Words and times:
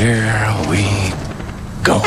Here 0.00 0.56
we 0.70 0.80
go. 1.84 1.98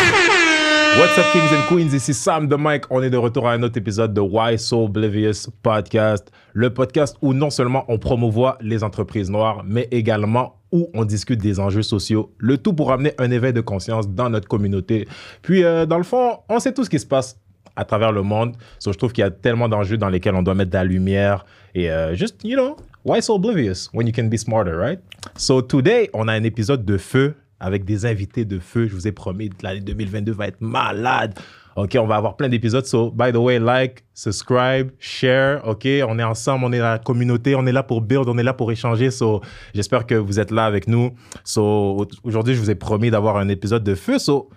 What's 0.97 1.15
up, 1.19 1.31
Kings 1.31 1.51
and 1.51 1.67
Queens? 1.69 1.93
Ici 1.93 2.11
Sam 2.11 2.47
de 2.47 2.55
Mike. 2.55 2.85
On 2.89 3.03
est 3.03 3.11
de 3.11 3.17
retour 3.17 3.47
à 3.47 3.53
un 3.53 3.61
autre 3.61 3.77
épisode 3.77 4.15
de 4.15 4.19
Why 4.19 4.57
So 4.57 4.85
Oblivious 4.85 5.51
Podcast. 5.61 6.31
Le 6.53 6.73
podcast 6.73 7.15
où 7.21 7.35
non 7.35 7.51
seulement 7.51 7.85
on 7.89 7.99
promouvoit 7.99 8.57
les 8.61 8.83
entreprises 8.83 9.29
noires, 9.29 9.61
mais 9.63 9.87
également 9.91 10.59
où 10.71 10.89
on 10.95 11.05
discute 11.05 11.39
des 11.39 11.59
enjeux 11.59 11.83
sociaux. 11.83 12.33
Le 12.39 12.57
tout 12.57 12.73
pour 12.73 12.91
amener 12.91 13.13
un 13.19 13.29
éveil 13.29 13.53
de 13.53 13.61
conscience 13.61 14.09
dans 14.09 14.31
notre 14.31 14.47
communauté. 14.47 15.07
Puis, 15.43 15.63
euh, 15.63 15.85
dans 15.85 15.97
le 15.99 16.03
fond, 16.03 16.39
on 16.49 16.59
sait 16.59 16.73
tout 16.73 16.83
ce 16.83 16.89
qui 16.89 16.97
se 16.97 17.05
passe 17.05 17.39
à 17.75 17.85
travers 17.85 18.11
le 18.11 18.23
monde. 18.23 18.55
So, 18.79 18.91
je 18.91 18.97
trouve 18.97 19.13
qu'il 19.13 19.23
y 19.23 19.27
a 19.27 19.29
tellement 19.29 19.69
d'enjeux 19.69 19.97
dans 19.97 20.09
lesquels 20.09 20.33
on 20.33 20.41
doit 20.41 20.55
mettre 20.55 20.71
de 20.71 20.77
la 20.77 20.83
lumière. 20.83 21.45
Et 21.75 21.91
euh, 21.91 22.15
juste, 22.15 22.43
you 22.43 22.55
know, 22.55 22.75
why 23.05 23.21
so 23.21 23.35
oblivious 23.35 23.87
when 23.93 24.07
you 24.07 24.13
can 24.13 24.29
be 24.29 24.37
smarter, 24.37 24.75
right? 24.75 24.99
So, 25.37 25.61
today, 25.61 26.09
on 26.15 26.27
a 26.27 26.33
un 26.33 26.43
épisode 26.43 26.85
de 26.85 26.97
feu 26.97 27.35
avec 27.63 27.85
des 27.85 28.05
invités 28.05 28.43
de 28.43 28.59
feu. 28.59 28.87
Je 28.87 28.93
vous 28.93 29.07
ai 29.07 29.13
promis, 29.13 29.49
l'année 29.61 29.79
2022 29.79 30.33
va 30.33 30.47
être 30.47 30.59
malade. 30.59 31.39
OK, 31.77 31.97
on 31.97 32.05
va 32.05 32.17
avoir 32.17 32.35
plein 32.35 32.49
d'épisodes. 32.49 32.85
So, 32.85 33.09
by 33.09 33.31
the 33.31 33.37
way, 33.37 33.57
like, 33.57 34.03
subscribe, 34.13 34.91
share. 34.99 35.65
OK, 35.65 35.87
on 36.07 36.19
est 36.19 36.23
ensemble, 36.23 36.65
on 36.65 36.73
est 36.73 36.79
la 36.79 36.99
communauté, 36.99 37.55
on 37.55 37.65
est 37.65 37.71
là 37.71 37.81
pour 37.81 38.01
build, 38.01 38.27
on 38.27 38.37
est 38.37 38.43
là 38.43 38.53
pour 38.53 38.69
échanger. 38.71 39.11
So, 39.11 39.41
j'espère 39.73 40.05
que 40.05 40.13
vous 40.13 40.41
êtes 40.41 40.51
là 40.51 40.65
avec 40.65 40.87
nous. 40.87 41.13
So, 41.45 42.05
aujourd'hui, 42.23 42.53
je 42.53 42.59
vous 42.59 42.69
ai 42.69 42.75
promis 42.75 43.09
d'avoir 43.09 43.37
un 43.37 43.47
épisode 43.47 43.83
de 43.83 43.95
feu. 43.95 44.19
So, 44.19 44.49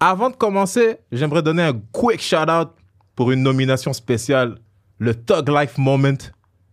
avant 0.00 0.30
de 0.30 0.36
commencer, 0.36 0.96
j'aimerais 1.12 1.42
donner 1.42 1.62
un 1.62 1.80
quick 1.92 2.20
shout-out 2.20 2.70
pour 3.14 3.30
une 3.30 3.42
nomination 3.42 3.92
spéciale, 3.92 4.56
le 4.98 5.14
Tug 5.14 5.50
Life 5.50 5.76
Moment 5.76 6.16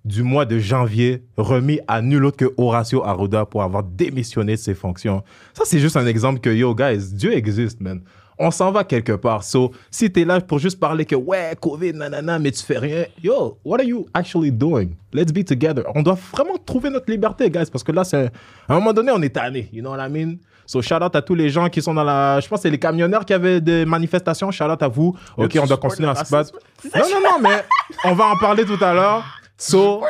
du 0.04 0.24
mois 0.24 0.46
de 0.46 0.58
janvier, 0.58 1.24
remis 1.38 1.80
à 1.88 2.02
nul 2.02 2.26
autre 2.26 2.38
que 2.38 2.54
Horacio 2.58 3.04
Arruda 3.04 3.46
pour 3.46 3.62
avoir 3.64 3.84
démissionné 3.84 4.54
de 4.54 4.58
ses 4.58 4.74
fonctions. 4.74 5.24
Ça, 5.54 5.64
c'est 5.66 5.80
juste 5.80 5.98
un 5.98 6.08
exemple 6.08 6.40
que, 6.40 6.50
yo, 6.50 6.74
guys, 6.74 7.14
Dieu 7.14 7.34
existe, 7.34 7.80
man. 7.82 8.02
On 8.40 8.50
s'en 8.50 8.72
va 8.72 8.84
quelque 8.84 9.12
part. 9.12 9.44
So, 9.44 9.72
si 9.92 10.12
t'es 10.12 10.26
là 10.26 10.42
pour 10.42 10.58
juste 10.58 10.80
parler 10.80 11.06
que, 11.06 11.16
ouais, 11.16 11.56
COVID, 11.60 11.94
nanana, 11.94 12.40
mais 12.40 12.52
tu 12.52 12.64
fais 12.64 12.80
rien, 12.80 13.06
yo, 13.22 13.60
what 13.64 13.80
are 13.80 13.86
you 13.86 14.08
actually 14.14 14.52
doing? 14.52 14.96
Let's 15.14 15.32
be 15.32 15.46
together. 15.46 15.84
On 15.94 16.02
doit 16.02 16.18
vraiment 16.32 16.58
trouver 16.66 16.90
notre 16.90 17.12
liberté, 17.12 17.52
guys, 17.52 17.70
parce 17.72 17.84
que 17.84 17.92
là, 17.92 18.04
c'est, 18.04 18.32
à 18.68 18.74
un 18.74 18.76
moment 18.76 18.94
donné, 18.94 19.12
on 19.12 19.22
est 19.22 19.30
tanné, 19.30 19.70
you 19.72 19.82
know 19.82 19.92
what 19.92 20.04
I 20.04 20.10
mean? 20.10 20.38
So, 20.66 20.82
shout 20.82 21.04
out 21.04 21.16
à 21.16 21.22
tous 21.22 21.36
les 21.36 21.50
gens 21.50 21.70
qui 21.70 21.82
sont 21.82 21.94
dans 21.94 22.04
la. 22.04 22.40
Je 22.40 22.48
pense 22.48 22.60
que 22.60 22.64
c'est 22.64 22.70
les 22.70 22.80
camionneurs 22.80 23.26
qui 23.26 23.34
avaient 23.34 23.60
des 23.60 23.84
manifestations. 23.84 24.50
Shout 24.52 24.64
out 24.64 24.82
à 24.82 24.88
vous. 24.88 25.14
Ok, 25.36 25.60
on 25.62 25.66
doit 25.66 25.76
continuer 25.76 26.08
à 26.10 26.16
se 26.16 26.32
battre. 26.32 26.54
Non, 26.96 27.02
non, 27.02 27.20
non, 27.20 27.40
mais 27.42 27.66
on 28.06 28.14
va 28.14 28.28
en 28.28 28.38
parler 28.38 28.64
tout 28.64 28.82
à 28.82 28.94
l'heure. 28.94 29.41
So, 29.62 30.02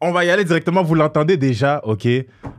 on 0.00 0.12
va 0.12 0.24
y 0.24 0.30
aller 0.30 0.44
directement. 0.44 0.84
Vous 0.84 0.94
l'entendez 0.94 1.36
déjà, 1.36 1.80
ok? 1.82 2.06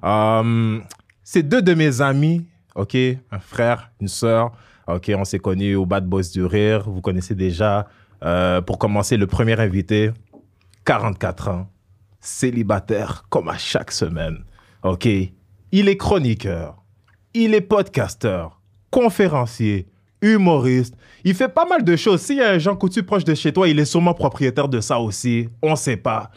Um, 0.03 0.83
c'est 1.23 1.41
deux 1.41 1.61
de 1.61 1.73
mes 1.73 2.01
amis, 2.01 2.45
ok? 2.75 2.97
Un 3.31 3.39
frère, 3.39 3.89
une 4.01 4.09
sœur. 4.09 4.51
Ok, 4.87 5.09
on 5.15 5.23
s'est 5.23 5.39
connus 5.39 5.75
au 5.75 5.85
Bad 5.85 6.05
Boys 6.05 6.23
du 6.33 6.43
Rire. 6.43 6.89
Vous 6.89 6.99
connaissez 6.99 7.33
déjà. 7.33 7.87
Euh, 8.25 8.59
pour 8.59 8.77
commencer, 8.77 9.15
le 9.15 9.25
premier 9.25 9.57
invité, 9.57 10.11
44 10.83 11.47
ans, 11.47 11.69
célibataire, 12.19 13.23
comme 13.29 13.47
à 13.47 13.57
chaque 13.57 13.91
semaine. 13.91 14.43
Ok? 14.83 15.07
Il 15.71 15.87
est 15.87 15.95
chroniqueur, 15.95 16.83
il 17.33 17.53
est 17.53 17.61
podcasteur, 17.61 18.59
conférencier, 18.91 19.87
humoriste. 20.21 20.95
Il 21.23 21.33
fait 21.33 21.49
pas 21.49 21.65
mal 21.65 21.83
de 21.83 21.95
choses. 21.95 22.21
S'il 22.21 22.37
y 22.37 22.41
a 22.41 22.51
un 22.51 22.59
Jean 22.59 22.75
Coutu 22.75 23.03
proche 23.03 23.23
de 23.23 23.35
chez 23.35 23.51
toi, 23.51 23.67
il 23.67 23.79
est 23.79 23.85
sûrement 23.85 24.13
propriétaire 24.13 24.67
de 24.67 24.79
ça 24.81 24.99
aussi. 24.99 25.49
On 25.61 25.75
sait 25.75 25.97
pas. 25.97 26.31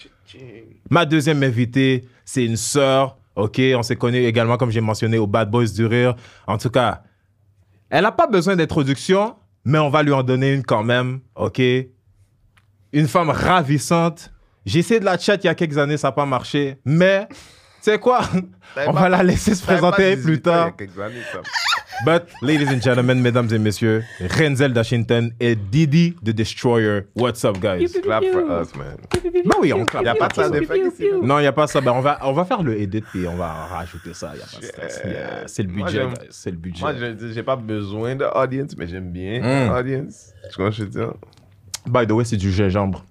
Ma 0.91 1.05
deuxième 1.05 1.42
invitée, 1.42 2.05
c'est 2.24 2.44
une 2.44 2.56
sœur. 2.56 3.16
OK, 3.34 3.61
on 3.77 3.83
s'est 3.83 3.97
connus 3.97 4.24
également, 4.24 4.56
comme 4.56 4.70
j'ai 4.70 4.80
mentionné, 4.80 5.19
au 5.19 5.27
Bad 5.27 5.50
Boys 5.50 5.69
du 5.69 5.86
Rire. 5.86 6.14
En 6.47 6.58
tout 6.58 6.70
cas, 6.70 7.02
elle 7.89 8.02
n'a 8.02 8.12
pas 8.12 8.27
besoin 8.27 8.56
d'introduction, 8.56 9.36
mais 9.64 9.78
on 9.78 9.89
va 9.89 10.02
lui 10.02 10.12
en 10.12 10.22
donner 10.22 10.52
une 10.52 10.62
quand 10.62 10.83
même. 10.83 11.20
OK? 11.34 11.61
Une 12.92 13.08
femme 13.08 13.30
ravissante. 13.30 14.33
J'ai 14.67 14.80
essayé 14.80 15.01
de 15.01 15.05
la 15.05 15.18
chat 15.18 15.36
il 15.36 15.46
y 15.46 15.48
a 15.48 15.55
quelques 15.55 15.78
années, 15.78 15.96
ça 15.96 16.08
n'a 16.08 16.12
pas 16.12 16.27
marché. 16.27 16.77
Mais, 16.84 17.27
tu 17.28 17.36
sais 17.80 17.98
quoi? 17.98 18.20
On 18.86 18.92
va 18.92 19.08
la 19.08 19.23
laisser 19.23 19.55
se 19.55 19.62
présenter 19.62 20.17
plus 20.17 20.40
tard. 20.40 20.73
But, 22.05 22.27
ladies 22.42 22.68
and 22.68 22.80
gentlemen, 22.80 23.20
mesdames 23.20 23.48
et 23.52 23.58
messieurs, 23.58 24.02
Renzel 24.20 24.73
Dashington 24.73 25.30
et 25.39 25.55
Didi 25.55 26.17
the 26.24 26.30
Destroyer. 26.30 27.02
What's 27.14 27.45
up, 27.45 27.58
guys? 27.61 27.92
Clap 28.02 28.24
for 28.24 28.42
us, 28.51 28.74
man. 28.74 28.96
Ben 29.23 29.51
oui, 29.61 29.73
on 29.73 29.85
clap. 29.85 30.02
Y 30.05 30.08
a 30.08 30.14
pas 30.17 30.29
de 30.29 30.57
effect 30.63 30.85
ici. 30.95 31.05
là? 31.11 31.18
Non, 31.23 31.39
il 31.39 31.42
n'y 31.42 31.46
a 31.46 31.52
pas 31.52 31.68
ça. 31.68 31.80
Ben, 31.80 31.92
on, 31.92 32.01
va, 32.01 32.18
on 32.23 32.33
va 32.33 32.45
faire 32.45 32.63
le 32.64 32.80
edit 32.80 33.05
et 33.14 33.27
on 33.29 33.36
va 33.36 33.52
rajouter 33.67 34.14
ça. 34.14 34.33
Y 34.35 34.40
a 34.40 34.46
pas 34.46 34.61
de 34.61 34.64
stress. 34.67 35.01
Yeah. 35.05 35.13
Yeah, 35.13 35.42
C'est 35.46 35.63
le 35.63 35.68
budget. 35.68 36.02
C'est 36.30 36.51
le 36.51 36.57
budget. 36.57 36.80
Moi, 36.83 36.95
je 36.95 37.33
j'ai 37.33 37.42
pas 37.45 37.57
besoin 37.57 38.17
de 38.17 38.24
audience, 38.24 38.77
mais 38.77 38.89
j'aime 38.89 39.13
bien 39.13 39.40
Mm. 39.40 39.70
audience. 39.73 40.33
Tu 40.52 40.61
vois 40.61 40.73
ce 40.73 40.79
que 40.79 40.83
je 40.83 40.83
veux 40.84 41.05
dire? 41.07 41.14
By 41.86 42.07
the 42.07 42.13
way, 42.13 42.24
c'est 42.24 42.36
du 42.36 42.51
gingembre. 42.51 43.05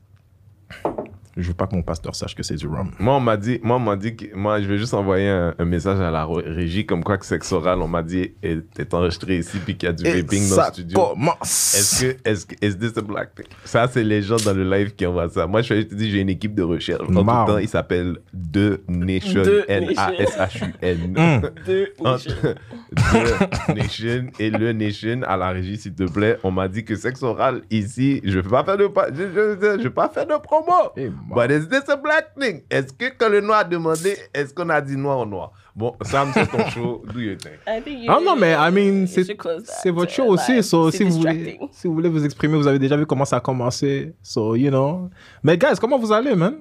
Je 1.38 1.48
veux 1.48 1.54
pas 1.54 1.68
que 1.68 1.76
mon 1.76 1.82
pasteur 1.82 2.14
sache 2.16 2.36
que 2.36 2.44
c'est 2.44 2.56
du 2.56 2.68
rhum. 2.68 2.92
Moi, 3.00 3.16
on 3.16 3.20
m'a 3.20 3.38
dit, 3.38 3.60
moi, 3.64 3.78
on 3.78 3.80
m'a 3.80 3.96
dit 3.96 4.16
que 4.16 4.36
moi, 4.36 4.62
je 4.62 4.68
vais 4.68 4.78
juste 4.78 4.94
envoyer 4.94 5.30
un, 5.30 5.54
un 5.58 5.66
message 5.66 6.00
à 6.00 6.12
la 6.12 6.26
régie 6.26 6.86
comme 6.86 7.04
quoi 7.04 7.18
que 7.18 7.26
sexe 7.26 7.52
oral, 7.52 7.82
on 7.82 7.88
m'a 7.88 8.04
dit, 8.04 8.34
est, 8.44 8.80
est 8.80 8.94
enregistré 8.94 9.38
ici 9.38 9.58
puis 9.64 9.78
qu'il 9.78 9.88
y 9.88 9.90
a 9.90 9.94
du 9.94 10.04
vaping 10.04 10.50
dans 10.50 10.58
le 10.58 10.64
studio. 10.74 11.00
commence. 11.00 11.76
Est-ce 11.76 12.06
que, 12.06 12.30
est-ce 12.30 12.46
que, 12.46 12.56
is 12.66 12.78
this 12.78 12.98
a 12.98 13.02
black 13.02 13.36
thing? 13.36 13.46
Ça, 13.64 13.88
c'est 13.92 14.04
les 14.04 14.22
gens 14.22 14.38
dans 14.44 14.54
le 14.54 14.70
live 14.70 14.94
qui 14.94 15.06
envoient 15.06 15.30
ça. 15.30 15.48
Moi, 15.48 15.62
je 15.62 15.76
te 15.76 15.94
dis, 15.96 16.12
j'ai 16.12 16.20
une 16.20 16.30
équipe 16.30 16.54
de 16.56 16.64
recherche. 16.64 17.02
En 17.02 17.08
tout 17.08 17.24
Marre. 17.24 17.46
temps, 17.46 17.58
il 17.58 17.68
s'appelle 17.70 18.18
The 18.34 18.82
Nation. 18.90 19.44
The 19.44 19.66
N-A-S-H-U-N. 19.70 20.98
Mm. 21.12 21.42
Deux 21.66 21.88
Entre 22.00 22.56
The 22.96 23.76
Nation 23.76 24.28
et 24.40 24.50
le 24.50 24.74
Nation 24.74 25.22
à 25.26 25.38
la 25.38 25.50
régie, 25.52 25.78
s'il 25.78 25.94
te 25.94 26.04
plaît. 26.04 26.38
On 26.44 26.52
m'a 26.52 26.68
dit 26.68 26.84
que 26.84 26.96
sexe 26.96 27.24
oral 27.24 27.62
ici, 27.72 28.22
je 28.24 28.38
ne 28.38 28.42
vais 28.44 28.50
pas 28.50 28.64
faire 28.64 28.78
de, 28.78 28.90
je, 29.14 29.24
je, 29.24 29.78
je 29.78 29.84
vais 29.84 29.90
pas 29.90 30.10
faire 30.10 30.26
de 30.26 30.34
promo. 30.42 30.92
Eh, 31.30 31.34
But 31.34 31.52
is 31.52 31.68
this 31.70 31.88
a 31.90 31.96
black 31.96 32.34
thing? 32.40 32.64
Est-ce 32.70 32.92
que 32.94 33.06
quand 33.18 33.30
le 33.30 33.42
noir 33.42 33.60
a 33.60 33.64
demandé, 33.64 34.18
est-ce 34.34 34.54
qu'on 34.54 34.70
a 34.70 34.82
dit 34.82 34.98
noir 34.98 35.20
ou 35.20 35.26
noir? 35.26 35.52
Bon, 35.76 35.96
Sam, 36.02 36.32
c'est 36.34 36.48
ton 36.48 36.68
show. 36.70 37.04
Do. 37.14 37.20
I 37.20 37.38
think 37.84 38.04
you- 38.04 38.08
Ah 38.10 38.20
non, 38.22 38.36
mais 38.36 38.52
I 38.54 38.70
mean, 38.72 39.06
you 39.06 39.26
c'est 39.64 39.90
votre 39.92 40.12
show 40.12 40.26
aussi. 40.26 40.62
So, 40.62 40.92
si, 40.92 41.04
vous 41.04 41.20
voulez, 41.20 41.60
si 41.72 41.88
vous 41.88 41.94
voulez 41.94 42.10
vous 42.10 42.26
exprimer, 42.26 42.58
vous 42.58 42.68
avez 42.68 42.80
déjà 42.80 42.98
vu 42.98 43.06
comment 43.06 43.24
ça 43.26 43.38
a 43.38 43.40
commencé. 43.40 44.14
So, 44.22 44.56
you 44.56 44.70
know. 44.70 45.10
Mais, 45.44 45.58
guys, 45.58 45.76
comment 45.80 45.98
vous 45.98 46.12
allez, 46.12 46.36
man? 46.36 46.56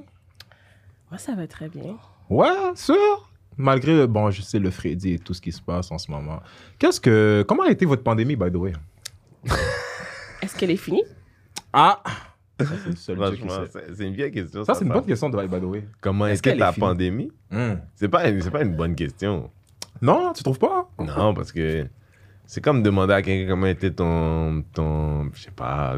Moi, 1.10 1.18
ça 1.18 1.34
va 1.34 1.46
très 1.48 1.68
bien. 1.68 1.96
Ouais, 2.28 2.46
sûr. 2.76 3.28
Malgré, 3.56 4.06
bon, 4.06 4.30
je 4.30 4.42
sais, 4.42 4.60
le 4.60 4.70
Freddy 4.70 5.14
et 5.14 5.18
tout 5.18 5.34
ce 5.34 5.40
qui 5.40 5.50
se 5.50 5.60
passe 5.60 5.90
en 5.90 5.98
ce 5.98 6.08
moment. 6.10 6.38
Qu'est-ce 6.78 7.00
que. 7.00 7.44
Comment 7.48 7.64
a 7.64 7.70
été 7.70 7.84
votre 7.84 8.04
pandémie, 8.04 8.36
by 8.36 8.50
the 8.52 8.56
way? 8.56 8.72
Est-ce 10.40 10.56
qu'elle 10.56 10.70
est 10.70 10.76
finie? 10.76 11.02
Ah! 11.72 12.00
Ça, 12.64 13.64
c'est 13.94 14.06
une 14.06 14.14
vieille 14.14 14.30
question. 14.32 14.64
Ça, 14.64 14.74
c'est 14.74 14.84
une 14.84 14.92
bonne 14.92 15.04
question, 15.04 15.28
by 15.30 15.46
by 15.46 15.60
the 15.60 15.64
way. 15.64 15.84
Comment 16.00 16.26
est-ce 16.26 16.42
que 16.42 16.50
finie? 16.50 16.62
pandémie, 16.78 17.32
Hmm. 17.50 17.74
c'est 17.94 18.08
pas, 18.08 18.24
c'est 18.40 18.50
pas 18.50 18.62
une 18.62 18.76
bonne 18.76 18.94
question. 18.94 19.50
Non, 20.02 20.32
tu 20.32 20.42
trouves 20.42 20.58
pas? 20.58 20.88
Non, 20.98 21.34
parce 21.34 21.52
que 21.52 21.86
c'est 22.46 22.62
comme 22.62 22.82
demander 22.82 23.14
à 23.14 23.22
quelqu'un 23.22 23.50
comment 23.50 23.66
était 23.66 23.90
ton, 23.90 24.64
ton 24.72 25.30
je 25.34 25.42
sais 25.42 25.50
pas, 25.50 25.96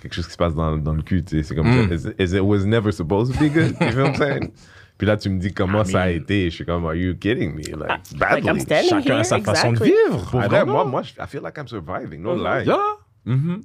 quelque 0.00 0.14
chose 0.14 0.26
qui 0.26 0.32
se 0.32 0.36
passe 0.38 0.54
dans, 0.54 0.76
dans 0.76 0.94
le 0.94 1.02
cul, 1.02 1.24
tu 1.24 1.36
sais. 1.38 1.42
C'est 1.42 1.54
comme, 1.54 1.66
Mm. 1.66 1.92
is, 1.92 2.08
is 2.22 2.34
it 2.36 2.40
was 2.42 2.64
never 2.64 2.92
supposed 2.92 3.32
to 3.34 3.38
be 3.38 3.48
good? 3.52 3.74
You 3.80 3.88
feel 3.90 3.98
what 4.02 4.08
I'm 4.10 4.14
saying? 4.14 4.52
Puis 4.98 5.06
là, 5.06 5.16
tu 5.16 5.30
me 5.30 5.38
dis 5.40 5.52
comment 5.52 5.82
I 5.82 5.90
ça 5.90 6.02
a 6.02 6.06
mean- 6.06 6.16
été. 6.16 6.44
Je 6.50 6.54
suis 6.54 6.64
comme, 6.64 6.84
are 6.86 6.94
you 6.94 7.14
kidding 7.16 7.54
me? 7.54 7.62
Like, 7.62 7.80
Like, 8.20 8.44
I'm 8.44 8.44
badly. 8.44 8.60
standing 8.60 8.88
Chacun 8.90 9.14
a 9.14 9.16
here, 9.16 9.24
sa 9.24 9.40
façon 9.40 9.72
de 9.72 9.76
exactly. 9.78 9.92
vivre. 10.08 10.30
Pour 10.30 10.42
I 10.42 10.46
vrai, 10.48 10.64
moi, 10.64 10.84
moi, 10.84 11.02
je- 11.02 11.14
I 11.20 11.26
feel 11.26 11.40
like 11.42 11.58
I'm 11.58 11.66
surviving, 11.66 12.18
no 12.22 12.36
Mhm. 12.36 12.44
lie. 12.44 12.64
Yeah. 12.66 12.78
Mhm. 13.26 13.60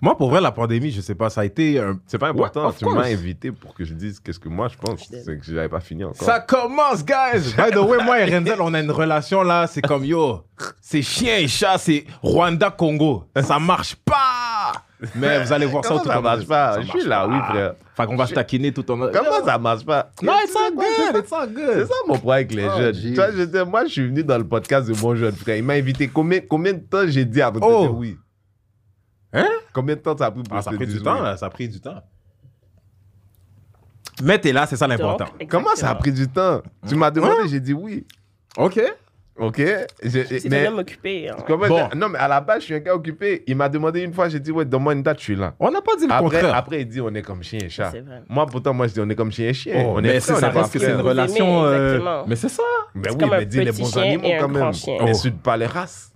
Moi, 0.00 0.16
pour 0.16 0.30
vrai, 0.30 0.40
la 0.40 0.52
pandémie, 0.52 0.90
je 0.90 1.00
sais 1.00 1.14
pas, 1.14 1.30
ça 1.30 1.42
a 1.42 1.44
été 1.44 1.78
un. 1.78 1.98
C'est 2.06 2.18
pas 2.18 2.28
important. 2.28 2.68
Ouais, 2.68 2.74
tu 2.78 2.84
m'as 2.86 3.06
invité 3.06 3.52
pour 3.52 3.74
que 3.74 3.84
je 3.84 3.94
dise 3.94 4.20
qu'est-ce 4.20 4.38
que 4.38 4.48
moi 4.48 4.68
je 4.68 4.76
pense. 4.76 5.00
Je 5.12 5.18
C'est 5.24 5.38
que 5.38 5.44
j'avais 5.44 5.68
pas 5.68 5.80
fini 5.80 6.04
encore. 6.04 6.22
Ça 6.22 6.40
commence, 6.40 7.04
guys! 7.04 7.54
By 7.56 7.70
the 7.72 7.76
way, 7.76 8.02
moi 8.04 8.20
et 8.20 8.24
Renzel, 8.36 8.60
on 8.60 8.74
a 8.74 8.80
une 8.80 8.90
relation 8.90 9.42
là, 9.42 9.66
c'est 9.66 9.82
comme 9.82 10.04
yo, 10.04 10.42
c'est 10.80 11.02
chien 11.02 11.36
et 11.38 11.48
chat, 11.48 11.78
c'est 11.78 12.04
Rwanda-Congo. 12.22 13.24
Ça 13.42 13.58
marche 13.58 13.94
pas! 13.96 14.72
Mais 15.14 15.44
vous 15.44 15.52
allez 15.52 15.66
voir 15.66 15.84
ça 15.84 15.90
Comment 15.90 16.00
au 16.02 16.06
ça 16.06 16.14
tout 16.16 16.22
marche 16.22 16.46
pas? 16.46 16.72
Ça 16.74 16.80
Je 16.82 16.88
suis 16.88 17.04
là, 17.04 17.20
pas. 17.20 17.26
oui, 17.28 17.38
frère. 17.48 17.74
Fait 17.96 18.06
qu'on 18.06 18.16
va 18.16 18.26
se 18.26 18.34
taquiner 18.34 18.72
tout 18.72 18.88
en. 18.90 18.98
Comment 18.98 19.44
ça 19.44 19.56
marche 19.58 19.84
pas? 19.84 20.10
Non, 20.22 20.32
it's 20.44 20.56
all 20.56 20.74
good, 20.74 21.22
it's 21.22 21.32
all 21.32 21.48
C'est 21.48 21.54
good. 21.54 21.86
ça 21.86 21.94
mon 22.08 22.14
problème 22.18 22.34
avec 22.34 22.52
les 22.54 22.64
Oh, 22.66 22.78
jeunes. 22.78 22.94
je 22.94 23.62
moi, 23.64 23.84
je 23.86 23.92
suis 23.92 24.06
venu 24.08 24.24
dans 24.24 24.38
le 24.38 24.46
podcast 24.46 24.88
de 24.88 25.00
mon 25.00 25.14
jeune 25.14 25.34
frère. 25.36 25.56
Il 25.56 25.62
m'a 25.62 25.74
invité. 25.74 26.08
Combien, 26.08 26.40
combien 26.40 26.72
de 26.72 26.80
temps 26.80 27.06
j'ai 27.06 27.24
dit 27.24 27.40
avant 27.40 27.60
de 27.60 27.64
Oh. 27.64 27.80
dire 27.82 27.94
oui? 27.96 28.16
Hein? 29.32 29.48
Combien 29.72 29.94
de 29.96 30.00
temps 30.00 30.16
ça 30.16 30.26
a 30.26 30.30
pris 30.30 30.42
pour 30.42 30.56
Ah, 30.56 30.62
ça 30.62 30.70
a 30.70 30.74
pris 30.74 30.86
du 30.86 31.02
temps, 31.02 31.20
là, 31.20 31.36
ça 31.36 31.46
a 31.46 31.50
pris 31.50 31.68
du 31.68 31.80
temps. 31.80 32.02
Mais 34.22 34.38
t'es 34.38 34.52
là, 34.52 34.66
c'est 34.66 34.76
ça 34.76 34.86
l'important. 34.86 35.26
Comment 35.48 35.74
ça 35.76 35.90
a 35.90 35.94
pris 35.94 36.12
du 36.12 36.26
temps? 36.28 36.62
Tu 36.88 36.94
m'as 36.96 37.10
demandé, 37.10 37.48
j'ai 37.48 37.60
dit 37.60 37.72
oui. 37.72 38.06
Ok. 38.56 38.80
OK? 39.40 39.62
J'ai- 40.02 40.24
C'est 40.40 40.48
mais, 40.48 40.66
un 40.66 40.72
homme 40.72 40.78
occupé. 40.80 41.28
hein. 41.28 41.36
Bon. 41.46 41.88
non, 41.94 42.08
mais 42.08 42.18
à 42.18 42.26
la 42.26 42.40
base, 42.40 42.58
je 42.58 42.64
suis 42.64 42.74
un 42.74 42.80
gars 42.80 42.96
occupé. 42.96 43.44
Il 43.46 43.54
m'a 43.54 43.68
demandé 43.68 44.00
une 44.00 44.12
fois, 44.12 44.28
j'ai 44.28 44.40
dit, 44.40 44.50
ouais, 44.50 44.64
donne-moi 44.64 44.94
une 44.94 45.04
date, 45.04 45.18
je 45.20 45.22
suis 45.24 45.36
là. 45.36 45.54
On 45.60 45.70
n'a 45.70 45.80
pas 45.80 45.94
dit 45.94 46.06
le 46.08 46.12
Après, 46.12 46.24
contraire. 46.24 46.54
après, 46.56 46.80
il 46.80 46.88
dit, 46.88 47.00
on 47.00 47.14
est 47.14 47.22
comme 47.22 47.44
chien 47.44 47.60
et 47.62 47.68
chat. 47.68 47.92
C'est 47.92 48.00
vrai. 48.00 48.22
Moi, 48.28 48.46
pourtant, 48.46 48.74
moi, 48.74 48.88
je 48.88 48.94
dis, 48.94 49.00
on 49.00 49.08
est 49.08 49.14
comme 49.14 49.30
chien 49.30 49.46
et 49.46 49.54
chien. 49.54 49.74
Oh, 49.86 49.92
on 49.98 50.00
mais 50.02 50.16
est 50.16 50.30
on 50.32 50.34
ça 50.34 50.50
pas 50.50 50.62
reste 50.62 50.72
que 50.72 50.80
c'est 50.80 50.90
une 50.90 51.00
relation. 51.02 51.46
aimez, 51.68 51.76
euh. 52.04 52.24
Mais 52.26 52.34
c'est 52.34 52.48
ça. 52.48 52.64
C'est 53.00 53.12
oui, 53.14 53.28
mais 53.30 53.46
dis 53.46 53.62
les 53.62 53.70
bons 53.70 53.96
animaux 53.96 54.28
quand 54.40 54.48
même. 54.48 54.72
Mais 55.04 55.10
Oh. 55.12 55.14
sur 55.14 55.32
pas 55.34 55.56
les 55.56 55.66
races. 55.66 56.10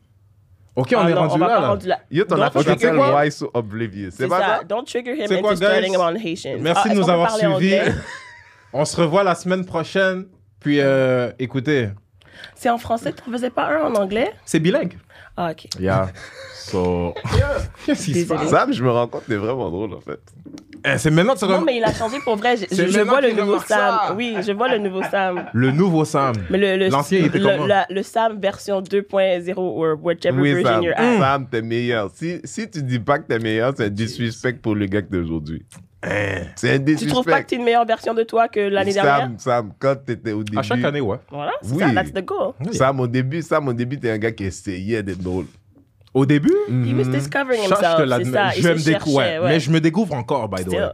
Ok, 0.74 0.94
on 0.96 1.00
Ah 1.00 1.10
est 1.10 1.14
non, 1.14 1.20
rendu 1.28 1.34
on 1.34 1.38
là, 1.38 1.60
là. 1.60 1.68
rendu 1.68 1.86
là. 1.88 1.98
Yo, 2.10 2.24
ton 2.24 2.36
Don't 2.36 2.44
affaire 2.44 2.62
trigger 2.64 2.86
s'appelle. 2.86 3.14
Why 3.14 3.30
So 3.30 3.50
Oblivious. 3.52 4.10
C'est 4.16 4.28
pas 4.28 4.40
ça. 4.40 4.64
Don't 4.64 4.84
trigger 4.86 5.12
him 5.14 5.26
C'est 5.28 5.40
quoi, 5.40 5.50
into 5.52 5.60
guys? 5.60 5.66
starting 5.66 5.94
him 5.94 6.00
on 6.00 6.14
Haitian. 6.16 6.56
Merci 6.60 6.88
Ah, 6.90 6.94
de 6.94 6.98
nous 6.98 7.10
avoir 7.10 7.30
suivis. 7.36 7.76
On 8.72 8.84
se 8.86 8.96
revoit 8.98 9.22
la 9.22 9.34
semaine 9.34 9.66
prochaine. 9.66 10.26
Puis, 10.60 10.80
euh, 10.80 11.30
écoutez, 11.38 11.90
C'est 12.54 12.70
en 12.70 12.78
français, 12.78 13.12
tu 13.12 13.28
ne 13.28 13.34
faisais 13.36 13.50
pas 13.50 13.66
un 13.68 13.82
en 13.82 13.94
anglais? 13.96 14.32
c'est 14.46 14.60
bilingue. 14.60 14.94
Ah, 15.36 15.50
ok. 15.52 15.68
Yeah. 15.80 16.08
So. 16.64 17.12
Qu'est-ce 17.84 18.04
qui 18.04 18.22
se 18.22 18.28
passe? 18.28 18.48
Sam, 18.48 18.72
je 18.72 18.82
me 18.84 18.90
rends 18.90 19.08
compte, 19.08 19.24
t'es 19.26 19.34
vraiment 19.34 19.68
drôle 19.68 19.92
en 19.94 20.00
fait. 20.00 20.20
Eh, 20.86 20.96
c'est 20.96 21.10
maintenant 21.10 21.34
que 21.34 21.40
tu 21.40 21.46
Non, 21.46 21.60
mais 21.60 21.76
il 21.76 21.82
a 21.84 21.92
changé 21.92 22.18
pour 22.22 22.36
vrai. 22.36 22.56
Je, 22.56 22.66
C'est 22.70 22.86
je- 22.86 22.92
je 22.92 22.98
maintenant 22.98 23.12
vois 23.14 23.20
le 23.20 23.28
qu'il 23.28 23.36
nouveau 23.38 23.52
remarque 23.54 23.66
Sam. 23.68 23.78
ça. 24.08 24.14
Oui, 24.14 24.36
je 24.46 24.52
vois 24.52 24.68
le 24.68 24.78
nouveau 24.78 25.02
Sam. 25.02 25.44
Le 25.52 25.70
nouveau 25.72 26.04
Sam. 26.04 26.34
Mais 26.50 26.58
le, 26.58 26.76
le, 26.84 26.88
L'ancien, 26.88 27.18
il 27.18 27.26
était 27.26 27.38
le, 27.40 27.44
comment? 27.50 27.66
la- 27.66 27.86
le 27.90 28.02
Sam 28.04 28.38
version 28.40 28.80
2.0 28.80 29.54
ou 29.58 29.84
whichever 30.06 30.40
Oui, 30.40 30.52
version 30.54 30.72
Sam. 30.74 30.82
you're 30.84 30.94
at. 30.96 31.18
Sam, 31.18 31.48
t'es 31.50 31.62
meilleur. 31.62 32.10
Si, 32.14 32.40
si 32.44 32.70
tu 32.70 32.80
dis 32.84 33.00
pas 33.00 33.18
que 33.18 33.26
t'es 33.26 33.40
meilleur, 33.40 33.74
c'est 33.76 33.86
un 33.86 33.90
disrespect 33.90 34.58
pour 34.62 34.76
le 34.76 34.86
gars 34.86 35.02
C'est 36.56 36.74
un 36.74 36.84
Tu 36.84 37.06
trouves 37.06 37.24
pas 37.24 37.42
que 37.42 37.48
tu 37.48 37.54
es 37.54 37.58
une 37.58 37.64
meilleure 37.64 37.86
version 37.86 38.14
de 38.14 38.22
toi 38.22 38.48
que 38.48 38.60
l'année 38.60 38.92
dernière? 38.92 39.18
Sam, 39.18 39.38
Sam, 39.38 39.72
quand 39.78 39.96
t'étais 40.04 40.32
au 40.32 40.42
début. 40.42 40.58
À 40.58 40.62
chaque 40.62 40.82
année, 40.84 41.00
ouais. 41.00 41.18
Voilà, 41.30 41.52
c'est 41.62 41.72
Oui. 41.74 41.78
ça, 41.80 41.92
that's 41.94 42.12
the 42.12 42.24
goal. 42.24 42.52
Sam, 42.72 43.00
au 43.00 43.06
début, 43.06 43.42
Sam, 43.42 43.68
au 43.68 43.72
début, 43.72 43.98
t'es 43.98 44.10
un 44.10 44.18
gars 44.18 44.32
qui 44.32 44.44
essayait 44.44 45.02
d'être 45.02 45.22
drôle. 45.22 45.46
Au 46.14 46.26
début, 46.26 46.52
He 46.68 46.92
was 46.94 47.04
discovering 47.04 47.62
ça, 47.68 47.76
je 47.76 47.80
te 47.80 47.84
himself, 48.02 48.06
l'admets. 48.06 48.32
ça. 48.32 48.50
Je 48.50 48.58
Il 48.58 48.74
me 48.74 48.84
découvre, 48.84 49.20
cherchait, 49.22 49.38
ouais. 49.38 49.44
ouais. 49.44 49.48
Mais 49.48 49.60
je 49.60 49.70
me 49.70 49.80
découvre 49.80 50.12
encore, 50.14 50.46
by 50.46 50.62
the 50.62 50.68
way. 50.68 50.88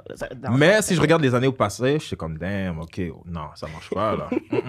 Mais 0.52 0.80
si 0.80 0.94
je 0.94 1.00
regarde 1.00 1.22
les 1.22 1.34
années 1.34 1.48
au 1.48 1.52
passé, 1.52 1.94
je 1.98 2.04
suis 2.04 2.16
comme, 2.16 2.38
damn, 2.38 2.78
ok, 2.78 3.00
non, 3.26 3.46
ça 3.56 3.66
marche 3.66 3.90
pas, 3.90 4.14
là. 4.16 4.28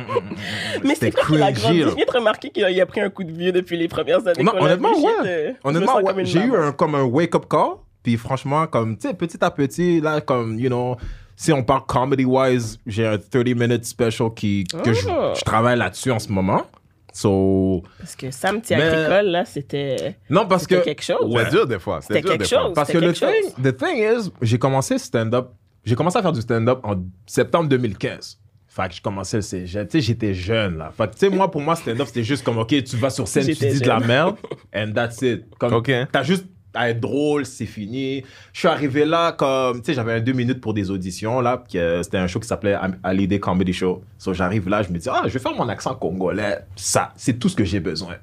Mais 0.84 0.96
C'était 0.96 1.06
c'est 1.08 1.12
quoi 1.12 1.26
qu'il 1.26 1.44
a 1.44 1.52
grandi? 1.52 1.82
Je 1.82 1.90
viens 1.90 2.06
de 2.06 2.12
remarquer 2.12 2.50
qu'il 2.50 2.64
a, 2.64 2.72
il 2.72 2.82
a 2.82 2.86
pris 2.88 3.00
un 3.00 3.12
coup 3.12 3.24
de 3.24 3.32
vieux 3.32 3.52
depuis 3.52 3.78
les 3.78 3.88
premières 3.88 4.26
années. 4.28 4.42
Non, 4.44 4.54
honnêtement, 4.60 4.90
ouais. 5.00 5.12
euh, 5.24 5.48
je 5.48 5.52
me 5.52 5.58
Honnêtement, 5.78 6.02
ouais. 6.02 6.26
J'ai 6.26 6.40
eu 6.40 6.56
un, 6.56 6.72
comme 6.72 6.96
un 6.96 7.04
wake-up 7.04 7.46
call. 7.48 7.74
Puis 8.04 8.18
franchement, 8.18 8.68
comme, 8.68 8.98
tu 8.98 9.08
sais, 9.08 9.14
petit 9.14 9.44
à 9.44 9.52
petit, 9.52 10.00
là, 10.02 10.22
comme, 10.22 10.58
you 10.60 10.68
know, 10.70 10.96
si 11.36 11.52
on 11.54 11.64
parle 11.64 11.86
comedy-wise, 11.86 12.80
j'ai 12.86 13.06
un 13.06 13.16
30-minute 13.18 13.86
special 13.86 14.34
qui, 14.34 14.64
que 14.84 14.94
je, 14.94 15.08
Oh. 15.10 15.34
je 15.38 15.42
travaille 15.44 15.78
là-dessus 15.78 16.12
en 16.12 16.20
ce 16.20 16.32
moment. 16.32 16.64
So, 17.12 17.84
Parce 17.98 18.16
que 18.16 18.30
Sam 18.32 18.62
Mais- 18.70 18.76
Agricole, 18.82 19.26
là, 19.32 19.44
c'était. 19.46 20.16
non, 20.30 20.46
parce 20.48 20.68
que. 20.68 20.76
C'était 20.76 20.96
quelque 20.96 21.04
chose. 21.04 21.34
Ouais. 21.34 21.44
C'était 21.46 21.56
dur 21.58 21.68
des 21.68 21.80
fois. 21.80 22.00
C'était 22.02 22.22
dur 22.22 22.30
quelque 22.32 22.44
des 22.44 22.48
fois. 22.50 22.64
chose. 22.66 22.72
Parce 22.76 22.88
que 22.92 23.00
C'était 23.00 23.08
le 23.08 23.14
quelque 23.14 23.54
thing, 23.56 23.64
the 23.64 23.76
thing 23.78 23.98
is, 23.98 24.32
j'ai 24.42 24.60
commencé 24.60 24.98
stand-up, 24.98 25.50
j'ai 25.84 25.96
commencé 25.96 26.18
à 26.18 26.22
faire 26.22 26.32
du 26.32 26.42
stand-up 26.42 26.80
en 26.84 26.96
septembre 27.26 27.68
2015. 27.68 28.40
Fait 28.68 28.88
que 28.88 28.94
je 28.96 29.02
commençais 29.02 29.38
le 29.38 29.42
cégep. 29.42 29.90
Tu 29.90 29.98
sais, 30.00 30.02
j'étais 30.06 30.34
jeune, 30.36 30.78
là. 30.78 30.92
Fait 30.96 31.08
que, 31.08 31.14
tu 31.14 31.20
sais, 31.22 31.30
moi, 31.30 31.50
pour 31.50 31.62
moi, 31.62 31.76
stand-up, 31.76 32.06
c'était 32.08 32.24
juste 32.24 32.44
comme, 32.46 32.60
OK, 32.60 32.68
tu 32.84 32.96
vas 32.98 33.10
sur 33.10 33.28
scène, 33.28 33.44
tu 33.46 33.54
J'étais 33.54 33.72
dis 33.74 33.80
de 33.82 33.88
la 33.88 33.98
jeune. 33.98 34.08
merde, 34.08 34.36
and 34.76 34.92
that's 34.94 35.22
it. 35.24 35.46
Comme, 35.58 35.74
OK. 35.74 35.92
t'as 36.12 36.24
juste 36.24 36.46
à 36.74 36.90
être 36.90 37.00
drôle, 37.00 37.46
c'est 37.46 37.66
fini. 37.66 38.24
Je 38.54 38.60
suis 38.60 38.68
arrivé 38.68 39.06
là 39.06 39.32
comme, 39.32 39.80
tu 39.80 39.86
sais, 39.86 39.94
j'avais 39.94 40.14
un 40.14 40.20
deux 40.20 40.34
minutes 40.34 40.62
pour 40.62 40.74
des 40.74 40.92
auditions, 40.92 41.42
là, 41.42 41.64
euh, 41.76 42.04
c'était 42.04 42.18
un 42.18 42.28
show 42.28 42.40
qui 42.40 42.48
s'appelait 42.48 42.78
Hallyday 43.04 43.40
Comedy 43.40 43.74
Show. 43.74 44.04
So, 44.18 44.34
j'arrive 44.34 44.70
là, 44.70 44.84
je 44.84 44.90
me 44.90 44.98
dis, 44.98 45.10
ah, 45.10 45.24
je 45.26 45.34
vais 45.34 45.40
faire 45.40 45.56
mon 45.56 45.68
accent 45.70 45.96
congolais. 45.96 46.60
Ça, 46.76 47.12
c'est 47.16 47.40
tout 47.40 47.50
ce 47.50 47.56
que 47.56 47.64
j'ai 47.64 47.80
besoin. 47.80 48.16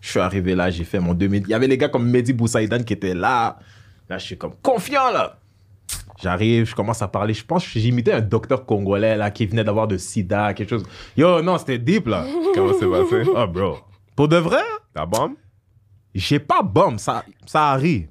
Je 0.00 0.10
suis 0.10 0.20
arrivé 0.20 0.54
là, 0.54 0.70
j'ai 0.70 0.84
fait 0.84 1.00
mon 1.00 1.14
deux 1.14 1.26
minutes. 1.26 1.46
Il 1.48 1.50
y 1.50 1.54
avait 1.54 1.66
les 1.66 1.78
gars 1.78 1.88
comme 1.88 2.08
Mehdi 2.08 2.32
Boussaïdan 2.32 2.82
qui 2.84 2.92
étaient 2.92 3.14
là. 3.14 3.58
Là, 4.08 4.18
je 4.18 4.24
suis 4.24 4.38
comme 4.38 4.54
confiant, 4.62 5.10
là. 5.12 5.38
J'arrive, 6.22 6.66
je 6.66 6.74
commence 6.74 7.02
à 7.02 7.08
parler. 7.08 7.34
Je 7.34 7.44
pense 7.44 7.64
que 7.64 7.78
j'imitais 7.78 8.12
un 8.12 8.20
docteur 8.20 8.64
congolais, 8.64 9.16
là, 9.16 9.30
qui 9.30 9.46
venait 9.46 9.64
d'avoir 9.64 9.86
de 9.86 9.96
sida, 9.98 10.54
quelque 10.54 10.70
chose. 10.70 10.84
Yo, 11.16 11.42
non, 11.42 11.58
c'était 11.58 11.78
deep, 11.78 12.06
là. 12.06 12.24
Comment 12.54 12.72
c'est 12.78 12.88
passé? 12.88 13.30
Oh, 13.34 13.46
bro. 13.46 13.78
Pour 14.16 14.28
de 14.28 14.36
vrai, 14.36 14.62
Ta 14.94 15.06
bombe? 15.06 15.34
J'ai 16.14 16.38
pas 16.38 16.62
bombe, 16.62 16.98
ça, 16.98 17.24
ça 17.46 17.70
arrive. 17.70 18.08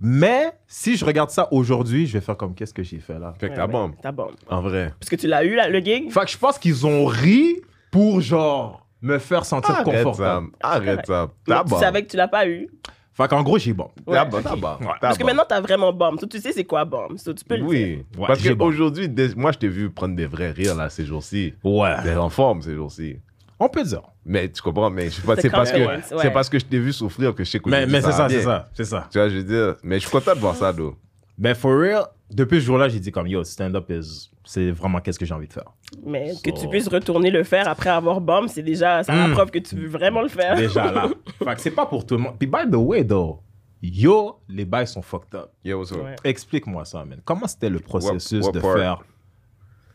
Mais 0.00 0.52
si 0.66 0.96
je 0.96 1.04
regarde 1.04 1.30
ça 1.30 1.48
aujourd'hui, 1.50 2.06
je 2.06 2.14
vais 2.14 2.20
faire 2.20 2.36
comme 2.36 2.54
qu'est-ce 2.54 2.74
que 2.74 2.82
j'ai 2.82 2.98
fait 2.98 3.18
là? 3.18 3.32
Fait 3.38 3.48
que 3.48 3.54
ta 3.54 3.66
bombe. 3.66 3.94
Ta 4.02 4.12
bombe. 4.12 4.32
En 4.48 4.60
vrai. 4.60 4.92
Parce 5.00 5.08
que 5.08 5.16
tu 5.16 5.26
l'as 5.26 5.44
eu, 5.44 5.54
là, 5.54 5.68
le 5.68 5.78
gig? 5.80 6.10
Fait 6.10 6.20
que 6.24 6.30
je 6.30 6.36
pense 6.38 6.58
qu'ils 6.58 6.86
ont 6.86 7.06
ri 7.06 7.56
pour 7.90 8.20
genre 8.20 8.86
me 9.00 9.18
faire 9.18 9.44
sentir 9.44 9.70
Arrête 9.74 9.84
confortable. 9.84 10.16
Sam. 10.16 10.50
Arrête 10.60 11.06
ça. 11.06 11.28
Ta 11.46 11.62
tu 11.62 11.70
bombe. 11.70 11.80
savais 11.80 12.02
que 12.04 12.10
tu 12.10 12.16
l'as 12.16 12.28
pas 12.28 12.46
eu. 12.46 12.68
Fait 13.14 13.28
qu'en 13.28 13.42
gros, 13.42 13.58
j'ai 13.58 13.72
bombe. 13.72 13.90
Ta 14.04 14.10
Ouais, 14.10 14.24
bombe. 14.28 14.34
ok. 14.40 14.42
Ta 14.42 14.56
bombe. 14.56 14.80
Ouais. 14.80 14.86
Ta 14.86 14.98
Parce 15.00 15.16
que 15.16 15.22
bombe. 15.22 15.28
maintenant, 15.28 15.44
t'as 15.48 15.60
vraiment 15.60 15.92
bombe. 15.92 16.18
So, 16.20 16.26
tu 16.26 16.40
sais 16.40 16.52
c'est 16.52 16.64
quoi 16.64 16.84
bombe. 16.84 17.16
So, 17.16 17.32
tu 17.32 17.44
peux 17.44 17.54
le 17.56 17.60
dire. 17.60 17.68
Oui. 17.70 18.04
Ouais, 18.18 18.26
Parce 18.26 18.42
qu'aujourd'hui, 18.42 19.08
moi, 19.36 19.52
je 19.52 19.58
t'ai 19.58 19.68
vu 19.68 19.88
prendre 19.90 20.16
des 20.16 20.26
vrais 20.26 20.50
rires 20.50 20.74
là 20.74 20.90
ces 20.90 21.04
jours-ci. 21.06 21.54
Ouais. 21.62 21.94
T'es 22.02 22.16
en 22.16 22.28
forme 22.28 22.60
ces 22.60 22.74
jours-ci. 22.74 23.16
On 23.60 23.68
peut 23.68 23.84
dire. 23.84 24.02
Mais 24.24 24.50
tu 24.50 24.60
comprends, 24.62 24.90
mais 24.90 25.06
je 25.10 25.20
sais 25.20 25.22
pas, 25.22 25.36
The 25.36 25.40
c'est 25.42 25.50
parce 25.50 25.70
que 25.70 25.78
ouais. 25.78 26.00
c'est 26.22 26.30
parce 26.30 26.48
que 26.48 26.58
je 26.58 26.64
t'ai 26.64 26.78
vu 26.78 26.92
souffrir 26.92 27.34
que 27.34 27.44
je 27.44 27.50
sais 27.50 27.60
que 27.60 27.68
Mais, 27.70 27.86
mais 27.86 28.00
c'est 28.00 28.12
ça, 28.12 28.28
c'est 28.28 28.42
ça, 28.42 28.68
c'est 28.72 28.84
ça. 28.84 29.06
Tu 29.10 29.18
vois, 29.18 29.28
je 29.28 29.36
veux 29.36 29.44
dire, 29.44 29.76
mais 29.82 29.96
je 29.96 30.00
suis 30.06 30.10
content 30.10 30.34
de 30.34 30.40
voir 30.40 30.56
ça, 30.56 30.72
d'où. 30.72 30.94
Mais 31.38 31.54
for 31.54 31.72
real, 31.78 32.04
depuis 32.30 32.60
ce 32.60 32.66
jour-là, 32.66 32.88
j'ai 32.88 33.00
dit 33.00 33.10
comme 33.12 33.26
yo, 33.26 33.42
stand-up 33.44 33.88
is, 33.90 34.30
c'est 34.44 34.70
vraiment 34.70 35.00
qu'est-ce 35.00 35.18
que 35.18 35.24
j'ai 35.26 35.34
envie 35.34 35.48
de 35.48 35.52
faire. 35.52 35.72
Mais 36.04 36.32
que 36.42 36.50
tu 36.50 36.68
puisses 36.68 36.88
retourner 36.88 37.30
le 37.30 37.44
faire 37.44 37.68
après 37.68 37.90
avoir 37.90 38.20
bombe, 38.20 38.48
c'est 38.48 38.62
déjà 38.62 39.02
ça 39.02 39.14
la 39.14 39.28
Mm. 39.28 39.32
preuve 39.32 39.50
que 39.50 39.58
tu 39.58 39.74
veux 39.76 39.88
vraiment 39.88 40.22
le 40.22 40.28
faire. 40.28 40.56
Déjà 40.56 40.90
là. 40.92 41.08
fait 41.44 41.54
que 41.54 41.60
c'est 41.60 41.70
pas 41.70 41.86
pour 41.86 42.04
tout 42.06 42.16
le 42.16 42.22
monde. 42.22 42.34
Puis 42.38 42.46
by 42.48 42.68
the 42.70 42.74
way, 42.76 43.04
though, 43.04 43.40
yo, 43.82 44.38
les 44.48 44.64
bails 44.64 44.86
sont 44.88 45.02
fucked 45.02 45.34
up. 45.34 45.50
Yo, 45.64 45.78
what's 45.78 45.92
up? 45.92 46.02
Ouais. 46.04 46.14
Explique-moi 46.24 46.84
ça, 46.84 47.04
man. 47.04 47.20
Comment 47.24 47.46
c'était 47.46 47.70
le 47.70 47.80
processus 47.80 48.44
what 48.46 48.52
de 48.52 48.60
part? 48.60 48.76
faire 48.76 49.02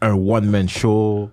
un 0.01 0.13
one-man 0.13 0.67
show? 0.69 1.29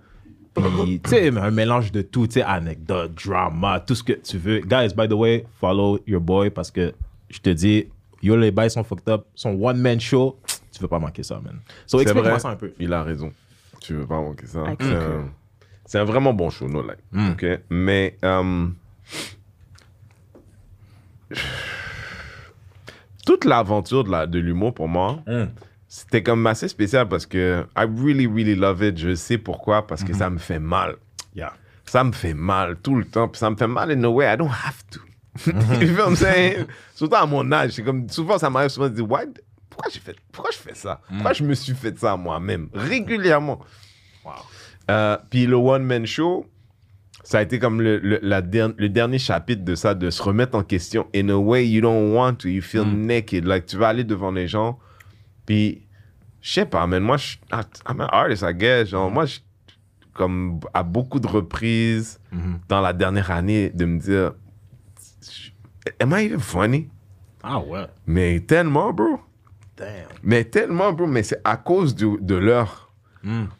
Puis, 0.83 0.99
tu 1.03 1.09
sais, 1.09 1.29
un 1.37 1.51
mélange 1.51 1.91
de 1.91 2.01
tout, 2.01 2.27
tu 2.27 2.33
sais, 2.33 2.41
anecdotes, 2.43 3.13
drama, 3.25 3.79
tout 3.79 3.95
ce 3.95 4.03
que 4.03 4.13
tu 4.13 4.37
veux. 4.37 4.59
Guys, 4.59 4.89
by 4.95 5.07
the 5.07 5.13
way, 5.13 5.45
follow 5.59 5.99
your 6.07 6.21
boy 6.21 6.49
parce 6.49 6.71
que 6.71 6.93
je 7.29 7.39
te 7.39 7.49
dis, 7.49 7.85
yo, 8.21 8.35
les 8.35 8.51
bails 8.51 8.71
sont 8.71 8.83
fucked 8.83 9.07
up. 9.09 9.25
Son 9.35 9.51
one-man 9.61 9.99
show, 9.99 10.39
tu 10.71 10.81
veux 10.81 10.87
pas 10.87 10.99
manquer 10.99 11.23
ça, 11.23 11.39
man. 11.43 11.59
So, 11.85 11.99
explique-moi 12.01 12.39
ça 12.39 12.49
un 12.49 12.55
peu. 12.55 12.73
Il 12.79 12.91
a 12.93 13.03
raison. 13.03 13.31
Tu 13.81 13.93
veux 13.93 14.05
pas 14.07 14.19
manquer 14.21 14.47
ça. 14.47 14.63
C'est 14.79 14.85
un- 14.93 15.29
C'est 15.85 15.99
un 15.99 16.03
vraiment 16.03 16.33
bon 16.33 16.49
show, 16.49 16.67
no 16.67 16.81
like. 16.81 16.97
Mm. 17.13 17.29
OK? 17.31 17.45
Mais 17.69 18.17
euh, 18.25 18.67
toute 23.25 23.45
l'aventure 23.45 24.03
de, 24.03 24.11
la- 24.11 24.27
de 24.27 24.39
l'humour 24.39 24.73
pour 24.73 24.87
moi, 24.87 25.19
Mm. 25.27 25.45
C'était 25.97 26.21
comme 26.21 26.45
assez 26.45 26.67
spécial 26.67 27.07
parce 27.07 27.25
que 27.25 27.65
I 27.75 27.85
really, 27.85 28.27
really 28.27 28.53
love 28.55 28.83
it. 28.83 28.97
Je 28.97 29.15
sais 29.15 29.37
pourquoi, 29.39 29.87
parce 29.87 30.03
que 30.03 30.13
ça 30.13 30.29
me 30.29 30.37
fait 30.37 30.59
mal. 30.59 30.95
Yeah. 31.35 31.53
Ça 31.85 32.03
me 32.03 32.11
fait 32.11 32.33
mal 32.35 32.77
tout 32.83 32.95
le 32.95 33.05
temps. 33.05 33.27
Puis 33.27 33.39
ça 33.39 33.49
me 33.49 33.55
fait 33.55 33.65
mal 33.67 33.91
in 33.91 34.03
a 34.03 34.07
way 34.07 34.31
I 34.31 34.37
don't 34.37 34.51
have 34.51 34.83
to. 34.91 34.99
you 35.45 35.87
feel 35.87 35.97
what 35.97 36.09
I'm 36.09 36.15
saying? 36.15 36.65
Surtout 36.93 37.15
à 37.15 37.25
mon 37.25 37.51
âge. 37.51 37.71
C'est 37.71 37.83
comme, 37.83 38.07
souvent, 38.09 38.37
ça 38.37 38.49
m'arrive 38.49 38.69
souvent 38.69 38.89
de 38.89 38.93
dire, 38.95 39.09
Why, 39.09 39.25
pourquoi, 39.69 39.89
fait, 39.91 40.15
pourquoi 40.31 40.51
je 40.51 40.57
fais 40.57 40.75
ça? 40.75 41.01
Pourquoi 41.07 41.33
je 41.33 41.43
me 41.43 41.53
suis 41.55 41.73
fait 41.73 41.97
ça 41.97 42.15
moi-même? 42.15 42.69
Régulièrement. 42.73 43.59
Euh, 44.89 45.17
puis 45.29 45.45
le 45.47 45.55
one-man 45.55 46.05
show, 46.05 46.45
ça 47.23 47.39
a 47.39 47.41
été 47.41 47.59
comme 47.59 47.81
le, 47.81 47.97
le, 47.97 48.19
la 48.21 48.41
der- 48.41 48.73
le 48.77 48.89
dernier 48.89 49.19
chapitre 49.19 49.63
de 49.65 49.75
ça, 49.75 49.93
de 49.95 50.09
se 50.09 50.21
remettre 50.21 50.55
en 50.55 50.63
question. 50.63 51.07
In 51.15 51.29
a 51.29 51.35
way 51.35 51.67
you 51.67 51.81
don't 51.81 52.13
want 52.15 52.35
to, 52.35 52.47
you 52.47 52.61
feel 52.61 52.85
naked. 52.85 53.45
Like, 53.45 53.65
tu 53.65 53.77
vas 53.77 53.89
aller 53.89 54.03
devant 54.03 54.31
les 54.31 54.47
gens, 54.47 54.79
puis, 55.45 55.86
je 56.41 56.51
sais 56.53 56.65
pas, 56.65 56.85
man, 56.87 57.03
moi, 57.03 57.17
je, 57.17 57.37
I- 57.51 57.61
I'm 57.89 58.01
an 58.01 58.07
artist, 58.11 58.43
I 58.47 58.53
guess. 58.53 58.89
Genre, 58.89 59.09
moi, 59.11 59.25
je, 59.25 59.39
comme 60.13 60.59
à 60.73 60.83
beaucoup 60.83 61.19
de 61.19 61.27
reprises 61.27 62.19
dans 62.67 62.81
la 62.81 62.93
dernière 62.93 63.31
année, 63.31 63.69
de 63.69 63.85
me 63.85 63.99
dire, 63.99 64.33
am 65.99 66.11
I 66.17 66.25
even 66.25 66.39
funny? 66.39 66.89
Ah 67.43 67.59
ouais. 67.59 67.85
Mais 68.05 68.39
tellement, 68.41 68.91
bro. 68.93 69.19
Damn. 69.77 69.87
Mais 70.23 70.43
tellement, 70.43 70.91
bro. 70.91 71.05
Mais 71.07 71.23
c'est 71.23 71.39
à 71.43 71.55
cause 71.57 71.95
du- 71.95 72.17
de 72.19 72.35
l'heure. 72.35 72.83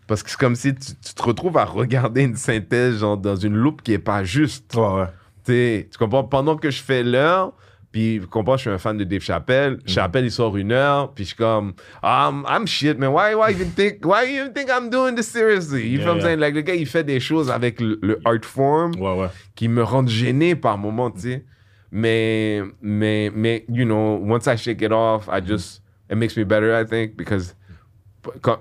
Parce 0.08 0.24
que 0.24 0.30
c'est 0.30 0.40
comme 0.40 0.56
si 0.56 0.74
tu, 0.76 0.94
tu 0.96 1.14
te 1.14 1.22
retrouves 1.24 1.58
à 1.58 1.66
regarder 1.66 2.24
une 2.24 2.38
synthèse 2.38 3.00
genre, 3.00 3.18
dans 3.18 3.36
une 3.36 3.54
loupe 3.56 3.82
qui 3.82 3.92
est 3.94 4.00
pas 4.00 4.24
juste. 4.24 4.74
Ouais, 4.76 4.82
ouais. 5.02 5.08
T'sais, 5.44 5.90
tu 5.92 5.98
comprends? 5.98 6.24
Pendant 6.24 6.56
que 6.56 6.70
je 6.72 6.82
fais 6.82 7.04
l'heure, 7.04 7.52
puis 7.98 8.28
comprends, 8.30 8.58
je 8.58 8.62
suis 8.62 8.70
un 8.70 8.78
fan 8.78 8.96
de 8.98 9.04
Dave 9.04 9.22
Chappelle. 9.22 9.80
Chappelle, 9.88 10.26
il 10.26 10.32
sort 10.32 10.56
une 10.56 10.72
heure, 10.72 11.12
puis 11.14 11.24
je 11.24 11.30
suis 11.30 11.36
comme, 11.38 11.74
um, 12.04 12.46
I'm 12.48 12.68
shit, 12.68 12.98
man. 13.00 13.10
Why, 13.12 13.34
why 13.34 13.52
even 13.52 13.72
think, 13.72 14.06
why 14.06 14.24
even 14.32 14.54
think 14.54 14.70
I'm 14.70 14.90
doing 14.92 15.16
this 15.16 15.28
seriously? 15.32 15.88
You 15.88 15.98
Yeah, 15.98 16.04
feel 16.04 16.06
what 16.06 16.12
I'm 16.12 16.18
yeah. 16.18 16.24
saying? 16.26 16.40
Like, 16.40 16.54
le 16.54 16.62
gars, 16.62 16.76
il 16.76 16.86
fait 16.86 17.04
des 17.04 17.20
choses 17.20 17.50
avec 17.50 17.82
le, 17.82 17.98
le 18.04 18.20
art 18.26 18.44
form 18.46 18.94
Ouais, 19.00 19.16
ouais. 19.20 19.30
qui 19.56 19.68
me 19.68 19.82
rendent 19.84 20.10
gêné 20.10 20.56
par 20.56 20.78
moments, 20.78 21.10
tu 21.10 21.22
sais. 21.22 21.46
Mais, 21.92 22.62
mais, 22.82 23.32
mais, 23.34 23.66
you 23.70 23.86
know, 23.86 24.20
once 24.22 24.46
I 24.46 24.58
shake 24.58 24.82
it 24.84 24.92
off, 24.92 25.28
I 25.28 25.40
just, 25.44 25.82
it 26.12 26.18
makes 26.18 26.38
me 26.38 26.44
better, 26.44 26.72
I 26.80 26.86
think, 26.86 27.16
because, 27.18 27.56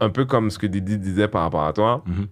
un 0.00 0.10
peu 0.10 0.24
comme 0.24 0.50
ce 0.50 0.58
que 0.58 0.66
Didi 0.66 0.96
disait 0.96 1.28
par 1.28 1.42
rapport 1.42 1.64
à 1.66 1.72
toi, 1.74 2.02
Mhm. 2.06 2.28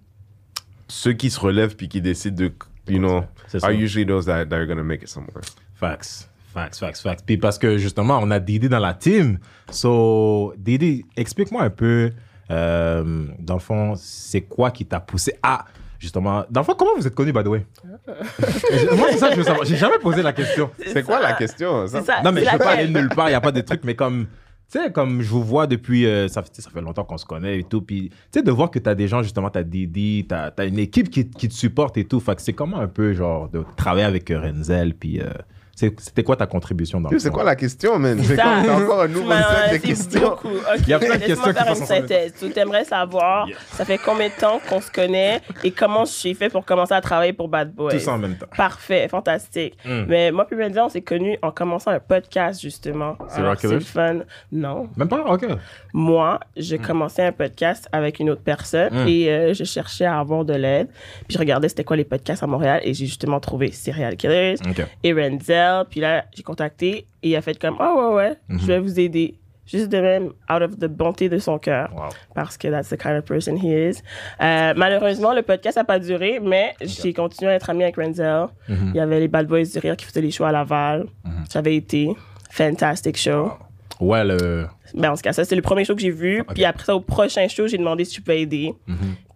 ceux 0.89 1.13
qui 1.13 1.29
se 1.31 1.39
relèvent 1.41 1.77
puis 1.77 1.89
qui 1.89 2.01
décident 2.01 2.37
de, 2.45 2.53
you 2.89 2.99
know, 2.99 3.25
are 3.63 3.73
usually 3.73 4.07
those 4.07 4.25
that, 4.27 4.47
that 4.47 4.57
are 4.57 4.67
gonna 4.67 4.83
make 4.85 5.03
it 5.03 5.09
somewhere. 5.09 5.43
Facts. 5.75 6.31
Facts, 6.55 6.79
facts, 6.79 6.99
facts. 6.99 7.23
Puis 7.27 7.37
parce 7.37 7.59
que 7.59 7.79
justement, 7.79 8.21
on 8.23 8.31
a 8.31 8.39
Didi 8.39 8.69
dans 8.69 8.79
la 8.79 8.95
team. 8.95 9.39
So, 9.71 10.55
Didi, 10.57 11.05
explique-moi 11.17 11.63
un 11.63 11.71
peu, 11.71 12.13
euh, 12.49 13.25
dans 13.41 13.55
le 13.55 13.61
fond, 13.61 13.95
c'est 13.97 14.43
quoi 14.43 14.71
qui 14.71 14.87
t'a 14.87 15.01
poussé 15.01 15.35
à. 15.43 15.65
justement. 15.99 16.45
Dans 16.49 16.61
le 16.61 16.65
fond, 16.65 16.75
comment 16.79 16.93
vous 16.97 17.07
êtes 17.09 17.15
connu, 17.15 17.33
by 17.33 17.43
the 17.43 17.49
way? 17.49 17.67
Moi, 18.97 19.09
c'est 19.11 19.19
ça 19.19 19.29
que 19.31 19.35
je 19.35 19.39
veux 19.41 19.45
savoir. 19.45 19.65
J'ai 19.65 19.77
jamais 19.77 19.99
posé 19.99 20.23
la 20.23 20.33
question. 20.33 20.71
C'est 20.87 21.03
quoi 21.03 21.21
la 21.21 21.33
question 21.33 21.89
ça? 21.89 22.01
C'est 22.01 22.07
ça. 22.07 22.23
Non, 22.23 22.31
mais 22.31 22.45
je 22.45 22.51
veux 22.53 22.59
pas 22.59 22.71
aller 22.71 22.89
nulle 22.89 23.09
part, 23.09 23.27
il 23.27 23.33
n'y 23.33 23.37
a 23.37 23.41
pas 23.41 23.53
de 23.53 23.61
trucs, 23.61 23.83
mais 23.83 23.97
comme. 23.97 24.27
Tu 24.71 24.81
sais, 24.81 24.91
comme 24.93 25.21
je 25.23 25.29
vous 25.29 25.43
vois 25.43 25.67
depuis. 25.67 26.07
euh, 26.07 26.27
ça, 26.29 26.43
ça 26.51 26.71
fait 26.71 26.81
longtemps 26.81 27.05
qu'on 27.05 27.19
se 27.19 27.27
connaît 27.27 27.59
et 27.59 27.65
tout. 27.65 27.83
Puis, 27.83 28.09
tu 28.11 28.17
sais, 28.31 28.43
de 28.43 28.51
voir 28.51 28.71
que 28.71 28.79
tu 28.79 28.89
as 28.89 28.95
des 28.95 29.09
gens, 29.09 29.23
justement, 29.23 29.51
tu 29.51 29.59
as 29.59 29.63
Didi, 29.63 30.27
tu 30.29 30.35
as, 30.35 30.65
une 30.65 30.79
équipe 30.79 31.11
qui, 31.11 31.29
qui 31.29 31.49
te 31.49 31.55
supporte 31.55 31.99
et 31.99 32.05
tout. 32.05 32.19
Fait 32.19 32.35
que 32.35 32.43
c'est 32.43 32.55
comment 32.55 32.79
un 32.79 32.89
peu, 32.89 33.13
genre, 33.13 33.49
de 33.51 33.65
travailler 33.77 34.07
avec 34.07 34.31
euh, 34.31 34.41
Renzel. 34.41 34.95
Puis, 34.95 35.21
euh, 35.21 35.27
c'était 35.76 36.23
quoi 36.23 36.37
ta 36.37 36.47
contribution 36.47 37.00
dans 37.00 37.11
le 37.11 37.19
C'est 37.19 37.31
quoi 37.31 37.45
la 37.45 37.57
question, 37.57 37.99
man? 37.99 38.19
C'est 38.23 38.40
encore 38.40 39.02
un 39.02 39.09
nouveau 39.09 39.33
set 39.33 39.73
de 39.73 39.87
questions. 39.87 40.37
Il 40.81 40.88
y 40.88 40.93
a 40.93 40.99
plein 40.99 41.16
de 41.16 41.25
questions 41.25 41.45
qui 41.49 41.52
faire 41.52 41.66
passent 41.66 41.78
une 41.78 41.83
ensemble. 41.85 42.00
synthèse. 42.09 42.35
Tu 42.38 42.59
aimerais 42.59 42.85
savoir, 42.85 43.49
ça 43.73 43.85
fait 43.85 43.99
combien 43.99 44.28
de 44.28 44.35
temps 44.40 44.61
qu'on 44.69 44.81
se 44.81 44.90
connaît 44.90 45.40
et 45.62 45.71
comment 45.71 46.04
j'ai 46.04 46.35
fait 46.35 46.49
pour 46.49 46.64
commencer 46.64 46.95
à 46.95 47.00
travailler 47.00 47.33
pour 47.33 47.49
Bad 47.49 47.73
Boys? 47.73 47.90
Tout 47.93 47.99
ça 47.99 48.12
en 48.12 48.19
même 48.19 48.37
temps. 48.37 48.47
Parfait, 48.57 49.09
fantastique. 49.09 49.76
Mm. 49.85 50.04
Mais 50.09 50.31
moi 50.31 50.47
puis 50.47 50.57
on 50.78 50.88
s'est 50.88 51.02
connus 51.02 51.38
en 51.43 51.50
commençant 51.50 51.90
un 51.90 52.00
podcast, 52.00 52.61
justement. 52.61 53.16
C'est 53.28 53.81
fun. 53.81 54.21
Non. 54.52 54.88
Même 54.97 55.09
pas? 55.09 55.25
Ok. 55.26 55.47
Moi, 55.93 56.38
j'ai 56.57 56.78
commencé 56.78 57.23
un 57.23 57.33
podcast 57.33 57.88
avec 57.93 58.21
une 58.21 58.31
autre 58.31 58.43
personne 58.43 58.93
Mm. 58.95 59.09
et 59.09 59.28
euh, 59.31 59.54
je 59.54 59.64
cherchais 59.64 60.04
à 60.04 60.19
avoir 60.19 60.45
de 60.45 60.54
l'aide. 60.54 60.88
Puis 61.26 61.35
je 61.35 61.38
regardais 61.38 61.69
c'était 61.69 61.85
quoi 61.85 61.97
les 61.97 62.04
podcasts 62.04 62.43
à 62.43 62.47
Montréal 62.47 62.81
et 62.85 62.95
j'ai 62.95 63.07
justement 63.07 63.40
trouvé 63.40 63.73
Serial 63.73 64.16
Killers 64.16 64.57
et 65.02 65.12
Renzel. 65.12 65.63
Puis 65.88 66.00
là, 66.00 66.25
j'ai 66.35 66.42
contacté 66.42 67.06
et 67.23 67.28
il 67.30 67.37
a 67.37 67.42
fait 67.42 67.59
comme, 67.59 67.76
ah 67.80 67.94
ouais, 67.94 68.14
ouais, 68.14 68.33
Mhm. 68.49 68.59
je 68.61 68.66
vais 68.66 68.78
vous 68.78 68.99
aider. 69.00 69.38
Juste 69.66 69.88
de 69.88 69.99
même, 69.99 70.26
out 70.52 70.61
of 70.61 70.78
the 70.78 70.85
bonté 70.87 71.30
de 71.30 71.38
son 71.38 71.59
cœur. 71.59 71.88
Wow. 71.94 72.11
Parce 72.35 72.59
que 72.59 72.68
that's 72.68 72.90
the 72.90 72.99
kind 73.00 73.16
of 73.16 73.25
person 73.25 73.56
he 73.56 73.68
is. 73.90 74.02
Euh, 74.42 74.75
malheureusement, 74.76 75.33
le 75.33 75.40
podcast 75.40 75.78
n'a 75.78 75.85
pas 75.85 75.99
duré, 75.99 76.38
mais 76.38 76.75
j'ai 76.83 77.14
continué 77.14 77.50
à 77.52 77.54
être 77.54 77.71
ami 77.71 77.83
avec 77.83 77.97
Renzel. 77.97 78.49
Mhm. 78.68 78.90
Il 78.92 78.97
y 78.97 79.00
avait 79.00 79.21
les 79.21 79.28
Bad 79.28 79.47
Boys 79.47 79.62
du 79.64 79.78
Rire 79.78 79.97
qui 79.97 80.04
faisaient 80.04 80.21
les 80.21 80.30
shows 80.30 80.44
à 80.44 80.52
Laval. 80.52 81.06
J'avais 81.50 81.76
été. 81.76 82.14
Fantastic 82.50 83.16
show. 83.16 83.52
Ouais, 84.01 84.25
le. 84.25 84.67
Ben, 84.93 85.11
en 85.13 85.15
tout 85.17 85.23
cas, 85.23 85.33
ça, 85.33 85.45
c'est 85.45 85.55
le 85.57 85.63
premier 85.63 85.85
show 85.85 85.95
que 85.95 86.01
j'ai 86.03 86.11
vu. 86.11 86.43
Puis 86.53 86.65
après 86.65 86.85
ça, 86.85 86.97
au 86.97 87.01
prochain 87.01 87.47
show, 87.49 87.67
j'ai 87.69 87.79
demandé 87.79 88.05
si 88.05 88.13
tu 88.15 88.23
peux 88.23 88.33
aider. 88.33 88.75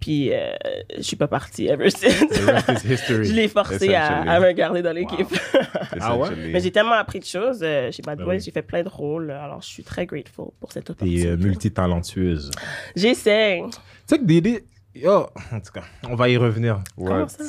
Puis 0.01 0.33
euh, 0.33 0.51
je 0.97 1.03
suis 1.03 1.17
pas 1.17 1.27
partie 1.29 1.67
ever 1.69 1.91
since. 1.91 2.19
The 2.31 2.45
rest 2.47 2.85
is 2.85 2.93
history. 2.93 3.25
je 3.25 3.33
l'ai 3.35 3.49
forcé 3.49 3.95
à, 3.95 4.23
à 4.31 4.41
me 4.41 4.53
garder 4.53 4.83
dans 4.83 4.93
l'équipe. 4.93 5.27
Ah 6.01 6.17
ouais? 6.17 6.29
Mais 6.53 6.61
j'ai 6.61 6.71
tellement 6.71 6.93
appris 6.93 7.19
de 7.19 7.25
choses 7.25 7.61
euh, 7.63 7.91
chez 7.91 8.03
Bad 8.03 8.19
Ben 8.19 8.25
Boys, 8.25 8.39
j'ai 8.39 8.51
fait 8.53 8.63
plein 8.63 8.83
de 8.85 8.89
rôles. 8.89 9.31
Alors, 9.33 9.61
je 9.63 9.67
suis 9.67 9.83
très 9.83 10.07
grateful 10.07 10.47
pour 10.61 10.71
cette 10.71 10.85
T'es 10.85 10.91
opportunité. 10.93 11.27
euh, 11.29 11.37
multitalentueuse. 11.37 12.51
J'essaie. 12.95 13.63
Tu 13.67 13.79
sais 14.07 14.19
que 14.19 14.25
Didi. 14.25 14.59
Yo, 14.95 15.27
en 15.53 15.61
tout 15.61 15.73
cas, 15.73 15.83
on 16.09 16.15
va 16.15 16.29
y 16.29 16.37
revenir. 16.37 16.81
Ouais. 16.97 17.09
Comment 17.09 17.29
ça? 17.29 17.45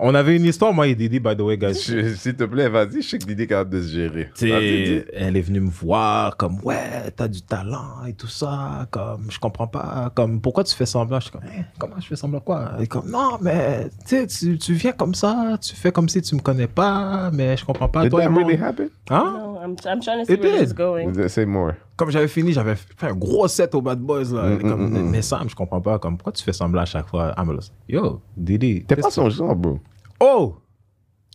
On 0.00 0.14
avait 0.14 0.36
une 0.36 0.44
histoire, 0.44 0.72
moi 0.72 0.86
et 0.86 0.94
Didi, 0.94 1.18
by 1.18 1.36
the 1.36 1.40
way, 1.40 1.58
guys. 1.58 1.74
S'il 1.74 2.34
te 2.36 2.44
plaît, 2.44 2.68
vas-y, 2.68 3.02
je 3.02 3.08
sais 3.08 3.18
que 3.18 3.24
Didi 3.24 3.42
est 3.42 3.46
capable 3.48 3.70
de 3.70 3.82
se 3.82 3.88
gérer. 3.88 4.30
Vas-y, 4.40 5.04
elle 5.12 5.36
est 5.36 5.40
venue 5.40 5.60
me 5.60 5.70
voir 5.70 6.36
comme 6.36 6.58
ouais 6.62 7.10
t'as 7.16 7.26
du 7.28 7.42
talent 7.42 8.04
et 8.06 8.12
tout 8.12 8.26
ça 8.28 8.86
comme 8.90 9.26
je 9.30 9.38
comprends 9.38 9.66
pas 9.66 10.12
comme 10.14 10.40
pourquoi 10.40 10.62
tu 10.64 10.74
fais 10.74 10.86
semblant? 10.86 11.18
Je 11.18 11.24
suis 11.24 11.32
comme 11.32 11.42
Hein, 11.44 11.64
comment 11.78 11.96
je 12.00 12.06
fais 12.06 12.16
semblant 12.16 12.40
quoi? 12.40 12.72
Elle 12.76 12.84
est 12.84 12.86
comme 12.86 13.10
non 13.10 13.38
mais 13.40 13.88
tu 14.06 14.16
sais 14.16 14.26
tu, 14.26 14.58
tu 14.58 14.74
viens 14.74 14.92
comme 14.92 15.14
ça 15.14 15.56
tu 15.60 15.74
fais 15.74 15.90
comme 15.90 16.08
si 16.08 16.20
tu 16.22 16.34
me 16.34 16.40
connais 16.40 16.66
pas 16.68 17.30
mais 17.32 17.56
je 17.56 17.64
comprends 17.64 17.88
pas 17.88 18.02
Did 18.02 18.10
toi 18.10 18.22
that 18.22 18.28
really 18.30 18.54
happen? 18.62 18.88
hein? 19.10 19.34
No, 19.38 19.47
I'm, 19.68 19.76
I'm 19.86 20.00
trying 20.00 20.20
to 20.20 20.24
see 20.26 20.32
It 20.34 20.40
where 20.40 20.50
this 20.52 20.60
did. 20.60 20.68
is 20.68 20.72
going. 20.74 21.28
Say 21.28 21.44
more. 21.46 21.74
comme 21.96 22.10
j'avais 22.10 22.28
fini 22.28 22.52
j'avais 22.52 22.76
fait 22.76 23.06
un 23.08 23.14
gros 23.14 23.48
set 23.48 23.74
au 23.74 23.82
Bad 23.82 23.98
Boys 24.00 24.32
là 24.32 24.42
Mm, 24.50 24.60
comme, 24.62 24.88
mm, 24.90 24.98
mm. 24.98 25.10
mais 25.10 25.22
Sam 25.22 25.48
je 25.48 25.54
comprends 25.54 25.80
pas 25.80 25.98
comme 25.98 26.16
pourquoi 26.16 26.32
tu 26.32 26.42
fais 26.44 26.52
semblant 26.52 26.82
à 26.82 26.86
chaque 26.86 27.08
fois 27.08 27.34
I'm 27.36 27.50
like, 27.52 27.70
yo 27.88 28.20
Didi 28.36 28.84
T'es 28.84 28.94
qu'est-ce 28.94 29.02
pas 29.02 29.08
que- 29.08 29.14
son 29.14 29.30
genre, 29.30 29.54
bro. 29.56 29.78
oh 30.20 30.56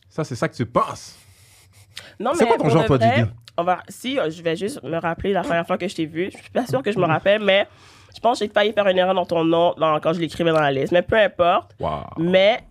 ça 0.09 0.23
c'est 0.23 0.35
ça 0.35 0.47
que 0.47 0.55
tu 0.55 0.65
penses 0.65 1.17
Non, 2.19 2.31
C'est 2.33 2.43
mais 2.43 2.49
quoi 2.49 2.57
ton 2.57 2.63
pour 2.63 2.69
genre, 2.71 2.83
de 2.83 2.87
toi, 2.87 2.97
vrai, 2.97 3.15
Didi? 3.23 3.29
on 3.57 3.63
va, 3.63 3.79
Si, 3.89 4.17
euh, 4.19 4.29
je 4.29 4.41
vais 4.41 4.55
juste 4.55 4.81
me 4.83 4.97
rappeler 4.97 5.33
la 5.33 5.41
première 5.41 5.65
fois 5.67 5.77
que 5.77 5.87
je 5.87 5.95
t'ai 5.95 6.05
vu. 6.05 6.29
Je 6.31 6.37
suis 6.37 6.49
pas 6.51 6.65
sûre 6.65 6.81
que 6.81 6.91
je 6.91 6.97
me 6.99 7.05
rappelle, 7.05 7.41
mais 7.43 7.67
je 8.15 8.19
pense 8.19 8.39
que 8.39 8.45
j'ai 8.45 8.51
failli 8.51 8.71
faire 8.73 8.87
une 8.87 8.97
erreur 8.97 9.13
dans 9.15 9.25
ton 9.25 9.43
nom 9.43 9.73
dans- 9.77 9.99
quand 9.99 10.13
je 10.13 10.19
l'écrivais 10.19 10.51
dans 10.51 10.59
la 10.61 10.71
liste. 10.71 10.91
Mais 10.91 11.01
peu 11.01 11.17
importe. 11.17 11.75
wow 11.79 12.01
Mais 12.17 12.63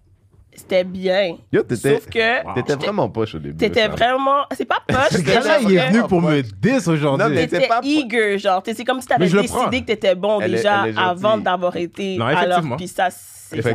c'était 0.54 0.84
bien. 0.84 1.36
Yo, 1.52 1.62
t'étais 1.62 1.94
Sauf 1.94 2.06
que 2.06 2.54
t'étais 2.54 2.74
vraiment 2.76 3.08
poche 3.08 3.34
au 3.34 3.38
début. 3.38 3.56
t'étais 3.56 3.88
vraiment... 3.88 4.42
C'est 4.56 4.64
pas 4.64 4.82
poche, 4.86 5.20
Déjà, 5.20 5.40
juste 5.58 5.70
il 5.70 5.76
est 5.76 5.88
venu 5.90 6.02
pour 6.08 6.20
me 6.22 6.40
diss 6.42 6.86
aujourd'hui 6.88 7.26
Non, 7.26 7.34
mais- 7.34 7.46
T'étais 7.46 7.68
pas- 7.68 7.80
eager, 7.82 8.38
genre. 8.38 8.62
C'est 8.64 8.84
comme 8.84 9.00
si 9.00 9.06
t'avais 9.08 9.24
décidé 9.28 9.48
prends. 9.48 9.68
que 9.70 9.76
t'étais 9.76 10.14
bon 10.14 10.40
Elle 10.40 10.52
déjà 10.52 10.88
est 10.88 10.94
avant 10.96 11.38
d'avoir 11.38 11.76
été. 11.76 12.16
Non, 12.16 12.26
Alors, 12.26 12.60
puis 12.76 12.88
ça, 12.88 13.08
c'est 13.10 13.60
ça. 13.62 13.70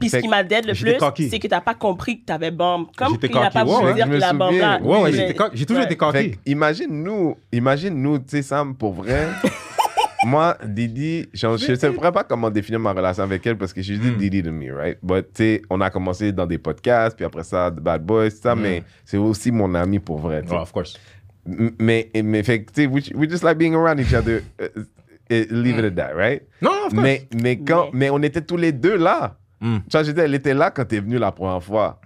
Puis 0.00 0.08
ce 0.08 0.16
qui 0.16 0.28
m'a 0.28 0.42
dead 0.42 0.66
le 0.66 0.72
plus, 0.74 1.28
c'est 1.30 1.38
que 1.38 1.46
t'as 1.46 1.60
pas 1.60 1.74
compris 1.74 2.20
que 2.20 2.26
t'avais 2.26 2.50
bombe. 2.50 2.86
Comme 2.96 3.18
qu'il 3.18 3.30
n'a 3.34 3.50
pas 3.50 3.64
voulu 3.64 3.94
dire 3.94 4.08
que 4.08 4.14
la 4.14 4.32
bombe 4.32 4.54
là. 4.56 4.80
ouais 4.82 5.34
j'ai 5.54 5.66
toujours 5.66 5.82
été 5.82 5.90
Fait 5.90 5.96
cocky 5.96 6.30
que 6.32 6.36
imagine 6.46 7.02
nous, 7.02 7.36
imagine 7.52 7.94
nous, 8.02 8.18
tu 8.18 8.24
sais, 8.28 8.42
Sam, 8.42 8.74
pour 8.74 8.92
vrai. 8.94 9.28
moi, 10.24 10.56
Didi, 10.64 11.28
je 11.32 11.46
ne 11.46 11.56
sais 11.56 11.88
vraiment 11.88 12.12
pas 12.12 12.24
comment 12.24 12.50
définir 12.50 12.78
ma 12.80 12.92
relation 12.92 13.22
avec 13.24 13.46
elle 13.46 13.56
parce 13.56 13.72
que 13.72 13.82
je 13.82 13.94
dis 13.94 14.10
Hmm. 14.10 14.16
Didi 14.18 14.42
to 14.42 14.52
me, 14.52 14.72
right? 14.72 14.98
But, 15.02 15.32
tu 15.34 15.42
sais, 15.42 15.62
on 15.70 15.80
a 15.80 15.90
commencé 15.90 16.32
dans 16.32 16.46
des 16.46 16.58
podcasts, 16.58 17.16
puis 17.16 17.24
après 17.24 17.42
ça, 17.44 17.70
The 17.70 17.80
Bad 17.80 18.04
Boys, 18.04 18.30
tout 18.30 18.36
ça, 18.42 18.54
mais 18.54 18.82
c'est 19.04 19.16
aussi 19.18 19.50
mon 19.50 19.74
ami 19.74 19.98
pour 19.98 20.18
vrai. 20.18 20.42
tu 20.42 20.48
sais. 20.48 20.54
Oh, 20.56 20.62
of 20.62 20.72
course 20.72 20.98
Mais, 21.78 22.10
mais, 22.22 22.42
fait 22.42 22.62
que, 22.64 22.72
tu 22.72 22.82
sais, 22.82 22.86
we, 22.86 23.10
we 23.14 23.28
just 23.28 23.42
like 23.42 23.58
being 23.58 23.74
around 23.74 23.98
each 23.98 24.14
other. 24.14 24.42
uh, 24.60 24.64
uh, 25.30 25.44
leave 25.50 25.78
it 25.78 25.84
at 25.84 25.90
that, 25.96 26.14
right? 26.14 26.42
non 26.60 26.70
of 26.86 26.90
course 26.92 27.02
Mais, 27.02 27.26
mais, 27.40 27.56
quand, 27.58 27.86
Mais- 27.92 27.98
mais 27.98 28.10
on 28.10 28.22
était 28.22 28.42
tous 28.42 28.56
les 28.56 28.72
deux 28.72 28.96
là. 28.96 29.36
Mm. 29.60 29.78
Tu 29.90 29.98
vois, 29.98 30.24
elle 30.24 30.34
était 30.34 30.54
là 30.54 30.70
quand 30.70 30.84
t'es 30.84 31.00
venu 31.00 31.18
la 31.18 31.32
première 31.32 31.62
fois. 31.62 32.00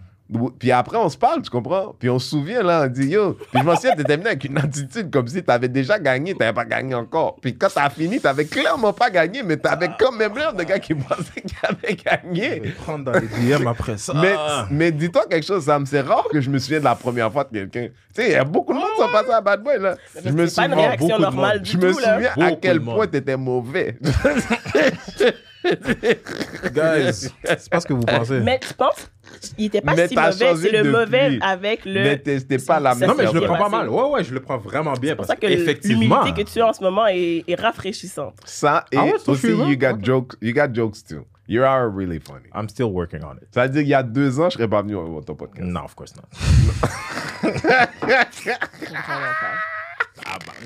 Puis 0.59 0.73
après, 0.73 0.97
on 0.97 1.09
se 1.09 1.17
parle, 1.17 1.43
tu 1.43 1.51
comprends? 1.51 1.95
Puis 1.99 2.11
on 2.11 2.19
se 2.19 2.31
souvient, 2.31 2.63
là, 2.63 2.85
on 2.85 2.89
dit, 2.89 3.09
yo. 3.09 3.35
Puis 3.35 3.61
je 3.61 3.65
m'en 3.65 3.77
souviens, 3.77 3.95
t'étais 3.95 4.17
venu 4.17 4.27
avec 4.27 4.45
une 4.45 4.59
attitude 4.59 5.11
comme 5.11 5.29
si 5.29 5.43
t'avais 5.43 5.69
déjà 5.69 5.99
gagné, 6.01 6.35
t'avais 6.35 6.53
pas 6.53 6.65
gagné 6.65 6.95
encore. 6.97 7.37
Puis 7.41 7.57
quand 7.57 7.69
t'as 7.73 7.91
fini, 7.91 8.21
t'avais 8.21 8.45
clairement 8.45 8.93
pas 8.93 9.09
gagné, 9.11 9.43
mais 9.45 9.57
t'avais 9.57 9.91
quand 9.99 10.11
même 10.13 10.37
l'air 10.37 10.53
de 10.53 10.65
gars 10.65 10.81
qui 10.81 10.95
pensait 10.95 11.43
qu'il 11.43 11.57
avait 11.63 11.95
gagné. 11.95 12.61
prendre 12.85 13.05
dans 13.05 13.13
les 13.13 13.29
DM 13.29 13.67
après 13.69 13.97
ça. 13.99 14.15
Mais, 14.15 14.35
mais 14.71 14.91
dis-toi 14.91 15.27
quelque 15.31 15.47
chose, 15.47 15.65
Sam, 15.65 15.87
c'est 15.87 16.01
rare 16.01 16.27
que 16.31 16.41
je 16.41 16.51
me 16.51 16.59
souvienne 16.59 16.81
de 16.81 16.85
la 16.85 16.97
première 16.97 17.33
fois 17.33 17.45
de 17.45 17.51
quelqu'un. 17.51 17.89
Tu 18.15 18.23
sais, 18.23 18.29
il 18.29 18.33
y 18.33 18.37
a 18.37 18.45
beaucoup 18.45 18.73
de 18.73 18.79
monde 18.79 18.89
qui 18.97 19.03
sont 19.03 19.13
passés 19.13 19.31
à 19.31 19.41
Bad 19.41 19.63
Boy, 19.63 19.79
là. 19.79 19.97
Je 20.25 20.31
me 20.31 20.47
C'est 20.47 20.57
pas 20.57 20.67
une 20.67 20.73
souviens, 20.73 20.89
réaction 20.89 21.07
beaucoup 21.09 21.19
de 21.19 21.23
normale 21.23 21.63
du 21.63 21.71
je 21.71 21.77
me 21.77 21.93
tout, 21.93 22.01
souviens 22.01 22.31
à 22.41 22.53
quel 22.53 22.81
point 22.81 23.07
t'étais 23.07 23.37
mauvais. 23.37 23.97
Guys, 26.73 27.13
c'est 27.45 27.71
pas 27.71 27.81
ce 27.81 27.87
que 27.87 27.93
vous 27.93 28.05
pensez. 28.05 28.41
Mais 28.41 28.59
tu 28.61 28.73
penses, 28.75 29.11
il 29.59 29.67
était 29.67 29.81
pas 29.81 29.95
Mais 29.95 30.09
si 30.09 30.15
mauvais, 30.15 30.33
c'est 30.57 30.71
le 30.71 30.79
depuis. 30.79 30.91
mauvais 30.91 31.39
avec 31.43 31.85
le. 31.85 32.03
Mais 32.03 32.19
t'es- 32.19 32.39
c'était 32.41 32.59
pas 32.59 32.81
la 32.81 32.95
même 32.95 33.09
non, 33.09 33.15
mais 33.17 33.27
je 33.27 33.33
le 33.33 33.41
prends 33.43 33.59
pas 33.59 33.69
mal. 33.69 33.89
Ouais, 33.89 34.05
ouais, 34.11 34.25
je 34.25 34.35
le 34.35 34.41
prends 34.41 34.59
vraiment 34.59 34.93
bien. 34.95 35.11
C'est 35.13 35.17
pour 35.17 35.27
Parce 35.27 35.41
ça 35.41 35.47
que 35.47 35.53
effectivement. 35.53 36.19
l'humilité 36.21 36.45
que 36.45 36.51
tu 36.51 36.61
as 36.61 36.67
en 36.69 36.73
ce 36.73 36.83
moment 36.83 37.07
est, 37.07 37.45
est 37.47 37.61
rafraîchissante. 37.61 38.35
Ça 38.45 38.85
et 38.93 38.97
Ah 38.97 39.05
ouais, 39.05 39.15
aussi, 39.27 39.49
you 39.49 39.77
got 39.77 39.93
Ok. 39.95 40.05
jokes, 40.05 40.33
you 40.41 40.53
got 40.55 40.73
jokes 40.75 41.05
too. 41.09 41.25
You 41.49 41.63
are 41.63 41.89
really 41.89 42.19
funny. 42.19 42.47
I'm 42.55 42.69
still 42.69 42.87
working 42.87 43.21
on 43.23 43.37
it. 43.37 43.45
Ça 43.55 43.63
veut 43.63 43.69
dire 43.69 43.83
qu'il 43.83 43.91
y 43.91 43.95
a 43.95 44.03
deux 44.03 44.41
ans, 44.41 44.51
je 44.51 44.55
serais 44.55 44.67
pas 44.69 44.83
venu 44.83 44.97
au 44.97 45.21
ton 45.23 45.37
podcast. 45.37 45.65
Non, 45.65 45.85
of 45.85 45.95
course 45.95 46.13
not. 46.17 46.25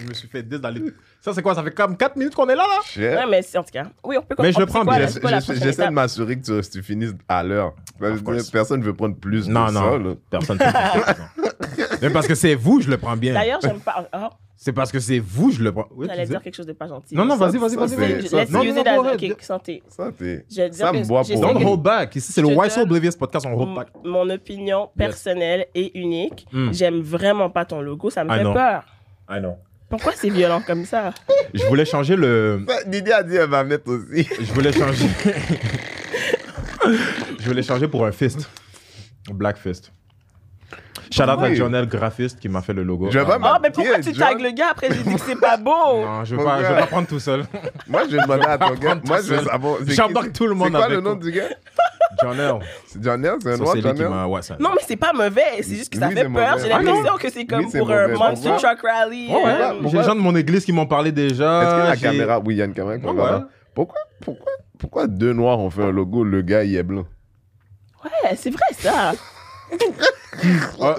Je 0.02 0.08
me 0.08 0.14
suis 0.14 0.28
fait 0.28 0.42
10 0.42 0.58
dans 0.60 0.70
les. 0.70 0.82
Ça, 1.20 1.32
c'est 1.34 1.42
quoi? 1.42 1.54
Ça 1.54 1.62
fait 1.62 1.70
comme 1.72 1.96
4 1.96 2.16
minutes 2.16 2.34
qu'on 2.34 2.48
est 2.48 2.54
là, 2.56 2.62
là? 2.66 2.80
Shit. 2.84 3.02
Ouais, 3.02 3.26
mais 3.28 3.42
c'est- 3.42 3.58
en 3.58 3.62
tout 3.62 3.70
cas, 3.72 3.84
oui, 4.04 4.16
on 4.18 4.22
peut 4.22 4.34
Mais 4.38 4.52
je 4.52 4.58
le 4.58 4.66
prends 4.66 4.84
bien. 4.84 5.06
J'essaie 5.06 5.86
de 5.86 5.90
m'assurer 5.92 6.38
que 6.38 6.60
tu, 6.62 6.70
tu 6.70 6.82
finisses 6.82 7.14
à 7.28 7.42
l'heure. 7.42 7.74
Personne 8.52 8.80
ne 8.80 8.84
veut 8.84 8.94
prendre 8.94 9.16
plus 9.16 9.48
Non, 9.48 9.66
de 9.66 9.72
non. 9.72 9.80
ça. 9.92 9.98
là. 9.98 10.14
Personne 10.30 10.58
ne 10.58 11.42
peut 11.42 11.88
Mais 12.02 12.10
parce 12.10 12.26
que 12.26 12.34
c'est 12.34 12.54
vous, 12.54 12.80
je 12.80 12.88
le 12.90 12.96
prends 12.96 13.16
bien. 13.16 13.34
D'ailleurs, 13.34 13.60
j'aime 13.62 13.80
pas. 13.80 14.08
Oh, 14.14 14.28
C'est 14.56 14.72
parce 14.72 14.90
que 14.92 15.00
c'est 15.00 15.18
vous, 15.18 15.50
je 15.52 15.62
le 15.62 15.72
prends. 15.72 15.86
Oui, 15.94 16.06
j'allais 16.08 16.26
dire 16.26 16.42
quelque 16.42 16.54
chose 16.54 16.66
de 16.66 16.72
pas 16.72 16.86
gentil. 16.88 17.14
Non, 17.14 17.24
non, 17.24 17.36
vas-y, 17.36 17.56
vas-y, 17.58 17.76
vas-y. 17.76 17.88
c'est- 17.88 17.96
vas-y. 17.96 18.28
ça, 18.28 18.36
Let's 18.42 18.50
Non, 18.50 18.62
use 18.62 18.74
non, 18.74 18.80
it 18.80 18.86
non, 18.86 18.92
as 18.92 18.96
go 18.96 19.04
a 19.04 19.08
ahead. 19.12 19.32
ok, 19.32 19.42
santé. 19.42 19.82
Ça, 19.88 20.10
t'es- 20.16 20.44
Je 20.50 20.62
veux 20.62 20.68
dire 20.68 20.74
ça 20.86 20.92
me 20.92 21.04
boit 21.06 21.22
pour 21.22 21.40
Don't 21.40 21.64
hold 21.66 21.80
back. 21.82 22.16
Ici, 22.16 22.32
c'est 22.32 22.42
le 22.42 22.48
Why 22.48 22.70
So 22.70 22.80
Oblivious 22.82 23.12
podcast, 23.18 23.46
on 23.46 23.52
hold 23.58 23.74
back. 23.74 23.88
Mon 24.04 24.28
opinion 24.30 24.88
personnelle 24.96 25.66
et 25.74 25.98
unique. 25.98 26.46
Mm. 26.52 26.72
J'aime 26.72 27.00
vraiment 27.00 27.48
pas 27.50 27.64
ton 27.64 27.80
logo, 27.80 28.10
ça 28.10 28.24
me 28.24 28.30
I 28.30 28.36
fait 28.38 28.40
know. 28.42 28.52
peur. 28.54 28.84
I 29.30 29.40
know. 29.40 29.56
Pourquoi 29.88 30.12
c'est 30.14 30.30
violent 30.30 30.62
comme 30.64 30.84
ça? 30.84 31.12
Je 31.54 31.64
voulais 31.66 31.84
changer 31.84 32.16
le. 32.16 32.64
Didi 32.86 33.12
a 33.12 33.22
dit 33.22 33.36
elle 33.36 33.48
va 33.48 33.64
mettre 33.64 33.88
aussi. 33.90 34.28
Je 34.40 34.52
voulais 34.52 34.72
changer. 34.72 35.06
je 37.38 37.44
voulais 37.48 37.62
changer 37.62 37.88
pour 37.88 38.04
un 38.06 38.12
fist. 38.12 38.48
Black 39.32 39.56
fist. 39.56 39.92
Shout 41.12 41.22
out 41.24 41.40
à. 41.40 41.54
Jonel, 41.54 41.86
graphiste, 41.86 42.38
qui 42.38 42.48
m'a 42.48 42.62
fait 42.62 42.72
le 42.72 42.84
logo. 42.84 43.10
Je 43.10 43.18
vais 43.18 43.24
pas 43.24 43.38
Oh, 43.42 43.58
mais 43.60 43.70
pourquoi 43.70 43.98
tu 43.98 44.14
John. 44.14 44.28
tags 44.28 44.42
le 44.42 44.50
gars 44.52 44.68
après 44.70 44.88
j'ai 44.92 45.02
dit 45.02 45.14
que 45.14 45.20
c'est 45.20 45.40
pas 45.40 45.56
beau? 45.56 46.04
Non, 46.04 46.24
je 46.24 46.36
Mon 46.36 46.44
pas, 46.44 46.62
je 46.62 46.68
veux 46.68 46.76
pas 46.76 46.86
prendre 46.86 47.08
tout 47.08 47.18
seul. 47.18 47.44
Moi, 47.88 48.02
je 48.08 48.16
vais 48.16 48.22
demander 48.22 48.46
à 48.46 48.58
ton 48.58 48.74
gars. 48.74 48.96
Moi, 49.04 49.18
je 49.22 49.34
veux 49.34 49.44
savoir. 49.44 49.78
J'embarque 49.86 50.32
tout 50.32 50.46
le 50.46 50.54
monde 50.54 50.68
C'est 50.68 50.74
quoi 50.74 50.84
avec 50.84 50.96
le 50.98 51.02
nom 51.02 51.16
du 51.16 51.32
gars? 51.32 51.48
Jonel. 52.22 52.54
C'est 52.86 53.02
Janelle, 53.02 53.36
c'est 53.42 53.52
un 53.52 53.92
noir. 54.08 54.30
Ouais, 54.30 54.42
ça. 54.42 54.56
Non, 54.58 54.70
mais 54.74 54.82
c'est 54.86 54.96
pas 54.96 55.12
mauvais, 55.12 55.62
c'est 55.62 55.74
juste 55.76 55.92
que 55.92 55.98
ça 55.98 56.08
fait 56.10 56.24
peur. 56.28 56.58
J'ai 56.58 56.70
Ah, 56.72 56.78
l'impression 56.78 57.02
non. 57.12 57.16
que 57.18 57.30
c'est 57.30 57.46
comme 57.46 57.70
pour 57.70 57.90
un 57.90 58.08
mauvais, 58.08 58.14
je 58.14 58.18
Monster. 58.18 58.50
Truck 58.58 58.78
Rally. 58.82 59.28
Ouais, 59.28 59.34
ouais. 59.44 59.50
euh, 59.50 59.72
J'ai 59.86 59.98
des 59.98 60.04
gens 60.04 60.14
de 60.14 60.20
mon 60.20 60.34
église 60.36 60.64
qui 60.64 60.72
m'ont 60.72 60.86
parlé 60.86 61.12
déjà. 61.12 61.62
Est-ce 61.62 61.70
que 61.96 62.04
la 62.04 62.10
caméra. 62.10 62.40
Oui, 62.40 62.54
il 62.54 62.58
y 62.58 62.62
a 62.62 62.64
une 62.64 62.74
caméra. 62.74 62.98
qu'on 62.98 63.08
Ouais, 63.10 63.14
va 63.16 63.22
ouais. 63.22 63.28
voir. 63.30 63.42
Pourquoi, 63.74 64.00
pourquoi, 64.20 64.52
pourquoi 64.78 65.06
deux 65.06 65.32
noirs 65.32 65.58
ont 65.60 65.70
fait 65.70 65.82
un 65.84 65.92
logo, 65.92 66.24
le 66.24 66.42
gars 66.42 66.64
il 66.64 66.74
est 66.76 66.82
blanc? 66.82 67.04
Ouais, 68.04 68.34
c'est 68.36 68.50
vrai 68.50 68.66
ça. 68.72 69.12
Ah, 70.80 70.94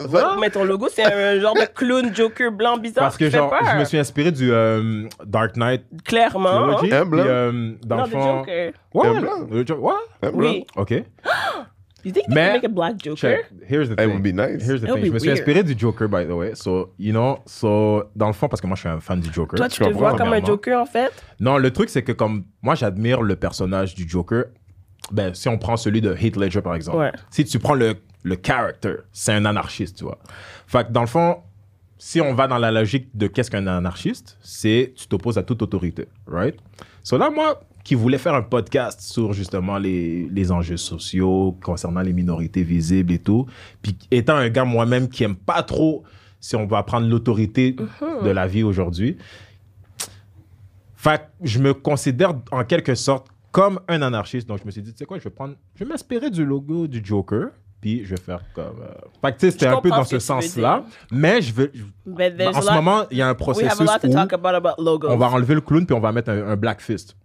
ton 0.51 0.63
logo, 0.63 0.87
c'est 0.89 1.03
un 1.03 1.39
genre 1.39 1.53
de 1.55 1.65
clown 1.73 2.13
Joker 2.13 2.51
blanc 2.51 2.77
bizarre. 2.77 3.03
Parce 3.05 3.17
que 3.17 3.25
qui 3.25 3.31
fait 3.31 3.37
genre, 3.37 3.49
peur. 3.49 3.59
je 3.73 3.77
me 3.79 3.85
suis 3.85 3.97
inspiré 3.97 4.31
du 4.31 4.51
euh, 4.51 5.07
Dark 5.25 5.55
Knight 5.55 5.83
Clairement. 6.03 6.75
Trilogy. 6.77 7.09
Puis, 7.09 7.19
euh, 7.19 7.71
dans 7.85 7.97
Non, 7.97 8.03
le 8.03 8.09
fond... 8.09 8.37
Joker. 8.39 8.71
Ouais, 8.93 9.21
le-. 9.21 9.27
Hein, 10.23 10.31
Oui. 10.33 10.65
Ok. 10.75 10.91
You 12.03 12.11
think 12.11 12.25
they 12.29 12.33
Mais- 12.33 12.47
can 12.47 12.53
make 12.53 12.63
a 12.63 12.67
black 12.67 12.95
Joker? 13.03 13.15
Check. 13.15 13.45
Here's 13.69 13.87
the 13.89 13.91
It 13.93 13.97
thing. 13.99 14.09
would 14.13 14.23
be 14.23 14.33
nice. 14.33 14.63
Here's 14.67 14.81
the 14.81 14.87
thing. 14.87 15.05
Je 15.05 15.11
me 15.11 15.19
suis 15.19 15.27
weird. 15.29 15.37
inspiré 15.37 15.61
du 15.63 15.75
Joker, 15.77 16.07
by 16.07 16.25
the 16.25 16.31
way. 16.31 16.55
So, 16.55 16.95
you 16.97 17.11
know, 17.11 17.37
so, 17.45 18.05
dans 18.15 18.25
le 18.25 18.33
fond, 18.33 18.47
parce 18.47 18.59
que 18.59 18.65
moi, 18.65 18.73
je 18.75 18.79
suis 18.79 18.89
un 18.89 18.99
fan 18.99 19.19
du 19.19 19.31
Joker. 19.31 19.55
Toi, 19.55 19.69
tu 19.69 19.83
Je 19.83 19.87
te 19.87 19.93
vois 19.93 20.15
comme 20.15 20.33
un. 20.33 20.43
Joker 20.43 20.79
en 20.81 20.87
fait? 20.87 21.11
Non, 21.39 21.59
le 21.59 21.69
truc, 21.69 21.89
c'est 21.89 22.01
que 22.01 22.11
comme 22.11 22.45
moi, 22.63 22.73
j'admire 22.73 23.21
le 23.21 23.35
personnage 23.35 23.93
du 23.93 24.09
Joker. 24.09 24.45
Ben, 25.11 25.35
si 25.35 25.47
on 25.47 25.59
prend 25.59 25.77
celui 25.77 26.01
de 26.01 26.15
Heath 26.19 26.37
Ledger, 26.37 26.61
par 26.63 26.73
exemple. 26.73 26.97
Ouais. 26.97 27.11
Si 27.29 27.45
tu 27.45 27.59
prends 27.59 27.75
le, 27.75 27.93
le 28.23 28.37
character, 28.41 28.95
c'est 29.11 29.33
un 29.33 29.45
anarchiste, 29.45 29.97
tu 29.97 30.03
vois. 30.03 30.19
Fait 30.67 30.87
que 30.87 30.91
dans 30.91 31.01
le 31.01 31.07
fond, 31.07 31.37
si 31.97 32.19
on 32.19 32.33
va 32.33 32.47
dans 32.47 32.57
la 32.57 32.71
logique 32.71 33.09
de 33.13 33.27
qu'est-ce 33.27 33.51
qu'un 33.51 33.67
anarchiste, 33.67 34.37
c'est 34.41 34.93
tu 34.95 35.07
t'opposes 35.07 35.37
à 35.37 35.43
toute 35.43 35.61
autorité, 35.61 36.07
right? 36.27 36.55
So 37.03 37.17
là, 37.17 37.29
moi, 37.29 37.61
qui 37.83 37.95
voulais 37.95 38.17
faire 38.17 38.33
un 38.33 38.41
podcast 38.41 39.01
sur 39.01 39.33
justement 39.33 39.77
les, 39.77 40.27
les 40.29 40.51
enjeux 40.51 40.77
sociaux 40.77 41.57
concernant 41.63 42.01
les 42.01 42.13
minorités 42.13 42.63
visibles 42.63 43.13
et 43.13 43.19
tout, 43.19 43.45
puis 43.81 43.97
étant 44.11 44.35
un 44.35 44.49
gars 44.49 44.65
moi-même 44.65 45.09
qui 45.09 45.23
aime 45.23 45.35
pas 45.35 45.63
trop, 45.63 46.03
si 46.39 46.55
on 46.55 46.65
va 46.65 46.83
prendre 46.83 47.07
l'autorité 47.07 47.75
de 48.23 48.29
la 48.29 48.47
vie 48.47 48.63
aujourd'hui, 48.63 49.17
fait 50.95 51.21
je 51.41 51.59
me 51.59 51.73
considère 51.73 52.33
en 52.51 52.63
quelque 52.63 52.95
sorte 52.95 53.27
comme 53.51 53.79
un 53.87 54.01
anarchiste. 54.01 54.47
Donc, 54.47 54.59
je 54.59 54.65
me 54.65 54.71
suis 54.71 54.81
dit, 54.81 54.91
tu 54.91 54.99
sais 54.99 55.05
quoi, 55.05 55.19
je 55.19 55.23
vais 55.23 55.29
prendre, 55.29 55.55
je 55.75 55.83
vais 55.83 55.89
m'inspirer 55.89 56.29
du 56.29 56.45
logo 56.45 56.87
du 56.87 57.01
Joker, 57.03 57.49
puis 57.81 58.05
je 58.05 58.11
vais 58.15 58.21
faire 58.21 58.39
comme. 58.53 58.79
euh, 58.81 58.93
Fait 59.21 59.31
que, 59.33 59.39
tu 59.39 59.45
sais, 59.47 59.51
c'était 59.51 59.67
un 59.67 59.81
peu 59.81 59.89
dans 59.89 60.03
ce 60.05 60.19
sens-là. 60.19 60.83
Mais 61.11 61.41
je 61.41 61.53
veux. 61.53 61.71
there's 62.15 62.55
en 62.55 62.59
a 62.59 62.61
ce 62.61 62.67
lot- 62.67 62.73
moment, 62.75 63.03
il 63.11 63.17
y 63.17 63.21
a 63.21 63.27
un 63.27 63.31
we 63.31 63.37
have 63.37 63.37
processus 63.37 63.79
a 63.81 63.83
lot 63.93 63.99
to 63.99 64.07
où 64.07 64.13
talk 64.13 64.33
about 64.33 64.49
about 64.55 64.75
logos. 64.83 65.09
on 65.09 65.17
va 65.17 65.27
enlever 65.29 65.55
le 65.55 65.61
clown, 65.61 65.85
puis 65.85 65.95
on 65.95 65.99
va 65.99 66.11
mettre 66.11 66.29
un, 66.29 66.47
un 66.49 66.55
black 66.55 66.79
fist. 66.81 67.15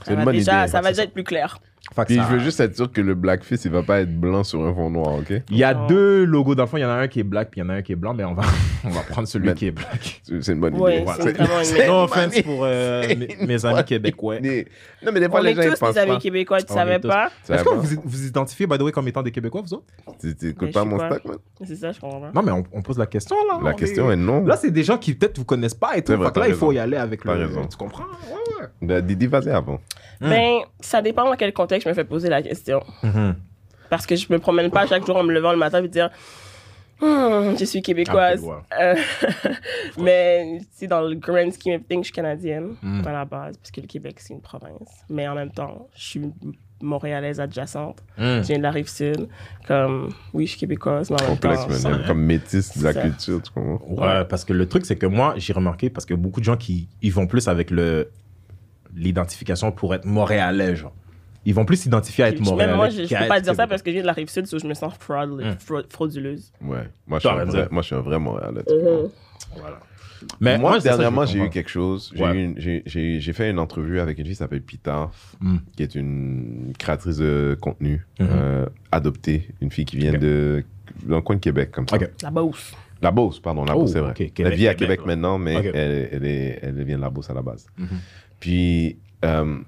C'est 0.00 0.06
ça 0.06 0.10
une 0.12 0.18
va 0.18 0.24
bonne 0.26 0.34
déjà, 0.36 0.62
idée. 0.64 0.70
ça 0.72 0.80
va 0.80 0.90
déjà 0.90 1.04
être 1.04 1.12
plus 1.14 1.24
clair. 1.24 1.58
Puis 2.06 2.16
ça- 2.16 2.26
je 2.28 2.32
veux 2.34 2.38
juste 2.40 2.58
être 2.60 2.74
sûr 2.74 2.90
que 2.90 3.00
le 3.00 3.14
blackface, 3.14 3.64
il 3.66 3.70
va 3.70 3.82
pas 3.82 4.00
être 4.00 4.18
blanc 4.18 4.42
sur 4.42 4.64
un 4.64 4.74
fond 4.74 4.90
noir, 4.90 5.14
ok? 5.16 5.42
Il 5.50 5.56
y 5.56 5.64
a 5.64 5.78
Oh. 5.78 5.86
deux 5.86 6.24
logos. 6.24 6.54
Dans 6.54 6.62
le 6.64 6.68
fond, 6.68 6.76
il 6.78 6.80
y 6.80 6.84
en 6.84 6.88
a 6.88 6.94
un 6.94 7.08
qui 7.08 7.20
est 7.20 7.24
black, 7.24 7.50
puis 7.50 7.60
il 7.60 7.64
y 7.64 7.66
en 7.66 7.70
a 7.70 7.74
un 7.74 7.82
qui 7.82 7.92
est 7.92 7.96
blanc, 7.96 8.14
mais 8.14 8.24
on 8.24 8.34
va, 8.34 8.42
on 8.84 8.88
va 8.90 9.00
prendre 9.02 9.28
celui 9.28 9.48
Mais- 9.48 9.54
qui 9.54 9.66
est 9.66 9.70
black. 9.70 10.20
C'est 10.24 10.52
une 10.52 10.60
bonne 10.60 10.74
idée. 10.74 11.04
c'est 11.20 11.32
vraiment 11.36 11.60
une 11.60 11.76
bonne 11.76 11.86
No 11.86 11.98
une 11.98 12.04
offense 12.04 12.42
pour 12.42 12.60
euh, 12.64 13.02
mes, 13.08 13.36
mes 13.46 13.66
amis 13.66 13.84
québécois. 13.84 14.36
idée. 14.36 14.66
Non, 15.04 15.12
mais 15.12 15.20
des 15.20 15.28
fois, 15.28 15.40
On 15.40 15.42
les 15.42 15.50
est 15.50 15.54
gens, 15.62 15.70
tous 15.70 15.78
pensent 15.78 15.94
des 15.94 16.00
amis 16.00 16.12
pas. 16.12 16.18
québécois, 16.20 16.62
tu 16.62 16.72
On 16.72 16.74
savais 16.74 16.98
pas? 16.98 17.30
Est-ce 17.48 17.62
que 17.62 17.68
pas? 17.68 17.74
vous 17.76 18.00
vous 18.04 18.26
identifiez, 18.26 18.66
by 18.66 18.78
the 18.78 18.82
way, 18.82 18.92
comme 18.92 19.06
étant 19.08 19.22
des 19.22 19.30
Québécois, 19.30 19.60
vous 19.60 19.74
autres? 19.74 19.84
Tu 20.20 20.34
tu 20.34 20.46
Mais 20.46 20.50
écoutes 20.52 20.68
je 20.68 20.72
pas 20.72 20.84
mon 20.84 20.96
pas. 20.96 21.10
stack, 21.10 21.24
man? 21.26 21.36
C'est 21.66 21.76
ça, 21.76 21.92
je 21.92 22.00
comprends. 22.00 22.30
Non, 22.34 22.42
mais 22.42 22.50
on, 22.52 22.64
on 22.72 22.82
pose 22.82 22.98
la 22.98 23.06
question, 23.06 23.36
là. 23.48 23.58
La 23.62 23.70
On 23.70 23.74
question 23.74 24.10
est- 24.10 24.16
non. 24.16 24.44
Là, 24.44 24.56
c'est 24.56 24.70
des 24.70 24.82
gens 24.84 24.96
qui 24.98 25.14
peut-être 25.14 25.38
vous 25.38 25.44
connaissent 25.44 25.74
pas 25.74 25.96
et 25.96 26.02
tout. 26.02 26.12
Là, 26.16 26.32
il 26.48 26.54
faut 26.54 26.72
y 26.72 26.78
aller 26.78 26.96
avec 26.96 27.24
le. 27.24 27.32
raison. 27.32 27.66
Tu 27.66 27.76
comprends? 27.76 28.04
Ben, 28.82 29.00
Didi, 29.04 29.26
vas-y 29.26 29.50
avant. 29.50 29.80
Ben, 30.20 30.60
ça 30.80 31.02
dépend 31.02 31.24
dans 31.24 31.36
quel 31.36 31.52
contexte 31.52 31.84
je 31.84 31.88
me 31.90 31.94
fais 31.94 32.04
poser 32.04 32.28
la 32.28 32.42
question. 32.42 32.82
Parce 33.90 34.06
que 34.06 34.16
je 34.16 34.26
me 34.32 34.38
promène 34.38 34.70
pas 34.70 34.86
chaque 34.86 35.06
jour 35.06 35.16
en 35.16 35.22
me 35.22 35.32
levant 35.32 35.52
le 35.52 35.58
matin 35.58 35.82
et 35.82 35.88
dire 35.88 36.10
Hum, 37.00 37.56
je 37.58 37.64
suis 37.64 37.82
québécoise. 37.82 38.42
Ah, 38.70 38.80
Euh, 38.80 38.94
mais 39.98 40.60
si 40.72 40.86
dans 40.88 41.00
le 41.02 41.14
grand 41.16 41.50
scheme 41.52 41.74
of 41.74 41.82
things, 41.88 42.00
je 42.02 42.04
suis 42.04 42.12
canadienne 42.12 42.76
Mm. 42.82 43.02
à 43.06 43.12
la 43.12 43.24
base, 43.24 43.56
parce 43.58 43.70
que 43.72 43.80
le 43.80 43.86
Québec, 43.86 44.16
c'est 44.20 44.32
une 44.34 44.40
province. 44.40 44.88
Mais 45.10 45.26
en 45.28 45.34
même 45.34 45.50
temps, 45.50 45.88
je 45.96 46.02
suis 46.02 46.22
montréalaise 46.80 47.40
adjacente. 47.40 47.98
Mm. 48.16 48.22
Je 48.22 48.40
viens 48.42 48.58
de 48.58 48.62
la 48.62 48.70
rive 48.70 48.88
sud. 48.88 49.28
Comme, 49.66 50.10
oui, 50.32 50.46
je 50.46 50.50
suis 50.52 50.60
québécoise, 50.60 51.10
mais 51.10 51.16
en 51.20 51.26
même 51.26 51.30
Complexe, 51.38 51.82
temps. 51.82 51.90
Comme 52.06 52.22
métisse 52.22 52.78
de 52.78 52.84
la 52.84 52.92
C'est 52.92 53.00
ça. 53.00 53.04
culture, 53.08 53.42
tu 53.42 53.50
comprends? 53.52 53.84
Ouais, 54.18 54.24
parce 54.24 54.44
que 54.44 54.52
le 54.52 54.66
truc, 54.68 54.86
c'est 54.86 54.96
que 54.96 55.06
moi, 55.06 55.34
j'ai 55.36 55.52
remarqué, 55.52 55.90
parce 55.90 56.06
que 56.06 56.14
beaucoup 56.14 56.40
de 56.40 56.44
gens 56.44 56.56
qui 56.56 56.88
ils 57.02 57.12
vont 57.12 57.26
plus 57.26 57.48
avec 57.48 57.70
le 57.70 58.08
l'identification 58.94 59.72
pour 59.72 59.94
être 59.94 60.04
montréalais, 60.04 60.76
genre. 60.76 60.92
Ils 61.46 61.54
vont 61.54 61.66
plus 61.66 61.76
s'identifier 61.76 62.24
à 62.24 62.28
être 62.30 62.40
montréalais. 62.40 62.72
Même 62.72 62.76
moi, 62.76 62.88
je, 62.88 63.02
je 63.02 63.08
qu'à 63.08 63.20
peux 63.22 63.28
pas 63.28 63.40
dire 63.40 63.54
ça 63.54 63.66
parce 63.66 63.82
que 63.82 63.90
je 63.90 63.94
viens 63.94 64.02
de 64.02 64.06
la 64.06 64.14
rive 64.14 64.30
sud, 64.30 64.46
so 64.46 64.58
je 64.58 64.66
me 64.66 64.72
sens 64.72 64.94
fraud- 64.98 65.26
Mm. 65.42 65.56
fraud- 65.58 65.84
frauduleuse. 65.90 66.52
Ouais. 66.62 66.88
Moi, 67.06 67.18
je 67.18 67.28
suis 67.28 67.38
un 67.38 67.44
vrai, 67.44 67.68
moi, 67.70 67.82
je 67.82 67.86
suis 67.86 67.94
un 67.96 68.00
vrai 68.00 68.18
Montréalais. 68.18 68.62
Mhm. 68.66 68.78
comprends? 68.84 69.10
Voilà. 69.60 69.80
Mais 70.40 70.56
moi, 70.56 70.78
je 70.78 70.84
dernièrement, 70.84 71.26
j'ai 71.26 71.38
eu 71.40 71.50
quelque 71.50 71.68
chose. 71.68 72.10
J'ai 72.14 72.22
Ouais. 72.24 72.54
j'ai- 72.56 72.82
j'ai 72.86 73.20
j'ai 73.20 73.32
fait 73.34 73.50
une 73.50 73.58
entrevue 73.58 74.00
avec 74.00 74.16
une 74.18 74.24
fille 74.24 74.32
qui 74.32 74.38
s'appelle 74.38 74.62
Pita, 74.62 75.10
Mm. 75.40 75.56
qui 75.76 75.82
est 75.82 75.94
une 75.94 76.72
créatrice 76.78 77.18
de 77.18 77.58
contenu 77.60 78.06
Mhm. 78.18 78.26
euh, 78.30 78.66
adoptée, 78.90 79.48
une 79.60 79.70
fille 79.70 79.84
qui 79.84 79.98
vient 79.98 80.14
Ok. 80.14 80.20
de 80.20 80.64
dans 81.02 81.16
le 81.16 81.22
coin 81.22 81.36
de 81.36 81.40
Québec, 81.40 81.72
comme 81.72 81.86
ça. 81.86 81.96
Ok. 81.96 82.08
La 82.22 82.30
Beauce. 82.30 82.72
La 83.04 83.10
Beauce, 83.10 83.38
pardon, 83.38 83.64
la 83.66 83.76
Oh, 83.76 83.80
Beauce, 83.80 83.92
c'est 83.92 84.00
vrai. 84.00 84.10
ok, 84.12 84.20
elle 84.20 84.30
Québec, 84.32 84.54
vit 84.54 84.66
à 84.66 84.74
Québec, 84.74 85.00
maintenant, 85.04 85.38
mais 85.38 85.54
elle, 85.54 86.08
elle, 86.10 86.24
est, 86.24 86.58
elle 86.62 86.82
vient 86.84 86.96
de 86.96 87.02
la 87.02 87.10
Beauce 87.10 87.28
à 87.28 87.34
la 87.34 87.42
base. 87.42 87.66
Mhm. 87.76 87.88
Puis, 88.40 88.96
euh, 89.24 89.58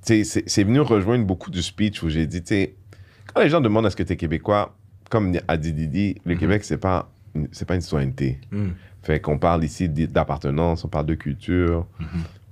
c'est 0.00 0.62
venu 0.64 0.80
rejoindre 0.80 1.24
beaucoup 1.24 1.50
du 1.50 1.60
speech 1.60 2.02
où 2.04 2.08
j'ai 2.08 2.26
dit, 2.26 2.40
tu 2.40 2.54
sais, 2.54 2.74
quand 3.32 3.40
les 3.42 3.48
gens 3.48 3.60
demandent 3.60 3.86
est-ce 3.86 3.96
que 3.96 4.04
tu 4.04 4.12
es 4.12 4.16
québécois, 4.16 4.76
comme 5.10 5.32
a 5.48 5.56
dit 5.56 5.72
Didi, 5.72 6.16
le 6.24 6.36
Québec, 6.36 6.62
c'est 6.62 6.78
pas, 6.78 7.10
c'est 7.50 7.66
pas 7.66 7.74
une 7.74 7.80
citoyenneté. 7.80 8.38
Mm. 8.52 8.68
Fait 9.02 9.20
qu'on 9.20 9.38
parle 9.38 9.64
ici 9.64 9.88
d'appartenance, 9.88 10.84
on 10.84 10.88
parle 10.88 11.06
de 11.06 11.14
culture. 11.14 11.86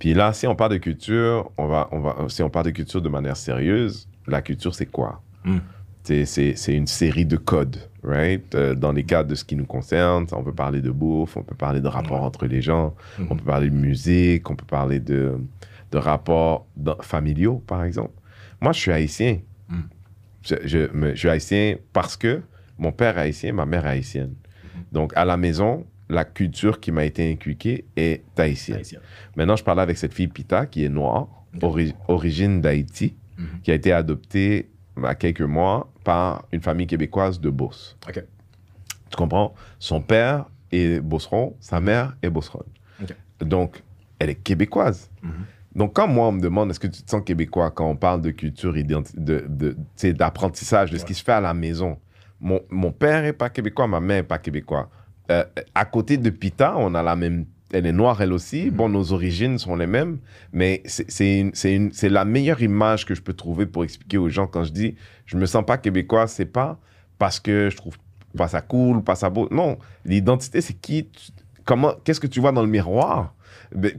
Puis 0.00 0.12
là, 0.12 0.32
si 0.32 0.48
on 0.48 0.56
parle 0.56 0.72
de 0.72 0.78
culture, 0.78 1.50
on 1.56 1.68
va, 1.68 1.88
on 1.92 2.00
va, 2.00 2.16
si 2.28 2.42
on 2.42 2.50
parle 2.50 2.66
de 2.66 2.70
culture 2.72 3.00
de 3.00 3.08
manière 3.08 3.36
sérieuse, 3.36 4.08
la 4.26 4.42
culture, 4.42 4.74
c'est 4.74 4.86
quoi? 4.86 5.22
Mm. 5.44 5.58
C'est- 6.04 6.74
une 6.74 6.86
série 6.86 7.24
de 7.26 7.36
codes, 7.36 7.76
right? 8.02 8.54
Euh, 8.54 8.74
dans 8.74 8.92
les 8.92 9.04
cas 9.04 9.22
de 9.22 9.34
ce 9.34 9.44
qui 9.44 9.54
nous 9.56 9.66
concerne, 9.66 10.26
on 10.32 10.42
peut 10.42 10.52
parler 10.54 10.80
de 10.80 10.90
bouffe, 10.90 11.36
on 11.36 11.42
peut 11.42 11.54
parler 11.54 11.80
de 11.80 11.86
rapports 11.88 12.22
entre 12.22 12.46
les 12.46 12.60
gens, 12.60 12.94
Mhm. 13.18 13.26
on 13.30 13.36
peut 13.36 13.44
parler 13.44 13.70
de 13.70 13.74
musique, 13.76 14.50
on 14.50 14.56
peut 14.56 14.66
parler 14.66 14.98
de, 15.00 15.38
de 15.92 15.98
rapports 15.98 16.66
dans- 16.76 16.96
familiaux, 17.02 17.62
par 17.66 17.84
exemple. 17.84 18.12
Moi, 18.60 18.72
je 18.72 18.80
suis 18.80 18.90
haïtien. 18.92 19.38
Mm. 19.68 19.74
Je, 20.44 20.54
je- 20.64 20.92
me- 20.92 21.10
je 21.14 21.18
suis 21.18 21.28
haïtien 21.28 21.76
parce 21.92 22.16
que 22.16 22.42
mon 22.78 22.90
père 22.92 23.16
est 23.18 23.22
haïtien, 23.22 23.52
ma 23.52 23.66
mère 23.66 23.86
est 23.86 23.90
haïtienne. 23.90 24.34
Donc, 24.90 25.12
à 25.14 25.24
la 25.24 25.36
maison, 25.36 25.86
la 26.08 26.24
culture 26.24 26.80
qui 26.80 26.90
m'a 26.90 27.04
été 27.04 27.30
inculquée 27.30 27.84
est 27.96 28.22
haïtienne. 28.36 28.78
Haïtien. 28.78 29.00
Maintenant, 29.36 29.54
je 29.56 29.62
parlais 29.64 29.82
avec 29.82 29.96
cette 29.96 30.12
fille 30.14 30.26
Pita, 30.28 30.66
qui 30.66 30.84
est 30.84 30.88
noire, 30.88 31.28
ori- 31.62 31.94
origine 32.08 32.60
d'Haïti, 32.60 33.14
Mhm. 33.38 33.46
qui 33.62 33.70
a 33.70 33.74
été 33.74 33.92
adoptée 33.92 34.68
à 35.04 35.14
quelques 35.14 35.40
mois 35.42 35.90
par 36.04 36.44
une 36.52 36.60
famille 36.60 36.86
québécoise 36.86 37.40
de 37.40 37.50
Beauce. 37.50 37.96
Ok. 38.08 38.22
Tu 39.10 39.16
comprends? 39.16 39.54
Son 39.78 40.00
père 40.00 40.46
est 40.70 41.00
beauceron, 41.00 41.54
sa 41.60 41.80
mère 41.80 42.16
est 42.22 42.30
beauceronne. 42.30 42.66
Ok. 43.02 43.14
Donc, 43.40 43.82
elle 44.18 44.30
est 44.30 44.34
québécoise. 44.36 45.10
Mhm. 45.22 45.32
Donc, 45.74 45.94
quand 45.94 46.06
moi, 46.06 46.28
on 46.28 46.32
me 46.32 46.40
demande 46.40 46.70
est-ce 46.70 46.80
que 46.80 46.86
tu 46.86 47.02
te 47.02 47.10
sens 47.10 47.22
québécois 47.24 47.70
quand 47.70 47.88
on 47.88 47.96
parle 47.96 48.20
de 48.20 48.30
culture, 48.30 48.76
identi- 48.76 49.18
de, 49.18 49.44
de, 49.48 49.76
d'apprentissage, 50.12 50.90
ce 50.96 51.04
qui 51.04 51.14
se 51.14 51.24
fait 51.24 51.32
à 51.32 51.40
la 51.40 51.54
maison, 51.54 51.98
mon, 52.40 52.60
mon 52.70 52.92
père 52.92 53.22
n'est 53.22 53.32
pas 53.32 53.48
québécois, 53.50 53.86
ma 53.86 54.00
mère 54.00 54.18
n'est 54.18 54.22
pas 54.28 54.38
québécois. 54.38 54.90
Euh, 55.30 55.44
à 55.74 55.84
côté 55.84 56.16
de 56.18 56.28
Pita, 56.30 56.74
on 56.76 56.94
a 56.94 57.02
la 57.02 57.16
même. 57.16 57.46
Elle 57.72 57.86
est 57.86 57.92
noire, 57.92 58.20
elle 58.20 58.32
aussi. 58.32 58.70
Bon, 58.70 58.88
nos 58.88 59.12
origines 59.12 59.58
sont 59.58 59.76
les 59.76 59.86
mêmes, 59.86 60.18
mais 60.52 60.82
c'est 60.86 62.08
la 62.08 62.24
meilleure 62.24 62.62
image 62.62 63.06
que 63.06 63.14
je 63.14 63.22
peux 63.22 63.32
trouver 63.32 63.66
pour 63.66 63.84
expliquer 63.84 64.18
aux 64.18 64.28
gens 64.28 64.46
quand 64.46 64.64
je 64.64 64.72
dis 64.72 64.94
je 65.26 65.36
me 65.36 65.46
sens 65.46 65.64
pas 65.64 65.78
québécois, 65.78 66.26
c'est 66.26 66.44
pas 66.46 66.78
parce 67.18 67.40
que 67.40 67.70
je 67.70 67.76
trouve 67.76 67.96
pas 68.36 68.48
ça 68.48 68.60
cool, 68.60 69.02
pas 69.02 69.14
ça 69.14 69.30
beau. 69.30 69.48
Non, 69.50 69.78
l'identité, 70.04 70.60
c'est 70.60 70.74
qui, 70.74 71.06
tu- 71.06 71.30
comment, 71.64 71.92
qu'est-ce 72.04 72.20
que 72.20 72.26
tu 72.26 72.40
vois 72.40 72.52
dans 72.52 72.62
le 72.62 72.68
miroir? 72.68 73.34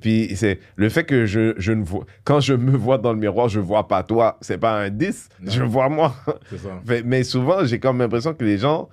Puis 0.02 0.32
c'est 0.36 0.60
le 0.76 0.90
fait 0.90 1.04
que 1.04 1.26
je, 1.26 1.54
je 1.58 1.72
ne 1.72 1.84
vois, 1.84 2.06
quand 2.24 2.40
je 2.40 2.54
me 2.54 2.76
vois 2.78 2.98
dans 3.00 3.12
le 3.14 3.18
miroir, 3.20 3.50
je 3.50 3.60
vois 3.60 3.88
pas 3.88 4.04
toi. 4.04 4.38
C'est 4.42 4.58
pas 4.60 4.80
un 4.84 4.90
10, 4.90 5.30
Non. 5.42 5.52
je 5.52 5.64
vois 5.64 5.90
moi. 5.90 6.16
Ça. 6.58 7.02
Mais 7.06 7.24
souvent, 7.24 7.66
j'ai 7.66 7.80
comme 7.80 7.98
l'impression 8.00 8.34
que 8.36 8.44
les 8.44 8.58
gens, 8.60 8.90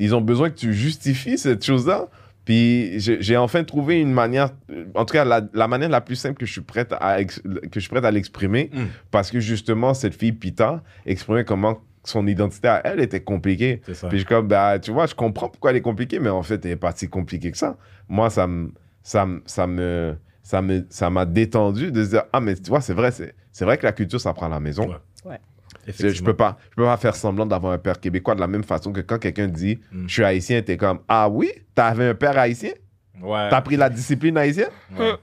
ils 0.00 0.14
ont 0.14 0.20
besoin 0.20 0.50
que 0.50 0.56
tu 0.56 0.72
justifies 0.72 1.38
cette 1.38 1.64
chose-là. 1.64 2.08
Puis 2.48 2.98
j'ai 2.98 3.36
enfin 3.36 3.62
trouvé 3.62 4.00
une 4.00 4.10
manière, 4.10 4.48
en 4.94 5.04
tout 5.04 5.12
cas 5.12 5.26
la, 5.26 5.42
la 5.52 5.68
manière 5.68 5.90
la 5.90 6.00
plus 6.00 6.16
simple 6.16 6.38
que 6.38 6.46
je 6.46 6.52
suis 6.52 6.62
prête 6.62 6.94
à, 6.98 7.20
ex- 7.20 7.42
que 7.42 7.74
je 7.74 7.80
suis 7.80 7.90
prête 7.90 8.06
à 8.06 8.10
l'exprimer, 8.10 8.70
Mm. 8.72 8.84
parce 9.10 9.30
que 9.30 9.38
justement 9.38 9.92
cette 9.92 10.14
fille 10.14 10.32
Pita 10.32 10.82
exprimait 11.04 11.44
comment 11.44 11.78
son 12.04 12.26
identité 12.26 12.68
à 12.68 12.80
elle 12.86 13.00
était 13.00 13.20
compliquée. 13.20 13.82
Puis 14.08 14.16
je 14.18 14.22
suis 14.22 14.24
comme, 14.26 14.48
bah, 14.48 14.78
tu 14.78 14.92
vois, 14.92 15.04
je 15.04 15.14
comprends 15.14 15.50
pourquoi 15.50 15.72
elle 15.72 15.76
est 15.76 15.82
compliquée, 15.82 16.20
mais 16.20 16.30
en 16.30 16.42
fait, 16.42 16.64
elle 16.64 16.70
n'est 16.70 16.76
pas 16.76 16.92
si 16.96 17.06
compliquée 17.10 17.50
que 17.50 17.58
ça. 17.58 17.76
Moi, 18.08 18.30
ça 18.30 18.46
me, 18.46 18.72
ça 19.02 19.26
me, 19.26 19.42
ça 19.44 19.66
me, 19.66 20.16
ça 20.42 20.62
me, 20.62 20.86
ça 20.88 21.10
m'a 21.10 21.26
détendu 21.26 21.92
de 21.92 22.02
se 22.02 22.08
dire, 22.10 22.22
ah, 22.32 22.40
mais 22.40 22.54
tu 22.54 22.70
vois, 22.70 22.80
c'est 22.80 22.94
vrai, 22.94 23.10
c'est, 23.10 23.34
c'est 23.52 23.66
vrai 23.66 23.76
que 23.76 23.84
la 23.84 23.92
culture, 23.92 24.22
ça 24.22 24.32
prend 24.32 24.46
à 24.46 24.48
la 24.48 24.60
maison. 24.60 24.88
Ouais. 24.88 25.32
Ouais. 25.32 25.38
Je, 25.86 26.22
peux 26.22 26.34
pas, 26.34 26.58
je 26.70 26.76
peux 26.76 26.84
pas 26.84 26.96
faire 26.96 27.16
semblant 27.16 27.46
d'avoir 27.46 27.72
un 27.72 27.78
père 27.78 27.98
québécois 28.00 28.34
de 28.34 28.40
la 28.40 28.46
même 28.46 28.64
façon 28.64 28.92
que 28.92 29.00
quand 29.00 29.18
quelqu'un 29.18 29.48
dit, 29.48 29.78
Mm. 29.90 30.06
je 30.06 30.12
suis 30.12 30.24
haïtien, 30.24 30.60
t'es 30.62 30.76
comme, 30.76 31.00
ah 31.08 31.28
oui, 31.28 31.50
t'avais 31.74 32.08
un 32.08 32.14
père 32.14 32.36
haïtien? 32.38 32.72
Ouais. 33.20 33.48
T'as 33.50 33.56
appris 33.56 33.76
la 33.76 33.90
discipline 33.90 34.36
haïtienne? 34.38 34.68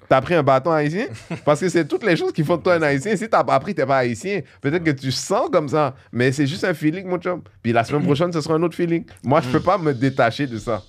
T'as 0.10 0.18
appris 0.18 0.34
un 0.34 0.44
bâton 0.44 0.72
haïtien? 0.72 1.06
Parce 1.46 1.62
que 1.62 1.70
c'est 1.70 1.88
toutes 1.88 2.04
les 2.04 2.18
choses 2.18 2.34
qui 2.34 2.44
font 2.44 2.58
de 2.58 2.62
toi 2.62 2.74
un 2.74 2.82
haïtien. 2.82 3.16
Si 3.16 3.30
t'as 3.30 3.42
pas 3.44 3.54
appris, 3.56 3.74
t'es 3.74 3.86
pas 3.86 4.00
haïtien. 4.00 4.42
Peut-être 4.60 4.84
que 4.84 4.92
tu 4.92 5.12
sens 5.14 5.50
comme 5.50 5.70
ça, 5.70 5.96
mais 6.12 6.34
c'est 6.34 6.46
juste 6.46 6.66
un 6.66 6.74
feeling, 6.74 7.08
mon 7.08 7.18
chum. 7.20 7.42
Puis 7.64 7.72
la 7.72 7.86
semaine 7.86 8.04
prochaine, 8.04 8.34
ce 8.34 8.42
sera 8.42 8.56
un 8.56 8.64
autre 8.64 8.76
feeling. 8.76 9.06
Moi, 9.24 9.40
je 9.40 9.50
peux 9.50 9.62
pas 9.62 9.78
me 9.78 9.94
détacher 9.94 10.46
de 10.46 10.58
ça. 10.58 10.82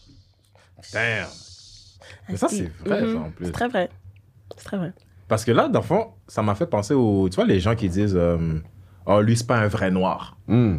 Damn. 0.92 1.26
Mais 2.28 2.36
ça, 2.36 2.48
c'est 2.48 2.70
vrai, 2.84 3.00
ça, 3.00 3.18
en 3.18 3.30
plus. 3.30 3.46
C'est 3.46 3.52
très 3.52 3.68
vrai. 3.68 3.88
C'est 4.56 4.64
très 4.64 4.76
vrai. 4.76 4.92
Parce 5.28 5.44
que 5.44 5.52
là, 5.52 5.68
dans 5.68 5.80
le 5.80 5.84
fond, 5.86 6.08
ça 6.26 6.42
m'a 6.42 6.54
fait 6.56 6.66
penser 6.66 6.94
aux. 6.94 7.28
Tu 7.28 7.36
vois, 7.36 7.44
les 7.44 7.60
gens 7.60 7.74
qui 7.76 7.88
disent 7.88 8.16
euh, 8.16 8.36
Oh, 9.06 9.20
lui, 9.20 9.36
c'est 9.36 9.46
pas 9.46 9.58
un 9.58 9.68
vrai 9.68 9.90
noir. 9.90 10.36
Hmm. 10.48 10.76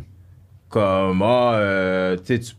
Comme, 0.69 1.21
oh, 1.21 1.51
euh, 1.53 2.17
tu 2.17 2.23
sais, 2.25 2.39
tu- 2.39 2.53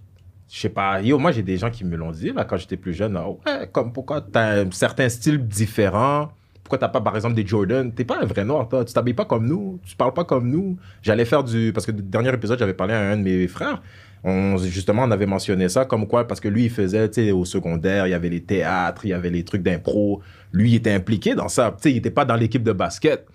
je 0.50 0.60
sais 0.60 0.68
pas. 0.70 1.00
Yo, 1.02 1.18
moi, 1.18 1.30
j'ai 1.30 1.42
des 1.42 1.58
gens 1.58 1.70
qui 1.70 1.84
me 1.84 1.94
l'ont 1.96 2.10
dit, 2.10 2.32
là, 2.32 2.44
quand 2.44 2.56
j'étais 2.56 2.78
plus 2.78 2.94
jeune. 2.94 3.16
Ah, 3.16 3.28
ouais, 3.30 3.68
comme, 3.70 3.92
pourquoi 3.92 4.22
t'as 4.22 4.62
un 4.64 4.70
certain 4.70 5.08
style 5.08 5.46
différent? 5.46 6.30
Pourquoi 6.64 6.78
t'as 6.78 6.88
pas, 6.88 7.00
par 7.00 7.14
exemple, 7.16 7.34
des 7.34 7.46
Jordan? 7.46 7.92
T'es 7.92 8.04
pas 8.04 8.18
un 8.20 8.26
vrai 8.26 8.44
noir, 8.44 8.68
toi. 8.68 8.84
Tu 8.84 8.92
t'habilles 8.92 9.14
pas 9.14 9.24
comme 9.26 9.46
nous. 9.46 9.78
Tu 9.84 9.94
parles 9.96 10.12
pas 10.14 10.24
comme 10.24 10.50
nous. 10.50 10.76
J'allais 11.02 11.24
faire 11.24 11.44
du. 11.44 11.72
Parce 11.72 11.86
que 11.86 11.92
le 11.92 12.02
dernier 12.02 12.32
épisode, 12.32 12.58
j'avais 12.58 12.74
parlé 12.74 12.94
à 12.94 13.00
un 13.10 13.16
de 13.16 13.22
mes 13.22 13.46
frères. 13.46 13.82
On, 14.24 14.56
justement, 14.58 15.04
on 15.04 15.10
avait 15.10 15.26
mentionné 15.26 15.68
ça, 15.68 15.84
comme 15.84 16.06
quoi, 16.06 16.26
parce 16.26 16.40
que 16.40 16.48
lui, 16.48 16.64
il 16.64 16.70
faisait, 16.70 17.08
tu 17.08 17.24
sais, 17.26 17.30
au 17.30 17.44
secondaire, 17.44 18.06
il 18.06 18.10
y 18.10 18.14
avait 18.14 18.28
les 18.28 18.42
théâtres, 18.42 19.04
il 19.04 19.10
y 19.10 19.12
avait 19.12 19.30
les 19.30 19.44
trucs 19.44 19.62
d'impro. 19.62 20.20
Lui, 20.52 20.72
il 20.72 20.74
était 20.76 20.92
impliqué 20.92 21.34
dans 21.34 21.48
ça. 21.48 21.70
Tu 21.76 21.82
sais, 21.84 21.92
il 21.92 21.98
était 21.98 22.10
pas 22.10 22.24
dans 22.24 22.36
l'équipe 22.36 22.62
de 22.62 22.72
basket. 22.72 23.26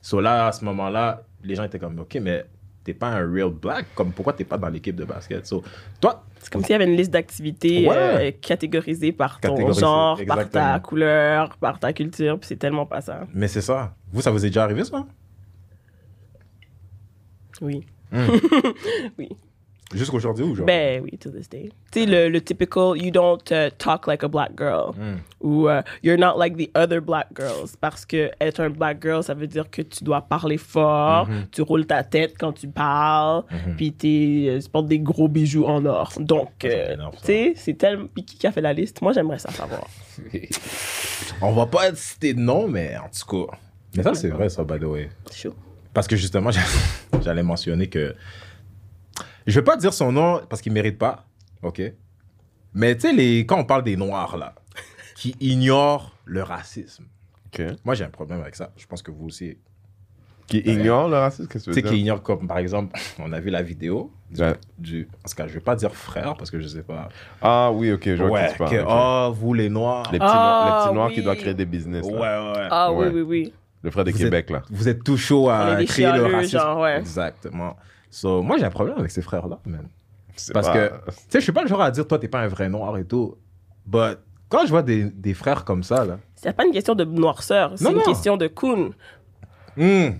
So 0.00 0.20
là, 0.20 0.46
à 0.48 0.52
ce 0.52 0.64
moment-là, 0.64 1.22
les 1.44 1.54
gens 1.54 1.64
étaient 1.64 1.78
comme, 1.78 1.98
OK, 2.00 2.16
mais 2.20 2.44
t'es 2.84 2.94
pas 2.94 3.08
un 3.08 3.32
real 3.32 3.50
black. 3.50 3.86
Comme, 3.94 4.12
pourquoi 4.12 4.32
t'es 4.32 4.44
pas 4.44 4.58
dans 4.58 4.68
l'équipe 4.68 4.96
de 4.96 5.04
basket? 5.04 5.46
So, 5.46 5.62
toi, 6.00 6.24
C'est 6.40 6.52
comme 6.52 6.62
s'il 6.62 6.72
y 6.72 6.74
avait 6.74 6.84
une 6.86 6.96
liste 6.96 7.10
d'activités 7.12 7.86
Ouais. 7.88 7.96
euh, 7.96 8.30
catégorisées 8.40 9.12
par 9.12 9.40
ton 9.40 9.72
genre, 9.72 10.20
par 10.26 10.48
ta 10.50 10.80
couleur, 10.80 11.56
par 11.58 11.78
ta 11.78 11.92
culture, 11.92 12.38
puis 12.38 12.48
c'est 12.48 12.56
tellement 12.56 12.86
pas 12.86 13.00
ça. 13.00 13.26
mais 13.32 13.46
c'est 13.48 13.60
ça. 13.60 13.94
Vous, 14.12 14.20
ça 14.22 14.30
vous 14.30 14.44
est 14.44 14.48
déjà 14.48 14.64
arrivé, 14.64 14.84
ça? 14.84 15.06
Oui. 17.60 17.86
oui. 19.18 19.28
Jusqu'aujourd'hui 19.94 20.44
ou 20.44 20.54
genre? 20.54 20.66
Ben 20.66 21.02
oui, 21.02 21.18
to 21.18 21.30
this 21.30 21.48
day. 21.48 21.70
Tu 21.90 22.00
sais, 22.00 22.06
le, 22.06 22.28
le 22.28 22.40
typical, 22.40 22.96
you 22.96 23.10
don't 23.10 23.42
uh, 23.50 23.70
talk 23.78 24.06
like 24.06 24.22
a 24.24 24.28
black 24.28 24.52
girl. 24.56 24.94
Ou 25.40 25.68
uh, 25.68 25.82
you're 26.02 26.18
not 26.18 26.38
like 26.38 26.56
the 26.56 26.70
other 26.76 27.00
black 27.00 27.28
girls. 27.36 27.76
Parce 27.80 28.04
que 28.06 28.30
être 28.40 28.60
un 28.60 28.70
black 28.70 29.02
girl, 29.02 29.22
ça 29.22 29.34
veut 29.34 29.46
dire 29.46 29.68
que 29.70 29.82
tu 29.82 30.04
dois 30.04 30.22
parler 30.22 30.58
fort, 30.58 31.28
tu 31.50 31.62
roules 31.62 31.86
ta 31.86 32.02
tête 32.04 32.34
quand 32.38 32.52
tu 32.52 32.68
parles, 32.68 33.44
puis 33.76 33.92
t'es, 33.92 34.46
euh, 34.48 34.60
tu 34.60 34.68
portes 34.68 34.86
des 34.86 35.00
gros 35.00 35.28
bijoux 35.28 35.64
en 35.66 35.84
or. 35.84 36.12
Donc, 36.18 36.64
euh, 36.64 36.96
ça. 36.96 37.10
tu 37.20 37.26
sais, 37.26 37.52
c'est 37.56 37.74
tellement. 37.74 38.06
Puis 38.12 38.24
qui 38.24 38.46
a 38.46 38.52
fait 38.52 38.60
la 38.60 38.72
liste 38.72 39.02
Moi, 39.02 39.12
j'aimerais 39.12 39.38
ça 39.38 39.50
savoir. 39.50 39.86
On 41.40 41.52
va 41.52 41.66
pas 41.66 41.94
citer 41.94 42.34
de 42.34 42.40
nom, 42.40 42.68
mais 42.68 42.96
en 42.96 43.08
tout 43.08 43.46
cas. 43.46 43.56
Mais 43.96 44.02
ça, 44.02 44.14
c'est 44.14 44.28
vrai, 44.28 44.48
ça, 44.48 44.64
by 44.64 44.78
the 44.78 44.84
way. 44.84 45.10
C'est 45.30 45.48
chaud. 45.48 45.54
Parce 45.92 46.06
que 46.06 46.16
justement, 46.16 46.50
j'allais 47.22 47.42
mentionner 47.42 47.88
que. 47.88 48.14
Je 49.46 49.58
vais 49.58 49.64
pas 49.64 49.76
dire 49.76 49.92
son 49.92 50.12
nom 50.12 50.40
parce 50.48 50.62
qu'il 50.62 50.72
mérite 50.72 50.98
pas, 50.98 51.24
ok? 51.62 51.82
Mais 52.74 52.94
tu 52.94 53.02
sais, 53.08 53.12
les... 53.12 53.40
quand 53.46 53.58
on 53.58 53.64
parle 53.64 53.82
des 53.82 53.96
Noirs, 53.96 54.36
là, 54.36 54.54
qui 55.16 55.34
ignorent 55.40 56.12
le 56.24 56.42
racisme, 56.42 57.04
OK. 57.46 57.62
moi 57.84 57.94
j'ai 57.94 58.04
un 58.04 58.10
problème 58.10 58.40
avec 58.40 58.54
ça. 58.54 58.70
Je 58.76 58.86
pense 58.86 59.02
que 59.02 59.10
vous 59.10 59.26
aussi. 59.26 59.56
Qui 60.48 60.58
ignore 60.58 61.08
le 61.08 61.16
racisme, 61.16 61.46
qu'est-ce 61.48 61.66
que 61.66 61.70
Tu 61.70 61.76
veux 61.76 61.82
qui 61.82 61.94
dire? 61.94 62.00
ignorent, 62.00 62.22
comme 62.22 62.46
par 62.46 62.58
exemple, 62.58 62.98
on 63.18 63.32
a 63.32 63.40
vu 63.40 63.48
la 63.50 63.62
vidéo 63.62 64.10
Ouais. 64.36 64.54
du. 64.78 65.08
En 65.24 65.28
tout 65.28 65.34
cas, 65.36 65.46
je 65.46 65.54
vais 65.54 65.60
pas 65.60 65.76
dire 65.76 65.94
frère 65.94 66.34
parce 66.36 66.50
que 66.50 66.58
je 66.60 66.66
sais 66.66 66.82
pas. 66.82 67.08
Ah 67.40 67.70
oui, 67.72 67.92
OK, 67.92 68.02
je 68.06 68.22
vois 68.24 68.40
ouais, 68.40 68.52
qui 68.68 68.76
oh, 68.86 69.32
vous 69.34 69.54
les 69.54 69.68
Noirs. 69.68 70.10
Les 70.10 70.18
petits, 70.18 70.28
Ah, 70.30 70.34
noirs, 70.34 70.78
les 70.78 70.84
petits 70.84 70.94
noirs 70.94 71.10
qui 71.12 71.22
doivent 71.22 71.36
créer 71.36 71.54
des 71.54 71.64
business. 71.66 72.04
Ouais, 72.04 72.12
là. 72.20 72.52
ouais, 72.52 72.58
ouais. 72.58 72.68
Ah 72.70 72.92
Ouais. 72.92 73.06
oui, 73.08 73.12
oui, 73.14 73.22
oui. 73.22 73.52
Le 73.82 73.90
frère 73.90 74.04
de 74.04 74.10
Vous 74.10 74.18
Québec, 74.18 74.50
là. 74.50 74.62
Vous 74.70 74.88
êtes 74.88 75.02
tout 75.04 75.16
chaud 75.16 75.48
à 75.48 75.76
créer 75.84 76.10
le 76.12 76.24
racisme. 76.26 76.58
genre, 76.58 76.80
ouais. 76.80 76.98
Exactement. 76.98 77.76
So, 78.12 78.42
moi, 78.42 78.58
j'ai 78.58 78.64
un 78.64 78.70
problème 78.70 78.98
avec 78.98 79.10
ces 79.10 79.22
frères-là, 79.22 79.58
man. 79.64 79.88
Parce 80.52 80.68
pas- 80.68 80.88
que, 80.88 80.88
tu 81.06 81.12
sais, 81.30 81.38
je 81.40 81.44
suis 81.44 81.52
pas 81.52 81.62
le 81.62 81.68
genre 81.68 81.80
à 81.80 81.90
dire, 81.90 82.06
toi, 82.06 82.18
t'es 82.18 82.28
pas 82.28 82.40
un 82.42 82.46
vrai 82.48 82.68
noir 82.68 82.96
et 82.98 83.04
tout. 83.06 83.36
But, 83.86 84.18
quand 84.50 84.64
je 84.66 84.70
vois 84.70 84.82
des, 84.82 85.04
des 85.04 85.32
frères 85.34 85.64
comme 85.64 85.82
ça, 85.82 86.04
là. 86.04 86.18
C'est 86.36 86.52
pas 86.54 86.66
une 86.66 86.72
question 86.72 86.94
de 86.94 87.04
noirceur, 87.04 87.72
c'est 87.76 87.88
une 87.90 87.96
non. 87.96 88.02
question 88.02 88.36
de 88.36 88.48
coon. 88.48 88.92
hmm, 89.76 90.10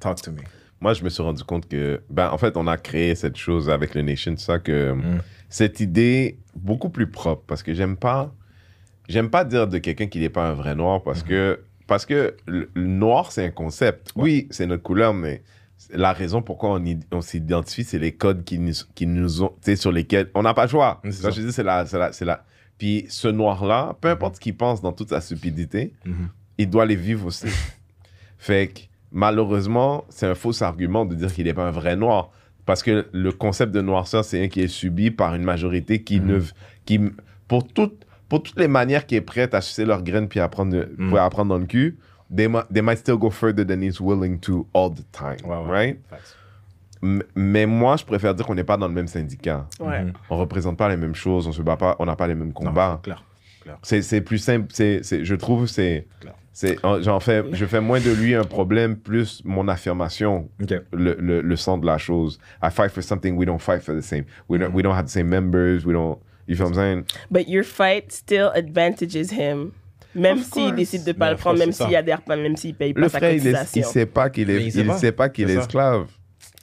talk 0.00 0.20
to 0.20 0.30
me. 0.32 0.38
Moi, 0.80 0.92
je 0.92 1.02
me 1.02 1.08
suis 1.08 1.22
rendu 1.22 1.42
compte 1.44 1.66
que, 1.66 2.02
ben, 2.10 2.28
en 2.30 2.36
fait, 2.36 2.56
on 2.58 2.66
a 2.66 2.76
créé 2.76 3.14
cette 3.14 3.36
chose 3.36 3.70
avec 3.70 3.94
le 3.94 4.02
Nation, 4.02 4.34
tout 4.34 4.40
ça, 4.42 4.58
que 4.58 4.92
Mm. 4.92 5.20
cette 5.48 5.80
idée 5.80 6.38
beaucoup 6.54 6.90
plus 6.90 7.10
propre, 7.10 7.42
parce 7.46 7.62
que 7.62 7.72
j'aime 7.72 7.96
pas, 7.96 8.34
j'aime 9.08 9.30
pas 9.30 9.44
dire 9.44 9.66
de 9.66 9.78
quelqu'un 9.78 10.06
qu'il 10.08 10.20
n'est 10.20 10.28
pas 10.28 10.46
un 10.50 10.52
vrai 10.54 10.74
noir, 10.74 11.02
parce 11.02 11.22
que, 11.22 11.60
parce 11.86 12.04
que 12.04 12.36
le, 12.46 12.68
le 12.74 12.86
noir, 12.86 13.32
c'est 13.32 13.46
un 13.46 13.50
concept. 13.50 14.12
Oui, 14.16 14.46
c'est 14.50 14.66
notre 14.66 14.82
couleur, 14.82 15.14
mais 15.14 15.42
la 15.92 16.12
raison 16.12 16.42
pourquoi 16.42 16.80
on, 17.12 17.20
s'identifie, 17.20 17.84
c'est 17.84 17.98
les 17.98 18.12
codes 18.12 18.44
qui 18.44 18.58
nous, 18.58 18.72
qui 18.94 19.06
nous 19.06 19.42
ont, 19.42 19.48
tu 19.48 19.54
sais, 19.72 19.76
sur 19.76 19.92
lesquels 19.92 20.30
on 20.34 20.42
n'a 20.42 20.54
pas 20.54 20.64
le 20.64 20.70
choix. 20.70 21.00
Ça, 21.10 21.30
je 21.30 21.42
dis, 21.42 21.52
c'est 21.52 21.62
la, 21.62 21.86
c'est 21.86 21.98
la, 21.98 22.12
c'est 22.12 22.24
la. 22.24 22.44
Puis 22.78 23.06
ce 23.08 23.28
noir-là, 23.28 23.96
peu 24.00 24.08
importe 24.08 24.36
ce 24.36 24.40
qu'il 24.40 24.56
pense 24.56 24.80
dans 24.82 24.92
toute 24.92 25.10
sa 25.10 25.20
stupidité, 25.20 25.92
Mhm. 26.04 26.28
il 26.58 26.70
doit 26.70 26.86
les 26.86 26.96
vivre 26.96 27.26
aussi. 27.26 27.46
fait 28.38 28.68
que 28.68 28.80
malheureusement, 29.12 30.04
c'est 30.08 30.26
un 30.26 30.34
faux 30.34 30.62
argument 30.62 31.04
de 31.04 31.14
dire 31.14 31.32
qu'il 31.32 31.44
n'est 31.46 31.54
pas 31.54 31.66
un 31.66 31.70
vrai 31.70 31.96
noir. 31.96 32.30
Parce 32.66 32.82
que 32.82 33.06
le 33.12 33.32
concept 33.32 33.72
de 33.72 33.80
noirceur, 33.82 34.24
c'est 34.24 34.42
un 34.42 34.48
qui 34.48 34.60
est 34.62 34.68
subi 34.68 35.10
par 35.10 35.34
une 35.34 35.42
majorité 35.44 36.02
qui 36.02 36.20
ne. 36.20 36.40
Qui, 36.86 36.98
pour, 37.46 37.66
toutes 37.68 38.04
pour 38.28 38.42
toutes 38.42 38.58
les 38.58 38.68
manières 38.68 39.06
qui 39.06 39.16
est 39.16 39.20
prête 39.20 39.54
à 39.54 39.60
sucer 39.60 39.84
leurs 39.84 40.02
graines 40.02 40.28
puis 40.28 40.40
à 40.40 40.48
prendre, 40.48 40.86
pour 41.10 41.18
apprendre 41.18 41.50
dans 41.50 41.58
le 41.58 41.66
cul, 41.66 41.98
they, 42.30 42.48
mi- 42.48 42.62
they 42.70 42.82
might 42.82 42.98
still 42.98 43.16
go 43.18 43.30
further 43.30 43.64
than 43.64 43.82
he's 43.82 44.00
willing 44.00 44.38
to 44.40 44.66
all 44.72 44.90
the 44.90 45.04
time. 45.12 45.38
Ouais, 45.44 45.56
ouais. 45.56 45.70
Right? 45.70 45.98
M- 47.02 47.22
Mais 47.34 47.66
moi, 47.66 47.96
je 47.96 48.04
préfère 48.04 48.34
dire 48.34 48.46
qu'on 48.46 48.54
n'est 48.54 48.64
pas 48.64 48.76
dans 48.76 48.88
le 48.88 48.94
même 48.94 49.08
syndicat. 49.08 49.66
Ouais. 49.80 50.04
Mhm. 50.04 50.12
On 50.30 50.38
représente 50.38 50.76
pas 50.78 50.88
les 50.88 50.96
mêmes 50.96 51.14
choses, 51.14 51.46
on 51.46 51.52
se 51.52 51.62
bat 51.62 51.76
pas, 51.76 51.96
on 51.98 52.06
n'a 52.06 52.16
pas 52.16 52.26
les 52.26 52.34
mêmes 52.34 52.52
combats. 52.52 53.00
c'est 53.04 53.10
clair. 53.10 53.24
C'est 53.82 54.02
c'est 54.02 54.20
plus 54.20 54.38
simple. 54.38 54.66
c'est 54.72 55.02
c'est- 55.02 55.24
je 55.24 55.34
trouve 55.34 55.66
c'est 55.66 56.06
j'en 57.00 57.18
fais 57.18 57.42
je 57.52 57.64
fais 57.66 57.80
moins 57.80 57.98
de 57.98 58.10
lui 58.12 58.34
un 58.34 58.44
problème 58.44 58.96
plus 58.96 59.42
mon 59.44 59.66
affirmation 59.68 60.48
Ok. 60.62 60.74
le, 60.92 61.16
le, 61.18 61.40
le 61.40 61.56
sens 61.56 61.80
de 61.80 61.86
la 61.86 61.96
chose. 61.98 62.38
I 62.62 62.70
fight 62.70 62.90
for 62.90 63.02
something 63.02 63.36
we 63.36 63.46
don't 63.46 63.58
fight 63.58 63.80
for 63.82 63.94
the 63.94 64.02
same. 64.02 64.24
We 64.48 64.58
don't 64.58 64.72
we 64.74 64.82
don't 64.82 64.94
have 64.94 65.06
the 65.06 65.10
same 65.10 65.28
members. 65.28 65.84
We 65.86 65.92
don't. 65.94 66.18
You 66.46 66.56
feel 66.56 66.66
what 66.66 66.72
I'm 66.72 66.74
saying? 66.74 67.04
But 67.30 67.48
your 67.48 67.64
fight 67.64 68.12
still 68.12 68.50
advantages 68.54 69.30
him. 69.32 69.72
Même 70.14 70.38
s'il 70.42 70.74
décide 70.74 71.04
de 71.04 71.12
pas 71.12 71.26
Mais 71.26 71.30
le 71.32 71.36
prendre, 71.36 71.58
même 71.58 71.72
s'il 71.72 71.94
adhère 71.96 72.22
pas, 72.22 72.36
même 72.36 72.56
s'il 72.56 72.74
paye 72.74 72.94
pas 72.94 73.00
Le 73.00 73.08
sa 73.08 73.18
frère, 73.18 73.32
il, 73.32 73.46
est, 73.46 73.52
cotisation. 73.52 73.82
il 73.82 73.84
sait 73.84 74.06
pas 74.06 74.30
qu'il 74.30 74.50
est, 74.50 74.54
Mais 74.54 74.64
il 74.64 74.72
sait 74.72 74.80
il 74.80 74.86
pas. 74.86 74.98
sait 74.98 75.12
pas 75.12 75.28
qu'il 75.28 75.48
C'est 75.48 75.54
est 75.54 75.58
esclave. 75.58 76.06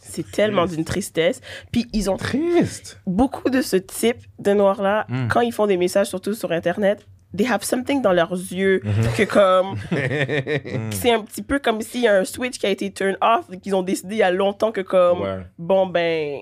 C'est 0.03 0.29
tellement 0.31 0.65
d'une 0.65 0.83
tristesse. 0.83 1.39
Puis 1.71 1.87
ils 1.93 2.09
ont 2.09 2.17
Triste. 2.17 2.99
beaucoup 3.07 3.49
de 3.49 3.61
ce 3.61 3.77
type 3.77 4.17
de 4.39 4.53
noirs-là, 4.53 5.05
Mm. 5.09 5.27
quand 5.29 5.41
ils 5.41 5.53
font 5.53 5.67
des 5.67 5.77
messages, 5.77 6.07
surtout 6.07 6.33
sur 6.33 6.51
Internet, 6.51 7.05
they 7.37 7.47
have 7.47 7.63
something 7.63 8.01
dans 8.01 8.11
leurs 8.11 8.31
yeux 8.33 8.81
Mm-hmm. 8.83 9.15
que 9.17 9.23
comme... 9.23 9.75
Mm. 9.91 10.91
c'est 10.91 11.11
un 11.11 11.21
petit 11.21 11.41
peu 11.41 11.59
comme 11.59 11.81
s'il 11.81 12.01
y 12.01 12.07
a 12.07 12.17
un 12.19 12.25
switch 12.25 12.57
qui 12.57 12.65
a 12.65 12.69
été 12.69 12.91
turn 12.91 13.15
off, 13.21 13.45
et 13.53 13.57
qu'ils 13.59 13.73
ont 13.75 13.83
décidé 13.83 14.15
il 14.15 14.17
y 14.19 14.23
a 14.23 14.31
longtemps 14.31 14.71
que 14.73 14.81
comme... 14.81 15.21
Ouais. 15.21 15.39
Bon, 15.57 15.87
ben... 15.87 16.39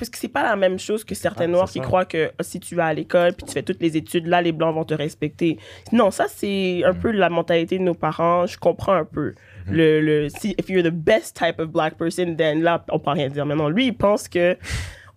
Parce 0.00 0.10
que 0.10 0.18
c'est 0.18 0.28
pas 0.28 0.42
la 0.42 0.56
même 0.56 0.78
chose 0.78 1.04
que 1.04 1.14
certains 1.14 1.44
Ah, 1.44 1.48
noirs 1.48 1.70
qui 1.70 1.78
ça. 1.78 1.84
croient 1.84 2.04
que 2.06 2.30
ah, 2.38 2.42
si 2.42 2.58
tu 2.58 2.74
vas 2.74 2.86
à 2.86 2.94
l'école 2.94 3.34
puis 3.34 3.46
tu 3.46 3.52
fais 3.52 3.62
toutes 3.62 3.80
les 3.80 3.96
études, 3.96 4.26
là, 4.26 4.42
les 4.42 4.50
blancs 4.52 4.74
vont 4.74 4.84
te 4.84 4.94
respecter. 4.94 5.58
Non, 5.92 6.10
ça, 6.10 6.24
c'est 6.28 6.80
Mm. 6.84 6.88
un 6.88 6.94
peu 6.94 7.10
la 7.12 7.28
mentalité 7.30 7.78
de 7.78 7.84
nos 7.84 7.94
parents. 7.94 8.46
Je 8.46 8.58
comprends 8.58 8.94
un 8.94 9.04
peu. 9.04 9.30
Mm-hmm. 9.68 9.72
Le, 9.72 10.00
le, 10.00 10.28
si, 10.30 10.54
if 10.58 10.68
you're 10.68 10.82
the 10.82 10.88
best 10.92 11.36
type 11.36 11.60
of 11.60 11.68
black 11.68 11.96
person, 11.96 12.34
then 12.34 12.62
là, 12.62 12.84
on 12.90 12.98
peut 12.98 13.10
rien 13.10 13.28
dire. 13.28 13.46
Maintenant, 13.46 13.68
lui, 13.68 13.86
il 13.88 13.92
pense 13.96 14.26
que 14.26 14.56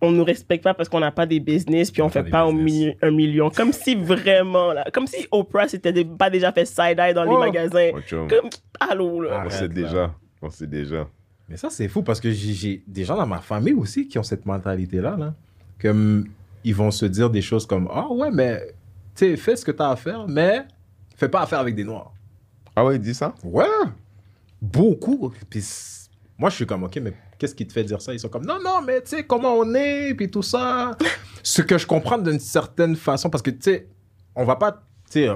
on 0.00 0.10
nous 0.10 0.24
respecte 0.24 0.62
pas 0.62 0.74
parce 0.74 0.90
qu'on 0.90 1.00
n'a 1.00 1.10
pas 1.12 1.24
des 1.24 1.40
business 1.40 1.90
puis 1.90 2.02
on 2.02 2.10
pas 2.10 2.22
fait 2.24 2.30
pas 2.30 2.50
business. 2.52 2.94
un 3.00 3.10
million. 3.10 3.48
Comme 3.48 3.72
si 3.72 3.94
vraiment, 3.94 4.74
là, 4.74 4.84
comme 4.92 5.06
si 5.06 5.26
Oprah 5.30 5.66
s'était 5.66 6.04
pas 6.04 6.28
déjà 6.28 6.52
fait 6.52 6.66
side-eye 6.66 7.14
dans 7.14 7.26
Oh. 7.26 7.30
les 7.30 7.46
magasins. 7.46 7.90
Ouais, 7.90 8.02
chum. 8.06 8.28
Comme, 8.28 8.50
allô, 8.80 9.22
là. 9.22 9.44
On 9.46 9.48
sait 9.50 9.68
déjà. 9.68 10.12
On 10.42 10.50
sait 10.50 10.66
déjà. 10.66 11.06
Mais 11.48 11.56
ça, 11.56 11.68
c'est 11.70 11.88
fou 11.88 12.02
parce 12.02 12.20
que 12.20 12.30
j'ai- 12.30 12.82
des 12.86 13.04
gens 13.04 13.16
dans 13.16 13.26
ma 13.26 13.40
famille 13.40 13.74
aussi 13.74 14.08
qui 14.08 14.18
ont 14.18 14.22
cette 14.22 14.46
mentalité-là. 14.46 15.16
Là. 15.16 15.34
Comme 15.80 16.26
ils 16.64 16.74
vont 16.74 16.90
se 16.90 17.04
dire 17.06 17.28
des 17.30 17.42
choses 17.42 17.66
comme 17.66 17.88
Ah 17.92 18.08
ouais, 18.10 18.30
mais 18.30 18.66
tu 19.14 19.26
sais, 19.26 19.36
fais 19.36 19.54
ce 19.56 19.64
que 19.64 19.70
tu 19.72 19.82
as 19.82 19.90
à 19.90 19.96
faire, 19.96 20.26
mais 20.26 20.64
fais 21.16 21.28
pas 21.28 21.42
affaire 21.42 21.60
avec 21.60 21.74
des 21.74 21.84
noirs. 21.84 22.12
Ah 22.74 22.84
ouais, 22.84 22.96
il 22.96 23.00
dit 23.00 23.14
ça? 23.14 23.34
Ouais, 23.44 23.66
beaucoup. 24.60 25.32
Puis 25.50 25.64
moi, 26.38 26.50
je 26.50 26.56
suis 26.56 26.66
comme 26.66 26.84
Ok, 26.84 26.98
mais 27.02 27.12
qu'est-ce 27.38 27.54
qui 27.54 27.66
te 27.66 27.72
fait 27.72 27.84
dire 27.84 28.00
ça? 28.00 28.12
Ils 28.12 28.20
sont 28.20 28.28
comme 28.28 28.44
Non, 28.46 28.58
non, 28.62 28.80
mais 28.84 29.00
tu 29.02 29.10
sais, 29.10 29.24
comment 29.24 29.54
on 29.54 29.74
est, 29.74 30.14
puis 30.14 30.30
tout 30.30 30.42
ça. 30.42 30.96
ce 31.42 31.62
que 31.62 31.76
je 31.78 31.86
comprends 31.86 32.18
d'une 32.18 32.40
certaine 32.40 32.96
façon, 32.96 33.28
parce 33.30 33.42
que 33.42 33.50
tu 33.50 33.58
sais, 33.62 33.88
on 34.34 34.44
va 34.44 34.56
pas. 34.56 34.72
Tu 35.10 35.20
sais, 35.24 35.28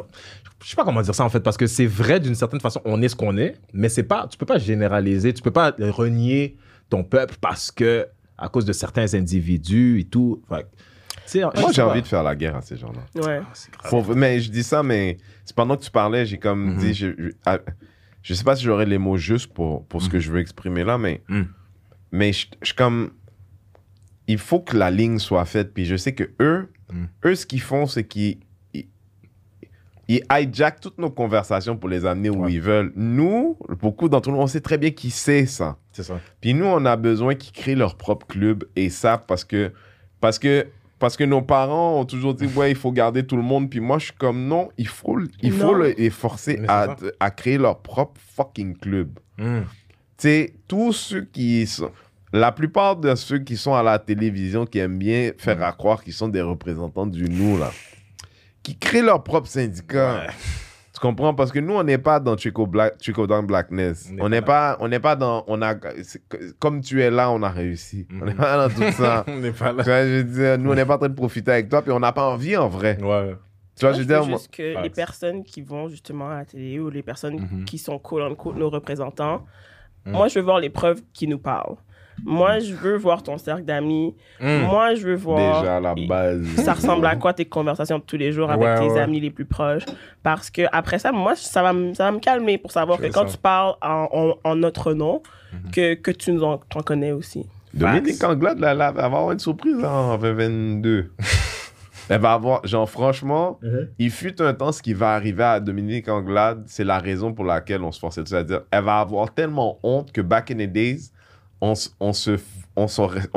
je 0.62 0.68
sais 0.70 0.76
pas 0.76 0.84
comment 0.84 1.02
dire 1.02 1.14
ça 1.14 1.24
en 1.24 1.28
fait, 1.28 1.40
parce 1.40 1.56
que 1.56 1.66
c'est 1.66 1.86
vrai 1.86 2.20
d'une 2.20 2.34
certaine 2.34 2.60
façon, 2.60 2.80
on 2.84 3.00
est 3.02 3.08
ce 3.08 3.16
qu'on 3.16 3.36
est, 3.36 3.56
mais 3.72 3.88
c'est 3.88 4.02
pas, 4.02 4.26
tu 4.28 4.36
peux 4.38 4.46
pas 4.46 4.58
généraliser, 4.58 5.32
tu 5.32 5.42
peux 5.42 5.50
pas 5.52 5.74
renier 5.78 6.56
ton 6.90 7.04
peuple 7.04 7.36
parce 7.40 7.70
que 7.70 8.06
à 8.36 8.48
cause 8.48 8.64
de 8.64 8.72
certains 8.72 9.14
individus 9.14 10.00
et 10.00 10.04
tout. 10.04 10.42
Fait 10.48 10.66
Moi, 11.42 11.72
j'ai 11.72 11.82
envie 11.82 12.02
de 12.02 12.06
faire 12.06 12.22
la 12.22 12.34
guerre 12.36 12.56
à 12.56 12.62
ces 12.62 12.76
gens-là. 12.76 13.00
Ouais. 13.26 13.42
C'est 13.52 13.70
grave. 13.72 13.90
Pour- 13.90 14.14
mais 14.16 14.40
je 14.40 14.50
dis 14.50 14.62
ça, 14.62 14.82
mais 14.82 15.18
c'est 15.44 15.54
pendant 15.56 15.76
que 15.76 15.82
tu 15.82 15.90
parlais, 15.90 16.24
j'ai 16.24 16.38
comme 16.38 16.74
Mhm. 16.74 16.78
dit, 16.78 16.94
je, 16.94 17.08
je, 17.18 17.30
ah, 17.44 17.58
je 18.22 18.34
sais 18.34 18.44
pas 18.44 18.54
si 18.56 18.64
j'aurais 18.64 18.86
les 18.86 18.98
mots 18.98 19.16
justes 19.16 19.52
pour, 19.52 19.84
pour 19.86 20.02
ce 20.02 20.08
que 20.08 20.18
je 20.20 20.30
veux 20.30 20.38
exprimer 20.40 20.84
là, 20.84 20.98
mais, 20.98 21.22
Mhm. 21.28 21.48
mais 22.12 22.32
je, 22.32 22.46
je 22.62 22.72
comme, 22.74 23.10
il 24.26 24.38
faut 24.38 24.60
que 24.60 24.76
la 24.76 24.90
ligne 24.90 25.18
soit 25.18 25.44
faite. 25.44 25.74
Puis 25.74 25.84
je 25.84 25.96
sais 25.96 26.14
que 26.14 26.30
eux, 26.40 26.68
Mhm. 26.92 27.08
eux, 27.26 27.34
ce 27.34 27.44
qu'ils 27.46 27.60
font, 27.60 27.86
c'est 27.86 28.04
qu'ils 28.04 28.38
ils, 30.08 30.22
hijackent 30.30 30.80
toutes 30.80 30.98
nos 30.98 31.10
conversations 31.10 31.76
pour 31.76 31.88
les 31.88 32.04
amener 32.06 32.30
où 32.30 32.44
Ouais. 32.44 32.52
ils 32.52 32.60
veulent. 32.60 32.92
Nous, 32.96 33.56
beaucoup 33.80 34.08
d'entre 34.08 34.30
nous, 34.30 34.38
on 34.38 34.46
sait 34.46 34.60
très 34.60 34.78
bien 34.78 34.90
qui 34.90 35.10
c'est 35.10 35.46
ça. 35.46 35.76
C'est 35.92 36.02
ça. 36.02 36.18
Puis 36.40 36.54
nous, 36.54 36.64
on 36.66 36.84
a 36.86 36.96
besoin 36.96 37.34
qu'ils 37.34 37.52
créent 37.52 37.74
leur 37.74 37.96
propre 37.96 38.26
club 38.26 38.64
et 38.76 38.88
ça 38.90 39.18
parce 39.18 39.44
que, 39.44 39.72
parce 40.20 40.38
que, 40.38 40.66
parce 40.98 41.16
que 41.16 41.24
nos 41.24 41.42
parents 41.42 42.00
ont 42.00 42.04
toujours 42.04 42.34
dit, 42.34 42.46
ouais, 42.46 42.70
il 42.72 42.76
faut 42.76 42.90
garder 42.90 43.24
tout 43.24 43.36
le 43.36 43.42
monde. 43.42 43.68
Puis 43.70 43.80
moi, 43.80 43.98
je 43.98 44.06
suis 44.06 44.14
comme, 44.14 44.46
non, 44.46 44.68
il 44.78 44.88
faut, 44.88 45.18
il 45.42 45.52
faut 45.52 45.66
Non. 45.66 45.72
le- 45.74 45.94
les 45.96 46.10
forcer 46.10 46.60
à, 46.66 46.96
à 47.20 47.30
créer 47.30 47.58
leur 47.58 47.78
propre 47.82 48.20
fucking 48.34 48.76
club. 48.76 49.10
Mm. 49.38 49.60
Tu 49.60 49.66
sais, 50.18 50.54
tous 50.66 50.92
ceux 50.92 51.22
qui 51.22 51.66
sont. 51.66 51.90
La 52.32 52.50
plupart 52.52 52.96
de 52.96 53.14
ceux 53.14 53.38
qui 53.38 53.56
sont 53.56 53.74
à 53.74 53.82
la 53.82 53.98
télévision, 53.98 54.66
qui 54.66 54.78
aiment 54.80 54.98
bien 54.98 55.30
faire 55.38 55.62
à 55.62 55.72
croire 55.72 56.02
qu'ils 56.02 56.12
sont 56.12 56.28
des 56.28 56.42
représentants 56.42 57.06
du 57.06 57.24
nous, 57.28 57.56
là, 57.58 57.70
qui 58.68 58.76
créent 58.78 59.02
leur 59.02 59.22
propre 59.22 59.48
syndicat. 59.48 60.26
Tu 60.92 61.00
comprends? 61.00 61.32
Parce 61.32 61.52
que 61.52 61.58
nous, 61.60 61.74
on 61.74 61.84
n'est 61.84 61.98
pas 61.98 62.18
dans 62.20 62.34
Trickle, 62.36 62.66
Black, 62.66 62.98
Trickle 62.98 63.26
Down 63.26 63.46
Blackness. 63.46 64.10
On 64.20 64.28
n'est 64.28 64.42
pas, 64.42 64.76
on 64.80 64.88
n'est 64.88 64.98
pas 65.00 65.14
dans. 65.16 65.44
On 65.46 65.62
a, 65.62 65.74
comme 66.58 66.80
tu 66.80 67.00
es 67.02 67.10
là, 67.10 67.30
on 67.30 67.42
a 67.42 67.48
réussi. 67.48 68.06
On 68.20 68.24
n'est 68.24 68.34
pas 68.34 68.68
dans 68.68 68.74
tout 68.74 68.90
ça. 68.92 69.24
On 69.28 69.36
n'est 69.38 69.52
pas 69.52 69.70
tu 69.70 69.76
là. 69.76 69.82
vois, 69.84 70.02
je 70.06 70.16
veux 70.16 70.24
dire, 70.24 70.58
nous, 70.58 70.70
on 70.70 70.74
n'est 70.74 70.84
pas 70.84 70.96
en 70.96 70.98
train 70.98 71.08
de 71.08 71.14
profiter 71.14 71.52
avec 71.52 71.68
toi, 71.68 71.82
puis 71.82 71.92
on 71.92 72.00
n'a 72.00 72.12
pas 72.12 72.24
envie 72.28 72.56
en 72.56 72.68
vrai. 72.68 72.98
Ouais. 73.00 73.36
Tu 73.76 73.84
vois, 73.86 73.90
Moi, 73.90 73.92
je 73.92 73.96
veux 73.98 74.02
je 74.02 74.02
dire, 74.02 74.22
veux 74.22 74.28
moi- 74.28 74.38
juste 74.38 74.50
que 74.52 74.82
les 74.82 74.90
personnes 74.90 75.44
qui 75.44 75.62
vont 75.62 75.88
justement 75.88 76.30
à 76.30 76.38
la 76.38 76.44
télé 76.44 76.80
ou 76.80 76.90
les 76.90 77.02
personnes 77.04 77.36
Mhm. 77.40 77.64
qui 77.64 77.78
sont 77.78 77.98
quote 78.00 78.22
unquote 78.32 78.56
nos 78.56 78.68
représentants, 78.70 79.46
Mhm. 80.04 80.12
moi 80.14 80.26
je 80.28 80.38
veux 80.40 80.44
voir 80.44 80.58
les 80.58 80.70
preuves 80.70 81.00
qui 81.12 81.28
nous 81.28 81.38
parlent. 81.38 81.76
Moi 82.24 82.58
je 82.58 82.74
veux 82.74 82.96
voir 82.96 83.22
ton 83.22 83.38
cercle 83.38 83.64
d'amis. 83.64 84.14
Mm. 84.40 84.60
Moi 84.66 84.94
je 84.94 85.06
veux 85.06 85.14
voir. 85.16 85.60
déjà, 85.62 85.76
à 85.76 85.80
la 85.80 85.94
base. 85.94 86.44
Ça 86.64 86.74
ressemble 86.74 87.06
à 87.06 87.16
quoi 87.16 87.32
tes 87.32 87.44
conversations 87.44 87.98
de 87.98 88.04
tous 88.04 88.16
les 88.16 88.32
jours 88.32 88.50
avec 88.50 88.64
Ouais, 88.66 88.78
tes 88.78 88.92
ouais. 88.92 89.00
amis 89.00 89.20
les 89.20 89.30
plus 89.30 89.44
proches? 89.44 89.84
Parce 90.22 90.50
que 90.50 90.62
après 90.72 90.98
ça, 90.98 91.12
moi, 91.12 91.34
ça 91.36 91.62
va, 91.62 91.72
me- 91.72 91.94
ça 91.94 92.04
va 92.04 92.12
me 92.12 92.18
calmer 92.20 92.58
pour 92.58 92.72
savoir 92.72 92.98
Je 92.98 93.06
que 93.08 93.12
quand 93.12 93.26
ça. 93.28 93.32
tu 93.34 93.38
parles 93.38 93.74
en, 93.82 94.08
en- 94.12 94.34
en 94.50 94.54
notre 94.56 94.92
nom, 94.94 95.22
Mhm. 95.52 95.70
que, 95.70 95.94
que 95.94 96.10
tu 96.10 96.32
nous 96.32 96.42
en, 96.44 96.58
t'en 96.58 96.80
connais 96.80 97.12
aussi. 97.12 97.46
Dominique 97.72 98.22
Anglade, 98.24 98.58
là, 98.58 98.74
là, 98.74 98.88
elle 98.90 98.96
va 98.96 99.04
avoir 99.04 99.32
une 99.32 99.38
surprise 99.38 99.76
là, 99.78 99.90
en 99.90 100.18
2022. 100.18 101.10
elle 102.10 102.20
va 102.20 102.32
avoir, 102.32 102.66
genre, 102.66 102.88
franchement, 102.88 103.58
Mhm. 103.62 103.88
il 103.98 104.10
fut 104.10 104.40
un 104.42 104.54
temps, 104.54 104.72
ce 104.72 104.82
qui 104.82 104.92
va 104.94 105.12
arriver 105.14 105.44
à 105.44 105.60
Dominique 105.60 106.08
Anglade, 106.08 106.64
c'est 106.66 106.84
la 106.84 106.98
raison 106.98 107.32
pour 107.32 107.44
laquelle 107.44 107.82
on 107.82 107.92
se 107.92 108.00
forçait 108.00 108.22
de 108.22 108.28
C'est-à-dire, 108.28 108.62
elle 108.70 108.84
va 108.84 109.00
avoir 109.00 109.32
tellement 109.32 109.78
honte 109.82 110.12
que 110.12 110.20
back 110.20 110.50
in 110.50 110.56
the 110.56 110.70
days, 110.72 111.12
on, 111.60 111.74
on, 112.00 112.12
se, 112.12 112.38
on, 112.76 112.86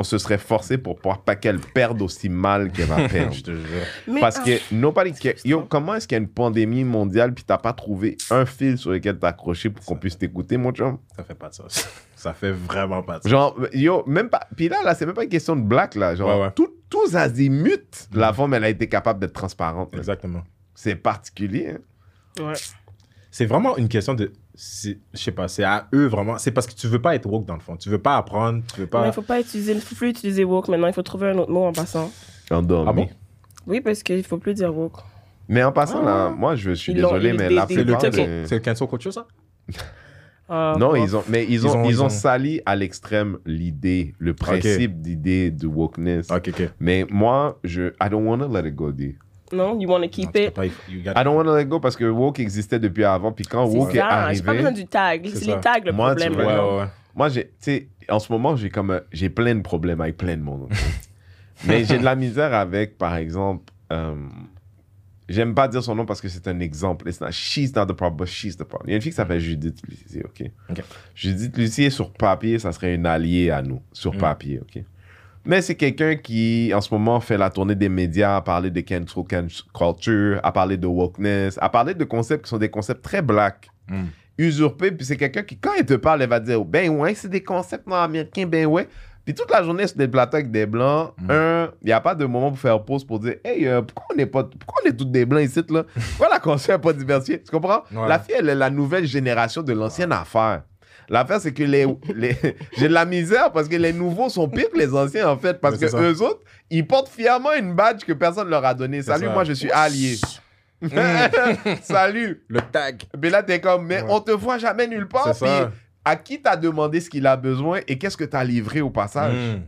se 0.04 0.18
serait 0.20 0.38
forcé 0.38 0.78
pour 0.78 1.00
pas, 1.00 1.16
pas 1.26 1.36
qu'elle 1.36 1.60
perde 1.60 2.02
aussi 2.02 2.30
mal 2.30 2.72
qu'elle 2.72 2.86
va 2.88 3.08
perdre. 3.10 3.34
Je 3.34 3.42
te 3.42 3.52
jure. 3.52 4.20
Parce 4.20 4.38
ah, 4.40 4.44
que 4.46 4.74
nobody 4.74 5.14
care. 5.14 5.34
Yo, 5.44 5.62
comment 5.64 5.96
est-ce 5.96 6.08
qu'il 6.08 6.16
y 6.16 6.20
a 6.20 6.22
une 6.22 6.28
pandémie 6.30 6.84
mondiale 6.84 7.34
puis 7.34 7.44
t'as 7.44 7.58
pas 7.58 7.74
trouvé 7.74 8.18
un 8.30 8.46
fil 8.46 8.78
sur 8.78 8.92
lequel 8.92 9.18
t'accrocher 9.18 9.70
pour 9.72 9.84
qu'on 9.86 9.96
puisse 9.96 10.18
t'écouter, 10.18 10.58
mon 10.58 10.72
chum? 10.72 11.00
Ça 11.16 11.24
fait 11.24 11.36
pas 11.36 11.50
de 11.50 11.56
sens. 11.56 11.88
Ça 12.16 12.34
fait 12.34 12.52
vraiment 12.52 13.02
pas 13.02 13.18
de 13.18 13.24
sens. 13.24 13.32
Genre, 13.32 13.58
yo, 13.74 14.04
même 14.06 14.30
pas. 14.30 14.42
Puis 14.56 14.70
là, 14.70 14.78
là, 14.86 14.94
c'est 14.94 15.08
même 15.08 15.16
pas 15.16 15.24
une 15.24 15.30
question 15.30 15.56
de 15.56 15.62
black, 15.64 15.96
là. 15.96 16.14
Genre, 16.16 16.30
Ouais, 16.40 16.46
ouais. 16.46 16.52
tout- 16.52 16.76
tous 16.88 17.16
azimuts, 17.16 18.08
la 18.14 18.32
femme, 18.32 18.54
elle 18.54 18.64
a 18.66 18.70
été 18.70 18.88
capable 18.88 19.20
d'être 19.20 19.34
transparente. 19.34 19.96
Exactement. 19.96 20.44
C'est 20.76 20.94
particulier. 20.96 21.70
hein. 22.40 22.44
ouais. 22.46 22.54
C'est 23.32 23.46
vraiment 23.48 23.76
une 23.78 23.88
question 23.88 24.14
de. 24.14 24.32
C'est- 24.64 25.00
Je 25.14 25.18
sais 25.20 25.32
pas, 25.32 25.48
c'est 25.48 25.64
à 25.64 25.88
eux 25.94 26.06
vraiment. 26.06 26.38
C'est 26.38 26.52
parce 26.52 26.68
que 26.68 26.74
tu 26.74 26.86
veux 26.88 27.02
pas 27.02 27.16
être 27.16 27.26
woke 27.26 27.46
dans 27.46 27.56
le 27.56 27.60
fond. 27.62 27.76
Tu 27.78 27.90
veux 27.90 27.98
pas 27.98 28.16
apprendre, 28.18 28.62
tu 28.72 28.82
veux 28.82 28.84
Mais 28.86 28.90
pas. 28.90 29.08
il 29.08 29.14
faut 29.14 29.24
pas 29.24 29.40
utiliser, 29.40 29.72
il 29.74 29.82
faut 29.82 29.96
plus 29.96 30.10
utiliser 30.10 30.44
woke 30.44 30.68
maintenant. 30.68 30.88
Il 30.88 30.94
faut 30.94 31.02
trouver 31.02 31.30
un 31.30 31.38
autre 31.40 31.52
mot 31.52 31.66
en 31.66 31.74
passant. 31.74 32.12
Endormi. 32.52 32.88
Ah 32.90 32.94
bon? 32.94 33.10
Oui, 33.66 33.82
parce 33.82 34.04
qu'il 34.04 34.24
faut 34.24 34.38
plus 34.38 34.54
dire 34.54 34.76
woke. 34.76 34.98
Mais 35.50 35.64
en 35.64 35.72
passant, 35.72 36.02
Ah. 36.04 36.06
là, 36.06 36.30
moi, 36.30 36.56
je 36.56 36.72
suis 36.72 36.94
désolé, 36.94 37.34
mais 37.34 37.48
des- 37.50 37.56
la 37.56 37.66
des- 37.66 37.74
C'est 37.74 37.80
le 37.84 37.86
plupart 37.98 38.02
c'est 38.46 38.52
le 38.56 38.60
cancel 38.60 38.88
culture, 38.88 39.12
ça? 39.14 39.26
Ah, 40.54 40.76
Non, 40.78 40.96
ils 40.98 41.16
ont, 41.16 41.24
mais 41.30 41.46
ils 41.46 41.54
Ils 41.54 41.68
ont, 41.68 41.78
ont- 41.78 41.84
ils 41.90 42.04
ont 42.04 42.10
sali 42.10 42.62
à 42.66 42.76
l'extrême 42.76 43.38
l'idée, 43.46 44.14
le 44.20 44.34
principe 44.34 45.00
d'idée 45.02 45.50
de 45.50 45.66
wokeness. 45.66 46.30
Ok, 46.30 46.50
ok. 46.50 46.70
Mais 46.82 47.06
moi, 47.10 47.58
je, 47.64 47.94
I 48.04 48.10
don't 48.10 48.28
want 48.28 48.40
to 48.40 48.50
let 48.54 48.68
it 48.68 48.76
go, 48.76 48.92
D. 48.92 49.16
Non, 49.54 49.80
you 49.80 49.90
want 49.90 50.02
to 50.02 50.08
keep 50.10 50.32
tu 50.34 50.40
it? 50.44 50.54
pas, 50.54 50.66
I 50.66 50.72
don't 51.24 51.36
want 51.36 51.46
to 51.46 51.56
let 51.56 51.66
go 51.66 51.80
parce 51.80 51.96
que 51.96 52.06
woke 52.06 52.40
existait 52.40 52.80
depuis 52.80 53.04
avant, 53.04 53.32
puis 53.32 53.46
quand 53.46 53.66
woke 53.66 53.92
C'est 53.92 53.98
est 53.98 54.02
ça, 54.02 54.34
j'ai 54.34 54.42
pas 54.42 54.54
besoin 54.54 54.68
arrivé, 54.70 54.82
du 54.84 54.88
tag. 54.88 55.30
C'est 55.34 55.46
ça. 55.46 55.56
les 55.56 55.62
tags 55.62 55.80
le 55.86 55.92
Moi, 55.92 56.16
tu 56.16 56.20
problème. 56.30 56.34
vois, 56.34 56.46
Ouais, 56.68 56.72
ouais, 56.76 56.80
ouais. 56.82 56.88
moi, 57.16 57.30
j'ai, 57.30 57.46
tu 57.46 57.52
sais, 57.60 57.88
en 58.10 58.20
ce 58.20 58.32
moment, 58.32 58.56
j'ai 58.56 58.70
comme, 58.70 59.02
j'ai 59.12 59.30
plein 59.30 59.56
de 59.56 59.62
problèmes 59.62 60.02
avec 60.02 60.18
plein 60.18 60.38
de 60.38 60.42
monde. 60.42 60.70
Mais 61.66 61.84
j'ai 61.86 61.98
de 62.00 62.04
la 62.04 62.16
misère 62.16 62.54
avec, 62.54 62.98
par 62.98 63.16
exemple, 63.16 63.72
euh, 63.92 64.16
j'aime 65.30 65.54
pas 65.54 65.68
dire 65.68 65.84
son 65.84 65.96
nom 65.96 66.06
parce 66.06 66.20
que 66.22 66.28
c'est 66.28 66.48
un 66.48 66.60
exemple. 66.60 67.08
It's 67.08 67.22
not- 67.22 67.32
she's 67.32 67.76
not 67.76 67.86
the 67.86 67.94
problem, 67.94 68.18
but 68.18 68.28
she's 68.28 68.58
the 68.58 68.64
problem. 68.64 68.90
Il 68.90 68.92
y 68.92 68.94
a 68.94 68.96
une 68.96 69.02
fille 69.02 69.12
qui 69.12 69.16
s'appelle 69.18 69.40
Judith 69.40 69.78
Lucier, 69.88 70.24
ok? 70.26 70.50
Ok. 70.72 70.82
Judith 71.16 71.56
Lucier, 71.58 71.90
sur 71.90 72.12
papier, 72.14 72.58
ça 72.60 72.72
serait 72.72 72.96
une 72.96 73.06
alliée 73.06 73.52
à 73.52 73.62
nous, 73.62 73.82
sur 73.94 74.14
Mm. 74.14 74.18
papier, 74.18 74.60
ok? 74.62 74.84
Mais 75.46 75.62
c'est 75.62 75.76
quelqu'un 75.76 76.16
qui, 76.16 76.72
en 76.76 76.82
ce 76.82 76.94
moment, 76.94 77.20
fait 77.20 77.38
la 77.38 77.50
tournée 77.50 77.76
des 77.76 77.90
médias, 77.90 78.38
a 78.38 78.42
parlé 78.42 78.70
de 78.70 78.82
cancel 78.82 79.48
culture, 79.74 80.40
a 80.44 80.52
parlé 80.52 80.78
de 80.78 80.88
wokeness, 80.88 81.58
a 81.62 81.70
parlé 81.70 81.94
de 81.94 82.04
concepts 82.04 82.44
qui 82.46 82.50
sont 82.50 82.58
des 82.58 82.70
concepts 82.70 83.04
très 83.04 83.22
black 83.22 83.70
Mm. 83.90 84.04
usurpé, 84.38 84.92
puis 84.92 85.06
c'est 85.06 85.18
quelqu'un 85.18 85.42
qui, 85.44 85.58
quand 85.58 85.72
il 85.78 85.86
te 85.86 85.96
parle, 85.96 86.22
elle 86.22 86.30
va 86.30 86.40
dire 86.40 86.64
Ben 86.64 86.90
ouais, 86.90 87.14
c'est 87.16 87.28
des 87.30 87.44
concepts 87.44 87.88
nord-américains, 87.88 88.46
ben 88.46 88.66
ouais. 88.68 88.88
Puis 89.26 89.34
toute 89.36 89.52
la 89.52 89.62
journée 89.64 89.86
sur 89.88 89.98
des 89.98 90.08
plateaux 90.08 90.38
avec 90.38 90.50
des 90.52 90.66
blancs, 90.66 91.14
Mm. 91.20 91.32
un, 91.32 91.72
il 91.82 91.88
n'y 91.88 91.92
a 91.92 92.00
pas 92.00 92.16
de 92.16 92.26
moment 92.26 92.50
pour 92.50 92.60
faire 92.60 92.82
pause 92.86 93.04
pour 93.04 93.20
dire 93.20 93.36
Hey, 93.44 93.68
euh, 93.68 93.82
pourquoi 93.82 94.16
on 94.16 94.20
est 94.20 94.26
pas, 94.28 94.44
pourquoi 94.44 94.84
on 94.86 94.90
est 94.90 94.94
tous 94.96 95.06
des 95.06 95.26
blancs 95.26 95.44
ici, 95.44 95.62
là? 95.70 95.84
Pourquoi 96.12 96.30
la 96.30 96.40
conscience 96.40 96.70
n'est 96.78 96.82
pas 96.82 96.94
diversifiée? 96.94 97.42
Tu 97.44 97.52
comprends? 97.52 97.82
Ouais. 97.92 98.08
La 98.08 98.20
fille, 98.20 98.36
elle 98.38 98.50
est 98.50 98.56
la 98.56 98.70
nouvelle 98.70 99.06
génération 99.06 99.62
de 99.64 99.74
l'ancienne 99.74 100.12
affaire. 100.12 100.62
L'affaire, 101.12 101.40
c'est 101.42 101.54
que 101.54 101.62
les, 101.64 101.86
les- 102.16 102.36
j'ai 102.78 102.88
de 102.88 102.94
la 102.94 103.06
misère 103.06 103.52
parce 103.52 103.68
que 103.68 103.76
les 103.76 103.92
nouveaux 103.94 104.30
sont 104.30 104.48
pires 104.50 104.72
que 104.72 104.78
les 104.80 104.96
anciens, 104.96 105.28
en 105.30 105.38
fait. 105.38 105.60
Parce 105.62 105.78
que 105.78 105.88
ça. 105.90 106.02
eux 106.02 106.22
autres, 106.24 106.40
ils 106.70 106.88
portent 106.88 107.10
fièrement 107.10 107.54
une 107.54 107.76
badge 107.76 108.04
que 108.06 108.14
personne 108.14 108.50
leur 108.50 108.64
a 108.66 108.74
donnée. 108.74 109.02
Salut, 109.04 109.26
ça. 109.28 109.32
moi, 109.34 109.44
je 109.44 109.54
suis 109.54 109.70
allié. 109.72 110.16
Salut. 111.82 112.44
Le 112.48 112.62
tag. 112.62 113.04
Mais 113.22 113.30
là, 113.30 113.44
t'es 113.44 113.60
comme, 113.60 113.86
mais 113.86 114.02
Ouais. 114.02 114.08
on 114.10 114.20
te 114.20 114.32
voit 114.32 114.58
jamais 114.58 114.88
nulle 114.88 115.08
part. 115.08 115.34
C'est 115.36 115.46
Puis 115.46 115.54
ça. 115.54 115.72
à 116.06 116.16
qui 116.16 116.42
t'as 116.42 116.56
demandé 116.56 117.00
ce 117.00 117.10
qu'il 117.10 117.28
a 117.28 117.36
besoin 117.38 117.82
et 117.88 117.98
qu'est-ce 117.98 118.18
que 118.18 118.24
t'as 118.24 118.44
livré 118.44 118.82
au 118.82 118.90
passage? 118.90 119.34
Mm. 119.36 119.62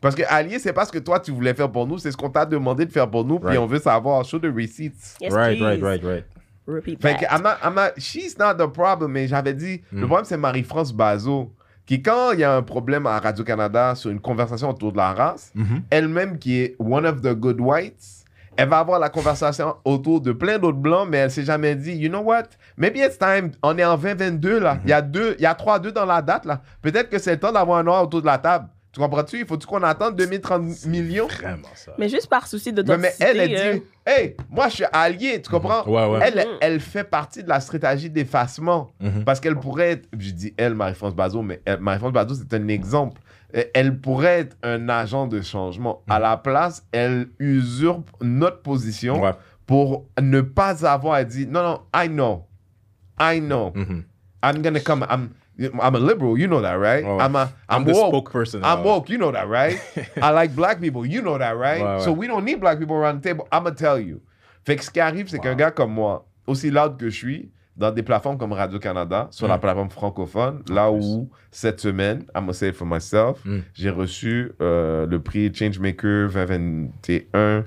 Parce 0.00 0.14
que 0.14 0.22
allié, 0.28 0.58
c'est 0.58 0.72
pas 0.72 0.84
ce 0.84 0.92
que 0.92 0.98
toi 0.98 1.18
tu 1.18 1.30
voulais 1.30 1.54
faire 1.54 1.70
pour 1.72 1.86
nous, 1.86 1.96
c'est 1.98 2.10
ce 2.12 2.16
qu'on 2.16 2.28
t'a 2.28 2.44
demandé 2.44 2.84
de 2.84 2.92
faire 2.92 3.10
pour 3.10 3.24
nous, 3.24 3.38
puis 3.38 3.56
on 3.56 3.66
veut 3.66 3.78
savoir. 3.78 4.22
Show 4.24 4.38
the 4.38 4.52
receipts. 4.54 5.16
Yes, 5.20 5.32
Right, 5.32 5.58
right, 5.60 5.82
right, 5.82 6.02
right. 6.04 6.24
Repeat 6.66 7.00
Fait 7.02 7.14
que, 7.16 7.20
that. 7.26 7.36
I'm 7.36 7.42
not- 7.42 7.56
I'm 7.62 7.74
not- 7.74 7.92
she's 7.98 8.36
not 8.38 8.54
the 8.54 8.66
problem, 8.72 9.12
mais 9.12 9.26
j'avais 9.28 9.54
dit, 9.54 9.82
Mm. 9.92 10.00
le 10.00 10.06
problème 10.06 10.24
c'est 10.24 10.36
Marie-France 10.36 10.92
Bazot, 10.94 11.52
qui 11.86 12.00
quand 12.02 12.32
il 12.32 12.40
y 12.40 12.44
a 12.44 12.56
un 12.56 12.62
problème 12.62 13.06
à 13.06 13.18
Radio-Canada 13.18 13.94
sur 13.94 14.10
une 14.10 14.20
conversation 14.20 14.70
autour 14.70 14.92
de 14.92 14.96
la 14.96 15.12
race, 15.12 15.52
Mhm. 15.54 15.82
elle-même 15.90 16.38
qui 16.38 16.60
est 16.62 16.76
one 16.78 17.04
of 17.06 17.20
the 17.20 17.34
good 17.34 17.60
whites, 17.60 18.24
elle 18.56 18.68
va 18.68 18.78
avoir 18.78 18.98
la 19.00 19.08
conversation 19.10 19.74
autour 19.84 20.20
de 20.20 20.32
plein 20.32 20.58
d'autres 20.58 20.78
blancs, 20.78 21.08
mais 21.10 21.18
elle 21.18 21.30
s'est 21.30 21.42
jamais 21.44 21.74
dit, 21.74 21.92
you 21.96 22.08
know 22.08 22.20
what, 22.20 22.44
maybe 22.78 22.96
it's 22.98 23.18
time, 23.18 23.50
on 23.62 23.76
est 23.76 23.84
en 23.84 23.96
2022 23.98 24.60
là, 24.60 24.78
il 24.84 24.90
y 24.90 24.92
a 24.92 25.02
deux, 25.02 25.34
il 25.38 25.42
y 25.42 25.46
a 25.46 25.54
3-2 25.54 25.92
dans 25.92 26.06
la 26.06 26.22
date 26.22 26.46
là, 26.46 26.62
peut-être 26.80 27.10
que 27.10 27.18
c'est 27.18 27.32
le 27.32 27.40
temps 27.40 27.52
d'avoir 27.52 27.78
un 27.78 27.82
noir 27.82 28.04
autour 28.04 28.20
de 28.22 28.26
la 28.26 28.38
table. 28.38 28.68
Tu 28.94 29.00
comprends-tu? 29.00 29.40
Il 29.40 29.46
faut-tu 29.46 29.66
qu'on 29.66 29.82
attende 29.82 30.14
2030 30.16 30.86
millions? 30.86 31.26
Vraiment 31.26 31.66
ça. 31.74 31.92
Mais 31.98 32.08
juste 32.08 32.28
par 32.28 32.46
souci 32.46 32.72
de 32.72 32.82
Mais, 32.84 32.96
mais 32.96 33.12
elle, 33.18 33.40
elle 33.40 33.56
euh, 33.56 33.72
dit, 33.74 33.82
hey, 34.06 34.36
moi 34.48 34.68
je 34.68 34.74
suis 34.76 34.84
allié, 34.92 35.42
tu 35.42 35.50
comprends? 35.50 35.84
Ouais, 35.86 36.06
ouais. 36.08 36.20
Elle, 36.22 36.36
Mhm. 36.46 36.56
elle 36.60 36.80
fait 36.80 37.02
partie 37.04 37.42
de 37.42 37.48
la 37.48 37.58
stratégie 37.60 38.08
d'effacement. 38.08 38.92
Mhm. 39.00 39.24
Parce 39.24 39.40
qu'elle 39.40 39.56
pourrait 39.56 39.90
être, 39.90 40.08
je 40.16 40.30
dis 40.30 40.54
elle, 40.56 40.74
Marie-France 40.74 41.14
Bazot, 41.14 41.42
mais 41.42 41.60
elle- 41.64 41.80
Marie-France 41.80 42.12
Bazot, 42.12 42.34
c'est 42.36 42.54
un 42.54 42.68
exemple. 42.68 43.20
Euh, 43.56 43.64
Elle 43.74 43.98
pourrait 44.00 44.40
être 44.40 44.56
un 44.62 44.88
agent 44.88 45.26
de 45.26 45.40
changement. 45.42 46.02
À 46.08 46.18
la 46.20 46.36
place, 46.36 46.84
elle 46.92 47.28
usurpe 47.40 48.10
notre 48.20 48.62
position 48.62 49.20
Ouais. 49.22 49.32
pour 49.66 50.06
ne 50.20 50.40
pas 50.40 50.86
avoir 50.88 51.14
à 51.14 51.24
dire, 51.24 51.48
non, 51.50 51.62
non, 51.62 51.80
I 51.96 52.08
know. 52.08 52.44
I 53.20 53.40
know. 53.40 53.72
Mhm. 53.74 54.04
I'm 54.44 54.62
gonna 54.62 54.80
come. 54.80 55.06
I'm, 55.10 55.30
I'm 55.58 55.94
a 55.94 55.98
liberal, 56.00 56.36
you 56.36 56.46
know 56.48 56.60
that, 56.62 56.74
right? 56.78 57.04
Ouais. 57.04 57.20
I'm 57.20 57.36
a, 57.36 57.52
I'm, 57.68 57.82
I'm 57.82 57.84
the 57.84 57.92
woke. 57.92 58.12
spokesperson. 58.32 58.62
I'm 58.64 58.78
ouais. 58.80 58.84
woke, 58.84 59.08
you 59.08 59.18
know 59.18 59.30
that, 59.32 59.48
right? 59.48 59.78
I 60.20 60.30
like 60.30 60.54
black 60.56 60.80
people, 60.80 61.06
you 61.06 61.20
know 61.22 61.38
that, 61.38 61.56
right? 61.56 61.80
Ouais, 61.80 61.96
ouais. 61.98 62.04
So 62.04 62.12
we 62.12 62.26
don't 62.26 62.44
need 62.44 62.60
black 62.60 62.78
people 62.78 62.96
around 62.96 63.22
the 63.22 63.28
table. 63.28 63.46
I'm 63.52 63.62
gonna 63.64 63.74
tell 63.76 63.98
you. 64.00 64.20
Fait 64.66 64.76
que 64.76 64.82
ce 64.84 64.90
qui 64.90 64.98
arrive, 65.00 65.28
c'est 65.28 65.38
qu'un 65.38 65.54
gars 65.54 65.70
comme 65.70 65.92
moi, 65.92 66.26
aussi 66.46 66.70
loud 66.70 66.96
que 66.98 67.08
je 67.08 67.16
suis, 67.16 67.50
dans 67.76 67.90
des 67.92 68.02
plateformes 68.02 68.38
comme 68.38 68.52
Radio-Canada, 68.52 69.28
sur 69.30 69.46
la 69.48 69.58
plateforme 69.58 69.90
francophone, 69.90 70.62
là 70.70 70.90
où, 70.90 71.28
cette 71.50 71.80
semaine, 71.80 72.24
I'm 72.34 72.42
gonna 72.46 72.52
say 72.52 72.68
it 72.70 72.74
for 72.74 72.86
myself, 72.86 73.44
Mm. 73.44 73.58
j'ai 73.74 73.90
reçu 73.90 74.52
euh, 74.60 75.06
le 75.06 75.20
prix 75.20 75.52
Changemaker 75.54 76.30
2021 76.30 77.64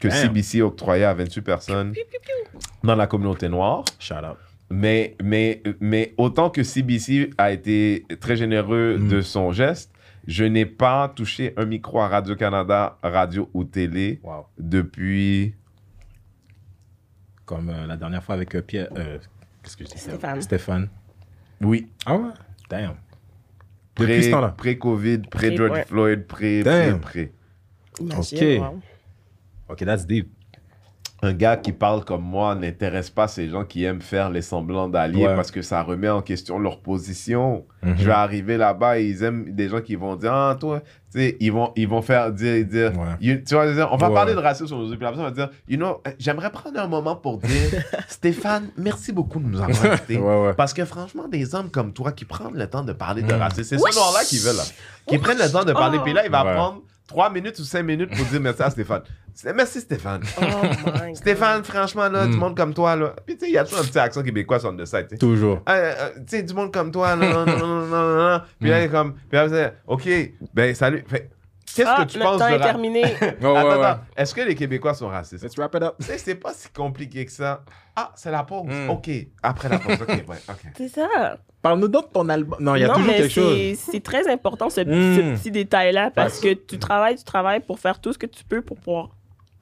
que 0.00 0.08
Damn. 0.08 0.10
CBC 0.28 0.62
octroyait 0.62 1.04
à 1.04 1.14
28 1.14 1.42
personnes 1.42 1.92
dans 2.82 2.94
la 2.96 3.06
communauté 3.06 3.48
noire. 3.48 3.84
Shout 3.98 4.14
out. 4.16 4.36
Mais, 4.74 5.16
mais, 5.22 5.62
mais 5.80 6.14
autant 6.16 6.48
que 6.48 6.62
CBC 6.62 7.28
a 7.36 7.52
été 7.52 8.06
très 8.20 8.36
généreux 8.36 8.96
Mm. 8.98 9.08
de 9.08 9.20
son 9.20 9.52
geste, 9.52 9.92
je 10.26 10.44
n'ai 10.44 10.64
pas 10.64 11.12
touché 11.14 11.52
un 11.58 11.66
micro 11.66 12.00
à 12.00 12.08
Radio-Canada, 12.08 12.96
radio 13.02 13.50
ou 13.52 13.64
télé 13.64 14.20
Wow. 14.22 14.46
depuis... 14.58 15.54
Comme 17.44 17.68
euh, 17.68 17.86
la 17.86 17.96
dernière 17.98 18.22
fois 18.24 18.34
avec 18.34 18.54
euh, 18.54 18.62
Pierre. 18.62 18.88
euh, 18.96 19.18
Qu'est-ce 19.62 19.76
que 19.76 19.84
je 19.84 19.90
dis 19.90 19.98
Stéphane? 19.98 20.40
Stéphane. 20.40 20.88
Oui, 21.60 21.88
Ah 22.06 22.16
ouais? 22.16 22.30
Damn. 22.70 22.94
Depuis 23.96 24.22
ce 24.24 24.30
temps-là? 24.30 24.48
pré- 24.48 24.72
pré-Covid, 24.76 25.18
Pré- 25.18 25.48
pré-George 25.48 25.70
ouais. 25.72 25.84
Floyd, 25.84 26.26
pré, 26.26 26.62
pré, 26.62 26.88
Damn. 26.90 27.00
pré. 27.00 27.32
Imagine, 28.00 28.58
Ok. 28.58 28.72
wow. 28.72 28.80
Ok, 29.68 29.84
that's 29.84 30.06
deep. 30.06 30.30
Un 31.24 31.34
gars 31.34 31.56
qui 31.56 31.70
parle 31.70 32.04
comme 32.04 32.22
moi 32.22 32.56
n'intéresse 32.56 33.08
pas 33.08 33.28
ces 33.28 33.48
gens 33.48 33.64
qui 33.64 33.84
aiment 33.84 34.02
faire 34.02 34.28
les 34.28 34.42
semblants 34.42 34.88
d'alliés 34.88 35.28
Ouais. 35.28 35.36
parce 35.36 35.52
que 35.52 35.62
ça 35.62 35.80
remet 35.82 36.08
en 36.08 36.20
question 36.20 36.58
leur 36.58 36.80
position. 36.80 37.64
Mhm. 37.84 37.94
Je 37.96 38.04
vais 38.06 38.10
arriver 38.12 38.56
là-bas 38.56 38.98
et 38.98 39.06
ils 39.06 39.22
aiment 39.22 39.54
des 39.54 39.68
gens 39.68 39.80
qui 39.80 39.94
vont 39.94 40.16
dire 40.16 40.32
Ah, 40.34 40.56
toi, 40.58 40.80
tu 41.12 41.20
sais, 41.20 41.36
ils 41.38 41.52
vont, 41.52 41.70
ils 41.76 41.86
vont 41.86 42.02
faire 42.02 42.32
dire, 42.32 42.64
dire 42.66 42.90
Ouais. 42.98 43.06
You- 43.20 43.42
tu 43.46 43.54
vois, 43.54 43.72
dire, 43.72 43.88
on 43.92 43.96
va 43.98 44.08
Ouais. 44.08 44.14
parler 44.14 44.32
de 44.34 44.38
racisme 44.40 44.74
aujourd'hui, 44.74 44.96
puis 44.96 45.04
la 45.04 45.10
personne 45.12 45.26
va 45.26 45.30
dire 45.30 45.50
You 45.68 45.76
know, 45.76 46.00
euh, 46.08 46.10
j'aimerais 46.18 46.50
prendre 46.50 46.80
un 46.80 46.88
moment 46.88 47.14
pour 47.14 47.38
dire 47.38 47.48
Stéphane, 48.08 48.70
merci 48.76 49.12
beaucoup 49.12 49.38
de 49.38 49.44
nous 49.46 49.60
avoir 49.62 49.84
invités. 49.92 50.18
Ouais, 50.18 50.42
ouais. 50.46 50.54
Parce 50.54 50.74
que 50.74 50.84
franchement, 50.84 51.28
des 51.28 51.54
hommes 51.54 51.70
comme 51.70 51.92
toi 51.92 52.10
qui 52.10 52.24
prennent 52.24 52.54
le 52.56 52.66
temps 52.66 52.82
de 52.82 52.92
parler 52.92 53.22
de 53.22 53.32
Mm. 53.32 53.38
racisme, 53.38 53.62
c'est 53.62 53.78
ce 53.78 53.94
noir-là 53.96 54.24
qui 54.24 54.38
veut 54.38 54.56
là. 54.56 54.64
Qui 55.06 55.18
prennent 55.18 55.38
le 55.38 55.50
temps 55.52 55.64
de 55.64 55.72
parler, 55.72 55.98
Oh. 56.00 56.04
puis 56.04 56.14
là, 56.14 56.22
il 56.24 56.32
va 56.32 56.44
Ouais. 56.44 56.54
prendre 56.54 56.82
3 57.12 57.30
minutes 57.30 57.58
ou 57.58 57.64
5 57.64 57.82
minutes 57.82 58.10
pour 58.16 58.24
dire 58.26 58.40
merci 58.40 58.62
à 58.62 58.70
Stéphane. 58.70 59.02
C'est- 59.34 59.52
Merci 59.54 59.80
Stéphane. 59.80 60.22
Oh 60.38 60.40
my 60.44 60.84
God. 61.08 61.16
Stéphane, 61.16 61.64
franchement, 61.64 62.08
là, 62.08 62.26
du 62.26 62.36
Mm. 62.36 62.38
monde 62.38 62.56
comme 62.56 62.74
toi, 62.74 62.96
là. 62.96 63.14
Puis 63.26 63.36
tu 63.36 63.44
sais, 63.46 63.50
il 63.50 63.54
y 63.54 63.58
a 63.58 63.64
toujours 63.64 63.80
un 63.80 63.84
petit 63.84 63.98
accent 63.98 64.22
québécois 64.22 64.58
sur 64.60 64.72
le 64.72 64.84
site, 64.84 65.02
tu 65.08 65.08
sais? 65.10 65.16
Toujours. 65.18 65.60
Euh, 65.68 65.72
euh, 65.72 66.08
tu 66.16 66.22
sais, 66.36 66.42
du 66.42 66.52
monde 66.54 66.72
comme 66.72 66.90
toi, 66.90 67.16
là, 67.16 67.32
non, 67.32 67.46
non, 67.46 67.58
non, 67.58 67.86
non, 67.86 67.86
non, 67.86 68.30
non. 68.30 68.40
Puis 68.60 68.68
là, 68.70 68.80
il 68.80 68.84
est 68.84 68.88
comme, 68.88 69.14
puis 69.14 69.38
là, 69.38 69.72
OK, 69.86 70.08
ben, 70.52 70.74
salut. 70.74 71.02
Fait, 71.06 71.30
Qu'est-ce 71.76 71.88
Ah, 71.88 72.04
que 72.04 72.10
tu 72.12 72.18
notre 72.18 72.30
penses 72.32 72.38
temps 72.40 72.48
de 72.48 72.54
est 72.54 72.56
ra- 72.58 72.64
terminé. 72.64 73.02
Oh, 73.42 73.46
Attends, 73.56 73.68
ouais, 73.68 73.84
attends. 73.84 74.00
Est-ce 74.16 74.34
que 74.34 74.40
les 74.42 74.54
Québécois 74.54 74.94
sont 74.94 75.08
racistes? 75.08 75.42
Let's 75.44 75.56
wrap 75.56 75.74
it 75.74 75.82
up. 75.82 75.94
Tu 76.00 76.06
sais, 76.06 76.18
c'est 76.18 76.34
pas 76.34 76.52
si 76.52 76.68
compliqué 76.70 77.24
que 77.24 77.32
ça. 77.32 77.64
Ah, 77.96 78.10
c'est 78.14 78.30
la 78.30 78.42
pause. 78.44 78.66
Mm. 78.68 78.90
OK. 78.90 79.10
Après 79.42 79.68
la 79.68 79.78
pause. 79.78 79.96
OK, 80.00 80.08
ouais, 80.08 80.36
OK. 80.48 80.62
C'est 80.76 80.88
ça. 80.88 81.36
Parle-nous 81.60 81.88
donc 81.88 82.08
de 82.08 82.12
ton 82.12 82.28
album. 82.28 82.58
Non, 82.60 82.74
il 82.74 82.80
y 82.80 82.84
a 82.84 82.88
non, 82.88 82.94
toujours 82.94 83.08
mais 83.12 83.16
quelque 83.18 83.30
chose. 83.32 83.54
c'est- 83.56 83.74
C'est 83.92 84.00
très 84.00 84.28
important 84.30 84.68
ce, 84.70 84.80
Mm. 84.80 85.36
ce 85.36 85.42
petit 85.42 85.50
détail-là 85.50 86.10
parce 86.10 86.40
que 86.40 86.52
tu 86.54 86.78
travailles, 86.78 87.16
tu 87.16 87.24
travailles 87.24 87.60
pour 87.60 87.78
faire 87.78 88.00
tout 88.00 88.12
ce 88.12 88.18
que 88.18 88.26
tu 88.26 88.44
peux 88.44 88.62
pour 88.62 88.76
pouvoir 88.78 89.10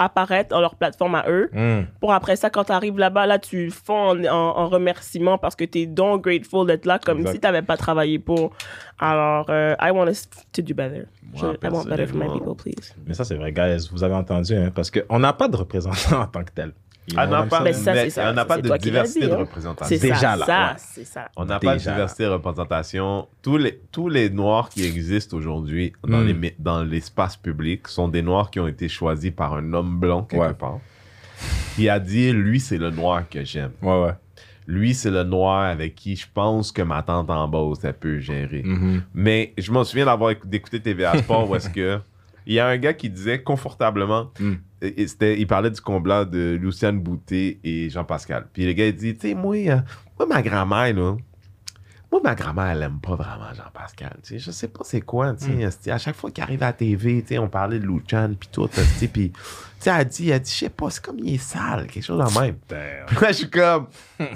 apparaître 0.00 0.48
dans 0.50 0.60
leur 0.60 0.74
plateforme 0.74 1.14
à 1.14 1.24
eux. 1.28 1.50
Mm. 1.52 1.82
Pour 2.00 2.12
après 2.12 2.34
ça, 2.36 2.50
quand 2.50 2.64
tu 2.64 2.72
arrives 2.72 2.98
là-bas, 2.98 3.26
là, 3.26 3.38
tu 3.38 3.70
fonds 3.70 4.10
en, 4.10 4.24
en, 4.24 4.56
en 4.58 4.68
remerciement 4.68 5.38
parce 5.38 5.54
que 5.54 5.64
tu 5.64 5.80
es 5.80 5.86
donc 5.86 6.24
grateful 6.24 6.66
d'être 6.66 6.86
là 6.86 6.98
comme 6.98 7.18
Exact. 7.18 7.32
si 7.34 7.40
tu 7.40 7.46
n'avais 7.46 7.62
pas 7.62 7.76
travaillé 7.76 8.18
pour. 8.18 8.50
Alors, 8.98 9.46
euh, 9.50 9.74
I 9.80 9.90
want 9.90 10.08
us 10.08 10.28
to 10.52 10.62
do 10.62 10.74
better. 10.74 11.04
Je- 11.34 11.46
I 11.46 11.70
want 11.70 11.84
better 11.84 12.06
for 12.06 12.16
my 12.18 12.26
people, 12.32 12.54
please. 12.56 12.94
Mais 13.06 13.14
ça, 13.14 13.24
c'est 13.24 13.36
vrai, 13.36 13.52
guys. 13.52 13.88
Vous 13.92 14.02
avez 14.02 14.14
entendu, 14.14 14.54
hein, 14.54 14.70
parce 14.74 14.90
qu'on 14.90 15.18
n'a 15.18 15.32
pas 15.32 15.48
de 15.48 15.56
représentant 15.56 16.20
en 16.22 16.26
tant 16.26 16.42
que 16.44 16.52
tel. 16.52 16.72
Ah, 17.16 17.26
what 17.26 17.42
I'm 17.42 17.48
pas, 17.48 17.72
ça, 17.72 17.92
mais 17.94 18.10
ça. 18.10 18.30
on 18.30 18.34
n'a 18.34 18.42
Ça, 18.42 18.44
pas 18.46 18.58
de 18.58 18.76
diversité 18.76 19.20
dit, 19.20 19.26
de 19.26 19.32
hein. 19.32 19.36
représentation. 19.38 19.96
C'est 19.96 20.02
Déjà 20.06 20.14
ça, 20.16 20.36
là, 20.36 20.46
ça, 20.46 20.76
ouais. 20.98 21.04
ça. 21.04 21.28
On 21.36 21.44
n'a 21.44 21.58
pas 21.58 21.74
de 21.74 21.80
diversité 21.80 22.24
de 22.24 22.28
représentation. 22.28 23.26
Tous 23.42 23.56
les, 23.56 23.80
tous 23.90 24.08
les 24.08 24.30
Noirs 24.30 24.68
qui 24.68 24.84
existent 24.84 25.36
aujourd'hui 25.36 25.92
dans 26.06 26.18
Mm. 26.20 26.26
les 26.26 26.34
mé- 26.34 26.54
dans 26.58 26.82
l'espace 26.84 27.36
public 27.36 27.88
sont 27.88 28.06
des 28.08 28.22
Noirs 28.22 28.50
qui 28.50 28.60
ont 28.60 28.68
été 28.68 28.88
choisis 28.88 29.32
par 29.32 29.54
un 29.54 29.72
homme 29.72 29.98
blanc 29.98 30.22
quelque 30.22 30.42
Ouais. 30.42 30.54
part. 30.54 30.78
Qui 31.74 31.88
a 31.88 31.98
dit, 31.98 32.32
lui, 32.32 32.60
c'est 32.60 32.78
le 32.78 32.90
Noir 32.90 33.28
que 33.28 33.44
j'aime. 33.44 33.72
Ouais, 33.82 34.02
ouais. 34.04 34.12
Lui, 34.66 34.94
c'est 34.94 35.10
le 35.10 35.24
Noir 35.24 35.64
avec 35.64 35.94
qui 35.96 36.14
je 36.14 36.26
pense 36.32 36.70
que 36.70 36.82
ma 36.82 37.02
tante 37.02 37.28
en 37.30 37.48
Beauce, 37.48 37.82
elle 37.82 37.94
peut 37.94 38.20
gérer. 38.20 38.62
Mhm. 38.64 39.02
Mais 39.14 39.52
je 39.58 39.72
m'en 39.72 39.82
souviens 39.82 40.04
d'avoir 40.04 40.30
écou- 40.32 40.46
d'écouter 40.46 40.80
TVA 40.80 41.18
Sport 41.18 41.50
où 41.50 41.56
est-ce 41.56 41.70
que 41.70 41.98
il 42.46 42.54
y 42.54 42.58
a 42.60 42.66
un 42.66 42.76
gars 42.78 42.92
qui 42.94 43.10
disait 43.10 43.42
confortablement, 43.42 44.30
Mm. 44.40 44.52
et- 44.82 45.02
et 45.02 45.06
c'était, 45.08 45.38
il 45.38 45.46
parlait 45.46 45.70
du 45.70 45.80
combat 45.80 46.24
de 46.24 46.58
Luciane 46.60 46.98
Boutet 47.00 47.58
et 47.64 47.88
Jean-Pascal. 47.90 48.48
Puis 48.52 48.66
le 48.66 48.72
gars 48.72 48.86
il 48.86 48.94
dit, 48.96 49.14
tu 49.14 49.28
sais, 49.28 49.34
moi, 49.34 49.56
euh, 49.56 49.78
moi, 50.18 50.26
ma 50.28 50.42
grand-mère, 50.42 50.94
là, 50.94 51.16
moi, 52.12 52.20
ma 52.24 52.34
grand-mère, 52.34 52.70
elle 52.70 52.82
aime 52.82 52.98
pas 53.00 53.14
vraiment 53.14 53.52
Jean-Pascal. 53.54 54.16
Je 54.28 54.50
sais 54.50 54.68
pas 54.68 54.80
c'est 54.84 55.00
quoi, 55.00 55.34
esti, 55.60 55.90
à 55.90 55.98
chaque 55.98 56.16
fois 56.16 56.30
qu'il 56.30 56.42
arrive 56.42 56.62
à 56.62 56.66
la 56.66 56.72
TV, 56.72 57.24
on 57.38 57.48
parlait 57.48 57.78
de 57.78 57.86
Luciane, 57.86 58.34
puis 58.34 58.48
tout, 58.50 58.68
puis, 59.12 59.32
elle 59.86 60.04
dit, 60.08 60.28
elle 60.30 60.40
dit, 60.40 60.50
je 60.52 60.56
sais 60.58 60.68
pas, 60.68 60.90
c'est 60.90 61.02
comme 61.04 61.18
il 61.20 61.34
est 61.34 61.38
sale, 61.38 61.86
quelque 61.86 62.04
chose 62.04 62.18
de 62.18 62.40
même. 62.40 62.56
Damn. 62.68 63.06
Puis 63.06 63.16
là, 63.20 63.28
je 63.28 63.32
suis 63.32 63.50
comme, 63.50 63.86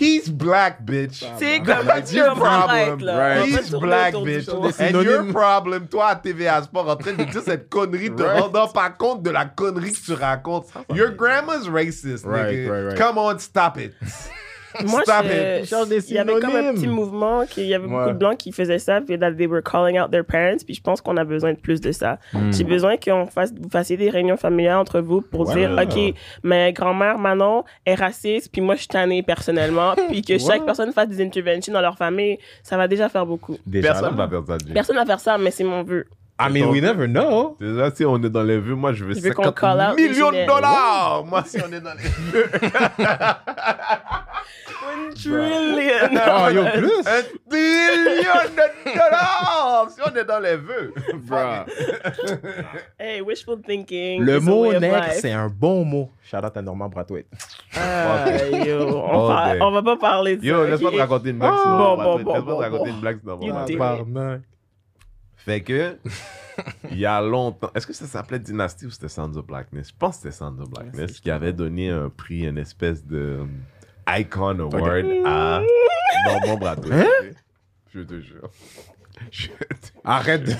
he's 0.00 0.28
black, 0.30 0.82
bitch. 0.84 1.24
C'est 1.38 1.62
That's 1.62 1.86
comme 1.86 2.02
tu 2.04 2.16
your 2.16 2.34
problem, 2.34 2.98
va 3.04 3.46
He's 3.46 3.70
black, 3.70 4.14
bitch. 4.14 4.48
And 4.48 5.02
your 5.02 5.26
problem, 5.32 5.86
toi, 5.86 6.08
à 6.08 6.16
TVA 6.16 6.62
Sport, 6.62 6.88
en 6.88 6.96
train 6.96 7.12
de 7.12 7.24
dire 7.24 7.42
cette 7.44 7.68
connerie, 7.68 8.10
te 8.10 8.22
Right. 8.22 8.40
rendant 8.40 8.68
pas 8.68 8.90
compte 8.90 9.22
de 9.22 9.30
la 9.30 9.44
connerie 9.44 9.92
que 9.92 10.00
tu 10.04 10.14
racontes. 10.14 10.66
Your 10.94 11.10
grandma's 11.10 11.68
racist, 11.68 12.24
Right, 12.24 12.50
nigga. 12.50 12.70
right, 12.70 12.84
right. 12.88 12.98
Come 12.98 13.18
on, 13.18 13.38
stop 13.38 13.76
it. 13.78 13.92
Moi, 14.86 15.02
Stop 15.02 15.24
je- 15.24 15.60
it. 15.62 15.68
Change 15.68 15.88
des 15.88 16.10
il 16.10 16.14
y 16.16 16.18
avait 16.18 16.38
comme 16.40 16.54
un 16.56 16.72
petit 16.74 16.86
mouvement, 16.88 17.44
qu'il 17.46 17.64
y 17.64 17.74
avait 17.74 17.86
Ouais. 17.86 17.90
beaucoup 17.96 18.10
de 18.10 18.18
blancs 18.18 18.36
qui 18.36 18.52
faisaient 18.52 18.78
ça, 18.78 19.00
puis 19.00 19.18
that 19.18 19.32
they 19.32 19.46
were 19.46 19.62
calling 19.62 19.98
out 19.98 20.10
their 20.10 20.24
parents, 20.24 20.58
puis 20.64 20.74
je 20.74 20.80
pense 20.82 21.00
qu'on 21.00 21.16
a 21.16 21.24
besoin 21.24 21.52
de 21.52 21.58
plus 21.58 21.80
de 21.80 21.92
ça. 21.92 22.18
Hmm. 22.32 22.52
J'ai 22.52 22.64
besoin 22.64 22.96
qu'on 22.96 23.26
fasse, 23.26 23.52
vous 23.52 23.68
fassiez 23.70 23.96
des 23.96 24.10
réunions 24.10 24.36
familiales 24.36 24.76
entre 24.78 25.00
vous 25.00 25.20
pour 25.22 25.48
Ouais. 25.48 25.54
dire, 25.54 25.78
OK, 25.82 26.14
ma 26.42 26.70
grand-mère 26.72 27.18
Manon 27.18 27.64
est 27.86 27.94
raciste, 27.94 28.50
puis 28.52 28.60
moi 28.60 28.74
je 28.74 28.80
suis 28.80 28.88
tannée 28.88 29.22
personnellement, 29.22 29.94
puis 30.08 30.22
que 30.22 30.38
chaque 30.38 30.64
personne 30.64 30.92
fasse 30.92 31.08
des 31.08 31.22
interventions 31.24 31.72
dans 31.72 31.80
leur 31.80 31.96
famille, 31.96 32.38
ça 32.62 32.76
va 32.76 32.88
déjà 32.88 33.08
faire 33.08 33.26
beaucoup. 33.26 33.56
Déjà 33.66 33.92
Personne 33.92 34.16
va 34.16 34.28
faire 34.28 34.42
ça. 34.46 34.56
Personne 34.74 34.96
va 34.96 35.06
faire 35.06 35.20
ça, 35.20 35.38
mais 35.38 35.50
c'est 35.50 35.64
mon 35.64 35.82
vœu. 35.82 36.04
I 36.40 36.48
mean, 36.52 36.70
we 36.70 36.80
never 36.80 37.08
know. 37.08 37.56
Déjà, 37.58 37.90
si 37.92 38.04
on 38.04 38.16
est 38.22 38.30
dans 38.30 38.44
les 38.44 38.58
vues, 38.60 38.76
moi, 38.76 38.92
je 38.92 39.04
veux 39.04 39.12
Je 39.12 39.18
veux 39.18 39.32
qu'on 39.32 39.42
50 39.42 39.58
call 39.58 39.90
out 39.90 39.96
millions 39.98 40.30
de 40.30 40.46
dollars. 40.46 41.24
Moi, 41.28 41.42
si 41.44 41.58
on 41.60 41.72
est 41.72 41.80
dans 41.80 41.94
les 41.94 42.04
vues. 42.04 42.44
One 45.08 45.14
trillion! 45.14 46.10
Oh, 46.14 46.48
yo, 46.50 46.64
plus. 46.78 47.06
Un 47.06 47.22
billion 47.48 48.44
de 48.54 48.66
dollars. 48.94 49.88
Si 49.90 50.00
on 50.04 50.14
est 50.16 50.24
dans 50.24 50.40
les 50.40 50.56
vœux. 50.56 50.92
hey, 52.98 53.20
wishful 53.20 53.60
thinking. 53.62 54.22
Le 54.22 54.40
mot 54.40 54.72
life. 54.72 55.18
c'est 55.20 55.32
un 55.32 55.48
bon 55.48 55.84
mot. 55.84 56.10
Shout 56.22 56.38
out 56.44 56.56
à 56.56 56.62
Norman 56.62 56.88
Brathwaite. 56.88 57.26
Ah, 57.76 58.24
yo, 58.66 58.98
on, 58.98 59.24
Oh, 59.24 59.28
par- 59.28 59.46
ben. 59.52 59.62
on 59.62 59.70
va 59.70 59.82
pas 59.82 59.96
parler 59.96 60.36
de 60.36 60.44
Yo, 60.44 60.64
ça. 60.64 60.70
laisse-moi 60.70 60.90
ok? 60.90 60.96
te 60.96 61.00
raconter 61.00 61.30
une 61.30 61.38
blague. 61.38 61.52
Sinon, 61.62 61.96
bon, 61.96 61.98
va 62.16 62.16
Laisse-moi 62.18 62.42
te 62.42 62.50
raconter 62.62 62.90
bon. 62.90 62.94
une 62.96 63.00
blague. 63.00 63.20
va-. 63.24 63.64
Tabarnak. 63.66 64.40
Fait 65.36 65.60
que, 65.62 65.96
il 66.90 66.98
y 66.98 67.06
a 67.06 67.20
longtemps, 67.22 67.70
est-ce 67.74 67.86
que 67.86 67.92
ça 67.94 68.06
s'appelait 68.06 68.40
Dynasty 68.40 68.86
ou 68.86 68.90
c'était 68.90 69.08
Sounds 69.08 69.36
of 69.36 69.46
Blackness? 69.46 69.88
Je 69.88 69.94
pense 69.98 70.16
que 70.16 70.22
c'était 70.24 70.34
Sounds 70.34 70.60
of 70.60 70.68
Blackness 70.68 71.20
qui 71.20 71.30
avait 71.30 71.52
donné 71.52 71.88
un 71.90 72.10
prix, 72.10 72.44
une 72.46 72.58
espèce 72.58 73.06
de 73.06 73.38
Icon 74.08 74.58
Award 74.60 75.06
à 75.24 75.62
Normand 76.26 76.56
Brathwaite. 76.56 77.06
Hein? 77.06 77.30
Je 77.94 78.00
te 78.00 78.20
jure. 78.20 78.50
Je 79.32 79.48
te- 79.48 79.52
Arrête 80.04 80.44
de 80.44 80.52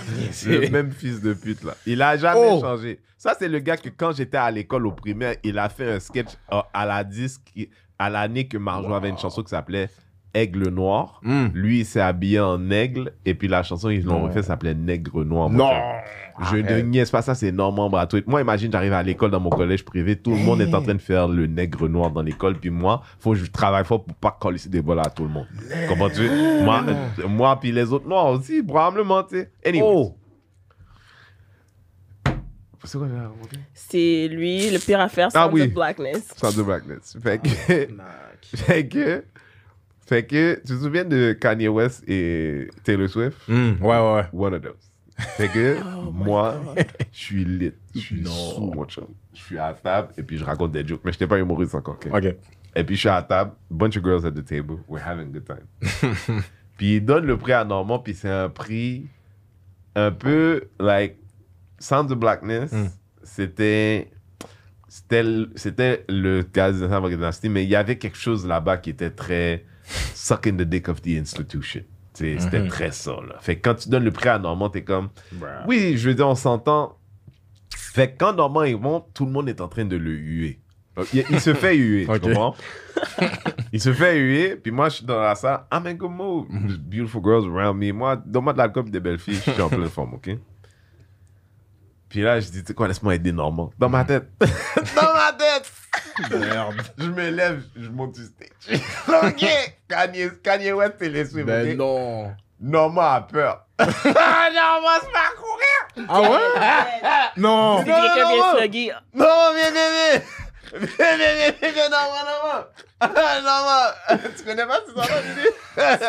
Le 0.50 0.68
même 0.70 0.90
fils 0.90 1.20
de 1.20 1.32
pute, 1.32 1.62
là. 1.62 1.74
Il 1.86 2.02
a 2.02 2.16
jamais 2.16 2.40
Oh. 2.52 2.60
changé. 2.60 2.98
Ça, 3.16 3.34
c'est 3.38 3.48
le 3.48 3.60
gars 3.60 3.76
que 3.76 3.88
quand 3.88 4.12
j'étais 4.12 4.36
à 4.36 4.50
l'école 4.50 4.86
au 4.86 4.92
primaire, 4.92 5.36
il 5.44 5.58
a 5.58 5.68
fait 5.68 5.92
un 5.92 6.00
sketch 6.00 6.30
euh, 6.52 6.60
à 6.72 6.84
la 6.84 7.04
disque, 7.04 7.52
à 7.98 8.10
l'année 8.10 8.48
que 8.48 8.58
Marjo 8.58 8.92
avait 8.92 9.08
une 9.10 9.18
chanson 9.18 9.42
qui 9.42 9.50
s'appelait 9.50 9.88
Aigle 10.38 10.68
Noir. 10.70 11.20
Mm. 11.22 11.46
Lui, 11.54 11.80
il 11.80 11.84
s'est 11.84 12.00
habillé 12.00 12.40
en 12.40 12.70
aigle, 12.70 13.12
et 13.24 13.34
puis 13.34 13.48
la 13.48 13.62
chanson, 13.62 13.90
ils 13.90 14.04
l'ont 14.04 14.22
refait, 14.22 14.42
s'appelait 14.42 14.74
Nègre 14.74 15.24
Noir. 15.24 15.50
Non. 15.50 15.70
Je 16.50 16.56
ne 16.56 16.80
niaise 16.82 17.10
pas 17.10 17.22
ça, 17.22 17.34
c'est 17.34 17.50
Normand 17.50 17.90
Brathwaite. 17.90 18.26
Moi, 18.28 18.40
imagine, 18.40 18.70
j'arrive 18.70 18.92
à 18.92 19.02
l'école 19.02 19.30
dans 19.30 19.40
mon 19.40 19.50
collège 19.50 19.84
privé, 19.84 20.16
tout 20.16 20.30
le 20.30 20.38
monde 20.38 20.60
est 20.60 20.72
en 20.72 20.82
train 20.82 20.94
de 20.94 21.00
faire 21.00 21.26
le 21.26 21.46
nègre 21.46 21.88
noir 21.88 22.10
dans 22.10 22.22
l'école, 22.22 22.56
puis 22.56 22.70
moi, 22.70 23.02
faut 23.18 23.32
que 23.32 23.38
je 23.38 23.50
travaille 23.50 23.84
fort 23.84 24.04
pour 24.04 24.14
pas 24.14 24.36
coller 24.38 24.60
des 24.66 24.80
bols 24.80 25.00
à 25.00 25.10
tout 25.10 25.24
le 25.24 25.30
monde. 25.30 25.46
Comprends-tu? 25.88 26.28
Moi, 26.62 26.84
euh, 26.86 27.26
moi, 27.28 27.58
puis 27.58 27.72
les 27.72 27.92
autres 27.92 28.08
noirs 28.08 28.26
aussi, 28.26 28.62
probablement, 28.62 29.24
tu 29.24 29.36
sais. 29.36 29.50
Anyway. 29.64 29.84
Oh. 29.84 30.14
C'est 33.74 34.28
lui, 34.28 34.70
le 34.70 34.78
pire 34.78 35.00
affaire, 35.00 35.30
c'est 35.30 35.38
Ah 35.38 35.48
oui. 35.52 35.68
the 35.68 35.74
blackness. 35.74 36.28
Sound 36.36 36.58
of 36.58 36.66
Blackness. 36.66 37.16
Fait 37.22 37.38
que, 37.38 37.48
fait 38.56 38.88
que, 38.88 39.24
fait 40.08 40.26
que, 40.26 40.54
tu 40.66 40.74
te 40.74 40.78
souviens 40.78 41.04
de 41.04 41.32
Kanye 41.32 41.68
West 41.68 42.02
et 42.08 42.68
Taylor 42.84 43.08
Swift? 43.08 43.36
Mm, 43.48 43.72
Ouais, 43.82 43.96
ouais, 43.98 44.14
ouais. 44.14 44.24
One 44.32 44.54
of 44.54 44.62
those. 44.62 44.90
Fait 45.36 45.48
que, 45.48 45.76
Oh 46.06 46.10
moi, 46.12 46.56
je 47.12 47.18
suis 47.18 47.44
lit. 47.44 47.72
Je 47.94 48.00
suis 48.00 48.24
sous, 48.26 48.60
mon 48.60 48.84
chum. 48.86 49.06
Je 49.34 49.40
suis 49.40 49.58
à 49.58 49.72
table 49.74 50.08
et 50.16 50.22
puis 50.22 50.38
je 50.38 50.44
raconte 50.44 50.72
des 50.72 50.86
jokes. 50.86 51.00
Mais 51.04 51.12
je 51.12 51.16
n'étais 51.16 51.26
pas 51.26 51.38
humoriste 51.38 51.74
encore. 51.74 51.96
ok? 51.96 52.08
Ok. 52.12 52.36
Et 52.76 52.84
puis 52.84 52.94
je 52.94 53.00
suis 53.00 53.08
à 53.08 53.14
la 53.16 53.22
table, 53.22 53.52
bunch 53.70 53.96
of 53.96 54.04
girls 54.04 54.24
at 54.24 54.30
the 54.32 54.44
table, 54.44 54.76
we're 54.88 55.02
having 55.04 55.28
a 55.28 55.32
good 55.32 55.44
time. 55.44 56.42
puis 56.76 56.96
il 56.96 57.04
donne 57.04 57.26
le 57.26 57.36
prix 57.36 57.52
à 57.52 57.64
Normand, 57.64 57.98
puis 57.98 58.14
c'est 58.14 58.28
un 58.30 58.48
prix 58.48 59.06
un 59.96 60.12
peu 60.12 60.68
like 60.78 61.16
Sound 61.80 62.12
of 62.12 62.18
Blackness. 62.18 62.72
C'était 63.24 64.10
c'était 64.88 65.22
le- 65.22 65.50
c'était 65.56 66.04
le 66.08 66.42
cas 66.42 66.70
de 66.72 67.08
Dynasty, 67.08 67.48
mais 67.48 67.64
il 67.64 67.68
y 67.70 67.74
avait 67.76 67.96
quelque 67.98 68.16
chose 68.16 68.46
là-bas 68.46 68.76
qui 68.78 68.90
était 68.90 69.10
très 69.10 69.64
suck 70.14 70.46
in 70.46 70.52
the 70.56 70.62
dick 70.62 70.88
of 70.88 71.02
the 71.02 71.08
institution. 71.18 71.82
C'était 72.14 72.66
très 72.66 72.90
ça. 72.90 73.12
Là. 73.12 73.36
Fait 73.40 73.56
que 73.56 73.62
quand 73.68 73.76
tu 73.76 73.88
donnes 73.88 74.02
le 74.04 74.10
prix 74.10 74.28
à 74.28 74.38
Normand, 74.40 74.70
t'es 74.70 74.82
comme 74.82 75.08
oui, 75.66 75.96
je 75.96 76.08
veux 76.08 76.14
dire, 76.14 76.26
on 76.28 76.34
s'entend. 76.34 76.98
Fait 77.76 78.10
que 78.12 78.18
quand 78.18 78.32
Normand 78.32 78.64
il 78.64 78.76
monte, 78.76 79.06
tout 79.14 79.24
le 79.24 79.30
monde 79.30 79.48
est 79.48 79.60
en 79.60 79.68
train 79.68 79.84
de 79.84 79.96
le 79.96 80.10
huer. 80.12 80.60
Donc, 80.96 81.06
Il, 81.14 81.24
il 81.30 81.40
se 81.40 81.54
fait 81.54 81.76
huer, 81.76 82.08
tu 82.12 82.20
comprends? 82.20 82.56
il 83.72 83.80
se 83.80 83.92
fait 83.92 84.18
huer, 84.18 84.56
puis 84.56 84.72
moi, 84.72 84.88
je 84.88 84.96
suis 84.96 85.06
dans 85.06 85.20
la 85.20 85.36
salle. 85.36 85.60
I'm 85.72 85.86
in 85.86 85.94
good 85.94 86.10
mood. 86.10 86.46
Beautiful 86.90 87.22
girls 87.22 87.46
around 87.46 87.78
me. 87.78 87.92
Moi, 87.92 88.16
donne-moi 88.16 88.52
de 88.52 88.58
l'alcool 88.58 88.90
des 88.90 88.98
belles 88.98 89.18
filles. 89.20 89.38
Je 89.46 89.52
suis 89.52 89.62
en 89.62 89.68
pleine 89.68 89.88
forme, 89.88 90.14
OK? 90.14 90.30
Puis 92.08 92.22
là, 92.22 92.40
je 92.40 92.48
dis, 92.50 92.64
tu 92.64 92.74
quoi, 92.74 92.88
laisse-moi 92.88 93.14
aider 93.14 93.30
Normand. 93.32 93.70
Dans 93.78 93.88
ma 93.90 94.04
tête. 94.04 94.28
dans 94.40 95.14
ma 95.14 95.32
tête! 95.38 95.47
Merde. 96.30 96.82
Je 96.98 97.06
me 97.06 97.30
lève, 97.30 97.62
je 97.76 97.88
monte 97.88 98.12
du 98.12 98.24
stage. 98.24 98.80
OK! 99.08 99.44
Kanye, 99.88 100.30
Kanye 100.42 100.72
West, 100.72 100.94
c'est 100.98 101.08
les 101.08 101.24
Ben 101.44 101.70
OK? 101.70 101.76
non. 101.76 102.34
Normand 102.60 103.14
a 103.14 103.20
peur. 103.20 103.64
Normand 103.78 105.00
se 105.00 105.06
met 105.06 105.18
à 105.18 105.32
courir! 105.36 106.08
Ah 106.08 106.20
ouais? 106.20 107.40
Non. 107.40 107.78
Quelqu'un 107.84 108.24
non, 108.24 108.36
non. 108.36 108.56
slugger, 108.58 108.92
Non, 109.14 109.26
viens, 109.54 109.70
viens, 109.70 109.90
viens. 109.90 110.22
Viens, 110.72 111.16
viens, 111.16 111.52
viens, 111.60 111.72
viens. 111.72 112.64
Ah, 113.00 113.40
non, 113.42 114.16
non. 114.16 114.18
Tu 114.36 114.44
connais 114.44 114.66
pas 114.66 114.80
ces 114.86 114.98
enfants, 114.98 115.22
Didi? 115.22 115.48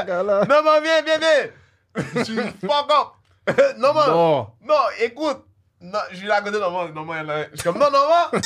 Non, 0.07 0.81
viens, 0.81 1.01
viens, 1.03 1.19
viens. 1.19 2.23
Tu 2.23 2.35
fuck 2.67 2.91
up. 2.91 3.57
Non, 3.77 3.93
non. 3.93 4.47
Non. 4.63 4.75
Écoute. 4.99 5.45
Non, 5.81 5.99
je 6.11 6.17
suis 6.17 6.27
là 6.27 6.35
à 6.35 6.41
côté, 6.41 6.59
non, 6.59 6.71
non, 6.71 6.89
non, 6.89 7.05
non. 7.05 7.45
Je 7.53 7.55
suis 7.57 7.63
comme, 7.63 7.79
non, 7.79 7.89
non, 7.89 8.39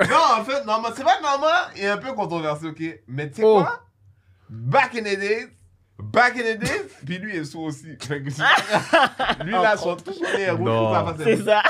non. 0.00 0.40
En 0.40 0.44
fait, 0.44 0.64
non, 0.64 0.80
mais 0.82 0.88
c'est 0.96 1.02
vrai 1.02 1.14
que 1.18 1.22
Normand 1.22 1.46
est 1.76 1.86
un 1.88 1.96
peu 1.98 2.12
controversé, 2.12 2.66
ok? 2.66 2.82
Mais 3.08 3.28
tu 3.30 3.36
sais 3.36 3.42
Oh. 3.44 3.62
quoi? 3.62 3.80
Back 4.50 4.94
in 4.96 5.00
the 5.02 5.18
days, 5.18 5.46
back 5.98 6.36
in 6.36 6.54
the 6.54 6.58
days, 6.58 6.82
puis 7.06 7.18
lui 7.18 7.36
est 7.36 7.44
sourd 7.44 7.64
aussi. 7.64 7.96
Fait 8.00 8.22
que 8.22 8.30
c'est- 8.30 8.42
lui, 9.44 9.52
là, 9.52 9.76
son, 9.76 9.96
tout 9.96 10.12
son 10.12 10.22
nez 10.36 10.42
est 10.42 10.50
rouge, 10.50 10.68
Non. 10.68 10.88
tout 10.88 10.94
ça 10.94 11.04
face 11.04 11.20
à 11.20 11.24
c'est 11.24 11.44
ça. 11.44 11.62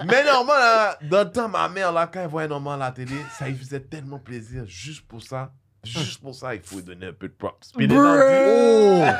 Mais 0.06 0.24
Normand, 0.24 0.52
là, 0.54 0.98
dans 1.02 1.18
le 1.24 1.30
temps, 1.32 1.48
ma 1.48 1.68
mère, 1.68 1.92
là, 1.92 2.06
quand 2.06 2.20
elle 2.20 2.28
voyait 2.28 2.48
Normand 2.48 2.72
à 2.72 2.76
la 2.76 2.92
télé, 2.92 3.14
ça 3.38 3.46
lui 3.48 3.56
faisait 3.56 3.80
tellement 3.80 4.18
plaisir. 4.18 4.64
Juste 4.66 5.06
pour 5.06 5.22
ça, 5.22 5.52
juste 5.84 6.20
pour 6.20 6.34
ça, 6.34 6.54
il 6.54 6.60
faut 6.62 6.76
lui 6.76 6.82
donner 6.82 7.06
un 7.06 7.12
peu 7.12 7.28
de 7.28 7.32
props. 7.32 7.72
Puis 7.76 7.86
les 7.86 7.94
gens 7.94 8.14
disent, 8.14 9.14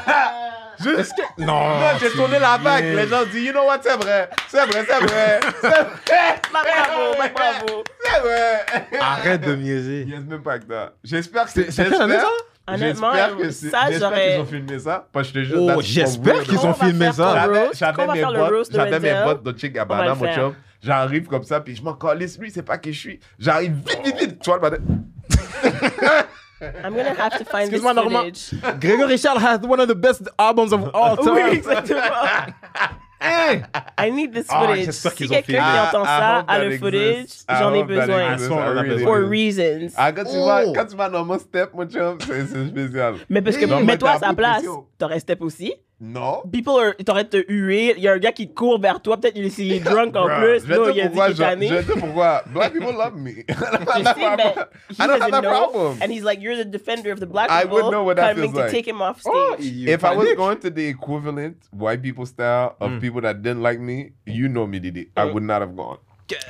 Juste- 0.81 0.99
Est-ce 1.01 1.11
que. 1.11 1.43
Non. 1.43 1.71
non, 1.81 1.87
j'ai 2.01 2.11
tourné 2.11 2.39
la 2.39 2.57
vague. 2.57 2.85
Les 2.85 3.09
gens 3.09 3.25
disent, 3.25 3.47
you 3.47 3.51
know 3.53 3.65
what, 3.67 3.79
c'est 3.83 3.97
vrai. 3.97 4.31
C'est 4.49 4.65
vrai, 4.65 4.87
c'est 4.89 5.07
vrai. 5.07 5.41
C'est 5.61 5.69
vrai. 5.69 6.41
Bravo, 6.53 7.33
bravo. 7.35 7.85
C'est 8.05 8.21
vrai. 8.21 8.99
Arrête 9.01 9.41
de 9.41 9.57
niaiser. 9.57 10.05
Yes, 10.05 10.21
même 10.21 10.41
pas 10.43 10.61
que 10.61 10.67
ça. 10.69 10.93
J'espère 11.03 11.45
que 11.47 11.51
C'est- 11.51 11.71
c'est 11.73 11.83
année, 11.87 11.97
j'espère- 11.99 12.21
ça? 12.21 12.29
Honnêtement, 12.71 13.13
J'espère 13.13 13.37
que 13.39 13.51
c'est- 13.51 13.71
ça, 13.71 13.79
j'espère 13.89 14.11
j'aurais- 14.11 14.31
qu'ils 14.33 14.41
ont 14.41 14.47
filmé 14.47 14.79
ça. 14.79 15.09
Parce 15.13 15.33
que 15.33 15.39
je 15.41 15.41
te 15.41 15.45
jure, 15.49 15.75
Oh, 15.77 15.81
j'espère 15.83 16.43
qu'ils 16.45 16.59
ont 16.59 16.75
filmé 16.75 17.13
ça. 17.13 17.35
J'avais, 17.35 17.53
mes 17.59 18.23
bottes, 18.23 18.71
de 18.71 18.77
j'avais 18.77 19.01
mes 19.01 19.25
bottes 19.25 19.41
on 19.47 19.51
va 19.51 19.69
Gabbana, 19.69 20.15
mon 20.15 20.33
chum. 20.35 20.55
J'arrive 20.81 21.27
comme 21.27 21.43
ça, 21.43 21.61
puis 21.61 21.75
je 21.75 21.83
m'en 21.83 21.95
calisse. 21.95 22.39
Lui, 22.39 22.53
c'est 22.53 22.63
pas 22.63 22.79
qui 22.79 22.93
je 22.93 23.01
suis. 23.01 23.21
J'arrive 23.39 23.73
vite, 23.85 24.01
vite, 24.05 24.17
vite. 24.21 24.39
Tu 24.41 24.49
vois, 24.51 24.57
le 24.57 24.61
bordel. 24.61 24.81
I'm 26.61 26.95
gonna 26.95 27.15
have 27.15 27.39
to 27.39 27.45
find 27.45 27.71
this 27.71 27.81
Excuse-moi, 27.81 27.93
Normand. 27.95 28.37
footage. 28.37 28.81
Grégory 28.81 29.19
Charles 29.23 29.43
has 29.43 29.59
one 29.63 29.81
of 29.81 29.89
the 29.89 29.95
best 29.95 30.23
albums 30.39 30.73
of 30.73 30.91
all 30.95 31.17
time. 31.17 31.35
Oui, 31.35 31.59
exactement. 31.59 32.03
I 33.21 34.11
need 34.11 34.33
this 34.33 34.47
Ah, 34.49 34.61
footage. 34.61 34.85
j'espère 34.87 35.13
si 35.13 35.17
qu'ils 35.19 35.27
ont 35.33 35.43
quelqu'un 35.43 35.53
qui 35.73 35.79
entend 35.89 36.03
I 36.05 36.07
ça 36.07 36.39
hope 36.39 36.45
a 36.49 36.53
that 36.55 36.59
le 36.59 36.65
exists. 36.67 36.81
footage, 36.81 37.31
I 37.49 37.59
j'en 37.63 37.75
ai 37.75 37.79
hope 37.83 37.89
that 37.89 37.95
besoin. 38.07 38.33
exists. 38.33 38.51
I 38.99 39.05
For 39.05 39.19
reasons. 39.29 39.93
Ah, 39.97 40.13
quand 40.13 40.25
tu 40.25 40.37
Oh. 40.37 40.47
vas, 40.47 40.65
quand 40.73 40.87
tu 40.87 40.97
vas 40.97 41.09
dans 41.11 41.25
mon 41.25 41.39
step, 41.39 41.71
mon 41.75 41.87
chum, 41.89 42.19
c'est 42.21 42.47
c'est 42.47 42.67
spécial. 42.69 43.15
Mais 43.29 43.43
parce 43.43 43.57
que, 43.57 43.67
Non, 43.67 43.81
mais 43.81 43.85
mets-toi 43.87 44.11
à 44.11 44.13
t'as 44.15 44.19
sa 44.21 44.27
beaucoup 44.33 44.37
de 44.37 44.43
place, 44.61 44.65
t'aurais 44.99 45.21
step 45.21 45.43
aussi? 45.43 45.75
Non. 46.01 46.43
People 46.53 46.75
are, 46.79 46.95
t'aurais 47.05 47.25
te 47.25 47.39
huer, 47.49 47.95
il 47.97 48.05
y 48.05 48.07
a 48.09 48.13
un 48.13 48.19
gars 48.19 48.31
qui 48.31 48.55
court 48.55 48.81
vers 48.81 49.03
toi, 49.03 49.17
peut-être 49.17 49.37
il 49.37 49.47
est 49.47 49.59
il 49.59 49.73
est 49.73 49.81
drunk 49.85 50.15
en 50.15 50.27
Bruh, 50.27 50.39
plus, 50.39 50.61
Je 50.65 50.73
te 50.75 50.89
il 50.91 50.95
dire 50.95 51.05
a 51.05 51.09
dit 51.09 51.09
pourquoi. 51.09 51.25
qu'il 51.27 51.33
est 51.33 51.35
Je 51.35 51.43
tanné. 51.43 51.69
je 51.69 51.75
vais 51.75 51.83
te 51.83 51.93
dire 51.93 52.01
pourquoi. 52.01 52.43
Black 52.55 52.73
people 52.73 52.93
love 52.93 53.17
me. 53.17 53.31
I 53.41 53.45
don't 53.49 55.11
have 55.11 55.19
doesn't 55.19 55.35
a 55.35 55.41
know, 55.43 55.51
problem. 55.51 55.99
and 56.01 56.13
he's 56.13 56.23
like, 56.23 56.41
you're 56.41 56.57
the 56.57 56.65
defender 56.65 57.11
of 57.11 57.19
the 57.19 57.27
black 57.27 57.51
I 57.51 57.63
people, 57.63 57.83
would 57.83 57.91
know 57.91 58.05
what 58.05 58.15
that 58.17 58.37
feels 58.37 58.53
to 58.53 58.61
like. 58.61 58.71
take 58.71 58.87
him 58.87 59.03
off 59.03 59.21
stage. 59.21 59.33
Oh, 59.35 59.57
If 59.59 60.05
I 60.05 60.15
was 60.15 60.33
going 60.37 60.59
to 60.61 60.71
the 60.71 60.87
equivalent 60.87 61.57
white 61.73 62.01
people 62.01 62.27
style 62.27 62.77
of 62.81 62.93
Mm. 62.93 63.01
people 63.01 63.21
that 63.23 63.43
didn't 63.43 63.63
like 63.63 63.81
me, 63.81 64.13
you 64.25 64.49
know 64.49 64.69
me, 64.69 64.79
Didi. 64.79 65.11
I 65.17 65.25
would 65.25 65.43
not 65.43 65.63
have 65.63 65.75
gone. 65.75 65.99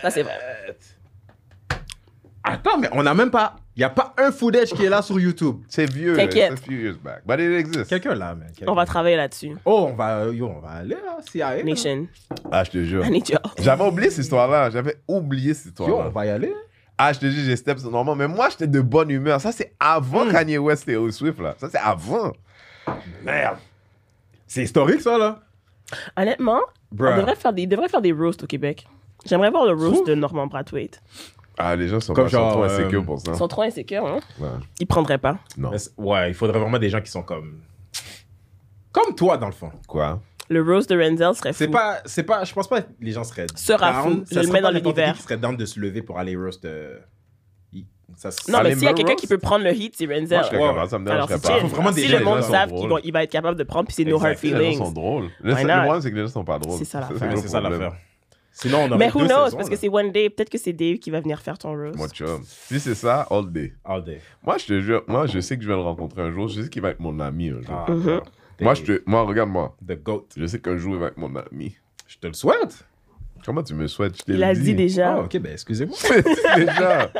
Ça, 0.02 0.10
c'est 0.10 0.24
vrai. 0.24 0.36
Attends, 2.44 2.78
mais 2.78 2.88
on 2.92 3.02
n'a 3.02 3.14
même 3.14 3.30
pas. 3.30 3.56
Il 3.78 3.82
n'y 3.82 3.84
a 3.84 3.90
pas 3.90 4.12
un 4.18 4.32
footage 4.32 4.70
qui 4.70 4.84
est 4.84 4.88
là 4.88 5.02
sur 5.02 5.20
YouTube. 5.20 5.58
C'est 5.68 5.88
vieux. 5.88 6.16
T'inquiète. 6.16 6.50
It's 6.54 6.60
a 6.62 6.64
few 6.64 6.72
years 6.80 6.96
back. 6.96 7.22
But 7.24 7.38
it 7.38 7.52
exists. 7.60 7.88
Quelqu'un 7.88 8.16
là, 8.16 8.34
man. 8.34 8.48
quelqu'un. 8.52 8.72
On 8.72 8.74
va 8.74 8.84
travailler 8.84 9.14
là-dessus. 9.14 9.56
Oh, 9.64 9.86
on 9.92 9.94
va, 9.94 10.24
yo, 10.32 10.48
on 10.48 10.58
va 10.58 10.70
aller 10.70 10.96
là, 10.96 11.18
CIA. 11.30 11.58
là. 11.58 11.62
Nation, 11.62 12.08
Ah, 12.50 12.64
je 12.64 12.70
te 12.72 12.82
jure. 12.82 13.06
I 13.06 13.10
need 13.12 13.28
y'all. 13.28 13.38
J'avais 13.56 13.84
oublié 13.86 14.10
cette 14.10 14.24
histoire-là. 14.24 14.70
J'avais 14.70 14.96
oublié 15.06 15.54
cette 15.54 15.78
Yo, 15.78 15.84
on 15.84 15.86
histoire-là. 15.86 16.10
va 16.10 16.26
y 16.26 16.30
aller. 16.30 16.52
Ah, 16.98 17.12
je 17.12 17.20
te 17.20 17.26
dis, 17.26 17.44
j'ai 17.44 17.54
step. 17.54 17.78
Mais 18.16 18.26
moi, 18.26 18.48
j'étais 18.50 18.66
de 18.66 18.80
bonne 18.80 19.10
humeur. 19.10 19.40
Ça, 19.40 19.52
c'est 19.52 19.72
avant 19.78 20.24
Mm. 20.24 20.32
Kanye 20.32 20.58
West 20.58 20.82
et 20.82 20.86
Taylor 20.94 21.12
Swift, 21.12 21.38
là. 21.38 21.54
Ça, 21.58 21.68
c'est 21.70 21.78
avant. 21.78 22.32
Merde. 23.22 23.58
C'est 24.48 24.64
historique, 24.64 25.02
ça, 25.02 25.16
là. 25.18 25.38
Honnêtement, 26.16 26.58
on 26.92 26.96
devrait 27.16 27.36
faire 27.36 27.52
des, 27.52 27.62
il 27.62 27.68
devrait 27.68 27.88
faire 27.88 28.02
des 28.02 28.10
roasts 28.12 28.42
au 28.42 28.46
Québec. 28.48 28.88
J'aimerais 29.24 29.50
voir 29.50 29.66
le 29.66 29.72
roast 29.74 30.04
de 30.06 30.16
Normand 30.16 30.48
Brathwaite. 30.48 31.00
Ah, 31.58 31.74
les 31.76 31.88
gens 31.88 31.98
sont, 32.00 32.14
Comme 32.14 32.24
pas, 32.24 32.30
sont 32.30 32.36
genre, 32.38 32.52
trop 32.52 32.62
euh, 32.62 32.66
insécures 32.66 33.04
pour 33.04 33.18
ça. 33.20 33.32
Ils 33.32 33.36
sont 33.38 33.48
trop 33.48 33.62
insécures, 33.62 34.06
hein? 34.06 34.20
Ouais. 34.38 34.48
Ils 34.80 34.86
prendraient 34.86 35.18
pas. 35.18 35.38
Non. 35.56 35.72
Ouais, 35.96 36.30
il 36.30 36.34
faudrait 36.34 36.58
vraiment 36.60 36.78
des 36.78 36.88
gens 36.88 37.00
qui 37.00 37.10
sont 37.10 37.22
comme. 37.22 37.60
Comme 38.92 39.14
toi, 39.14 39.36
dans 39.36 39.46
le 39.46 39.52
fond. 39.52 39.70
Quoi? 39.86 40.20
Le 40.48 40.62
roast 40.62 40.88
de 40.90 40.96
Renzel 40.98 41.34
serait 41.34 41.52
fou. 41.52 41.58
C'est 41.58 41.68
pas, 41.68 41.98
c'est 42.06 42.22
pas, 42.22 42.42
je 42.44 42.54
pense 42.54 42.68
pas 42.68 42.80
que 42.82 42.88
les 43.00 43.12
gens 43.12 43.24
seraient. 43.24 43.46
Sera 43.54 43.92
down. 43.92 44.20
fou. 44.20 44.24
Ça 44.32 44.40
Je 44.42 44.46
le 44.46 44.52
mets 44.52 44.60
dans 44.62 44.70
l'univers. 44.70 45.14
qui 45.14 45.22
serait 45.22 45.36
down 45.36 45.56
de 45.56 45.66
se 45.66 45.78
lever 45.78 46.00
pour 46.00 46.18
aller 46.18 46.34
roast. 46.36 46.64
euh, 46.64 46.98
Ça, 48.16 48.30
Non, 48.48 48.60
mais 48.62 48.74
s'il 48.74 48.84
y 48.84 48.86
a 48.88 48.94
quelqu'un 48.94 49.14
qui 49.14 49.26
peut 49.26 49.36
prendre 49.38 49.64
le 49.64 49.72
heat, 49.74 49.94
c'est 49.96 50.06
Renzel. 50.06 50.28
Moi, 50.28 50.42
je 50.42 50.46
serais 50.48 50.58
Ouais, 50.58 50.68
capable. 50.68 50.88
Ça 50.88 50.98
me 50.98 51.06
c'est 51.28 51.42
pas. 51.42 51.60
Faut 51.60 51.66
vraiment 51.68 51.90
des 51.92 52.00
si 52.02 52.08
gens 52.08 52.18
le 52.18 52.24
monde 52.24 52.38
qui 52.38 52.44
sont 52.44 52.50
savent 52.52 52.68
drôles. 52.70 53.02
qu'il 53.02 53.12
va, 53.12 53.22
être 53.24 53.30
capable 53.30 53.58
de 53.58 53.64
prendre, 53.64 53.86
puis 53.86 53.94
c'est 53.94 54.04
no 54.04 54.16
hard 54.16 54.30
Exact. 54.32 54.42
Les 54.42 54.50
gens 54.50 54.58
feelings. 54.58 54.78
sont 54.78 54.92
drôles. 54.92 55.28
Le 55.40 55.52
problème, 55.54 56.00
c'est 56.00 56.10
que 56.10 56.16
les 56.16 56.22
gens 56.22 56.28
sont 56.32 56.44
pas 56.44 56.58
drôles. 56.58 56.78
C'est 56.78 56.84
ça 56.84 57.60
l'affaire. 57.60 57.92
Sinon, 58.60 58.78
on 58.82 58.86
aurait 58.88 58.98
Mais 58.98 59.08
who 59.10 59.20
deux 59.20 59.26
knows, 59.28 59.44
saisons, 59.46 59.56
parce 59.56 59.68
là. 59.68 59.74
que 59.74 59.80
c'est 59.80 59.88
one 59.88 60.10
day, 60.10 60.30
peut-être 60.30 60.50
que 60.50 60.58
c'est 60.58 60.72
Dave 60.72 60.98
qui 60.98 61.10
va 61.10 61.20
venir 61.20 61.40
faire 61.40 61.58
ton 61.58 61.74
roast. 61.76 61.96
Moi, 61.96 62.08
chum. 62.08 62.40
Si 62.44 62.80
c'est 62.80 62.94
ça, 62.96 63.26
all 63.30 63.50
day. 63.52 63.72
All 63.84 64.02
day. 64.04 64.20
Moi, 64.44 64.58
je 64.58 64.66
te 64.66 64.80
jure, 64.80 65.02
moi, 65.06 65.26
je 65.26 65.38
sais 65.40 65.56
que 65.56 65.62
je 65.62 65.68
vais 65.68 65.74
le 65.76 65.80
rencontrer 65.82 66.22
un 66.22 66.32
jour. 66.32 66.48
Je 66.48 66.62
sais 66.62 66.68
qu'il 66.68 66.82
va 66.82 66.90
être 66.90 67.00
mon 67.00 67.18
ami 67.20 67.50
un 67.50 67.60
jour. 67.62 67.84
Ah, 67.86 67.90
Mhm. 67.90 68.20
Moi, 68.60 68.74
je 68.74 68.82
te, 68.82 69.02
moi, 69.06 69.22
regarde-moi. 69.22 69.76
The 69.86 70.02
GOAT. 70.02 70.26
Je 70.36 70.44
sais 70.46 70.58
qu'un 70.60 70.76
jour, 70.76 70.94
il 70.94 71.00
va 71.00 71.06
être 71.06 71.16
mon 71.18 71.34
ami. 71.36 71.76
Je 72.08 72.18
te 72.18 72.26
le 72.26 72.32
souhaite. 72.32 72.84
Comment 73.46 73.62
tu 73.62 73.74
me 73.74 73.86
souhaites? 73.86 74.16
Je 74.18 74.22
t'ai 74.24 74.32
Il 74.32 74.42
a 74.42 74.52
dit 74.52 74.74
déjà. 74.74 75.14
Ah, 75.14 75.20
ok, 75.20 75.38
ben 75.38 75.52
excusez-moi. 75.52 75.96
déjà. 76.56 77.12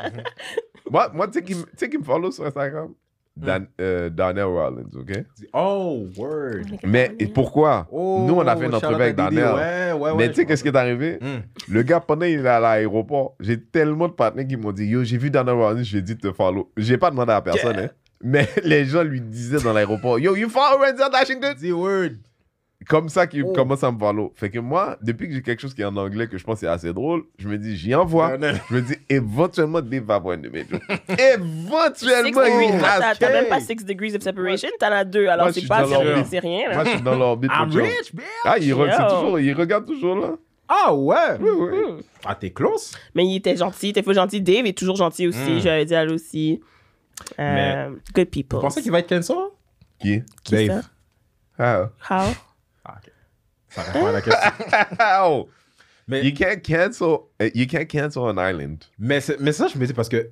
moi, 0.90 1.10
moi 1.14 1.28
tu 1.28 1.34
sais 1.38 1.44
qui, 1.44 1.54
me- 1.54 1.62
tu 1.62 1.70
sais 1.76 1.88
qui 1.88 1.98
me 1.98 2.02
follow 2.02 2.32
sur 2.32 2.44
Instagram? 2.44 2.92
Dan, 3.40 3.66
euh, 3.80 4.10
Donnell 4.10 4.44
Rollins, 4.44 4.90
OK? 4.94 5.24
Oh, 5.52 6.06
word. 6.16 6.64
Mais 6.84 7.14
et 7.18 7.26
pourquoi? 7.26 7.86
Oh, 7.90 8.24
Nous, 8.26 8.34
on 8.34 8.46
a 8.46 8.56
fait 8.56 8.66
une 8.66 8.74
entrevue 8.74 8.94
avec. 8.96 9.16
Donnell. 9.16 9.54
Ouais, 9.54 9.92
ouais. 9.92 10.14
Mais 10.16 10.28
tu 10.28 10.34
sais, 10.34 10.46
qu'est-ce 10.46 10.62
qui 10.62 10.68
est 10.68 10.76
arrivé? 10.76 11.18
Hmm. 11.20 11.40
Le 11.68 11.82
gars, 11.82 12.00
pendant 12.00 12.26
qu'il 12.26 12.40
est 12.44 12.48
à 12.48 12.60
l'aéroport, 12.60 13.34
j'ai 13.40 13.60
tellement 13.60 14.08
de 14.08 14.12
partenaires 14.12 14.46
qui 14.46 14.56
m'ont 14.56 14.72
dit 14.72 14.86
Yo, 14.86 15.04
j'ai 15.04 15.18
vu 15.18 15.30
Donnell 15.30 15.54
Rollins, 15.54 15.82
j'ai 15.82 16.02
dit 16.02 16.14
de 16.16 16.20
te 16.20 16.32
follow. 16.32 16.70
J'ai 16.76 16.98
pas 16.98 17.10
demandé 17.10 17.32
à 17.32 17.40
personne, 17.40 17.78
hein. 17.78 17.88
Mais 18.22 18.48
les 18.64 18.84
gens 18.84 19.02
lui 19.04 19.20
disaient 19.20 19.60
dans 19.62 19.72
l'aéroport 19.72 20.18
Yo, 20.18 20.34
you 20.34 20.48
follow 20.48 20.78
Renzel 20.78 21.08
Washington? 21.12 21.54
Dis 21.56 21.72
word. 21.72 22.10
Comme 22.88 23.08
ça 23.10 23.26
qu'ils 23.26 23.44
Oh. 23.44 23.52
commencent 23.52 23.84
à 23.84 23.92
me 23.92 23.98
follow. 23.98 24.32
Fait 24.34 24.48
que 24.50 24.58
moi, 24.58 24.96
depuis 25.02 25.28
que 25.28 25.34
j'ai 25.34 25.42
quelque 25.42 25.60
chose 25.60 25.74
qui 25.74 25.82
est 25.82 25.84
en 25.84 25.96
anglais 25.96 26.26
que 26.26 26.38
je 26.38 26.44
pense 26.44 26.54
que 26.54 26.60
c'est 26.60 26.66
assez 26.72 26.92
drôle, 26.92 27.24
je 27.38 27.46
me 27.48 27.58
dis 27.58 27.76
J'y 27.76 27.94
envoie. 27.94 28.36
Je 28.70 28.74
me 28.74 28.80
dis 28.80 28.94
éventuellement 29.10 29.80
Dave 29.82 30.04
va 30.04 30.14
avoir 30.14 30.34
une 30.34 30.42
de 30.42 30.48
mes 30.48 30.60
jokes. 30.66 30.80
Six 30.88 31.22
éventuellement, 31.22 32.40
degrees, 32.42 32.70
il 32.72 32.78
toi, 32.78 33.14
t'as- 33.18 33.30
même 33.32 33.48
pas 33.48 33.60
six 33.60 33.76
degrees 33.84 34.14
of 34.16 34.22
separation, 34.22 34.68
t'en 34.80 34.86
as 34.92 35.04
deux, 35.04 35.26
alors 35.26 35.46
Moi, 35.46 35.52
je 35.52 35.60
c'est 35.60 35.66
pas 35.66 35.84
c'est 36.24 36.38
rien. 36.38 36.68
Moi, 36.72 36.76
Là. 36.78 36.84
je 36.84 36.90
suis 36.90 37.02
dans 37.02 37.14
l'orbite. 37.16 37.50
I'm 37.52 37.70
rich, 37.70 38.14
bitch. 38.14 38.24
Ah, 38.44 38.56
il 38.58 38.72
re- 38.72 39.08
toujours, 39.08 39.38
il 39.38 39.52
regarde 39.54 39.84
toujours 39.86 40.16
là. 40.16 40.30
Ah, 40.68 40.94
ouais? 40.94 41.16
Oui, 41.40 41.50
oui. 41.58 42.04
Ah, 42.26 42.34
t'es 42.34 42.50
close? 42.50 42.92
Mais 43.14 43.24
il 43.26 43.36
était 43.36 43.56
gentil, 43.56 43.86
il 43.86 43.90
était 43.90 44.02
fou 44.02 44.12
gentil. 44.12 44.40
Dave 44.40 44.66
est 44.66 44.76
toujours 44.76 44.96
gentil 44.96 45.26
aussi, 45.28 45.38
Mm. 45.56 45.60
j'avais 45.60 45.84
dit 45.84 45.94
à 45.94 46.04
lui 46.04 46.12
aussi. 46.14 46.60
Euh, 47.38 47.90
Mais- 47.90 47.96
good 48.14 48.28
people. 48.30 48.56
Vous 48.56 48.62
pensez 48.62 48.82
qu'il 48.82 48.92
va 48.92 48.98
être 49.00 49.08
cancel? 49.08 49.36
Qui? 50.00 50.22
Qui 50.44 50.54
Dave. 50.68 50.82
ça? 50.82 50.88
Ah. 51.58 51.90
How? 52.10 52.32
Ah. 53.76 53.82
Ça 53.82 53.82
répond 53.82 54.06
à 54.06 54.12
la 54.12 54.22
question. 54.22 54.50
How? 55.00 55.48
Mais- 56.08 56.24
You 56.24 56.32
can't 56.34 56.62
cancel. 56.62 57.18
uh, 57.40 57.50
You 57.54 57.66
can't 57.66 57.86
cancel 57.86 58.22
an 58.22 58.38
island. 58.38 58.84
mais, 58.98 59.20
ça, 59.20 59.34
je 59.38 59.78
me 59.78 59.86
dis 59.86 59.92
parce 59.92 60.08
que 60.08 60.30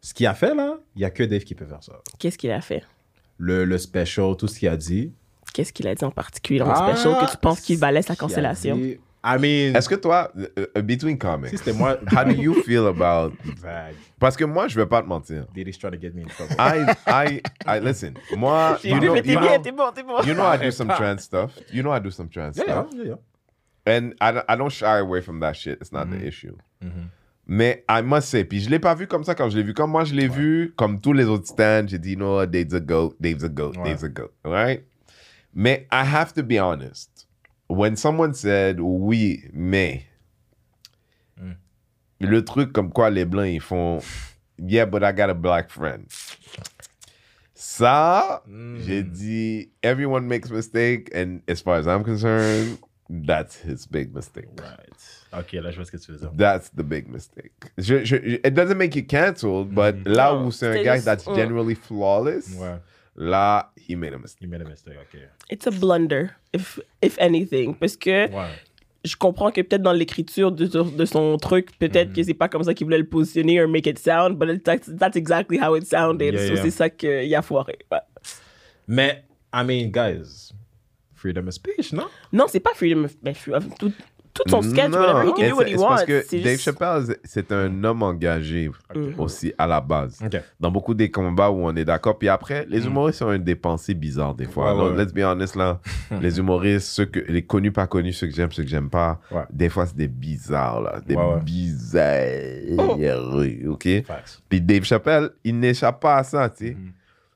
Ce 0.00 0.12
qu'il 0.12 0.26
a 0.26 0.34
fait, 0.34 0.54
là, 0.54 0.78
il 0.96 0.98
n'y 0.98 1.04
a 1.04 1.10
que 1.10 1.22
Dave 1.22 1.44
qui 1.44 1.54
peut 1.54 1.66
faire 1.66 1.82
ça. 1.82 1.92
Qu'est-ce 2.18 2.36
qu'il 2.36 2.50
a 2.50 2.60
fait? 2.60 2.82
Le, 3.38 3.64
le 3.64 3.78
special, 3.78 4.36
tout 4.36 4.48
ce 4.48 4.58
qu'il 4.58 4.68
a 4.68 4.76
dit. 4.76 5.12
Qu'est-ce 5.54 5.72
qu'il 5.72 5.86
a 5.86 5.94
dit 5.94 6.04
en 6.04 6.10
particulier? 6.10 6.58
Dans 6.58 6.68
le 6.68 6.74
special 6.74 7.24
que 7.26 7.30
tu 7.30 7.36
penses 7.36 7.60
qu'il 7.60 7.78
valait 7.78 8.02
sa 8.02 8.16
cancellation? 8.16 8.76
dit- 8.76 8.98
I 9.24 9.38
mean, 9.38 9.76
Est-ce 9.76 9.88
que 9.88 9.94
toi, 9.94 10.32
euh, 10.36 10.66
euh, 10.76 10.82
between 10.82 11.16
comics, 11.16 11.50
si 11.50 11.58
c'était 11.58 11.72
moi, 11.72 11.96
how 12.10 12.24
do 12.24 12.32
you 12.32 12.54
feel 12.64 12.86
about. 12.88 13.32
Vague. 13.60 13.94
Parce 14.18 14.36
que 14.36 14.44
moi, 14.44 14.66
je 14.68 14.74
vais 14.80 14.86
pas 14.86 15.00
te 15.02 15.06
mentir. 15.06 15.46
Diddy's 15.54 15.78
trying 15.78 15.92
to 15.92 16.00
get 16.00 16.12
me 16.14 16.22
in 16.22 16.28
trouble. 16.28 16.54
I, 16.58 16.92
I, 17.06 17.40
I, 17.66 17.78
listen. 17.80 18.14
Moi, 18.36 18.78
you 18.84 18.98
know, 18.98 19.14
you 19.14 19.34
know, 19.36 19.58
bon, 19.76 19.92
bon. 20.06 20.24
you 20.26 20.34
know 20.34 20.44
I 20.44 20.56
do 20.56 20.70
some 20.72 20.88
trans 20.88 21.22
stuff. 21.22 21.52
You 21.72 21.82
know 21.84 21.92
I 21.92 22.00
do 22.00 22.10
some 22.10 22.28
trans 22.28 22.56
Yeah, 22.56 22.64
yeah, 22.66 22.82
stuff. 22.82 22.94
yeah, 22.94 23.04
yeah. 23.04 23.16
And 23.94 24.14
I, 24.20 24.32
don't- 24.32 24.44
I 24.48 24.56
don't 24.56 24.72
shy 24.72 24.98
away 24.98 25.20
from 25.22 25.40
that 25.40 25.54
shit. 25.56 25.78
It's 25.80 25.92
not 25.92 26.06
Mm-hmm. 26.08 26.18
the 26.20 26.26
issue. 26.26 26.56
Mais 27.46 27.84
I 27.88 28.02
must 28.02 28.28
say, 28.28 28.44
puis 28.44 28.60
je 28.60 28.70
l'ai 28.70 28.78
pas 28.78 28.94
vu 28.94 29.06
comme 29.06 29.24
ça 29.24 29.34
quand 29.34 29.50
je 29.50 29.56
l'ai 29.56 29.62
vu. 29.64 29.74
Comme 29.74 29.90
moi, 29.90 30.04
je 30.04 30.14
l'ai 30.14 30.28
vu, 30.28 30.72
comme 30.76 31.00
tous 31.00 31.12
les 31.12 31.24
autres 31.26 31.46
stands, 31.46 31.86
j'ai 31.88 31.98
dit, 31.98 32.10
you 32.12 32.16
know 32.16 32.36
what, 32.36 32.46
Dave's 32.46 32.72
a 32.74 32.80
goat, 32.80 33.14
Dave's 33.20 33.42
a 33.44 33.48
goat, 33.48 33.76
Ouais. 33.76 33.84
Dave's 33.84 34.04
a 34.04 34.08
goat. 34.08 34.30
Right? 34.44 34.84
Mais 35.54 35.86
I 35.92 36.04
have 36.04 36.32
to 36.34 36.42
be 36.42 36.58
honest. 36.58 37.10
When 37.74 37.96
someone 37.96 38.34
said, 38.34 38.80
oui, 38.80 39.44
mais, 39.52 40.02
Mm. 41.40 41.54
le 42.20 42.44
truc 42.44 42.72
comme 42.72 42.92
quoi 42.92 43.08
les 43.10 43.24
blancs, 43.24 43.48
ils 43.50 43.60
font, 43.62 44.00
yeah, 44.58 44.84
but 44.84 45.02
I 45.02 45.12
got 45.12 45.30
a 45.30 45.34
black 45.34 45.70
friend. 45.70 46.04
Ça, 47.54 48.42
Mm. 48.46 48.78
j'ai 48.86 49.02
dit, 49.02 49.70
everyone 49.82 50.26
makes 50.26 50.50
mistake, 50.50 51.10
and 51.14 51.40
as 51.48 51.62
far 51.62 51.76
as 51.78 51.86
I'm 51.86 52.04
concerned, 52.04 52.78
that's 53.08 53.56
his 53.64 53.86
big 53.86 54.14
mistake. 54.14 54.48
Right. 54.60 54.90
Ok, 55.32 55.52
là, 55.54 55.70
je 55.70 55.76
vois 55.76 55.84
ce 55.86 55.92
que 55.92 55.96
tu 55.96 56.12
veux 56.12 56.18
dire. 56.18 56.30
That's 56.36 56.68
the 56.70 56.82
big 56.82 57.08
mistake. 57.08 57.52
Je, 57.78 58.04
je, 58.04 58.16
it 58.16 58.54
doesn't 58.54 58.76
make 58.76 58.94
you 58.94 59.02
canceled, 59.06 59.70
but 59.74 60.06
là 60.06 60.32
Non, 60.34 60.46
où 60.46 60.50
c'est 60.50 60.78
un 60.78 60.82
gars 60.82 61.00
that's 61.02 61.26
mm. 61.26 61.34
generally 61.34 61.74
flawless, 61.74 62.54
Ouais. 62.58 62.78
là, 63.16 63.71
he 63.88 63.96
made 63.96 64.12
a 64.14 64.18
mistake. 64.18 64.42
Il 64.42 64.48
made 64.48 64.62
a 64.62 64.68
mistake, 64.68 64.94
ok. 65.00 65.20
It's 65.50 65.66
a 65.66 65.70
blunder, 65.70 66.30
if, 66.52 66.78
if 67.02 67.16
anything. 67.18 67.74
Parce 67.74 67.96
que 67.96 68.28
Ouais. 68.30 68.48
je 69.04 69.16
comprends 69.16 69.50
que 69.50 69.60
peut-être 69.62 69.82
dans 69.82 69.92
l'écriture 69.92 70.52
de, 70.52 70.66
de 70.66 71.04
son 71.04 71.36
truc, 71.38 71.76
peut-être 71.78 72.10
Mm-hmm. 72.10 72.14
que 72.14 72.22
c'est 72.22 72.34
pas 72.34 72.48
comme 72.48 72.62
ça 72.62 72.72
qu'il 72.74 72.86
voulait 72.86 72.98
le 72.98 73.06
positionner 73.06 73.60
or 73.60 73.68
make 73.68 73.86
it 73.86 73.98
sound, 73.98 74.36
but 74.38 74.62
that's, 74.64 74.88
that's 74.98 75.16
exactly 75.16 75.58
how 75.58 75.74
it 75.76 75.86
sounded. 75.86 76.34
Yeah, 76.34 76.46
so 76.48 76.54
yeah. 76.54 76.62
c'est 76.62 76.70
ça 76.70 76.88
qu'il 76.90 77.34
a 77.34 77.42
foiré. 77.42 77.78
Ouais. 77.90 77.98
Mais, 78.86 79.24
I 79.52 79.62
mean, 79.64 79.90
guys, 79.90 80.52
freedom 81.14 81.46
of 81.48 81.54
speech, 81.54 81.92
non? 81.92 82.06
Non, 82.32 82.46
c'est 82.48 82.60
pas 82.60 82.74
freedom 82.74 83.04
of, 83.04 83.16
ben, 83.22 83.34
tout, 83.78 83.92
tout 84.34 84.42
son 84.48 84.62
sketch, 84.62 84.90
Non, 84.90 84.98
whatever, 84.98 85.28
he 85.28 85.32
can 85.34 85.48
do 85.50 85.56
what 85.56 85.64
he 85.66 85.70
c'est 85.70 85.76
parce 85.76 86.00
wants. 86.00 86.06
que 86.06 86.30
Dave 86.42 86.52
juste- 86.52 86.62
Chappelle, 86.62 87.16
c'est 87.24 87.52
un 87.52 87.84
homme 87.84 88.02
engagé 88.02 88.70
aussi 89.18 89.52
à 89.58 89.66
la 89.66 89.80
base. 89.80 90.18
Dans 90.58 90.70
beaucoup 90.70 90.94
des 90.94 91.10
combats 91.10 91.50
où 91.50 91.64
on 91.66 91.74
est 91.76 91.84
d'accord. 91.84 92.18
Puis 92.18 92.28
après, 92.28 92.66
les 92.68 92.86
humoristes 92.86 93.22
ont 93.22 93.32
une 93.32 93.44
dépensée 93.44 93.94
bizarre 93.94 94.34
des 94.34 94.46
fois. 94.46 94.74
Mm. 94.74 94.78
Ouais, 94.78 94.90
ouais. 94.90 95.04
Let's 95.04 95.12
be 95.12 95.18
honest 95.20 95.56
là. 95.56 95.80
les 96.20 96.38
humoristes, 96.38 96.88
ceux 96.88 97.04
que, 97.06 97.20
les 97.20 97.42
connus, 97.44 97.72
pas 97.72 97.86
connus, 97.86 98.12
ceux 98.14 98.26
que 98.28 98.34
j'aime, 98.34 98.52
ceux 98.52 98.62
que 98.62 98.68
j'aime 98.70 98.88
pas. 98.90 99.20
Ouais. 99.30 99.42
Des 99.50 99.68
fois, 99.68 99.86
c'est 99.86 99.96
des 99.96 100.08
bizarres 100.08 100.80
là. 100.80 101.00
Des 101.06 101.14
Ouais, 101.14 101.24
ouais. 101.34 101.40
bizarres. 101.40 102.12
OK? 103.68 103.88
Facts. 104.06 104.42
Puis 104.48 104.60
Dave 104.60 104.84
Chappelle, 104.84 105.30
il 105.44 105.58
n'échappe 105.58 106.00
pas 106.00 106.16
à 106.16 106.24
ça, 106.24 106.48
tu 106.48 106.66
sais. 106.66 106.70
Mm-hmm. 106.72 106.92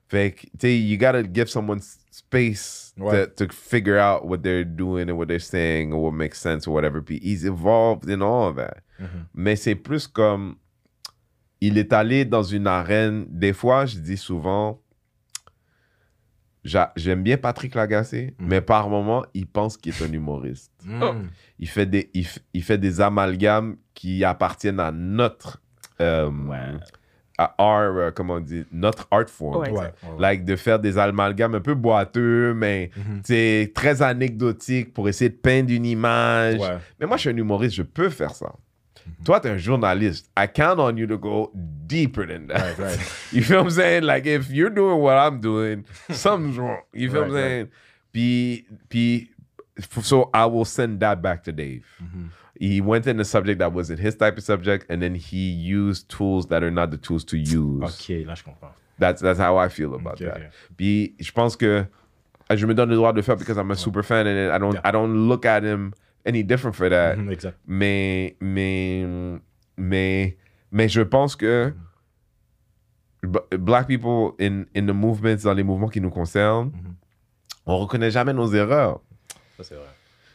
Fait 0.08 0.30
que, 0.30 0.42
tu 0.42 0.48
sais, 0.60 0.78
you 0.78 0.96
gotta 0.98 1.22
give 1.22 1.46
someone 1.48 1.80
space 2.18 2.94
Ouais. 2.98 3.26
to, 3.36 3.46
to 3.46 3.52
figure 3.52 3.98
out 3.98 4.24
what 4.24 4.38
they're 4.42 4.64
doing 4.64 5.10
and 5.10 5.16
what 5.18 5.26
they're 5.28 5.38
saying 5.38 5.92
or 5.92 6.02
what 6.04 6.12
makes 6.14 6.40
sense 6.40 6.66
or 6.66 6.72
whatever. 6.74 7.02
Puis 7.02 7.18
he's 7.22 7.44
involved 7.44 8.08
in 8.08 8.22
all 8.22 8.48
of 8.48 8.56
that. 8.56 8.78
Mm-hmm. 8.98 9.26
Mais 9.34 9.56
c'est 9.56 9.74
plus 9.74 10.06
comme, 10.06 10.56
il 11.60 11.76
est 11.76 11.92
allé 11.92 12.24
dans 12.24 12.42
une 12.42 12.66
arène. 12.66 13.26
Des 13.28 13.52
fois, 13.52 13.84
je 13.84 13.98
dis 13.98 14.16
souvent, 14.16 14.80
j'a- 16.64 16.92
j'aime 16.96 17.22
bien 17.22 17.36
Patrick 17.36 17.74
Lagacé, 17.74 18.34
Mm. 18.38 18.46
mais 18.48 18.60
par 18.62 18.88
moment, 18.88 19.24
il 19.34 19.46
pense 19.46 19.76
qu'il 19.76 19.92
est 19.92 20.02
un 20.02 20.12
humoriste. 20.12 20.72
Mm. 20.84 21.28
Il 21.58 21.68
fait 21.68 21.86
des, 21.86 22.10
il, 22.14 22.62
fait 22.62 22.78
des 22.78 23.00
amalgames 23.00 23.76
qui 23.94 24.24
appartiennent 24.24 24.80
à 24.80 24.90
notre, 24.90 25.62
euh, 26.00 26.30
our, 27.38 27.96
euh, 27.96 28.10
comment 28.10 28.34
on 28.34 28.40
dit, 28.40 28.64
notre 28.72 29.06
art 29.10 29.28
form. 29.28 29.56
Ouais, 29.56 29.70
Ouais. 29.70 29.70
exact. 29.70 30.02
ouais, 30.04 30.10
ouais. 30.10 30.16
Like 30.20 30.44
de 30.44 30.56
faire 30.56 30.78
des 30.78 30.96
amalgames 30.98 31.54
un 31.54 31.60
peu 31.60 31.74
boiteux, 31.74 32.54
mais 32.54 32.90
Mhm. 32.96 33.20
c'est 33.24 33.72
très 33.74 34.02
anecdotique 34.02 34.92
pour 34.94 35.08
essayer 35.08 35.30
de 35.30 35.36
peindre 35.36 35.70
une 35.70 35.84
image. 35.86 36.58
Ouais. 36.60 36.78
Mais 37.00 37.06
moi, 37.06 37.16
je 37.16 37.22
suis 37.22 37.30
un 37.30 37.36
humoriste, 37.36 37.74
je 37.76 37.82
peux 37.82 38.08
faire 38.10 38.34
ça. 38.34 38.52
Mhm. 39.06 39.24
Toi, 39.24 39.40
tu 39.40 39.48
es 39.48 39.50
un 39.52 39.56
journaliste. 39.58 40.30
I 40.38 40.46
count 40.52 40.78
on 40.78 40.96
you 40.96 41.06
to 41.06 41.18
go 41.18 41.52
deeper 41.54 42.26
than 42.26 42.46
that. 42.48 42.58
Right, 42.58 42.78
right. 42.78 42.98
You 43.32 43.42
feel 43.42 43.58
what 43.58 43.64
I'm 43.66 43.70
saying? 43.70 44.02
Like, 44.04 44.26
if 44.26 44.50
you're 44.50 44.70
doing 44.74 44.98
what 45.00 45.14
I'm 45.16 45.40
doing, 45.40 45.84
something's 46.10 46.56
wrong. 46.58 46.80
You 46.92 47.10
feel 47.10 47.20
what 47.20 47.28
I'm 47.28 47.34
Right, 47.34 47.42
saying? 47.42 47.68
Puis, 48.12 48.66
puis, 48.88 49.30
so 50.02 50.30
I 50.32 50.46
will 50.46 50.64
send 50.64 51.00
that 51.00 51.20
back 51.22 51.42
to 51.44 51.52
Dave. 51.52 51.84
Mm-hmm. 52.02 52.26
He 52.58 52.80
went 52.80 53.06
in 53.06 53.20
a 53.20 53.24
subject 53.24 53.58
that 53.58 53.72
wasn't 53.72 54.00
his 54.00 54.16
type 54.16 54.38
of 54.38 54.42
subject, 54.44 54.86
and 54.88 55.00
then 55.00 55.14
he 55.14 55.50
used 55.50 56.08
tools 56.08 56.46
that 56.48 56.62
are 56.62 56.70
not 56.70 56.90
the 56.90 56.96
tools 56.96 57.24
to 57.26 57.36
use. 57.36 57.82
Ok, 57.82 58.24
là, 58.26 58.34
je 58.34 58.42
comprends. 58.44 58.72
That's 58.98 59.20
that's 59.20 59.38
how 59.38 59.58
I 59.58 59.68
feel 59.68 59.94
about 59.94 60.20
Ok, 60.20 60.28
that. 60.28 60.36
ok. 60.36 60.50
Puis 60.76 61.14
je 61.20 61.30
pense 61.32 61.54
que 61.56 61.84
euh, 62.50 62.56
je 62.56 62.66
me 62.66 62.74
donne 62.74 62.88
le 62.88 62.96
droit 62.96 63.12
de 63.12 63.16
le 63.16 63.22
faire 63.22 63.36
because 63.36 63.58
I'm 63.58 63.70
a 63.70 63.76
super 63.76 64.02
fan 64.02 64.26
and 64.26 64.50
I 64.54 64.58
don't 64.58 64.72
Yeah. 64.74 64.80
I 64.84 64.90
don't 64.90 65.28
look 65.28 65.44
at 65.44 65.62
him 65.62 65.92
any 66.24 66.42
different 66.42 66.74
for 66.76 66.88
that. 66.88 67.16
Mhm, 67.18 67.30
Exact. 67.30 67.58
Mais 67.66 68.36
mais 68.40 69.04
mais 69.76 70.36
mais 70.72 70.88
je 70.88 71.02
pense 71.02 71.36
que 71.36 71.74
mm-hmm. 73.22 73.56
black 73.58 73.86
people 73.86 74.34
in 74.40 74.64
in 74.74 74.86
the 74.86 74.94
movements 74.94 75.42
dans 75.44 75.54
les 75.54 75.62
mouvements 75.62 75.88
qui 75.88 76.00
nous 76.00 76.10
concernent, 76.10 76.70
mm-hmm. 76.70 76.94
on 77.66 77.78
reconnaît 77.78 78.10
jamais 78.10 78.32
nos 78.32 78.48
erreurs. 78.54 79.00
Ça, 79.58 79.64
c'est 79.64 79.74
vrai. 79.74 79.88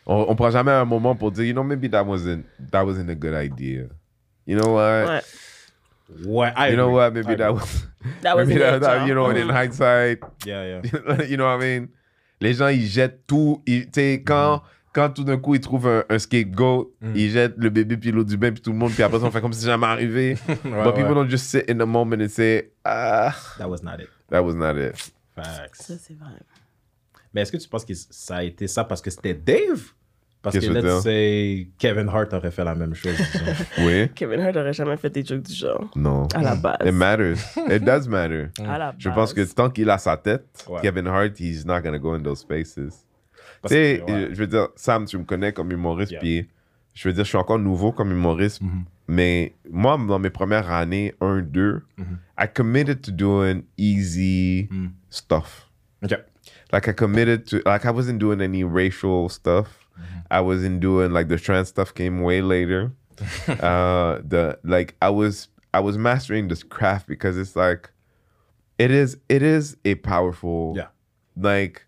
On, 0.06 0.26
on 0.30 0.36
prend 0.36 0.50
jamais 0.52 0.72
un 0.72 0.86
moment 0.86 1.16
pour 1.16 1.32
dire 1.32 1.46
you 1.46 1.54
know 1.54 1.64
maybe 1.64 1.90
that 1.90 2.04
wasn't 2.04 2.44
that 2.72 2.84
wasn't 2.86 3.10
a 3.10 3.16
good 3.16 3.34
idea. 3.36 3.88
You 4.48 4.58
know 4.60 4.74
what? 4.74 5.08
Ouais. 5.08 5.22
Ouais, 6.26 6.52
I 6.58 6.70
You 6.72 6.76
know 6.76 6.88
agree. 6.90 6.96
what? 6.96 7.12
Maybe 7.14 7.34
I 7.34 7.36
that 7.38 7.50
agree. 7.50 7.62
was 7.62 7.88
That 8.22 8.36
was 8.36 8.48
maybe 8.48 8.60
that, 8.60 8.80
that- 8.82 9.08
you 9.08 9.14
know 9.14 9.30
in 9.30 9.48
Mhm. 9.48 9.52
hindsight 9.54 10.20
Yeah, 10.46 10.82
yeah. 10.82 11.22
you 11.30 11.38
know 11.38 11.46
what 11.46 11.64
I 11.64 11.80
mean? 11.80 11.88
Les 12.42 12.54
gens, 12.56 12.68
ils 12.70 12.88
jettent 12.88 13.26
tout. 13.28 13.62
ils- 13.68 13.86
Tu 13.86 14.02
sais, 14.02 14.24
quand, 14.26 14.64
quand 14.94 15.12
tout 15.12 15.24
d'un 15.24 15.38
coup, 15.38 15.54
ils 15.56 15.62
trouvent 15.62 15.88
un, 15.88 16.04
un 16.10 16.18
scapegoat, 16.20 16.90
ils 17.16 17.30
jettent 17.30 17.54
le 17.58 17.70
bébé 17.70 17.96
puis 17.98 18.12
l'eau 18.12 18.24
du 18.24 18.36
bain 18.36 18.52
puis 18.52 18.62
tout 18.62 18.72
le 18.72 18.78
monde, 18.78 18.92
puis 18.92 19.04
après 19.04 19.20
ça, 19.20 19.26
on 19.28 19.32
fait 19.32 19.40
comme 19.42 19.54
si 19.54 19.64
jamais 19.66 19.86
arrivé. 19.86 20.34
But 20.48 20.96
people 20.96 21.10
ouais. 21.10 21.14
don't 21.14 21.30
just 21.30 21.46
sit 21.46 21.70
in 21.70 21.76
the 21.78 21.86
moment 21.88 22.20
and 22.22 22.28
say, 22.30 22.72
ah, 22.84 23.32
That 23.60 23.70
was 23.70 23.84
not 23.84 24.00
it. 24.02 24.10
that 24.32 24.42
was 24.44 24.56
not 24.56 24.76
it. 24.78 24.96
Facts. 25.36 25.84
Ça, 25.86 25.94
c'est 26.00 26.18
vrai. 26.18 26.32
Mais 27.34 27.42
est-ce 27.42 27.52
que 27.52 27.58
tu 27.58 27.68
penses 27.70 27.86
que 27.86 27.94
ça 27.94 28.38
a 28.38 28.44
été 28.44 28.68
ça 28.68 28.84
parce 28.84 29.02
que 29.02 29.10
c'était 29.10 29.34
Dave? 29.34 29.82
Parce 30.42 30.58
que, 30.58 30.66
que 30.66 31.64
tu 31.64 31.72
Kevin 31.78 32.10
Hart 32.10 32.34
aurait 32.34 32.50
fait 32.50 32.64
la 32.64 32.74
même 32.74 32.96
chose. 32.96 33.16
Oui? 33.78 34.10
Kevin 34.16 34.40
Hart 34.42 34.56
aurait 34.58 34.74
jamais 34.74 34.98
fait 34.98 35.10
des 35.12 35.24
jokes 35.24 35.44
du 35.44 35.54
genre. 35.54 35.90
Non. 35.96 36.28
À 36.34 36.42
la 36.42 36.56
base. 36.56 36.78
It 36.84 36.94
matters. 36.94 37.38
It 37.70 37.84
does 37.84 38.08
matter. 38.08 38.48
À 38.68 38.78
la 38.80 38.96
Je 38.98 39.10
pense 39.10 39.34
que 39.34 39.42
tant 39.54 39.70
qu'il 39.70 39.90
a 39.90 39.98
sa 40.00 40.18
tête, 40.18 40.66
Ouais. 40.68 40.82
Kevin 40.82 41.06
Hart, 41.08 41.40
he's 41.40 41.64
not 41.64 41.82
going 41.82 41.94
to 41.94 42.00
go 42.00 42.14
in 42.16 42.24
those 42.24 42.40
spaces. 42.40 43.06
Tu 43.64 43.70
sais, 43.70 44.02
ouais. 44.08 44.30
je 44.32 44.36
veux 44.36 44.48
dire, 44.48 44.70
Sam, 44.76 45.06
tu 45.06 45.18
me 45.20 45.24
connais 45.24 45.54
comme 45.54 45.72
humoriste, 45.72 46.12
Yeah. 46.14 46.20
puis 46.20 46.50
je 46.96 47.08
veux 47.08 47.14
dire, 47.14 47.24
je 47.24 47.30
suis 47.30 47.38
encore 47.38 47.60
nouveau 47.60 47.92
comme 47.92 48.10
humoriste, 48.12 48.62
mais 49.08 49.54
moi, 49.70 50.00
dans 50.08 50.18
mes 50.18 50.32
premières 50.32 50.72
années, 50.72 51.14
1, 51.22 51.42
2, 51.42 51.84
I 52.40 52.48
committed 52.52 53.02
to 53.04 53.12
doing 53.12 53.62
easy 53.78 54.68
stuff. 55.12 55.70
OK. 56.04 56.16
Like, 56.72 56.88
I 56.88 56.94
committed 56.94 57.48
to, 57.48 57.62
like, 57.66 57.86
I 57.86 57.92
wasn't 57.92 58.20
doing 58.20 58.42
any 58.42 58.64
racial 58.64 59.30
stuff. 59.30 59.88
Mm-hmm. 60.00 60.20
I 60.32 60.42
wasn't 60.42 60.80
doing, 60.80 61.12
like, 61.12 61.28
the 61.28 61.38
trans 61.38 61.70
stuff 61.70 61.94
came 61.94 62.22
way 62.22 62.42
later. 62.42 62.94
uh, 63.48 64.20
the, 64.24 64.58
like, 64.64 64.96
I 65.02 65.10
was, 65.10 65.50
I 65.74 65.80
was 65.80 65.98
mastering 65.98 66.48
this 66.48 66.64
craft 66.64 67.08
because 67.08 67.38
it's 67.38 67.56
like, 67.56 67.92
it 68.80 68.90
is, 68.92 69.18
it 69.30 69.44
is 69.44 69.78
a 69.86 69.96
powerful, 69.96 70.74
Yeah. 70.76 70.88
like, 71.36 71.86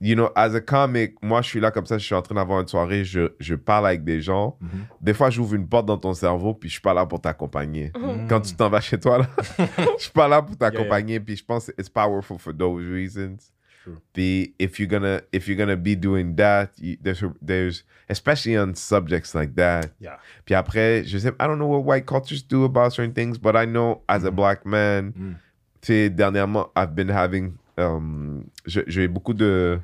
you 0.00 0.14
know, 0.14 0.30
as 0.36 0.54
a 0.54 0.60
comic, 0.60 1.14
moi, 1.22 1.40
je 1.42 1.48
suis 1.48 1.60
là 1.60 1.70
comme 1.70 1.86
ça, 1.86 1.98
je 1.98 2.04
suis 2.04 2.14
en 2.14 2.22
train 2.22 2.34
d'avoir 2.34 2.60
une 2.60 2.68
soirée, 2.68 3.02
je, 3.04 3.30
je 3.40 3.54
parle 3.54 3.86
avec 3.86 4.04
des 4.04 4.20
gens. 4.20 4.56
Mm-hmm. 4.62 4.84
Des 5.00 5.14
fois, 5.14 5.30
j'ouvre 5.30 5.54
une 5.54 5.66
porte 5.66 5.86
dans 5.86 5.96
ton 5.96 6.14
cerveau, 6.14 6.54
puis 6.54 6.68
je 6.68 6.74
suis 6.74 6.82
pas 6.82 6.94
là 6.94 7.06
pour 7.06 7.20
t'accompagner. 7.20 7.90
Mm-hmm. 7.90 8.28
Quand 8.28 8.40
tu 8.40 8.54
t'en 8.54 8.68
vas 8.68 8.80
chez 8.80 8.98
toi, 9.00 9.18
là, 9.18 9.26
je 9.98 10.02
suis 10.02 10.12
pas 10.12 10.28
là 10.28 10.42
pour 10.42 10.56
t'accompagner, 10.58 11.18
puis 11.18 11.36
je 11.36 11.44
pense 11.44 11.66
que 11.66 11.72
it's 11.78 11.88
powerful 11.88 12.38
for 12.38 12.52
those 12.56 12.84
reasons. 12.84 13.38
True. 14.14 14.52
If 14.58 14.78
you're 14.78 14.88
gonna 14.88 15.22
if 15.32 15.48
you're 15.48 15.56
gonna 15.56 15.76
be 15.76 15.94
doing 15.96 16.34
that, 16.36 16.70
you, 16.78 16.96
there's 17.02 17.22
there's 17.40 17.84
especially 18.08 18.56
on 18.56 18.74
subjects 18.74 19.34
like 19.34 19.54
that. 19.56 19.90
Yeah. 20.00 20.18
Puis 20.44 20.54
après, 20.54 21.04
je 21.04 21.18
sais, 21.18 21.32
I 21.40 21.46
don't 21.46 21.58
know 21.58 21.66
what 21.68 21.84
white 21.84 22.06
cultures 22.06 22.42
do 22.42 22.64
about 22.64 22.92
certain 22.92 23.12
things, 23.14 23.38
but 23.38 23.54
I 23.56 23.64
know 23.66 24.02
as 24.08 24.24
a 24.24 24.30
black 24.30 24.64
man, 24.66 25.12
tu 25.80 25.92
sais, 25.92 26.10
dernièrement, 26.10 26.70
I've 26.76 26.94
been 26.94 27.08
having, 27.10 27.58
um, 27.76 28.50
j'ai 28.66 29.08
beaucoup 29.08 29.34
de, 29.34 29.78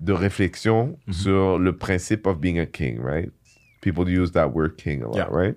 de 0.00 0.12
réflexions 0.12 0.96
sur 1.10 1.58
le 1.58 1.76
principe 1.76 2.26
of 2.26 2.40
being 2.40 2.58
a 2.58 2.66
king, 2.66 3.00
right? 3.00 3.30
People 3.82 4.08
use 4.08 4.32
that 4.32 4.48
word 4.52 4.76
king 4.76 5.02
a 5.02 5.06
lot, 5.08 5.16
Yeah. 5.16 5.28
right? 5.30 5.56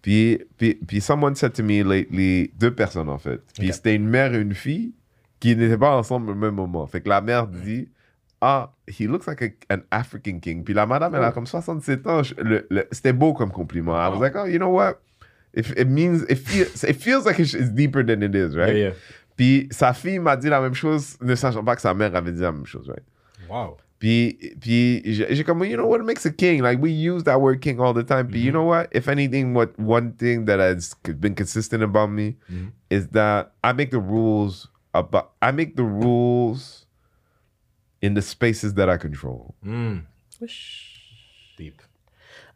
Puis, 0.00 0.38
puis, 0.56 0.74
puis 0.86 1.00
someone 1.00 1.34
said 1.34 1.54
to 1.54 1.62
me 1.62 1.82
lately, 1.82 2.52
deux 2.58 2.70
personnes 2.74 3.08
en 3.08 3.18
fait. 3.18 3.40
Puis 3.58 3.72
c'était 3.72 3.94
une 3.96 4.08
mère 4.08 4.32
et 4.34 4.40
une 4.40 4.54
fille 4.54 4.92
qui 5.40 5.54
n'étaient 5.56 5.78
pas 5.78 5.96
ensemble 5.96 6.30
au 6.30 6.34
même 6.34 6.54
moment. 6.54 6.86
Fait 6.86 7.00
que 7.00 7.08
la 7.08 7.20
mère 7.20 7.46
dit, 7.46 7.88
ah, 8.40 8.72
he 8.86 9.02
looks 9.06 9.26
like 9.26 9.42
a- 9.42 9.74
an 9.74 9.80
African 9.90 10.38
king. 10.40 10.64
Puis 10.64 10.74
la 10.74 10.86
madame, 10.86 11.14
elle 11.14 11.24
a 11.24 11.32
comme 11.32 11.46
67 11.46 12.06
ans. 12.06 12.22
Le- 12.38 12.66
le- 12.70 12.88
c'était 12.92 13.12
beau 13.12 13.32
comme 13.34 13.50
compliment. 13.52 13.94
I 13.94 14.08
was 14.08 14.20
like, 14.20 14.34
oh, 14.36 14.46
you 14.46 14.58
know 14.58 14.70
what? 14.70 15.00
If 15.54 15.72
it 15.76 15.88
means, 15.88 16.22
it 16.28 16.36
feels, 16.38 16.84
it 16.84 16.96
feels 17.00 17.24
like 17.24 17.38
it's 17.38 17.54
deeper 17.72 18.04
than 18.04 18.22
it 18.22 18.34
is, 18.34 18.54
right? 18.56 18.74
Yeah, 18.76 18.88
yeah. 18.88 18.92
Puis 19.36 19.68
sa 19.70 19.92
fille 19.92 20.18
m'a 20.18 20.36
dit 20.36 20.48
la 20.48 20.60
même 20.60 20.74
chose, 20.74 21.16
ne 21.20 21.34
sachant 21.34 21.64
pas 21.64 21.74
que 21.76 21.80
sa 21.82 21.94
mère 21.94 22.14
avait 22.14 22.32
dit 22.32 22.40
la 22.42 22.52
même 22.52 22.66
chose, 22.66 22.88
right? 22.88 23.02
Wow. 23.48 23.76
Puis, 23.98 24.38
puis 24.60 25.02
j'ai 25.04 25.42
comme, 25.42 25.64
you 25.64 25.76
know 25.76 25.86
what 25.86 25.98
makes 26.04 26.24
a 26.26 26.30
king? 26.30 26.62
Like, 26.62 26.80
we 26.80 26.90
use 26.92 27.24
that 27.24 27.40
word 27.40 27.60
king 27.60 27.80
all 27.80 27.92
the 27.92 28.04
time. 28.04 28.28
Puis, 28.28 28.40
you 28.40 28.52
know 28.52 28.64
what? 28.64 28.86
If 28.92 29.08
anything, 29.08 29.54
what 29.54 29.70
one 29.78 30.12
thing 30.12 30.44
that 30.44 30.60
has 30.60 30.94
been 31.18 31.34
consistent 31.34 31.82
about 31.82 32.08
me 32.08 32.36
is 32.90 33.08
that 33.08 33.52
I 33.64 33.72
make 33.72 33.90
the 33.90 33.98
rules 34.00 34.68
about, 34.98 35.32
I 35.40 35.52
make 35.52 35.76
the 35.76 35.84
rules 35.84 36.86
in 38.00 38.14
the 38.14 38.22
spaces 38.22 38.74
that 38.74 38.88
I 38.88 38.96
control. 38.96 39.54
Mm. 39.64 40.04
Deep. 41.56 41.82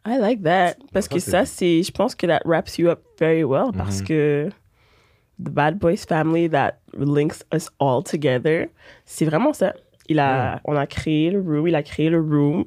I 0.05 0.17
like 0.17 0.43
that. 0.43 0.77
Parce 0.91 1.07
ça, 1.07 1.13
que 1.13 1.19
c'est 1.19 1.31
ça, 1.31 1.45
c'est, 1.45 1.83
je 1.83 1.91
pense 1.91 2.15
que 2.15 2.27
that 2.27 2.41
wraps 2.45 2.77
you 2.77 2.89
up 2.89 3.03
very 3.17 3.43
well 3.43 3.71
parce 3.71 4.01
que 4.01 4.51
the 5.39 5.49
Bad 5.49 5.79
Boys 5.79 6.05
family 6.05 6.47
that 6.47 6.79
links 6.93 7.43
us 7.51 7.69
all 7.79 8.03
together, 8.03 8.69
c'est 9.05 9.25
vraiment 9.25 9.53
ça. 9.53 9.73
Il 10.13 10.19
a, 10.19 10.61
on 10.65 10.75
a 10.75 10.85
créé 10.85 11.31
le 11.31 11.39
room, 11.41 11.67
il 11.67 11.75
a 11.75 11.81
créé 11.83 12.09
le 12.09 12.19
room, 12.19 12.65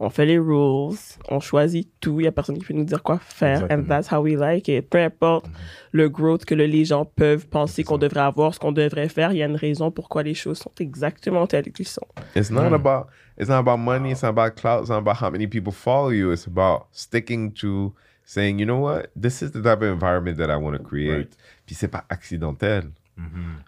on 0.00 0.08
fait 0.10 0.24
les 0.26 0.38
rules, 0.38 0.96
on 1.28 1.40
choisit 1.40 1.88
tout, 2.00 2.20
il 2.20 2.24
y 2.24 2.26
a 2.26 2.32
personne 2.32 2.56
qui 2.58 2.64
peut 2.64 2.74
nous 2.74 2.84
dire 2.84 3.02
quoi 3.02 3.18
faire, 3.18 3.62
and 3.62 3.64
Exactement. 3.64 3.88
that's 3.88 4.10
how 4.12 4.20
we 4.22 4.34
like 4.36 4.68
it. 4.68 4.88
Peu 4.88 4.98
importe 4.98 5.46
le 5.92 6.08
growth 6.08 6.44
que 6.44 6.54
le- 6.54 6.64
les 6.66 6.84
gens 6.84 7.04
peuvent 7.04 7.46
penser 7.46 7.84
qu'on 7.84 7.98
devrait 7.98 8.20
avoir, 8.20 8.54
ce 8.54 8.58
qu'on 8.58 8.72
devrait 8.72 9.08
faire, 9.08 9.32
il 9.32 9.38
y 9.38 9.42
a 9.42 9.46
une 9.46 9.56
raison 9.56 9.90
pourquoi 9.90 10.22
les 10.22 10.34
choses 10.34 10.58
sont 10.58 10.72
exactement 10.80 11.46
telles 11.46 11.70
qu'elles 11.72 11.86
sont. 11.86 12.06
It's 12.34 12.50
not 12.50 12.72
about, 12.72 13.06
it's 13.38 13.48
not 13.48 13.58
about 13.58 13.76
money. 13.78 14.10
It's 14.12 14.22
not 14.22 14.28
about 14.30 14.56
clout. 14.56 14.80
It's 14.80 14.88
not 14.90 14.98
about 14.98 15.16
how 15.20 15.30
many 15.30 15.46
people 15.46 15.72
follow 15.72 16.10
you. 16.10 16.32
It's 16.32 16.46
about 16.46 16.86
sticking 16.92 17.52
to 17.60 17.92
saying, 18.24 18.58
you 18.58 18.66
know 18.66 18.80
what? 18.80 19.08
This 19.14 19.42
is 19.42 19.52
the 19.52 19.62
type 19.62 19.82
of 19.82 19.92
environment 19.92 20.36
that 20.38 20.50
I 20.50 20.56
want 20.56 20.76
to 20.76 20.82
create. 20.82 21.36
Puis 21.66 21.74
c'est 21.74 21.88
pas 21.88 22.04
accidentel. 22.08 22.90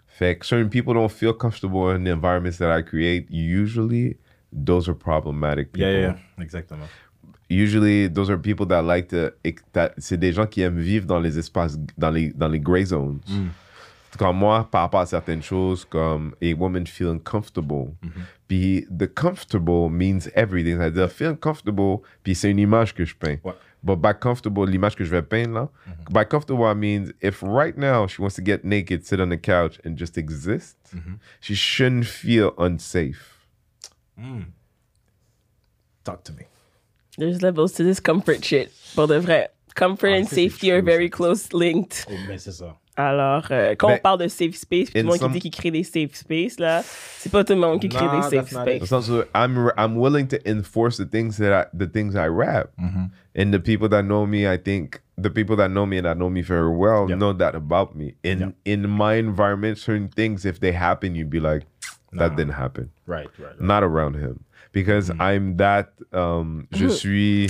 Fait 0.07 0.37
que 0.37 0.45
certain 0.45 0.67
people 0.69 0.93
don't 0.93 1.09
feel 1.11 1.33
comfortable 1.33 1.89
in 1.95 2.03
the 2.03 2.09
environments 2.09 2.57
that 2.57 2.71
I 2.77 2.81
create. 2.83 3.27
Usually, 3.29 4.17
those 4.51 4.89
are 4.89 4.93
problematic 4.95 5.71
people. 5.71 5.89
Yeah, 5.89 5.99
yeah, 5.99 6.15
yeah. 6.37 6.43
Exactement. 6.43 6.87
Usually, 7.49 8.07
those 8.07 8.29
are 8.29 8.37
people 8.37 8.65
that 8.67 8.83
like 8.83 9.07
to. 9.09 9.31
that- 9.73 9.93
C'est 9.97 10.17
des 10.17 10.31
gens 10.33 10.45
qui 10.45 10.61
aiment 10.61 10.77
vivre 10.79 11.05
dans 11.07 11.19
les 11.19 11.37
espaces, 11.39 11.77
dans 11.97 12.11
les, 12.11 12.31
dans 12.33 12.47
les 12.49 12.59
gray 12.59 12.85
zones. 12.85 13.19
Mm. 13.27 13.47
Comme 14.17 14.37
moi, 14.37 14.67
par 14.69 14.81
rapport 14.81 15.01
à 15.01 15.05
certaines 15.05 15.41
choses, 15.43 15.85
comme 15.85 16.35
a 16.41 16.53
woman 16.53 16.85
feeling 16.85 17.19
comfortable. 17.19 17.93
Mm-hmm. 18.03 18.21
Puis, 18.47 18.87
the 18.89 19.07
comfortable 19.07 19.89
means 19.89 20.27
everything. 20.35 20.77
C'est-à-dire, 20.77 21.09
feeling 21.11 21.37
comfortable, 21.37 21.99
puis 22.23 22.35
c'est 22.35 22.49
une 22.51 22.59
image 22.59 22.93
que 22.93 23.05
je 23.05 23.15
peins. 23.15 23.37
Ouais. 23.43 23.53
But 23.81 23.97
by 23.97 24.13
comfortable, 24.13 24.65
l'image 24.65 24.95
que 24.95 25.05
je 25.05 25.09
vais 25.09 25.21
peindre 25.21 25.53
là, 25.53 25.69
mm-hmm. 25.87 26.13
by 26.13 26.25
comfortable, 26.25 26.65
I 26.65 26.73
means 26.73 27.11
if 27.21 27.41
right 27.41 27.77
now 27.77 28.07
she 28.07 28.21
wants 28.21 28.35
to 28.35 28.41
get 28.41 28.65
naked, 28.65 29.05
sit 29.05 29.21
on 29.21 29.29
the 29.29 29.37
couch, 29.37 29.79
and 29.85 29.97
just 29.97 30.17
exist, 30.17 30.75
mm-hmm. 30.93 31.13
she 31.39 31.55
shouldn't 31.55 32.05
feel 32.05 32.53
unsafe. 32.57 33.47
Mm. 34.19 34.47
Talk 36.03 36.23
to 36.25 36.33
me. 36.33 36.43
There's 37.17 37.41
levels 37.41 37.73
to 37.73 37.83
this 37.83 37.99
comfort 37.99 38.43
shit. 38.43 38.71
Pour 38.95 39.07
de 39.07 39.19
vrai. 39.19 39.47
Comfort 39.75 40.09
Ah, 40.11 40.17
and 40.17 40.25
safety 40.27 40.71
are 40.71 40.81
very 40.81 41.09
close 41.09 41.51
linked. 41.53 42.05
Oh, 42.09 42.13
mais 42.27 42.37
c'est 42.39 42.51
ça. 42.51 42.75
Alors, 42.97 43.47
euh, 43.51 43.75
quand 43.77 43.87
Ben, 43.87 43.95
on 43.95 43.99
parle 44.01 44.19
de 44.19 44.27
safe 44.27 44.55
space, 44.55 44.89
tout 44.89 44.97
le 44.97 45.01
in 45.03 45.05
monde 45.05 45.19
qui 45.19 45.29
dit 45.29 45.39
qu'il 45.39 45.51
crée 45.51 45.71
des 45.71 45.83
safe 45.83 46.13
spaces, 46.15 46.59
là, 46.59 46.81
c'est 46.83 47.31
pas 47.31 47.45
tout 47.45 47.53
le 47.53 47.59
monde 47.59 47.79
qui 47.79 47.87
crée 47.87 48.05
Nah, 48.07 48.17
des 48.17 48.21
safe 48.23 48.49
that's 48.49 48.51
not 48.51 48.67
it. 48.67 48.81
It's 48.83 48.91
also 48.91 49.23
I'm 49.33 49.71
I'm 49.77 49.95
willing 49.95 50.27
to 50.27 50.37
enforce 50.45 50.97
the 50.97 51.05
things 51.05 51.37
that 51.37 51.53
I, 51.53 51.65
the 51.77 51.87
things 51.87 52.15
I 52.15 52.27
rap, 52.27 52.71
Mm-hmm. 52.77 53.05
and 53.35 53.53
the 53.53 53.59
people 53.59 53.87
that 53.89 54.03
know 54.03 54.25
me, 54.25 54.45
I 54.45 54.57
think 54.57 54.99
the 55.17 55.29
people 55.29 55.55
that 55.57 55.69
know 55.71 55.85
me 55.85 55.97
and 55.97 56.05
that 56.05 56.17
know 56.17 56.29
me 56.29 56.41
very 56.41 56.69
well 56.75 57.07
Yep. 57.09 57.17
know 57.19 57.31
that 57.33 57.55
about 57.55 57.95
me. 57.95 58.15
In 58.23 58.39
Yep. 58.39 58.53
in 58.65 58.89
my 58.89 59.13
environment, 59.15 59.77
certain 59.77 60.09
things 60.09 60.43
if 60.45 60.59
they 60.59 60.73
happen, 60.73 61.15
you'd 61.15 61.29
be 61.29 61.39
like, 61.39 61.63
that 62.11 62.31
Nah. 62.31 62.35
didn't 62.35 62.53
happen. 62.55 62.89
Right, 63.07 63.27
right. 63.39 63.51
right. 63.51 63.61
Not 63.61 63.83
around 63.83 64.15
him 64.15 64.43
because 64.73 65.09
I'm 65.21 65.55
that. 65.55 65.93
Um, 66.11 66.67
je 66.73 66.89
suis. 66.89 67.47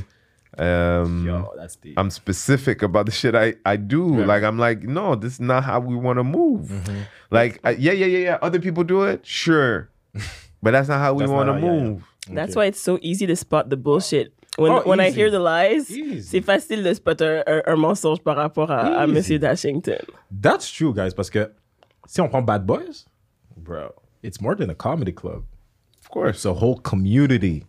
Um, 0.60 1.26
Yo, 1.26 1.54
that's 1.56 1.78
deep. 1.78 1.98
I'm 1.98 2.10
specific 2.10 2.82
about 2.82 3.06
the 3.06 3.12
shit 3.12 3.34
I, 3.34 3.56
I 3.66 3.78
do. 3.78 4.18
Yeah. 4.20 4.26
Like 4.26 4.44
I'm 4.44 4.60
like, 4.60 4.84
no, 4.84 5.16
this 5.16 5.34
is 5.34 5.40
not 5.40 5.64
how 5.64 5.80
we 5.80 5.96
want 5.96 6.18
to 6.20 6.24
move. 6.24 6.72
Like, 7.32 7.60
I, 7.64 7.72
yeah, 7.72 7.94
yeah, 7.94 8.06
yeah, 8.08 8.18
yeah. 8.20 8.38
Other 8.42 8.60
people 8.60 8.84
do 8.84 9.04
it, 9.04 9.26
sure, 9.26 9.90
but 10.62 10.72
that's 10.72 10.90
not 10.90 11.00
how 11.00 11.14
we 11.14 11.26
want 11.28 11.48
to 11.48 11.54
not 11.54 11.62
how- 11.62 11.68
yeah, 11.68 11.74
yeah. 11.74 11.84
move. 11.84 12.04
That's 12.32 12.56
why 12.56 12.66
it's 12.66 12.82
so 12.82 13.00
easy 13.02 13.26
to 13.28 13.36
spot 13.36 13.70
the 13.70 13.78
bullshit. 13.78 14.34
When, 14.58 14.72
Oh, 14.72 14.82
when 14.84 15.00
I 15.00 15.10
hear 15.12 15.32
the 15.32 15.40
lies, 15.40 15.90
Easy. 15.90 16.22
c'est 16.22 16.42
facile 16.42 16.84
de 16.84 16.94
spotter 16.94 17.42
un, 17.48 17.62
un 17.66 17.76
mensonge 17.78 18.20
par 18.22 18.36
rapport 18.36 18.70
à, 18.70 18.82
à 19.00 19.04
Easy. 19.06 19.14
Monsieur 19.14 19.40
Dashington. 19.40 20.00
That's 20.30 20.70
true, 20.70 20.94
guys, 20.94 21.14
parce 21.16 21.30
que 21.30 21.50
si 22.06 22.20
on 22.20 22.28
prend 22.28 22.42
Bad 22.44 22.66
Boys, 22.66 23.06
bro, 23.56 23.94
it's 24.22 24.42
more 24.42 24.56
than 24.56 24.70
a 24.70 24.76
comedy 24.76 25.14
club. 25.14 25.44
Of 26.04 26.10
course. 26.10 26.36
It's 26.38 26.46
a 26.46 26.54
whole 26.54 26.78
community. 26.82 27.64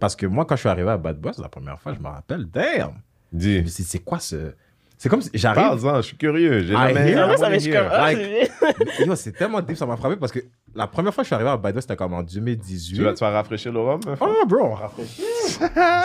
Parce 0.00 0.16
que 0.16 0.26
moi, 0.26 0.44
quand 0.44 0.56
je 0.56 0.60
suis 0.60 0.68
arrivé 0.68 0.90
à 0.90 0.96
Bad 0.96 1.18
Boys 1.18 1.32
la 1.38 1.48
première 1.48 1.80
fois, 1.80 1.92
je 1.94 2.00
me 2.00 2.08
rappelle, 2.08 2.46
damn, 2.46 2.94
Dis. 3.32 3.64
c'est 3.68 3.82
c'est 3.82 3.98
quoi 4.00 4.18
ce... 4.18 4.52
C'est 4.96 5.08
comme 5.08 5.20
si 5.22 5.30
j'arrive... 5.34 5.62
Parle-en, 5.80 5.96
je 5.96 6.02
suis 6.02 6.16
curieux. 6.16 6.60
J'ai 6.60 6.72
I 6.72 6.76
jamais. 6.76 7.10
hear- 7.12 7.38
ça 7.38 7.52
je 7.52 7.58
suis 7.58 7.72
comme, 7.72 7.88
ah, 7.90 8.12
Like- 8.12 8.50
c'est- 8.96 9.06
Yo, 9.06 9.14
c'est 9.16 9.32
tellement 9.32 9.60
deep, 9.60 9.76
ça 9.76 9.86
m'a 9.86 9.96
frappé 9.96 10.16
parce 10.16 10.30
que 10.32 10.38
la 10.74 10.86
première 10.86 11.12
fois 11.12 11.22
que 11.22 11.26
je 11.26 11.28
suis 11.28 11.34
arrivé 11.34 11.50
à 11.50 11.56
Bad 11.56 11.72
Boys, 11.74 11.82
c'était 11.82 11.96
comme 11.96 12.14
en 12.14 12.22
2018. 12.22 12.96
Tu 12.96 13.02
vas, 13.02 13.12
tu 13.12 13.20
vas 13.20 13.30
rafraîchir 13.30 13.72
le 13.72 13.80
rhum? 13.80 14.00
Oh, 14.20 14.44
bro, 14.46 14.66
on 14.66 14.74
rafraîchit. 14.74 15.22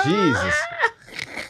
Jesus. 0.05 0.57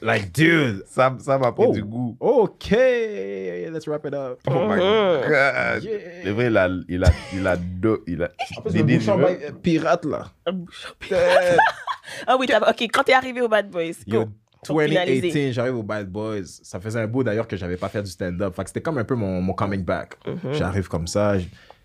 Like, 0.02 0.32
dude. 0.32 0.84
Ça 0.88 1.16
ça 1.20 1.38
m'a 1.38 1.52
pris 1.52 1.66
Oh. 1.68 1.74
du 1.74 1.84
goût. 1.84 2.16
OK, 2.20 2.70
let's 2.72 3.88
wrap 3.88 4.06
it 4.06 4.14
up. 4.14 4.39
Oh 4.47 4.68
my 4.68 4.78
god. 4.78 5.84
Yeah. 5.84 6.00
C'est 6.24 6.32
vrai, 6.32 6.47
il 6.47 6.58
a, 6.58 6.70
il 6.88 7.04
a, 7.04 7.10
il 7.34 7.47
a, 7.47 7.56
deux, 7.58 8.02
il 8.08 8.24
a. 8.24 8.30
Le 8.74 8.84
bouchon 8.84 9.18
bail- 9.18 9.52
pirate, 9.62 10.06
là. 10.06 10.28
Ah 12.28 12.36
oui, 12.39 12.47
ok, 12.68 12.82
quand 12.93 13.04
t'es 13.04 13.14
arrivé 13.14 13.41
au 13.41 13.47
Bad 13.47 13.70
Boys, 13.70 13.91
go. 14.08 14.26
Pour 14.66 14.82
finaliser. 14.82 15.22
2018, 15.22 15.54
j'arrive 15.54 15.76
au 15.78 15.84
Bad 15.84 16.10
Boys. 16.12 16.43
Ça 16.64 16.80
faisait 16.82 17.00
un 17.00 17.08
bout 17.08 17.24
d'ailleurs 17.24 17.47
que 17.47 17.56
j'avais 17.56 17.78
pas 17.78 17.88
fait 17.88 18.04
du 18.04 18.10
stand-up. 18.12 18.54
Fait 18.56 18.64
que 18.64 18.70
c'était 18.70 18.82
comme 18.82 18.97
un 18.97 19.06
peu 19.06 19.16
mon, 19.16 19.41
mon 19.41 19.54
coming 19.54 19.84
back. 19.86 20.18
J'arrive 20.52 20.88
comme 20.89 21.08
ça. 21.08 21.36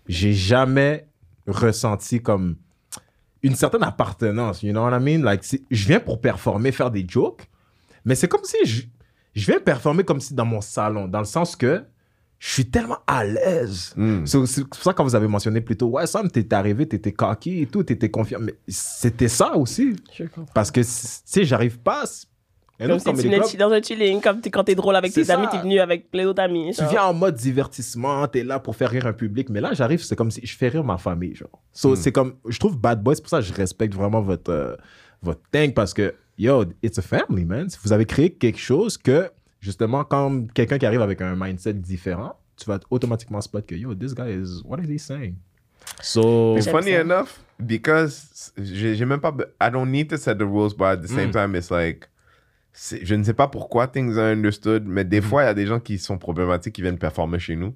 J'ai 0.07 0.33
jamais 0.33 1.07
ressenti 1.47 2.21
comme 2.21 2.57
une 3.43 3.55
certaine 3.55 3.83
appartenance. 3.83 4.61
You 4.63 4.71
know 4.73 4.83
what 4.83 4.97
I 4.97 5.01
mean? 5.01 5.23
Like, 5.23 5.43
je 5.71 5.87
viens 5.87 5.99
pour 6.01 6.19
performer, 6.19 6.71
faire 6.73 6.91
des 6.91 7.05
jokes. 7.07 7.43
Mais 8.05 8.15
c'est 8.15 8.27
comme 8.27 8.43
si 8.43 8.57
je, 8.65 8.83
je 9.33 9.45
viens 9.45 9.59
performer 9.59 10.03
comme 10.03 10.19
si 10.21 10.33
dans 10.33 10.45
mon 10.45 10.61
salon. 10.61 11.07
Dans 11.07 11.19
le 11.19 11.25
sens 11.25 11.55
que 11.55 11.83
je 12.37 12.49
suis 12.51 12.65
tellement 12.69 12.99
à 13.07 13.23
l'aise. 13.25 13.93
Mm. 13.95 14.25
So, 14.25 14.45
C'est 14.45 14.63
pour 14.67 14.81
ça 14.81 14.93
quand 14.93 15.03
vous 15.03 15.15
avez 15.15 15.27
mentionné 15.27 15.61
plus 15.61 15.77
tôt, 15.77 15.87
ouais, 15.87 16.05
Sam, 16.05 16.29
t'es 16.29 16.53
arrivé, 16.53 16.87
t'étais 16.87 17.11
cocky 17.13 17.61
et 17.61 17.65
tout, 17.65 17.83
t'étais 17.83 18.09
confiant. 18.09 18.39
Mais 18.41 18.55
c'était 18.67 19.27
ça 19.29 19.55
aussi. 19.55 19.95
Je 20.13 20.25
comprends. 20.25 20.45
Parce 20.53 20.69
que, 20.71 20.81
tu 20.81 20.87
sais, 20.87 21.43
j'arrive 21.45 21.79
pas. 21.79 22.03
Un 22.77 22.87
Comme 22.87 22.97
autre 22.97 23.15
si 23.15 23.23
tu 23.23 23.29
club, 23.29 23.41
dans 23.57 23.71
un 23.71 23.81
chilling, 23.81 24.19
comme 24.19 24.41
quand 24.51 24.65
t'es 24.65 24.75
drôle 24.75 24.97
avec 24.97 25.13
tes 25.13 25.31
amis, 25.31 25.47
t'es 25.49 25.59
venu 25.59 25.79
avec 25.79 26.11
plein 26.11 26.25
d'autres 26.25 26.41
amis. 26.43 26.75
tu 26.77 26.83
viens 26.87 27.03
en 27.05 27.13
mode 27.13 27.35
divertissement, 27.35 28.27
t'es 28.27 28.43
là 28.43 28.59
pour 28.59 28.75
faire 28.75 28.89
rire 28.89 29.07
un 29.07 29.13
public. 29.13 29.49
Mais 29.49 29.61
là, 29.61 29.71
j'arrive, 29.73 30.03
c'est 30.03 30.17
comme 30.17 30.29
si 30.29 30.45
je 30.45 30.57
fais 30.57 30.67
rire 30.67 30.83
ma 30.83 30.97
famille. 30.97 31.33
Genre. 31.35 31.49
So, 31.71 31.93
Hmm. 31.93 31.95
c'est 31.95 32.11
comme, 32.11 32.35
je 32.49 32.59
trouve 32.59 32.77
Bad 32.77 33.01
Boy, 33.01 33.15
c'est 33.15 33.21
pour 33.21 33.29
ça 33.29 33.39
que 33.39 33.45
je 33.45 33.53
respecte 33.53 33.93
vraiment 33.95 34.19
votre, 34.21 34.51
euh, 34.51 34.75
votre 35.21 35.39
thing 35.53 35.73
parce 35.73 35.93
que, 35.93 36.13
yo, 36.37 36.65
it's 36.81 36.97
a 36.97 37.01
family, 37.01 37.45
man. 37.45 37.67
Vous 37.83 37.93
avez 37.93 38.05
créé 38.05 38.31
quelque 38.33 38.59
chose 38.59 38.97
que, 38.97 39.29
justement, 39.59 40.03
quand 40.03 40.47
quelqu'un 40.53 40.77
qui 40.77 40.85
arrive 40.85 41.01
avec 41.01 41.21
un 41.21 41.35
mindset 41.35 41.73
différent, 41.73 42.39
tu 42.57 42.65
vas 42.65 42.79
automatiquement 42.89 43.41
spot 43.41 43.65
que, 43.65 43.75
yo, 43.75 43.93
this 43.95 44.13
guy 44.13 44.31
is, 44.31 44.61
what 44.63 44.79
is 44.79 44.89
he 44.93 44.99
saying? 44.99 45.35
So, 46.01 46.55
It's 46.57 46.67
funny 46.67 46.91
ça. 46.93 47.01
enough 47.01 47.39
because 47.59 48.51
j'ai 48.57 49.05
même 49.05 49.19
pas. 49.21 49.35
I 49.61 49.69
don't 49.71 49.89
need 49.91 50.07
to 50.09 50.17
set 50.17 50.37
the 50.37 50.43
rules, 50.45 50.73
but 50.75 50.85
at 50.85 50.97
the 51.01 51.07
same 51.07 51.31
time, 51.31 51.55
it's 51.55 51.69
like. 51.69 52.09
Je 52.73 53.15
ne 53.15 53.23
sais 53.23 53.33
pas 53.33 53.47
pourquoi 53.47 53.87
things 53.87 54.17
are 54.17 54.31
understood, 54.33 54.83
mais 54.85 55.05
des 55.05 55.21
fois, 55.21 55.43
il 55.43 55.45
y 55.45 55.49
a 55.49 55.53
des 55.53 55.65
gens 55.65 55.79
qui 55.79 55.97
sont 55.97 56.17
problématiques 56.17 56.73
qui 56.75 56.81
viennent 56.81 56.97
performer 56.97 57.39
chez 57.39 57.55
nous. 57.55 57.73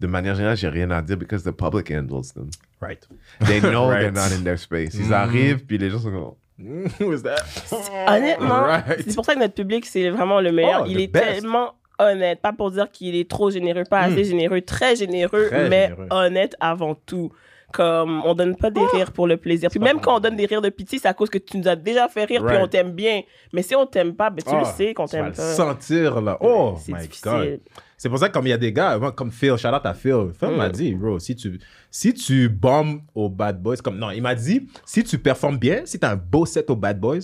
De 0.00 0.06
manière 0.06 0.34
générale, 0.34 0.58
j'ai 0.58 0.68
rien 0.68 0.90
à 0.90 1.00
dire 1.00 1.16
because 1.16 1.42
the 1.44 1.52
public 1.52 1.90
handles 1.90 2.34
them. 2.34 2.50
right. 2.80 3.08
They 3.46 3.60
know 3.62 3.88
Right. 3.88 4.00
they're 4.00 4.12
not 4.12 4.34
in 4.36 4.42
their 4.42 4.58
space. 4.58 4.92
Ils 4.94 5.14
arrivent, 5.14 5.64
puis 5.64 5.78
les 5.78 5.88
gens 5.88 6.00
sont 6.00 6.10
comme. 6.10 6.34
Who 6.58 7.12
is 7.12 7.22
that? 7.22 7.42
Honnêtement, 8.08 8.62
Right. 8.62 9.02
c'est 9.06 9.14
pour 9.14 9.24
ça 9.24 9.34
que 9.34 9.40
notre 9.40 9.54
public, 9.54 9.84
c'est 9.86 10.10
vraiment 10.10 10.40
le 10.40 10.52
meilleur. 10.52 10.82
Oh, 10.84 10.88
il 10.88 11.00
est 11.00 11.06
best. 11.08 11.24
tellement 11.24 11.72
honnête. 11.98 12.40
Pas 12.40 12.52
pour 12.52 12.70
dire 12.70 12.90
qu'il 12.90 13.14
est 13.16 13.28
trop 13.28 13.50
généreux, 13.50 13.84
pas 13.88 14.00
assez 14.00 14.24
généreux, 14.24 14.60
très 14.60 14.96
généreux, 14.96 15.48
Très 15.48 15.68
mais 15.68 15.88
généreux. 15.88 16.06
honnête 16.10 16.54
avant 16.60 16.94
tout. 16.94 17.30
Comme, 17.72 18.20
on 18.26 18.34
donne 18.34 18.54
pas 18.54 18.68
des 18.70 18.84
rires 18.92 19.12
pour 19.12 19.26
le 19.26 19.38
plaisir. 19.38 19.70
Puis 19.70 19.80
même 19.80 19.98
quand 19.98 20.16
on 20.16 20.20
donne 20.20 20.36
des 20.36 20.44
rires 20.44 20.60
de 20.60 20.68
pitié, 20.68 20.98
c'est 20.98 21.08
à 21.08 21.14
cause 21.14 21.30
que 21.30 21.38
tu 21.38 21.56
nous 21.56 21.66
as 21.68 21.74
déjà 21.74 22.06
fait 22.06 22.24
rire, 22.24 22.42
puis 22.44 22.50
Right. 22.54 22.62
on 22.64 22.68
t'aime 22.68 22.90
bien. 22.92 23.22
Mais 23.54 23.62
si 23.62 23.74
on 23.74 23.86
t'aime 23.86 24.14
pas, 24.14 24.28
ben 24.28 24.42
tu 24.46 24.54
le 24.54 24.60
Ah, 24.60 24.64
sais 24.66 24.92
qu'on 24.92 25.06
t'aime 25.06 25.32
pas. 25.32 25.54
sentir, 25.54 26.20
là. 26.20 26.36
Oh, 26.42 26.74
C'est 26.78 26.92
my 26.92 26.98
difficile. 27.00 27.30
God. 27.30 27.60
C'est 28.02 28.08
pour 28.08 28.18
ça 28.18 28.28
que 28.28 28.32
comme 28.34 28.48
il 28.48 28.50
y 28.50 28.52
a 28.52 28.58
des 28.58 28.72
gars, 28.72 28.98
comme 29.14 29.30
Phil, 29.30 29.56
shout 29.56 29.68
out 29.68 29.86
à 29.86 29.94
Phil. 29.94 30.32
Phil 30.36 30.56
m'a 30.56 30.68
Mm. 30.68 30.72
dit, 30.72 30.92
bro, 30.96 31.20
si 31.20 31.36
tu, 31.36 31.60
si 31.88 32.12
tu 32.12 32.48
bombes 32.48 33.00
aux 33.14 33.28
Bad 33.28 33.62
Boys, 33.62 33.76
comme, 33.76 33.96
non, 33.96 34.10
il 34.10 34.20
m'a 34.20 34.34
dit, 34.34 34.68
si 34.84 35.04
tu 35.04 35.20
performes 35.20 35.56
bien, 35.56 35.82
si 35.84 36.00
tu 36.00 36.04
as 36.04 36.10
un 36.10 36.16
beau 36.16 36.44
set 36.44 36.68
aux 36.68 36.74
Bad 36.74 36.98
Boys, 36.98 37.20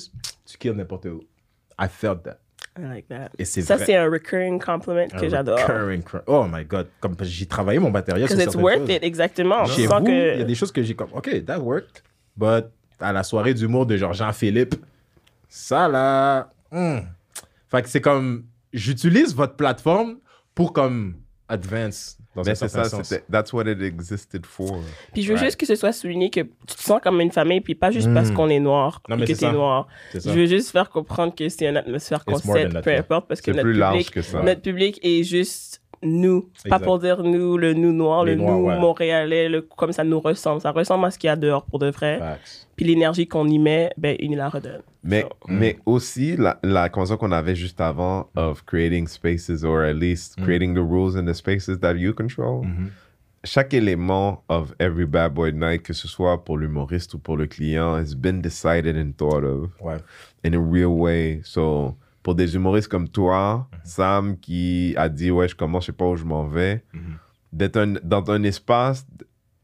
tu 0.47 0.57
kills 0.57 0.77
n'importe 0.77 1.07
où. 1.07 1.21
I 1.81 1.89
felt 1.91 2.23
that. 2.23 2.39
I 2.79 2.83
like 2.85 3.09
that. 3.09 3.31
Et 3.41 3.45
Ça, 3.45 3.77
c'est 3.77 3.97
un 3.97 4.09
recurring 4.09 4.63
compliment 4.63 5.09
que 5.09 5.29
j'adore. 5.29 5.59
recurring 5.59 6.05
Oh 6.29 6.47
my 6.49 6.65
God. 6.65 6.87
Comme 7.01 7.17
j'ai 7.23 7.47
travaillé 7.47 7.81
mon 7.81 7.91
matériel 7.91 8.29
sur 8.29 8.37
Because 8.37 8.55
it's 8.55 8.63
worth 8.63 8.79
choses. 8.79 8.91
it, 8.91 9.03
exactement. 9.03 9.65
Chez 9.65 9.87
vous, 9.89 10.05
que... 10.05 10.35
il 10.35 10.39
y 10.39 10.43
a 10.43 10.45
des 10.45 10.55
choses 10.55 10.71
que 10.71 10.85
j'ai 10.85 10.95
comme, 10.95 11.11
OK, 11.13 11.45
that 11.45 11.59
worked. 11.59 12.05
But 12.37 12.67
à 13.01 13.13
la 13.13 13.25
soirée 13.25 13.53
d'humour 13.53 13.85
de 13.85 13.97
genre 13.97 14.13
Jean-Philippe, 14.13 14.77
ça 15.49 15.89
là. 15.89 16.53
hmm. 16.71 16.99
Fait 17.67 17.83
que 17.83 17.89
c'est 17.89 18.01
comme, 18.01 18.45
j'utilise 18.73 19.35
votre 19.35 19.57
plateforme 19.57 20.19
pour 20.59 20.73
comme 20.73 21.15
advance 21.49 22.19
dans 22.35 22.43
Mais 22.43 22.51
un 22.51 22.55
c'est 22.55 22.69
ça, 22.69 22.85
sens. 22.85 23.03
c'était. 23.09 23.25
That's 23.31 23.53
what 23.53 23.65
it 23.71 23.81
existed 23.81 24.45
for. 24.45 24.81
Puis 25.13 25.23
je 25.23 25.33
veux 25.33 25.39
Ouais. 25.39 25.45
juste 25.47 25.57
que 25.57 25.65
ce 25.67 25.75
soit 25.77 25.93
souligné 25.93 26.31
que 26.31 26.41
tu 26.41 26.75
te 26.77 26.83
sens 26.83 27.01
comme 27.03 27.21
une 27.21 27.31
famille, 27.33 27.61
puis 27.61 27.75
pas 27.75 27.91
juste 27.91 28.13
parce 28.13 28.31
Mm. 28.31 28.35
qu'on 28.35 28.49
est 28.51 28.61
noir, 28.61 29.01
Non, 29.09 29.17
mais 29.17 29.23
que 29.25 29.35
c'est 29.35 29.41
t'es 29.41 29.47
ça. 29.47 29.53
noir. 29.53 29.87
C'est 30.13 30.21
ça. 30.21 30.31
Je 30.33 30.39
veux 30.39 30.47
juste 30.47 30.71
faire 30.71 30.91
comprendre 30.91 31.35
que 31.35 31.49
c'est 31.49 31.67
une 31.69 31.77
atmosphère 31.77 32.25
qu'on 32.25 32.39
that, 32.39 32.83
peu 32.83 32.91
importe, 32.95 33.29
parce 33.29 33.41
que 33.41 33.47
C'est 33.53 33.57
notre 33.57 33.63
plus 33.71 33.73
large 33.79 33.93
public, 33.99 34.11
que 34.11 34.23
ça. 34.23 34.43
notre 34.43 34.61
public 34.61 35.01
est 35.03 35.23
juste 35.23 35.81
nous. 36.03 36.49
C'est 36.55 36.69
Pas 36.69 36.77
Exact. 36.77 36.87
pour 36.87 36.99
dire 36.99 37.23
nous, 37.23 37.57
le 37.57 37.73
nous 37.73 37.93
noir, 37.93 38.25
Les 38.25 38.35
le 38.35 38.43
noirs, 38.43 38.59
nous 38.59 38.65
ouais. 38.67 38.79
montréalais, 38.79 39.49
le, 39.49 39.63
comme 39.63 39.93
ça 39.93 40.05
nous 40.05 40.21
ressemble. 40.21 40.61
Ça 40.61 40.71
ressemble 40.73 41.07
à 41.07 41.11
ce 41.11 41.19
qu'il 41.19 41.29
y 41.29 41.31
a 41.31 41.37
dehors 41.37 41.65
pour 41.65 41.79
de 41.79 41.91
vrai. 41.91 42.19
Facts. 42.19 42.69
Puis 42.77 42.85
l'énergie 42.85 43.27
qu'on 43.27 43.49
y 43.49 43.59
met, 43.59 43.91
ben, 43.97 44.17
il 44.21 44.37
la 44.37 44.49
redonne. 44.49 44.83
Mais, 45.09 45.25
mais 45.49 45.79
aussi, 45.87 46.37
la, 46.37 46.59
la 46.63 46.89
qu'on 46.91 47.33
avait 47.33 47.57
juste 47.57 47.81
avant 47.81 48.29
of 48.37 48.63
creating 48.67 49.07
spaces 49.09 49.65
or 49.65 49.81
at 49.83 49.95
least 49.95 50.37
creating 50.43 50.75
the 50.75 50.83
rules 50.83 51.17
in 51.17 51.25
the 51.25 51.35
spaces 51.35 51.79
that 51.81 51.95
you 51.97 52.13
control. 52.13 52.67
Chaque 53.45 53.73
élément 53.73 54.43
of 54.49 54.75
every 54.81 55.07
bad 55.07 55.33
boy 55.33 55.53
night, 55.53 55.83
que 55.83 55.93
ce 55.95 56.09
soit 56.09 56.45
pour 56.45 56.59
l'humoriste 56.59 57.15
ou 57.15 57.19
pour 57.19 57.37
le 57.37 57.47
client, 57.47 57.95
has 57.95 58.15
been 58.15 58.43
decided 58.43 58.97
and 58.97 59.13
thought 59.17 59.45
of 59.45 59.71
Ouais. 59.81 59.99
in 60.45 60.53
a 60.55 60.61
real 60.61 60.91
way. 60.93 61.41
So, 61.45 61.97
pour 62.23 62.35
des 62.35 62.55
humoristes 62.57 62.89
comme 62.89 63.09
toi, 63.09 63.69
Sam, 63.85 64.37
qui 64.37 64.93
a 64.97 65.09
dit, 65.09 65.31
ouais, 65.31 65.49
je 65.49 65.55
commence, 65.55 65.85
je 65.85 65.87
sais 65.87 65.93
pas 65.97 66.05
où 66.07 66.17
je 66.17 66.25
m'en 66.25 66.47
vais, 66.47 66.85
d'être 67.53 67.77
un- 67.79 67.95
dans 68.03 68.29
un 68.31 68.43
espace 68.43 69.07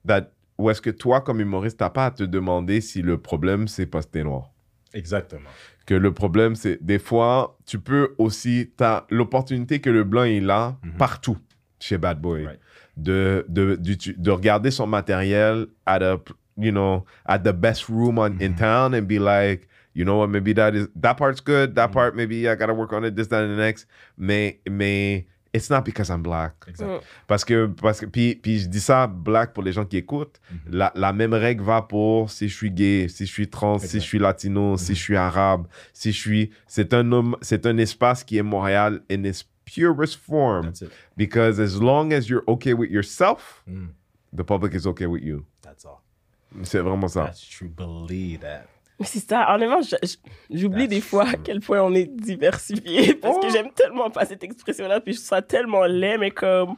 that, 0.07 0.31
où 0.57 0.71
est-ce 0.71 0.81
que 0.81 0.91
toi, 0.91 1.21
comme 1.21 1.41
humoriste, 1.41 1.79
t'as 1.81 1.91
pas 1.91 2.07
à 2.07 2.11
te 2.13 2.23
demander 2.23 2.81
si 2.81 3.03
le 3.03 3.19
problème, 3.19 3.67
c'est 3.69 3.87
parce 3.87 4.07
que 4.07 4.13
t'es 4.13 4.25
noir 4.25 4.51
Exactement. 4.95 5.51
que 5.87 5.95
le 5.95 6.13
problème, 6.15 6.55
c'est 6.55 6.83
des 6.83 6.99
fois, 6.99 7.59
tu 7.67 7.79
peux 7.79 8.15
aussi, 8.19 8.71
tu 8.77 8.83
as 8.85 9.07
l'opportunité 9.11 9.81
que 9.81 9.91
le 9.91 10.05
blanc 10.05 10.25
il 10.25 10.49
a 10.51 10.77
partout 10.99 11.37
chez 11.79 11.99
Bad 11.99 12.21
Boy. 12.21 12.47
Right. 12.47 12.61
De, 12.97 13.45
de, 13.49 13.75
d'utu- 13.75 14.15
de 14.17 14.31
regarder 14.31 14.71
son 14.71 14.87
matériel 14.87 15.67
at 15.85 16.01
a, 16.03 16.17
you 16.57 16.71
know, 16.71 17.05
at 17.27 17.41
the 17.41 17.53
best 17.53 17.89
room 17.89 18.19
on, 18.19 18.39
in 18.41 18.55
town 18.55 18.95
and 18.95 19.03
be 19.09 19.19
like, 19.19 19.67
you 19.95 20.05
know 20.05 20.19
what, 20.19 20.29
maybe 20.29 20.55
that 20.55 20.75
is, 20.75 20.87
that 20.95 21.15
part's 21.17 21.41
good, 21.41 21.75
that 21.75 21.89
part, 21.93 22.15
maybe 22.15 22.49
I 22.49 22.55
gotta 22.55 22.73
work 22.73 22.93
on 22.93 23.05
it, 23.05 23.17
this, 23.17 23.27
that, 23.29 23.43
and 23.43 23.53
the 23.59 23.61
next. 23.61 23.87
Mais, 24.17 24.61
mais, 24.71 25.25
it's 25.55 25.71
not 25.71 25.83
because 25.83 26.11
I'm 26.11 26.23
black. 26.23 26.53
Exact. 26.69 27.03
Parce 27.27 27.45
que, 27.45 27.67
parce 27.67 28.01
que 28.01 28.07
puis, 28.07 28.35
puis 28.35 28.59
je 28.59 28.67
dis 28.69 28.81
ça 28.81 29.07
black 29.07 29.53
pour 29.55 29.63
les 29.63 29.73
gens 29.73 29.85
qui 29.85 29.97
écoutent. 29.97 30.41
la, 30.69 30.93
la 30.95 31.13
même 31.13 31.33
règle 31.33 31.63
va 31.65 31.81
pour 31.83 32.31
si 32.31 32.49
je 32.49 32.55
suis 32.57 32.71
gay, 32.71 33.07
si 33.09 33.25
je 33.27 33.33
suis 33.33 33.49
trans, 33.49 33.79
si 33.79 34.01
je 34.01 34.05
suis 34.05 34.19
latino, 34.19 34.77
si 34.77 34.95
je 34.95 35.01
suis 35.01 35.17
arabe, 35.17 35.67
si 35.93 36.13
je 36.13 36.19
suis. 36.21 36.51
C'est 36.67 36.93
un 36.93 37.11
homme, 37.13 37.37
c'est 37.41 37.65
un 37.67 37.79
espace 37.79 38.25
qui 38.25 38.37
est 38.39 38.43
Montréal 38.43 39.03
in 39.11 39.25
its 39.25 39.45
purest 39.65 40.17
form. 40.17 40.65
That's 40.67 40.83
it. 40.83 40.91
Because 41.17 41.59
as 41.61 41.81
long 41.81 42.13
as 42.13 42.29
you're 42.29 42.45
okay 42.49 42.75
with 42.75 42.91
yourself, 42.91 43.63
Mm. 43.69 43.89
the 44.37 44.43
public 44.45 44.75
is 44.75 44.87
okay 44.87 45.07
with 45.07 45.23
you. 45.23 45.45
That's 45.63 45.85
all. 45.87 46.03
C'est 46.63 46.81
vraiment 46.81 47.09
ça. 47.09 47.25
That's 47.25 47.49
true. 47.49 47.69
Believe 47.69 48.41
that. 48.41 48.67
Mais 49.01 49.07
c'est 49.07 49.19
ça, 49.29 49.53
honnêtement, 49.55 49.81
j'oublie 50.51 50.87
des 50.87 51.01
fois 51.01 51.29
à 51.29 51.35
quel 51.35 51.61
point 51.61 51.81
on 51.83 51.93
est 51.95 52.07
diversifié, 52.07 53.15
parce 53.21 53.37
Oh. 53.37 53.41
que 53.41 53.51
j'aime 53.51 53.71
tellement 53.73 54.09
pas 54.11 54.25
cette 54.25 54.45
expression-là, 54.45 55.01
puis 55.01 55.15
je 55.15 55.19
trouve 55.19 55.29
ça 55.29 55.43
tellement 55.43 55.85
laid, 55.85 56.19
mais 56.19 56.31
comme... 56.31 56.77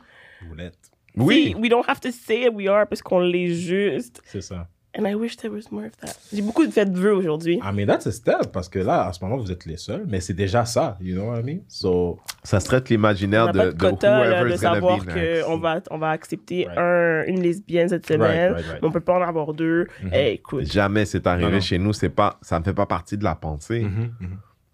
Roulette. 0.48 0.78
Oui. 1.16 1.48
See, 1.48 1.54
we 1.56 1.68
don't 1.70 1.84
have 1.88 2.00
to 2.00 2.10
say 2.10 2.42
it, 2.46 2.52
we 2.54 2.68
are, 2.68 2.86
parce 2.86 3.02
qu'on 3.02 3.20
l'est 3.20 3.48
juste. 3.54 4.22
C'est 4.24 4.40
ça. 4.42 4.66
And 4.98 5.06
I 5.06 5.14
wish 5.14 5.36
there 5.36 5.50
was 5.52 5.64
more 5.70 5.84
of 5.86 5.96
that. 5.98 6.16
J'ai 6.32 6.40
beaucoup 6.42 6.64
de 6.66 6.70
fêtes 6.70 6.90
de 6.92 6.98
vœux 6.98 7.14
aujourd'hui. 7.14 7.56
I 7.62 7.72
mean, 7.74 7.86
that's 7.86 8.06
a 8.06 8.12
step 8.12 8.50
parce 8.52 8.68
que 8.68 8.78
là, 8.78 9.06
à 9.06 9.12
ce 9.12 9.22
moment, 9.22 9.36
vous 9.36 9.52
êtes 9.52 9.66
les 9.66 9.76
seuls, 9.76 10.04
mais 10.08 10.20
c'est 10.20 10.32
déjà 10.32 10.64
ça. 10.64 10.96
You 11.00 11.14
know 11.16 11.30
what 11.30 11.40
I 11.40 11.42
mean? 11.42 11.58
So, 11.68 12.18
Ça 12.42 12.60
serait 12.60 12.80
On 12.80 12.84
l'imaginaire 12.88 13.46
n'a 13.46 13.52
de, 13.52 13.58
de 13.72 13.76
de 13.76 13.84
là, 14.06 14.20
whoever's 14.20 14.60
de 14.60 14.64
gonna 14.66 14.74
savoir 14.74 14.98
be 14.98 15.06
next. 15.14 15.44
qu'on 15.44 15.58
va, 15.58 15.80
on 15.90 15.98
va 15.98 16.10
accepter 16.10 16.66
Right. 16.66 16.78
un, 16.78 17.24
une 17.26 17.42
lesbienne 17.42 17.88
cette 17.90 18.06
semaine, 18.06 18.52
right, 18.54 18.64
right. 18.66 18.78
mais 18.82 18.88
on 18.88 18.90
peut 18.92 19.00
pas 19.00 19.18
en 19.18 19.22
avoir 19.22 19.52
deux. 19.52 19.86
Eh, 20.12 20.32
écoute, 20.32 20.64
Jamais 20.64 21.04
c'est 21.04 21.26
arrivé 21.26 21.48
Non, 21.48 21.54
non. 21.56 21.60
chez 21.60 21.78
nous. 21.78 21.92
C'est 21.92 22.08
pas, 22.08 22.38
ça 22.40 22.58
ne 22.58 22.64
fait 22.64 22.72
pas 22.74 22.86
partie 22.86 23.18
de 23.18 23.24
la 23.24 23.34
pensée. 23.34 23.80
mhm. 23.82 24.10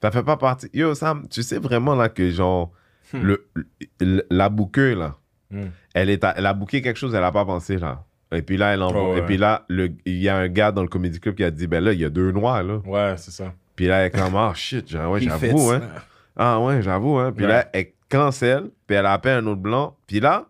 Ça 0.01 0.11
fait 0.11 0.23
pas 0.23 0.37
partie. 0.37 0.69
Yo, 0.73 0.95
Sam, 0.95 1.27
tu 1.29 1.43
sais 1.43 1.59
vraiment 1.59 1.95
là 1.95 2.09
que 2.09 2.31
genre, 2.31 2.71
Hmm. 3.13 3.23
le, 3.23 3.47
le- 4.01 4.25
la 4.31 4.49
bouqueuse 4.49 4.97
là, 4.97 5.17
Mm. 5.51 5.65
elle, 5.93 6.09
est 6.09 6.25
à- 6.25 6.33
elle 6.37 6.47
a 6.47 6.55
booké 6.55 6.81
quelque 6.81 6.97
chose, 6.97 7.15
elle 7.15 7.23
a 7.25 7.31
pas 7.31 7.45
pensé 7.45 7.77
là. 7.77 8.05
Et 8.33 8.43
puis 8.43 8.57
là, 8.57 8.75
elle 8.75 8.83
envoie. 8.83 9.03
Oh, 9.03 9.13
ouais. 9.13 9.19
Et 9.19 9.23
puis 9.23 9.37
là, 9.37 9.65
le- 9.69 9.91
il 10.07 10.19
y 10.19 10.29
a 10.29 10.37
un 10.37 10.49
gars 10.49 10.73
dans 10.73 10.83
le 10.83 10.89
comedy 10.89 11.21
club 11.21 11.35
qui 11.35 11.45
a 11.45 11.51
dit, 11.51 11.67
ben 11.67 11.83
là, 11.85 11.93
il 11.93 12.01
y 12.01 12.05
a 12.05 12.11
deux 12.11 12.33
noirs 12.33 12.63
là. 12.63 12.77
Ouais, 12.87 13.15
c'est 13.19 13.31
ça. 13.31 13.53
Puis 13.77 13.87
là, 13.87 14.01
elle 14.01 14.07
est 14.07 14.11
comme, 14.11 14.35
ah 14.37 14.53
shit, 14.55 14.89
j'a- 14.89 15.09
ouais, 15.09 15.21
j'avoue, 15.21 15.71
hein. 15.71 15.81
Ah 16.37 16.61
ouais, 16.61 16.83
j'avoue, 16.83 17.19
hein. 17.19 17.33
Puis 17.33 17.45
Ouais. 17.45 17.51
là, 17.53 17.69
elle 17.73 17.89
cancelle, 18.09 18.71
puis 18.87 18.97
elle 18.97 19.07
appelle 19.07 19.45
un 19.45 19.47
autre 19.49 19.61
blanc. 19.61 19.97
Puis 20.07 20.21
là, 20.21 20.47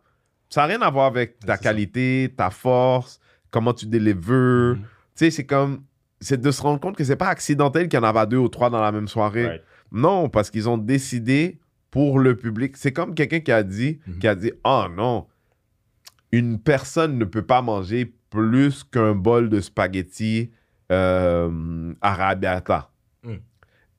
ça 0.48 0.62
n'a 0.62 0.66
rien 0.68 0.82
à 0.82 0.90
voir 0.90 1.06
avec 1.06 1.38
ta 1.40 1.56
ça. 1.56 1.62
qualité, 1.62 2.32
ta 2.36 2.50
force, 2.50 3.20
comment 3.50 3.72
tu 3.72 3.86
délivres. 3.86 4.74
Mhm. 4.76 4.82
Tu 4.82 4.86
sais, 5.14 5.30
c'est 5.30 5.46
comme, 5.46 5.82
c'est 6.20 6.40
de 6.40 6.50
se 6.50 6.62
rendre 6.62 6.78
compte 6.80 6.96
que 6.96 7.04
c'est 7.04 7.16
pas 7.16 7.28
accidentel 7.28 7.88
qu'il 7.88 7.98
y 7.98 8.02
en 8.02 8.06
avait 8.06 8.26
deux 8.26 8.36
ou 8.38 8.48
trois 8.48 8.70
dans 8.70 8.80
la 8.80 8.92
même 8.92 9.08
soirée. 9.08 9.46
Right. 9.46 9.62
Non, 9.90 10.28
parce 10.28 10.50
qu'ils 10.50 10.68
ont 10.68 10.78
décidé 10.78 11.58
pour 11.90 12.18
le 12.18 12.36
public. 12.36 12.76
C'est 12.76 12.92
comme 12.92 13.14
quelqu'un 13.14 13.40
qui 13.40 13.52
a 13.52 13.62
dit, 13.62 14.00
Mhm. 14.06 14.18
qui 14.18 14.28
a 14.28 14.34
dit, 14.34 14.52
oh 14.64 14.84
non, 14.96 15.26
une 16.32 16.58
personne 16.58 17.18
ne 17.18 17.24
peut 17.24 17.42
pas 17.42 17.62
manger 17.62 18.12
plus 18.30 18.82
qu'un 18.84 19.14
bol 19.14 19.48
de 19.50 19.60
spaghettis 19.60 20.50
euh, 20.90 21.92
arrabbiata. 22.00 22.90
Mm. 23.22 23.34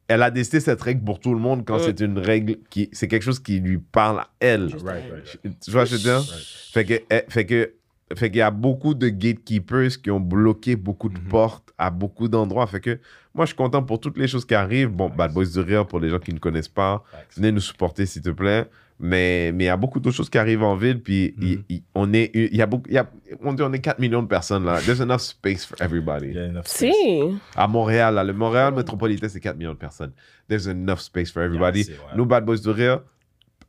Elle 0.07 0.21
a 0.23 0.31
décidé 0.31 0.59
cette 0.59 0.81
règle 0.81 1.03
pour 1.03 1.19
tout 1.19 1.34
le 1.34 1.39
monde 1.39 1.65
quand 1.65 1.77
Mm. 1.77 1.84
c'est 1.86 1.99
une 2.01 2.17
règle 2.19 2.57
qui, 2.69 2.89
c'est 2.91 3.07
quelque 3.07 3.23
chose 3.23 3.39
qui 3.39 3.59
lui 3.59 3.77
parle 3.77 4.19
à 4.19 4.29
elle. 4.39 4.65
Right, 4.67 4.84
right, 4.84 5.11
right. 5.43 5.59
Tu 5.63 5.71
vois, 5.71 5.86
ce 5.86 5.91
que 5.95 5.97
je 6.01 6.07
veux 6.07 6.19
dire? 6.19 6.34
Fait 6.73 6.86
que, 6.86 6.93
eh, 7.09 7.23
fait 7.29 7.45
que, 7.45 7.73
fait 8.15 8.29
qu'il 8.29 8.39
y 8.39 8.41
a 8.41 8.51
beaucoup 8.51 8.93
de 8.93 9.09
gatekeepers 9.09 10.01
qui 10.01 10.11
ont 10.11 10.19
bloqué 10.19 10.75
beaucoup 10.75 11.09
de 11.09 11.17
Mhm. 11.19 11.27
portes 11.29 11.71
à 11.77 11.89
beaucoup 11.89 12.27
d'endroits. 12.27 12.67
Fait 12.67 12.79
que 12.81 12.99
moi, 13.34 13.45
je 13.45 13.49
suis 13.49 13.55
content 13.57 13.81
pour 13.81 13.99
toutes 13.99 14.17
les 14.17 14.27
choses 14.27 14.45
qui 14.45 14.53
arrivent. 14.53 14.89
Bon. 14.89 15.09
Bad 15.09 15.34
Boys 15.34 15.45
du 15.45 15.59
Rire, 15.59 15.88
pour 15.88 15.99
les 15.99 16.09
gens 16.09 16.19
qui 16.19 16.34
ne 16.34 16.39
connaissent 16.39 16.67
pas, 16.67 17.03
venez 17.36 17.51
nous 17.51 17.61
supporter, 17.61 18.05
s'il 18.05 18.21
te 18.21 18.29
plaît. 18.29 18.67
Mais 19.06 19.51
mais 19.51 19.66
il 19.66 19.68
y 19.68 19.70
a 19.70 19.76
beaucoup 19.76 19.99
d'autres 19.99 20.16
choses 20.16 20.30
qui 20.30 20.38
arrivent 20.38 20.64
en 20.64 20.78
ville. 20.78 21.04
Puis 21.04 21.36
il- 21.70 21.84
on 21.93 22.14
est, 22.14 22.32
il 22.34 22.56
y 22.56 22.62
a 22.62 22.66
beaucoup, 22.66 22.88
il 22.88 22.93
y 22.93 22.97
a, 22.97 23.10
on 23.41 23.51
dit 23.51 23.62
on 23.62 23.74
est 23.74 23.80
4 23.82 23.99
millions 23.99 24.24
de 24.24 24.28
personnes 24.28 24.64
là. 24.64 24.80
There's 24.80 25.01
enough 25.01 25.20
space 25.20 25.66
for 25.66 25.76
everybody. 25.82 26.28
Il 26.28 26.36
y 26.36 26.39
a 26.39 26.45
enough 26.45 26.64
space. 26.68 26.93
si. 26.95 27.38
À 27.56 27.68
Montréal, 27.68 28.16
là, 28.16 28.24
le 28.24 28.32
Montréal 28.32 28.74
métropolitain, 28.74 29.28
c'est 29.28 29.41
4 29.41 29.58
millions 29.58 29.74
de 29.74 29.78
personnes. 29.78 30.14
There's 30.47 30.68
enough 30.68 30.99
space 30.99 31.32
for 31.32 31.43
everybody. 31.43 31.82
Yeah. 31.82 31.97
Nous, 32.16 32.26
Bad 32.26 32.45
Boys 32.45 32.60
du 32.60 32.70
Rire, 32.70 33.01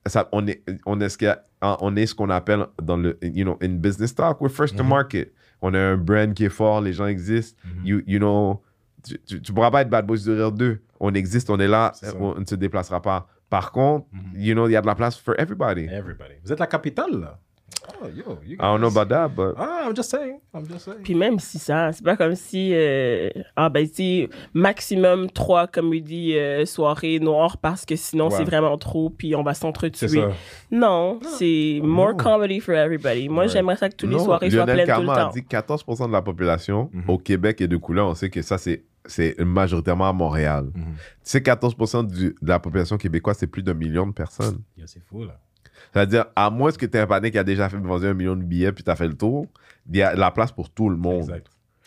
ça, 0.07 0.28
on, 0.30 0.47
est, 0.47 0.62
on, 0.87 1.01
est 1.01 1.09
ce 1.09 1.18
qu'il 1.18 1.26
y 1.26 1.30
a- 1.30 1.43
on 1.80 1.97
est 1.97 2.07
ce 2.07 2.14
qu'on 2.14 2.30
appelle 2.30 2.66
dans 2.80 2.97
le, 2.97 3.18
you 3.22 3.43
know, 3.45 3.59
in 3.61 3.70
business 3.80 4.14
talk, 4.14 4.41
we're 4.41 4.51
first 4.53 4.76
to 4.76 4.85
Mhm. 4.85 4.89
market. 4.91 5.32
On 5.62 5.74
a 5.74 5.78
un 5.80 5.97
brand 5.97 6.32
qui 6.32 6.45
est 6.45 6.49
fort, 6.51 6.80
les 6.80 6.93
gens 6.93 7.07
existent. 7.07 7.59
Mhm. 7.64 7.87
You, 7.87 8.03
you 8.07 8.18
know, 8.18 8.62
tu, 9.03 9.18
tu, 9.26 9.43
tu 9.43 9.53
pourras 9.53 9.70
pas 9.72 9.82
être 9.82 9.91
Bad 9.91 10.07
Boys 10.07 10.18
du 10.18 10.30
Rire 10.30 10.53
2. 10.53 10.80
On 11.01 11.12
existe, 11.14 11.51
on 11.51 11.59
est 11.59 11.66
là, 11.68 11.91
on 12.20 12.39
ne 12.39 12.45
se 12.45 12.55
déplacera 12.55 13.03
pas. 13.03 13.26
Par 13.51 13.72
contre, 13.72 14.07
Mhm. 14.12 14.20
you 14.40 14.55
know, 14.55 14.68
il 14.68 14.72
y 14.72 14.76
a 14.76 14.80
de 14.80 14.86
la 14.86 14.95
place 14.95 15.16
for 15.18 15.34
everybody. 15.38 15.84
Everybody. 15.84 16.34
Vous 16.45 16.53
êtes 16.53 16.61
la 16.61 16.66
capitale, 16.66 17.20
là. 17.20 17.38
Oh, 18.03 18.07
yo, 18.07 18.38
you 18.47 18.55
I 18.55 18.57
don't 18.57 18.78
know 18.78 18.88
guys. 18.88 18.99
about 18.99 19.09
that, 19.14 19.28
but... 19.28 19.55
Ah, 19.59 19.84
I'm 19.86 19.95
just 19.95 20.11
saying. 20.11 20.38
I'm 20.55 20.64
just 20.66 20.86
saying. 20.86 21.03
Puis 21.03 21.14
même 21.14 21.38
si 21.38 21.59
ça, 21.59 21.92
c'est 21.92 22.03
pas 22.03 22.16
comme 22.16 22.34
si, 22.34 22.70
euh, 22.72 23.28
ah 23.57 23.68
ben 23.68 23.86
si, 23.86 24.26
maximum 24.55 25.28
trois 25.30 25.66
comédies 25.66 26.38
euh, 26.38 26.64
soirées 26.64 27.18
noires 27.20 27.59
parce 27.59 27.84
que 27.84 27.95
sinon 27.95 28.28
Ouais. 28.30 28.36
c'est 28.38 28.45
vraiment 28.45 28.78
trop, 28.78 29.11
puis 29.11 29.34
on 29.34 29.42
va 29.42 29.53
s'entretuer. 29.53 30.24
Non, 30.70 31.18
c'est 31.38 31.80
more 31.82 32.11
Non. 32.12 32.16
comedy 32.16 32.61
for 32.61 32.74
everybody. 32.74 33.28
Moi, 33.28 33.45
Ouais. 33.45 33.49
j'aimerais 33.51 33.76
ça 33.76 33.88
que 33.90 33.97
toutes 33.97 34.11
les 34.11 34.18
soirées 34.18 34.49
soient 34.51 34.61
Lionel 34.61 34.76
pleines 34.76 34.86
tout 34.86 34.92
Carman 34.92 35.14
le 35.16 35.20
a 35.20 35.24
temps. 35.26 35.30
dit 35.32 35.42
14% 35.45 36.07
de 36.09 36.12
la 36.12 36.22
population 36.22 36.90
Mhm. 36.92 37.05
au 37.11 37.18
Québec 37.18 37.61
et 37.61 37.68
de 37.68 37.76
couleur. 37.76 38.07
On 38.09 38.14
sait 38.14 38.30
que 38.30 38.40
ça, 38.40 38.57
c'est, 38.57 38.82
c'est 39.07 39.38
majoritairement 39.40 40.09
à 40.09 40.12
Montréal. 40.12 40.70
Mhm. 40.74 40.84
Tu 40.94 41.00
sais, 41.22 41.40
14% 41.40 42.02
du- 42.05 42.34
de 42.40 42.48
la 42.48 42.59
population 42.59 42.96
québécoise, 42.96 43.36
c'est 43.38 43.46
plus 43.46 43.62
d'un 43.62 43.74
million 43.74 44.07
de 44.07 44.12
personnes. 44.12 44.61
C'est 44.86 45.02
fou, 45.05 45.24
là. 45.24 45.40
C'est-à-dire, 45.92 46.26
à 46.34 46.50
moins 46.50 46.72
que 46.72 46.86
tu 46.86 46.96
aies 46.96 47.00
un 47.00 47.07
panier 47.07 47.30
qui 47.30 47.38
a 47.38 47.44
déjà 47.44 47.68
fait 47.68 47.76
vendu 47.76 48.07
un 48.07 48.14
million 48.14 48.34
de 48.36 48.42
billets 48.42 48.72
puis 48.72 48.82
tu 48.84 48.90
as 48.90 48.96
fait 48.96 49.07
le 49.09 49.14
tour, 49.16 49.46
il 49.90 49.96
y 49.96 50.02
a 50.02 50.14
la 50.14 50.30
place 50.30 50.50
pour 50.52 50.70
tout 50.70 50.88
le 50.88 50.96
monde. 50.96 51.26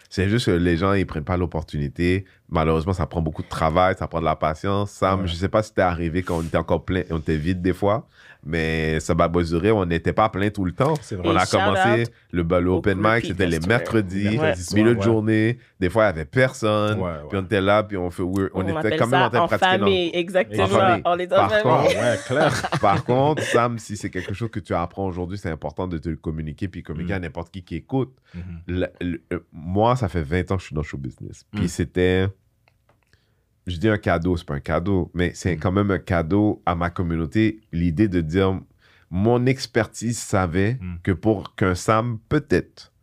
C'est 0.09 0.29
juste 0.29 0.45
que 0.45 0.51
les 0.51 0.77
gens, 0.77 0.93
ils 0.93 1.05
prennent 1.05 1.25
pas 1.25 1.35
l'opportunité. 1.35 2.25
Malheureusement, 2.49 2.93
ça 2.93 3.05
prend 3.05 3.21
beaucoup 3.21 3.43
de 3.43 3.49
travail, 3.49 3.95
ça 3.99 4.07
prend 4.07 4.19
de 4.21 4.25
la 4.25 4.35
patience. 4.37 4.91
Sam, 4.91 5.21
Ouais. 5.21 5.27
je 5.27 5.35
sais 5.35 5.49
pas 5.49 5.61
si 5.63 5.73
t'es 5.73 5.81
arrivé 5.81 6.23
quand 6.23 6.37
on 6.37 6.43
était 6.43 6.57
encore 6.57 6.85
plein, 6.85 7.03
on 7.11 7.17
était 7.17 7.35
vide 7.35 7.61
des 7.61 7.73
fois, 7.73 8.07
mais 8.45 9.01
ça 9.01 9.13
va 9.13 9.27
durer, 9.27 9.69
on 9.71 9.85
n'était 9.85 10.13
pas 10.13 10.29
plein 10.29 10.49
tout 10.49 10.63
le 10.63 10.71
temps. 10.71 10.93
On 11.25 11.35
a 11.35 11.45
commencé 11.45 12.05
le, 12.31 12.43
le 12.43 12.69
open 12.69 12.97
mic, 13.01 13.25
c'était 13.25 13.47
les 13.47 13.59
mercredis, 13.59 14.37
Mercredi 14.37 14.63
soir, 14.63 14.77
milieu 14.77 14.93
de 14.93 14.99
ouais. 14.99 15.03
journée. 15.05 15.57
Des 15.77 15.89
fois, 15.89 16.03
il 16.03 16.05
y 16.05 16.09
avait 16.09 16.25
personne. 16.25 16.99
Ouais, 16.99 17.03
ouais. 17.03 17.17
Puis 17.29 17.37
on 17.37 17.43
était 17.43 17.59
là, 17.59 17.83
puis 17.83 17.97
on 17.97 18.09
fait, 18.09 18.23
we're- 18.23 18.49
on, 18.53 18.61
était 18.65 18.95
quand 18.95 19.07
même 19.07 19.19
ça 19.19 19.25
en 19.25 19.29
train 19.29 19.41
de 19.43 19.47
pratiquer. 19.47 19.77
dans- 19.77 19.85
famille, 19.85 20.11
exactement. 20.13 20.63
En 20.63 20.67
famille. 20.67 21.03
On 21.05 21.27
Par 21.27 21.61
contre, 21.63 21.87
Ouais, 21.97 22.17
clair. 22.25 22.61
Par 22.81 23.03
contre, 23.03 23.43
Sam, 23.43 23.77
si 23.77 23.97
c'est 23.97 24.09
quelque 24.09 24.33
chose 24.33 24.49
que 24.49 24.61
tu 24.61 24.73
apprends 24.73 25.05
aujourd'hui, 25.07 25.37
c'est 25.37 25.51
important 25.51 25.85
de 25.87 25.97
te 25.97 26.07
le 26.07 26.15
communiquer 26.15 26.69
puis 26.69 26.81
communiquer 26.81 27.13
Mm. 27.13 27.17
à 27.17 27.19
n'importe 27.19 27.51
qui 27.51 27.61
qui 27.63 27.75
écoute. 27.75 28.15
Mhm. 28.33 28.41
Le- 28.67 28.87
le- 29.01 29.21
euh, 29.33 29.39
moi, 29.51 29.97
ça 29.97 30.07
fait 30.07 30.21
20 30.21 30.49
ans 30.51 30.55
que 30.55 30.61
je 30.61 30.67
suis 30.67 30.75
dans 30.75 30.81
le 30.81 30.87
show 30.87 30.97
business. 30.97 31.43
Puis 31.51 31.65
Mm. 31.65 31.67
c'était. 31.67 32.27
Je 33.67 33.77
dis 33.77 33.89
un 33.89 33.97
cadeau, 33.97 34.37
c'est 34.37 34.45
pas 34.47 34.55
un 34.55 34.59
cadeau, 34.61 35.11
mais 35.13 35.33
c'est 35.35 35.55
Mm. 35.55 35.59
quand 35.59 35.71
même 35.71 35.91
un 35.91 35.99
cadeau 35.99 36.61
à 36.65 36.73
ma 36.73 36.89
communauté. 36.89 37.59
L'idée 37.71 38.07
de 38.07 38.21
dire 38.21 38.59
mon 39.11 39.45
expertise 39.45 40.17
savait 40.17 40.77
Mm. 40.81 40.95
que 41.03 41.11
pour 41.11 41.53
qu'un 41.55 41.75
Sam, 41.75 42.17
peut-être, 42.29 42.93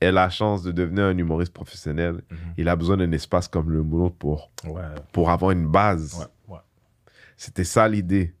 ait 0.00 0.12
la 0.12 0.30
chance 0.30 0.62
de 0.62 0.72
devenir 0.72 1.04
un 1.04 1.16
humoriste 1.18 1.52
professionnel, 1.52 2.22
Mhm. 2.30 2.36
il 2.56 2.68
a 2.68 2.74
besoin 2.76 2.96
d'un 2.96 3.12
espace 3.12 3.46
comme 3.48 3.70
le 3.70 3.82
nôtre 3.82 4.16
pour, 4.16 4.50
Ouais, 4.64 4.82
pour 5.12 5.30
avoir 5.30 5.50
une 5.52 5.66
base. 5.68 6.14
ouais, 6.48 6.54
ouais. 6.54 6.60
C'était 7.36 7.64
ça 7.64 7.86
l'idée. 7.88 8.34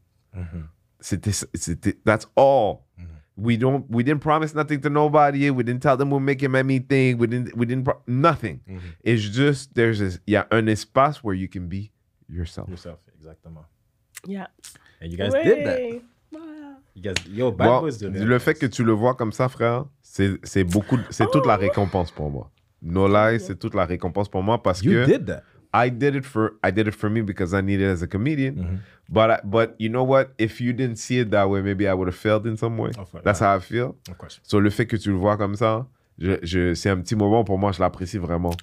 C'était, 1.00 1.32
c'était, 1.32 1.94
that's 2.04 2.28
all. 2.36 2.76
We 3.36 3.56
don't, 3.56 3.86
we 3.90 4.02
didn't 4.02 4.20
promise 4.20 4.54
nothing 4.54 4.80
to 4.82 4.90
nobody. 4.90 5.48
We 5.50 5.62
didn't 5.64 5.80
tell 5.82 5.96
them 5.96 6.10
we'll 6.10 6.20
make 6.20 6.42
him 6.42 6.54
anything. 6.54 7.16
We 7.18 7.26
didn't, 7.26 7.56
we 7.56 7.64
didn't, 7.66 7.84
pro- 7.84 8.00
nothing. 8.06 8.60
Mhm. 8.68 8.80
It's 9.02 9.22
just, 9.22 9.74
there's 9.74 10.00
a, 10.02 10.18
il 10.26 10.34
y 10.34 10.36
a 10.36 10.46
un 10.50 10.68
espace 10.68 11.22
where 11.24 11.34
you 11.34 11.48
can 11.48 11.66
be 11.68 11.90
yourself. 12.28 12.68
Yourself, 12.68 12.98
exactement. 13.18 13.64
Yeah. 14.26 14.46
And 15.00 15.10
you 15.10 15.16
guys 15.16 15.32
did 15.32 15.66
that. 15.66 16.02
You 16.94 17.00
guys, 17.02 17.14
yo, 17.26 17.50
Bad 17.50 17.66
Bon, 17.68 17.80
Boys 17.80 17.96
did 17.98 18.12
that. 18.14 18.24
le 18.24 18.38
fait 18.38 18.54
que 18.54 18.66
tu 18.66 18.84
le 18.84 18.92
vois 18.92 19.14
comme 19.14 19.32
ça, 19.32 19.48
frère, 19.48 19.86
c'est, 20.02 20.38
c'est 20.44 20.62
beaucoup, 20.64 20.98
c'est 21.10 21.30
toute 21.30 21.46
la 21.46 21.56
récompense 21.56 22.10
pour 22.10 22.30
moi. 22.30 22.50
No 22.82 23.08
lie, 23.08 23.40
c'est 23.40 23.58
toute 23.58 23.74
la 23.74 23.86
récompense 23.86 24.28
pour 24.28 24.42
moi 24.42 24.62
parce 24.62 24.82
You 24.82 24.92
que 24.92 25.06
did 25.06 25.24
that. 25.26 25.42
I 25.74 25.88
did 25.90 26.14
it 26.16 26.24
for, 26.26 26.54
I 26.62 26.70
did 26.70 26.86
it 26.86 26.94
for 26.94 27.08
me 27.08 27.22
because 27.22 27.54
I 27.54 27.60
needed 27.62 27.86
it 27.88 27.92
as 27.92 28.02
a 28.02 28.06
comedian. 28.06 28.54
Mhm. 28.56 28.78
But, 29.08 29.30
I, 29.30 29.40
but 29.44 29.74
you 29.78 29.88
know 29.88 30.04
what? 30.04 30.32
If 30.38 30.60
you 30.60 30.72
didn't 30.72 30.96
see 30.96 31.18
it 31.20 31.30
that 31.30 31.48
way, 31.48 31.62
maybe 31.62 31.86
I 31.88 31.92
would 31.94 32.08
have 32.08 32.16
failed 32.16 32.46
in 32.46 32.56
some 32.56 32.76
way. 32.78 32.90
Of 32.98 33.10
course. 33.10 33.24
That's 33.24 33.40
how 33.40 33.54
I 33.56 33.60
feel. 33.60 33.96
Of 34.10 34.16
course. 34.18 34.40
Sur 34.42 34.60
le 34.60 34.70
fait 34.70 34.86
que 34.86 34.96
tu 34.96 35.10
le 35.10 35.16
vois 35.16 35.36
comme 35.36 35.54
ça, 35.56 35.86
je, 36.18 36.32
je, 36.42 36.74
c'est 36.74 36.90
un 36.90 36.98
petit 37.00 37.16
moment 37.16 37.44
pour 37.44 37.58
moi, 37.58 37.72
je 37.72 37.80
l'apprécie 37.80 38.18
vraiment. 38.18 38.54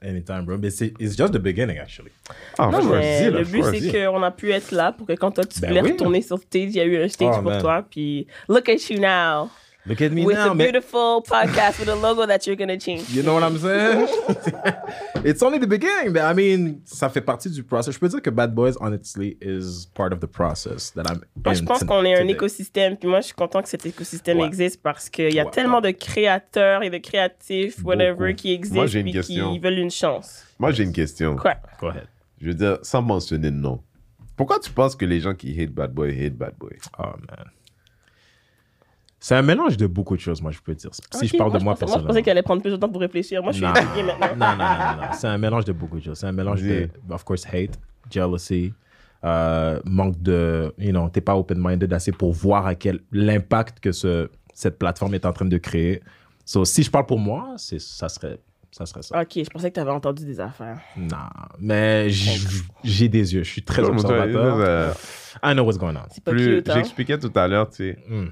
Anytime, 0.00 0.44
bro. 0.44 0.56
Mais 0.58 0.70
c'est 0.70 0.92
it's 1.00 1.16
just 1.16 1.32
the 1.32 1.38
beginning, 1.38 1.78
actually. 1.78 2.12
Ah, 2.58 2.70
Non, 2.70 2.84
mais 2.84 3.30
là, 3.30 3.40
le 3.40 3.44
but, 3.44 3.64
c'est 3.64 3.90
qu'on 4.08 4.22
a 4.22 4.30
pu 4.30 4.52
être 4.52 4.70
là 4.70 4.92
pour 4.92 5.06
que 5.06 5.14
quand 5.14 5.32
toi, 5.32 5.44
tu 5.44 5.60
Ben 5.60 5.68
voulais 5.68 5.82
oui. 5.82 5.90
retourner 5.92 6.22
sur 6.22 6.38
stage, 6.38 6.62
il 6.70 6.76
y 6.76 6.80
a 6.80 6.84
eu 6.84 7.02
un 7.02 7.08
stage 7.08 7.28
Oh, 7.32 7.42
pour 7.42 7.50
man. 7.50 7.60
toi. 7.60 7.84
Puis, 7.90 8.26
look 8.48 8.68
at 8.68 8.76
you 8.90 9.00
now. 9.00 9.50
Look 9.88 10.02
at 10.02 10.10
me 10.12 10.24
with 10.24 10.36
now, 10.36 10.50
a 10.50 10.54
man. 10.54 10.66
beautiful 10.70 11.22
podcast 11.22 11.78
with 11.80 11.88
a 11.88 11.94
logo 11.94 12.26
that 12.26 12.46
you're 12.46 12.56
going 12.56 12.68
to 12.68 12.76
change. 12.76 13.08
You 13.10 13.22
know 13.22 13.32
what 13.34 13.42
I'm 13.42 13.56
saying? 13.58 14.06
It's 15.24 15.42
only 15.42 15.58
the 15.58 15.66
beginning, 15.66 16.12
but 16.12 16.22
I 16.22 16.34
mean, 16.34 16.80
ça 16.84 17.08
fait 17.08 17.20
partie 17.22 17.50
du 17.50 17.62
process. 17.64 17.94
Je 17.94 17.98
peux 17.98 18.08
dire 18.08 18.20
que 18.22 18.30
Bad 18.30 18.54
Boys, 18.54 18.74
honestly, 18.80 19.36
is 19.40 19.86
part 19.94 20.12
of 20.12 20.20
the 20.20 20.26
process 20.26 20.90
that 20.92 21.04
I'm 21.10 21.20
Moi, 21.44 21.54
je 21.54 21.62
pense 21.64 21.82
qu'on 21.84 22.04
est 22.04 22.20
un 22.20 22.28
écosystème, 22.28 22.96
puis 22.96 23.08
moi, 23.08 23.20
je 23.20 23.26
suis 23.26 23.34
content 23.34 23.62
que 23.62 23.68
cet 23.68 23.84
écosystème 23.86 24.38
Ouais. 24.38 24.46
existe 24.46 24.82
parce 24.82 25.08
qu'il 25.08 25.32
y 25.34 25.40
a 25.40 25.44
Ouais, 25.44 25.50
tellement 25.50 25.80
ouais. 25.80 25.92
de 25.92 25.98
créateurs 25.98 26.82
et 26.82 26.90
de 26.90 26.98
créatifs, 26.98 27.82
whatever, 27.84 28.28
Beaucoup. 28.32 28.34
qui 28.42 28.52
existent, 28.52 28.76
Moi, 28.76 28.86
j'ai 28.86 29.00
une 29.00 29.06
puis 29.06 29.12
question. 29.14 29.52
qui 29.52 29.58
veulent 29.58 29.78
une 29.78 29.90
chance. 29.90 30.44
Moi, 30.58 30.70
j'ai 30.72 30.84
une 30.84 30.92
question. 30.92 31.36
Quoi? 31.36 31.54
Go 31.80 31.88
ahead. 31.88 32.06
Je 32.40 32.46
veux 32.48 32.54
dire, 32.54 32.78
sans 32.82 33.02
mentionner 33.02 33.50
de 33.50 33.56
nom. 33.56 33.80
Pourquoi 34.36 34.60
tu 34.60 34.70
penses 34.70 34.94
que 34.94 35.04
les 35.04 35.18
gens 35.18 35.34
qui 35.34 35.60
hate 35.60 35.70
Bad 35.72 35.92
Boy 35.92 36.10
hate 36.24 36.34
Bad 36.34 36.54
Boy? 36.58 36.76
Oh, 36.98 37.06
man. 37.28 37.46
C'est 39.20 39.34
un 39.34 39.42
mélange 39.42 39.76
de 39.76 39.86
beaucoup 39.86 40.14
de 40.16 40.20
choses, 40.20 40.40
moi, 40.40 40.52
je 40.52 40.60
peux 40.60 40.74
dire. 40.74 40.90
Si 40.92 41.26
je 41.26 41.36
parle 41.36 41.52
de 41.52 41.58
moi 41.58 41.74
je 41.74 41.80
pensais, 41.80 41.86
moi, 41.86 41.86
je 41.86 41.86
personnellement. 41.86 42.06
pensais 42.08 42.22
qu'elle 42.22 42.30
allait 42.32 42.42
prendre 42.42 42.62
plus 42.62 42.70
de 42.70 42.76
temps 42.76 42.88
pour 42.88 43.00
réfléchir. 43.00 43.42
Moi, 43.42 43.50
je 43.52 43.56
suis 43.56 43.66
Non. 43.66 43.70
intriguée 43.72 44.02
maintenant. 44.04 44.28
non, 44.36 44.56
non, 44.56 44.64
non, 44.64 44.96
non, 44.96 45.02
non. 45.02 45.08
C'est 45.12 45.26
un 45.26 45.38
mélange 45.38 45.64
de 45.64 45.72
beaucoup 45.72 45.98
de 45.98 46.04
choses. 46.04 46.18
C'est 46.18 46.26
un 46.26 46.32
mélange 46.32 46.62
de, 46.62 46.88
of 47.10 47.24
course, 47.24 47.44
hate, 47.52 47.78
jealousy, 48.10 48.72
euh, 49.24 49.80
manque 49.84 50.22
de, 50.22 50.72
you 50.78 50.90
know, 50.92 51.08
t'es 51.08 51.20
pas 51.20 51.34
open-minded 51.36 51.92
assez 51.92 52.12
pour 52.12 52.32
voir 52.32 52.66
à 52.66 52.76
quel 52.76 53.00
l'impact 53.10 53.80
que 53.80 53.90
ce, 53.90 54.30
cette 54.54 54.78
plateforme 54.78 55.14
est 55.14 55.26
en 55.26 55.32
train 55.32 55.46
de 55.46 55.58
créer. 55.58 56.00
So, 56.44 56.64
si 56.64 56.84
je 56.84 56.90
parle 56.90 57.06
pour 57.06 57.18
moi, 57.18 57.54
c'est, 57.56 57.80
ça 57.80 58.08
serait, 58.08 58.38
ça 58.70 58.86
serait 58.86 59.02
ça. 59.02 59.20
Ok, 59.20 59.32
je 59.34 59.50
pensais 59.50 59.70
que 59.70 59.74
tu 59.74 59.80
avais 59.80 59.90
entendu 59.90 60.24
des 60.24 60.38
affaires. 60.38 60.78
Non, 60.96 61.16
mais 61.58 62.08
j'ai 62.84 63.08
des 63.08 63.34
yeux. 63.34 63.42
Je 63.42 63.50
suis 63.50 63.62
très 63.64 63.82
observateur. 63.82 64.56
Euh, 64.60 64.92
I 65.42 65.52
know 65.54 65.64
what's 65.64 65.76
going 65.76 65.96
on. 65.96 66.06
C'est 66.10 66.22
pas 66.22 66.30
plus, 66.30 66.58
cute, 66.58 66.68
hein? 66.70 66.74
j'expliquais 66.76 67.18
tout 67.18 67.32
à 67.34 67.48
l'heure, 67.48 67.68
tu 67.68 67.76
sais, 67.78 67.98
Mm. 68.08 68.26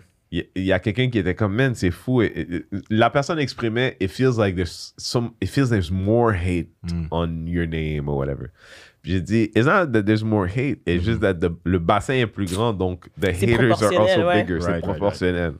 Il 0.54 0.62
y, 0.64 0.72
a 0.72 0.78
quelqu'un 0.78 1.08
qui 1.10 1.18
était 1.18 1.34
comme, 1.34 1.54
man, 1.54 1.74
c'est 1.74 1.90
fou. 1.90 2.22
Et- 2.22 2.26
et- 2.26 2.54
et- 2.56 2.64
la 2.90 3.10
personne 3.10 3.38
exprimait, 3.38 3.96
it 4.00 4.10
feels 4.10 4.38
like 4.38 4.54
there's 4.56 4.92
some, 4.96 5.30
it 5.40 5.48
feels 5.48 5.68
there's 5.70 5.90
more 5.90 6.32
hate 6.34 6.70
Mm. 6.84 7.06
on 7.10 7.46
your 7.46 7.66
name 7.66 8.08
or 8.08 8.16
whatever. 8.16 8.50
J'ai 9.04 9.20
dit, 9.20 9.50
it's 9.54 9.66
not 9.66 9.86
that 9.92 10.02
there's 10.04 10.24
more 10.24 10.48
hate, 10.48 10.80
it's 10.86 11.04
just 11.04 11.20
that 11.20 11.34
the- 11.34 11.54
le 11.64 11.78
bassin 11.78 12.14
est 12.14 12.26
plus 12.26 12.46
grand, 12.52 12.74
donc 12.74 13.08
the 13.20 13.26
haters 13.28 13.70
are 13.70 13.90
proportionnel, 13.90 14.00
also 14.00 14.26
ouais. 14.26 14.42
bigger. 14.42 14.54
Right, 14.54 14.62
c'est 14.62 14.70
right, 14.72 14.84
right. 14.84 14.96
proportionnel. 14.98 15.52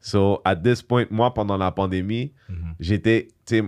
So, 0.00 0.40
at 0.44 0.56
this 0.56 0.82
point, 0.82 1.06
moi, 1.10 1.32
pendant 1.34 1.56
la 1.56 1.70
pandémie, 1.72 2.32
Mhm. 2.48 2.74
j'étais, 2.80 3.28
tu 3.46 3.56
sais, 3.58 3.62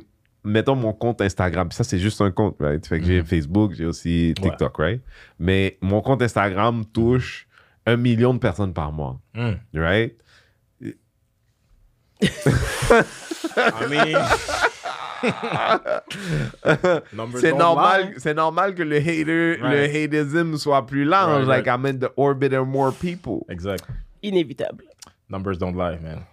mettons 0.44 0.76
mon 0.76 0.92
compte 0.92 1.20
Instagram. 1.20 1.70
Ça, 1.72 1.84
c'est 1.84 1.98
juste 1.98 2.20
un 2.20 2.30
compte, 2.30 2.56
right? 2.60 2.84
Fait 2.86 2.98
que 3.00 3.06
j'ai 3.06 3.20
Mhm. 3.20 3.26
Facebook, 3.26 3.72
j'ai 3.74 3.86
aussi 3.86 4.34
Ouais. 4.40 4.50
TikTok, 4.50 4.76
right? 4.78 5.00
Mais 5.38 5.78
mon 5.80 6.00
compte 6.00 6.22
Instagram 6.22 6.84
touche 6.92 7.46
un 7.86 7.96
million 7.96 8.34
de 8.34 8.38
personnes 8.38 8.72
par 8.72 8.92
mois, 8.92 9.20
Mm. 9.34 9.52
right? 9.74 10.14
I 12.22 13.86
mean, 13.88 14.16
numbers 17.12 17.40
C'est 17.40 17.52
normal, 17.52 18.14
c'est 18.18 18.34
normal 18.34 18.74
que 18.74 18.82
le 18.82 18.96
hater, 18.96 19.58
Right. 19.60 19.72
le 19.72 19.84
hateism 19.84 20.56
soit 20.56 20.86
plus 20.86 21.04
large. 21.04 21.46
Right, 21.46 21.58
like, 21.58 21.66
right. 21.66 21.74
I'm 21.78 21.86
in 21.86 21.98
the 22.00 22.10
orbit 22.16 22.52
of 22.52 22.66
more 22.66 22.92
people. 22.92 23.46
Exact. 23.48 23.84
Inévitable. 24.22 24.84
Numbers 25.28 25.58
don't 25.58 25.76
lie, 25.76 25.98
man. 25.98 26.24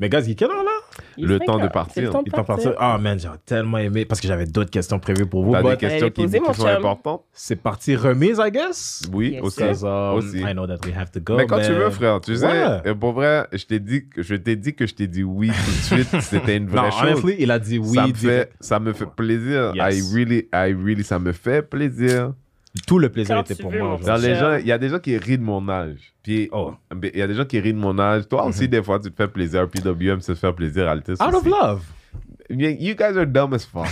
Mais 0.00 0.08
guys, 0.08 0.20
il 0.26 0.30
est 0.30 0.34
quelle 0.36 0.50
heure 0.50 0.62
là? 0.62 0.70
Le 1.16 1.34
est 1.36 1.38
temps 1.44 1.58
partir. 1.68 2.02
Le 2.04 2.10
temps 2.10 2.22
de 2.22 2.30
partir. 2.30 2.74
Ah, 2.78 2.98
man, 2.98 3.18
j'ai 3.18 3.28
tellement 3.44 3.78
aimé 3.78 4.04
parce 4.04 4.20
que 4.20 4.28
j'avais 4.28 4.46
d'autres 4.46 4.70
questions 4.70 5.00
prévues 5.00 5.26
pour 5.26 5.44
vous. 5.44 5.52
T'as 5.52 5.62
des 5.62 5.76
questions 5.76 6.10
qui, 6.10 6.24
qui 6.26 6.38
sont 6.38 6.52
chum. 6.54 6.66
importantes? 6.68 7.24
C'est 7.32 7.56
parti 7.56 7.96
remise, 7.96 8.40
I 8.44 8.50
guess? 8.52 9.02
Oui, 9.12 9.30
Yes, 9.32 9.42
aussi. 9.42 9.62
um, 9.84 10.14
Aussi. 10.14 10.38
I 10.38 10.52
know 10.52 10.66
that 10.68 10.78
we 10.86 10.94
have 10.96 11.10
to 11.10 11.20
go. 11.20 11.36
Mais 11.36 11.46
quand 11.46 11.58
tu 11.60 11.70
mais- 11.72 11.78
veux, 11.78 11.90
frère, 11.90 12.20
tu 12.20 12.36
sais, 12.36 12.46
Ouais. 12.46 12.80
euh, 12.86 12.94
pour 12.94 13.12
vrai, 13.12 13.46
je 13.52 13.64
t'ai 13.64 13.80
dit, 13.80 14.08
que- 14.08 14.22
je 14.22 14.36
t'ai 14.36 14.54
dit 14.54 14.74
que 14.74 14.86
je 14.86 14.94
t'ai 14.94 15.08
dit 15.08 15.24
oui 15.24 15.48
tout 15.48 15.96
de 15.96 16.02
suite. 16.04 16.20
C'était 16.20 16.56
une 16.56 16.68
vraie 16.68 16.82
Non, 16.82 16.90
chose. 16.92 17.02
honestly, 17.02 17.36
il 17.40 17.50
a 17.50 17.58
dit 17.58 17.78
oui. 17.78 17.94
ça, 17.96 18.06
me 18.06 18.14
fait, 18.14 18.50
ça 18.60 18.78
me 18.80 18.92
fait 18.92 19.06
plaisir. 19.16 19.72
Yes. 19.74 19.96
I 19.98 20.14
really, 20.14 20.48
I 20.54 20.72
really, 20.74 21.02
ça 21.02 21.18
me 21.18 21.32
fait 21.32 21.62
plaisir. 21.62 22.32
Tout 22.86 22.98
le 22.98 23.08
plaisir 23.08 23.36
Quand 23.36 23.42
était 23.50 23.60
pour 23.62 23.70
veux, 23.70 23.78
moi. 23.78 23.96
genre. 23.96 24.00
Dans 24.00 24.16
les 24.16 24.34
Cher. 24.34 24.40
gens, 24.40 24.56
il 24.56 24.66
y 24.66 24.72
a 24.72 24.78
des 24.78 24.88
gens 24.88 24.98
qui 24.98 25.16
rient 25.16 25.38
de 25.38 25.42
mon 25.42 25.68
âge. 25.68 26.12
Puis, 26.22 26.48
Oh. 26.52 26.74
il 27.02 27.18
y 27.18 27.22
a 27.22 27.26
des 27.26 27.34
gens 27.34 27.44
qui 27.44 27.58
rient 27.60 27.72
de 27.72 27.78
mon 27.78 27.98
âge. 27.98 28.28
Toi 28.28 28.44
aussi, 28.44 28.68
des 28.68 28.82
fois, 28.82 28.98
tu 29.00 29.10
te 29.10 29.16
fais 29.16 29.28
plaisir. 29.28 29.68
PWM 29.68 30.20
se 30.20 30.34
fait 30.34 30.52
plaisir. 30.52 30.88
Altis 30.88 31.12
Out 31.20 31.34
of 31.34 31.46
love. 31.46 31.82
You 32.50 32.70
you 32.70 32.94
guys 32.94 33.16
are 33.18 33.26
dumb 33.26 33.52
as 33.52 33.66
fuck. 33.66 33.88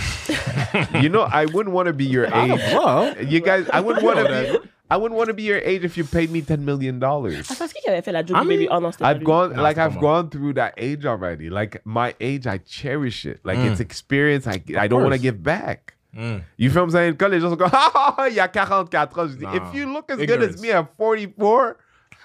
you 1.01 1.09
know, 1.09 1.21
I 1.31 1.45
wouldn't 1.45 1.73
want 1.75 1.85
to 1.87 1.93
be 1.93 2.05
your 2.05 2.25
age. 2.25 2.33
Out 2.33 2.49
of 2.49 2.59
age. 2.59 2.73
love. 2.73 3.31
You 3.31 3.39
guys, 3.39 3.65
I 3.71 3.79
wouldn't 3.81 4.03
want 4.03 4.17
to 4.17 4.25
be. 4.25 4.57
I 4.89 4.95
wouldn't 4.97 5.15
want 5.17 5.27
to 5.27 5.33
be 5.35 5.43
your 5.43 5.59
age 5.59 5.83
if 5.83 5.95
you 5.97 6.03
paid 6.05 6.31
me 6.31 6.41
ten 6.41 6.63
million 6.65 6.93
dollars. 6.97 7.45
Ah, 7.51 7.53
c'est 7.55 7.67
qui 7.71 7.81
qui 7.83 7.89
avait 7.89 8.01
fait 8.01 8.11
la 8.13 8.23
joke 8.25 8.37
I 8.37 8.45
mean, 8.45 8.57
Baby. 8.61 8.67
Oh 8.71 8.79
non, 8.79 8.91
I've 9.01 9.21
gone 9.23 9.53
No, 9.53 9.61
like 9.61 9.77
I've 9.77 9.97
on. 9.97 10.01
gone 10.01 10.29
through 10.29 10.53
that 10.53 10.73
age 10.77 11.05
already. 11.05 11.49
Like 11.51 11.81
my 11.85 12.15
age, 12.19 12.47
I 12.47 12.57
cherish 12.65 13.25
it. 13.27 13.41
Like 13.43 13.59
Mm. 13.59 13.71
it's 13.73 13.79
experience. 13.79 14.47
I 14.47 14.63
I 14.75 14.87
don't 14.87 15.03
want 15.03 15.13
to 15.13 15.19
give 15.21 15.43
back. 15.43 15.93
Mm. 16.15 16.41
You 16.57 16.69
feel 16.69 16.81
what 16.81 16.85
I'm 16.85 16.91
saying? 16.91 17.17
Quand 17.17 17.27
les 17.29 17.39
gens 17.39 17.49
sont 17.49 17.57
comme, 17.57 17.69
ah, 17.73 18.25
il 18.29 18.33
y 18.35 18.39
a 18.39 18.47
44 18.47 19.19
ans, 19.19 19.27
je 19.27 19.35
dis, 19.35 19.43
Nah. 19.45 19.55
if 19.55 19.73
you 19.73 19.85
look 19.85 20.09
as 20.09 20.17
good 20.17 20.41
as 20.41 20.59
me 20.61 20.71
at 20.71 20.85
44, 20.97 21.75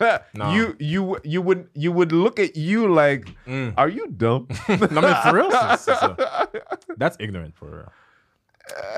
Nah. 0.35 0.53
you 0.55 0.75
you 0.81 1.17
you 1.25 1.43
would 1.43 1.67
you 1.75 1.93
would 1.93 2.13
look 2.13 2.39
at 2.41 2.57
you 2.57 2.87
like, 2.89 3.27
Mm. 3.47 3.73
are 3.77 3.89
you 3.91 4.07
dumb? 4.09 4.47
non, 4.91 5.03
mais 5.03 5.15
for 5.23 5.35
real, 5.35 5.51
c'est 5.77 5.91
c'est 5.93 5.95
ça. 5.95 6.17
That's 6.97 7.17
ignorant, 7.21 7.53
for 7.55 7.67
real. 7.69 7.89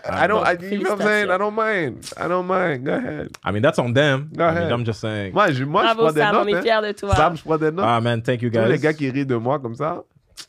I 0.09 0.26
don't. 0.28 0.45
I, 0.47 0.53
you 0.61 0.78
know 0.78 0.91
what 0.91 1.01
I'm 1.01 1.07
saying? 1.07 1.30
I 1.30 1.39
don't 1.39 1.55
mind. 1.55 2.12
I 2.16 2.28
don't 2.28 2.47
mind. 2.47 2.85
Go 2.85 2.93
ahead. 2.95 3.30
I 3.43 3.51
mean, 3.51 3.62
that's 3.62 3.78
on 3.78 3.93
them. 3.95 4.30
Go 4.37 4.45
I 4.45 4.51
ahead. 4.51 4.64
mean, 4.64 4.72
I'm 4.72 4.85
just 4.85 5.01
saying. 5.01 5.32
Moi, 5.32 5.51
je, 5.53 5.64
moi, 5.64 5.82
je 5.82 5.95
Bravo, 5.95 6.03
prends 6.03 6.12
des 6.12 6.20
Sam, 6.20 6.37
on 6.37 6.45
notes. 6.45 6.49
est 6.49 6.57
hein. 6.59 6.62
fiers 6.62 6.82
de 6.82 6.93
toi. 6.93 7.14
Sam, 7.16 7.37
je 7.37 7.43
prends 7.43 7.57
des 7.59 7.70
notes. 7.72 7.85
Ah, 7.89 8.01
man, 8.01 8.22
thank 8.22 8.43
you 8.43 8.51
Tous 8.51 8.59
guys. 8.61 8.68
les 8.68 8.78
gars 8.78 8.93
qui 8.93 9.11
rient 9.11 9.26
de 9.26 9.35
moi 9.37 9.59
comme 9.59 9.74
ça. 9.74 10.03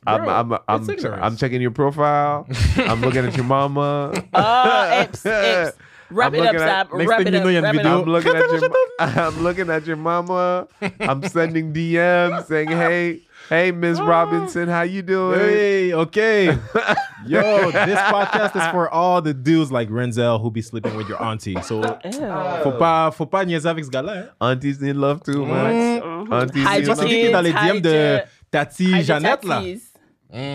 I'm, 0.08 0.28
I'm, 0.30 0.54
I'm, 0.68 0.82
it's 0.82 0.90
ignorance. 0.90 1.20
I'm 1.24 1.36
checking 1.38 1.62
your 1.62 1.72
profile. 1.72 2.48
I'm 2.78 3.02
looking 3.02 3.26
at 3.26 3.36
your 3.36 3.46
mama. 3.46 4.14
Ah, 4.34 5.04
eps, 5.06 5.24
eps. 5.26 5.74
Wrap 6.12 6.34
I'm 6.34 6.36
it 6.36 6.40
up, 6.42 6.54
looking 6.54 6.62
at- 6.62 6.88
Sam. 6.90 6.98
next 7.00 7.18
thing 7.18 7.28
it 7.28 7.34
you 7.34 7.40
up. 7.40 7.44
know, 7.44 7.50
il 7.50 7.54
y 7.54 7.58
a 7.58 7.60
une 7.60 7.64
wrap 7.66 7.74
it 7.76 7.82
vidéo. 7.82 7.98
up. 7.98 8.06
I'm 8.06 8.12
looking 8.12 8.36
at 8.36 8.52
your 8.52 8.72
I'm 9.00 9.44
looking 9.44 9.70
at 9.72 9.88
your 9.88 9.98
mama. 9.98 10.68
I'm 11.00 11.24
sending 11.24 11.74
DMs 11.74 12.46
saying, 12.46 12.68
"Hey, 12.70 13.22
hey, 13.50 13.72
Miss 13.72 14.00
Robinson, 14.00 14.68
how 14.70 14.84
you 14.84 15.02
doing?" 15.02 15.40
Hey, 15.40 15.94
okay. 15.94 16.46
Yo, 17.26 17.72
this 17.72 18.00
podcast 18.00 18.56
is 18.56 18.68
for 18.72 18.88
all 18.88 19.20
the 19.20 19.34
dudes 19.34 19.72
like 19.72 19.90
Renzel 19.90 20.40
who 20.40 20.52
be 20.52 20.62
sleeping 20.62 20.96
with 20.96 21.10
your 21.10 21.20
auntie. 21.22 21.58
So, 21.64 21.82
Ew. 21.82 22.62
faut 22.64 22.78
pas, 22.78 23.10
faut 23.12 23.26
pas 23.26 23.44
niaiser 23.44 23.68
avec 23.68 23.84
ce 23.86 23.90
gars-là. 23.90 24.26
Aunties 24.40 24.80
need 24.80 24.96
love 24.96 25.24
too, 25.24 25.44
man. 25.44 26.28
Aunties 26.32 26.60
Hide 26.62 26.86
need 26.86 26.86
Tu 26.86 26.86
vois, 26.86 26.86
your 26.86 26.96
c'est 26.96 27.02
love. 27.02 27.10
qui 27.10 27.16
qui 27.16 27.26
est 27.26 27.32
dans 27.32 27.42
les 27.42 27.52
DM 27.52 27.82
de 27.82 27.90
your- 27.90 28.22
Tati 28.60 29.04
Jeannette, 29.04 29.44
là? 29.46 29.56
tatties. 29.58 29.82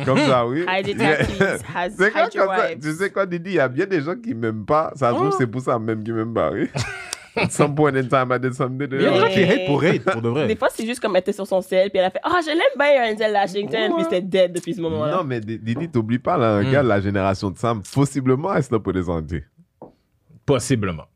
Comme 0.04 0.18
ça, 0.18 0.46
oui. 0.46 0.64
Has- 0.66 0.82
C'est 1.96 2.34
your 2.34 2.46
comme 2.46 2.56
ça? 2.56 2.74
Tu 2.80 2.92
sais 2.92 3.10
quoi, 3.10 3.26
Didi? 3.26 3.50
Il 3.50 3.54
y 3.54 3.60
a 3.60 3.68
bien 3.68 3.86
des 3.86 4.00
gens 4.00 4.14
qui 4.16 4.34
m'aiment 4.34 4.64
pas. 4.66 4.92
Ça 4.96 5.10
se 5.10 5.14
trouve, 5.16 5.34
c'est 5.38 5.46
pour 5.46 5.60
ça 5.60 5.78
même 5.78 6.02
qu'ils 6.02 6.14
m'aiment 6.14 6.34
pas, 6.34 6.50
oui. 6.50 6.68
At 7.36 7.48
some 7.50 7.74
point 7.74 7.94
in 7.94 8.08
time, 8.08 8.32
I 8.32 8.38
did 8.40 8.52
something. 8.54 8.88
Il 8.90 9.00
y 9.02 9.06
a 9.06 9.10
des 9.12 9.18
gens 9.20 9.28
qui 9.28 9.42
hate 9.42 9.66
pour 9.66 9.82
hate, 9.84 10.02
pour 10.02 10.20
de 10.20 10.28
Des 10.28 10.34
vrai. 10.46 10.56
fois, 10.56 10.68
c'est 10.74 10.84
juste 10.84 11.00
comme 11.00 11.14
elle 11.14 11.20
était 11.20 11.32
sur 11.32 11.46
son 11.46 11.60
sel, 11.62 11.88
puis 11.90 11.98
elle 11.98 12.06
a 12.06 12.10
fait 12.10 12.20
Ah, 12.24 12.40
je 12.42 12.48
l'aime 12.48 12.58
bien, 12.76 13.10
Renzel 13.10 13.32
Washington, 13.32 13.92
puis 13.94 14.04
c'était 14.04 14.22
dead 14.22 14.52
depuis 14.52 14.74
ce 14.74 14.80
moment-là. 14.80 15.16
Non, 15.16 15.24
mais 15.24 15.40
Didi, 15.40 15.88
t'oublies 15.88 16.18
pas, 16.18 16.36
là, 16.36 16.54
un 16.56 16.70
gars 16.70 16.82
de 16.82 16.88
la 16.88 17.00
génération 17.00 17.50
de 17.50 17.58
Sam, 17.58 17.82
possiblement, 17.94 18.52
elle 18.54 18.64
se 18.64 18.92
des 18.92 19.08
aunties. 19.08 19.44
Possiblement. 20.44 21.06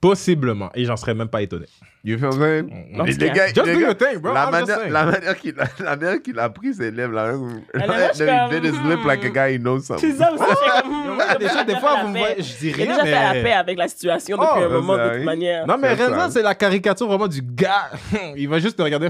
Possiblement. 0.00 0.70
Et 0.74 0.84
j'en 0.84 0.96
serais 0.96 1.14
même 1.14 1.28
pas 1.28 1.42
étonné. 1.42 1.66
You 2.02 2.16
feel 2.18 2.30
Les- 2.30 3.14
clair. 3.16 3.34
gars- 3.34 3.46
Just 3.52 3.56
do 3.56 3.64
gars, 3.74 3.78
your 3.80 3.94
thing, 3.94 4.18
bro. 4.20 4.32
La 4.32 4.44
I'm 4.46 4.52
just 4.54 4.60
manière, 4.68 4.78
saying. 4.78 4.92
la 4.92 5.04
manière 5.04 5.36
qu'il 5.38 5.60
a, 5.60 5.64
la 5.84 5.96
manière 5.96 6.22
qu'il 6.22 6.38
a 6.38 6.48
pris 6.48 6.72
ses 6.74 6.90
lèvres, 6.90 7.12
là. 7.12 7.32
He 7.74 8.50
did 8.50 8.64
his 8.64 8.70
comme, 8.72 8.88
lip 8.90 9.04
like 9.04 9.22
a 9.24 9.28
guy 9.28 9.56
who 9.56 9.58
knows 9.62 9.80
something. 9.82 10.10
C'est 10.12 10.16
ça 10.16 10.32
aussi, 10.32 10.42
Ouais, 10.44 11.38
des 11.38 11.48
fois- 11.48 11.64
des 11.64 11.76
fois, 11.76 11.96
vous 12.02 12.08
me 12.08 12.18
voyez- 12.18 12.42
je 12.42 12.56
dis 12.58 12.72
rien, 12.72 12.86
déjà 12.86 13.04
fait 13.04 13.10
la 13.10 13.32
mais- 13.34 13.42
paix 13.42 13.52
avec 13.52 13.78
la 13.78 13.88
situation 13.88 14.36
depuis 14.38 14.48
Oh, 14.56 14.62
un 14.64 14.68
moment, 14.70 14.96
ça 14.96 15.08
de 15.10 15.14
toute 15.16 15.24
manière. 15.24 15.66
Non, 15.66 15.76
mais. 15.76 15.92
Renzel, 15.94 16.30
c'est 16.32 16.42
la 16.42 16.54
caricature 16.54 17.06
vraiment 17.06 17.28
du 17.28 17.42
gars. 17.42 17.90
Il 18.34 18.48
va 18.48 18.58
juste 18.60 18.78
te 18.78 18.82
regarder. 18.82 19.08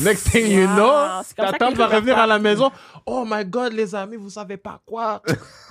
Next 0.00 0.30
thing 0.32 0.46
you 0.50 0.66
Wow, 0.66 0.74
know, 0.76 0.92
c'est 1.24 1.36
comme 1.36 1.46
ta 1.46 1.52
ça 1.52 1.58
tante 1.58 1.68
qu'il 1.70 1.78
va 1.78 1.88
faut 1.88 1.94
revenir 1.96 2.18
à 2.18 2.26
la 2.26 2.38
maison. 2.38 2.70
Oh 3.06 3.24
my 3.26 3.44
god, 3.44 3.72
les 3.72 3.94
amis, 3.94 4.16
vous 4.16 4.30
savez 4.30 4.56
pas 4.56 4.80
quoi. 4.86 5.22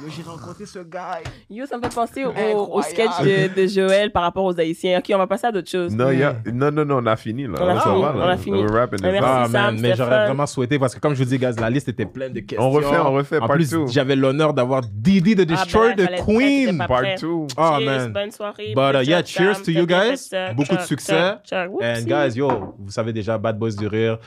J'ai 0.08 0.24
rencontré 0.24 0.66
ce 0.66 0.80
gars. 0.80 1.20
Yo, 1.50 1.66
ça 1.66 1.78
me 1.78 1.82
fait 1.84 1.94
penser 1.94 2.26
au, 2.26 2.82
sketch 2.84 3.22
de, 3.22 3.54
de 3.62 3.68
Joël 3.68 4.12
par 4.12 4.24
rapport 4.24 4.46
aux 4.46 4.58
Haïtiens. 4.60 5.00
Ok, 5.00 5.06
on 5.14 5.18
va 5.18 5.28
passer 5.28 5.48
à 5.48 5.52
d'autres 5.52 5.70
choses. 5.70 5.89
Non, 5.96 6.12
il 6.12 6.20
y 6.20 6.24
a- 6.24 6.36
non, 6.54 6.72
non, 6.72 6.86
non, 6.86 6.98
on 6.98 7.06
a 7.06 7.16
fini, 7.16 7.44
là. 7.48 7.54
On 7.60 7.68
a 7.68 7.80
fini, 7.80 8.02
va, 8.02 8.08
là. 8.14 8.16
on 8.16 8.30
a 8.30 8.38
fini. 8.38 8.60
We're 8.62 8.72
wrapping 8.72 9.06
up. 9.06 9.16
Ah 9.24 9.44
Sam, 9.46 9.52
man, 9.52 9.80
mais 9.82 9.96
j'aurais 9.96 10.26
vraiment 10.26 10.46
souhaité 10.46 10.80
parce 10.80 10.96
que 10.96 11.00
comme 11.00 11.14
je 11.16 11.24
vous 11.24 11.30
dis, 11.30 11.38
guys, 11.38 11.54
la 11.60 11.70
liste 11.70 11.90
était 11.90 12.06
pleine 12.06 12.34
de 12.34 12.40
questions. 12.42 12.62
On 12.68 12.72
refait, 12.72 12.98
on 12.98 13.14
refait, 13.14 13.40
En 13.40 13.48
plus, 13.48 13.74
j'avais 13.88 14.16
l'honneur 14.16 14.54
d'avoir 14.54 14.82
Didi 14.82 15.36
the 15.36 15.42
Destroyer, 15.42 15.96
ben 15.96 16.10
là, 16.12 16.18
the 16.18 16.26
Queen. 16.26 16.66
c'était 16.68 16.78
pas 16.78 16.88
Part 16.88 16.98
prêt. 17.02 17.16
2. 17.22 17.28
Oh 17.28 17.48
Cheers, 17.58 17.86
man. 17.86 18.14
bonne 18.14 18.32
soirée. 18.32 18.74
But 18.76 18.96
uh, 18.96 19.04
yeah, 19.08 19.24
cheers 19.24 19.62
to 19.64 19.72
you 19.72 19.86
guys. 19.86 20.30
Beaucoup 20.56 20.76
de 20.76 20.82
succès. 20.82 21.34
And 21.52 22.04
guys, 22.06 22.36
yo, 22.36 22.76
vous 22.78 22.92
savez 22.92 23.14
déjà 23.14 23.38
Bad 23.38 23.58
Boys 23.58 23.72
du 23.78 23.88
Rire, 23.88 24.18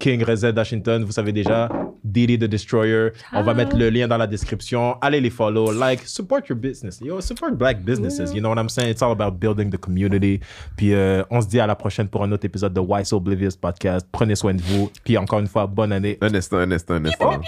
King 0.00 0.24
Reset 0.24 0.52
Washington, 0.56 1.04
vous 1.04 1.12
savez 1.12 1.30
déjà 1.30 1.68
Diddy 2.02 2.38
the 2.38 2.44
Destroyer. 2.44 3.10
On 3.32 3.42
va 3.42 3.54
mettre 3.54 3.76
le 3.76 3.90
lien 3.90 4.08
dans 4.08 4.16
la 4.16 4.26
description. 4.26 4.96
Allez 5.02 5.20
les 5.20 5.30
follow, 5.30 5.70
like, 5.70 6.00
support 6.06 6.40
your 6.48 6.58
business. 6.58 7.00
Yo, 7.00 7.20
support 7.20 7.52
black 7.52 7.82
businesses. 7.84 8.32
You 8.34 8.40
know 8.40 8.48
what 8.48 8.58
I'm 8.60 8.68
saying? 8.70 8.90
It's 8.90 9.02
all 9.02 9.12
about 9.12 9.38
building 9.38 9.70
the 9.70 9.76
community. 9.78 10.40
Puis 10.76 10.94
euh, 10.94 11.22
on 11.30 11.40
se 11.42 11.46
dit 11.48 11.60
à 11.60 11.66
la 11.66 11.76
prochaine 11.76 12.08
pour 12.08 12.24
un 12.24 12.32
autre 12.32 12.46
épisode 12.46 12.72
de 12.72 12.80
Why 12.80 13.04
So 13.04 13.18
Oblivious 13.18 13.56
podcast. 13.60 14.06
Prenez 14.10 14.34
soin 14.36 14.54
de 14.54 14.62
vous. 14.62 14.90
Puis 15.04 15.16
encore 15.18 15.38
une 15.40 15.46
fois, 15.48 15.66
bonne 15.66 15.92
année. 15.92 16.16
Un 16.22 16.34
instant, 16.34 16.56
un 16.56 16.70
instant, 16.72 16.94
un 16.94 17.04
instant. 17.04 17.38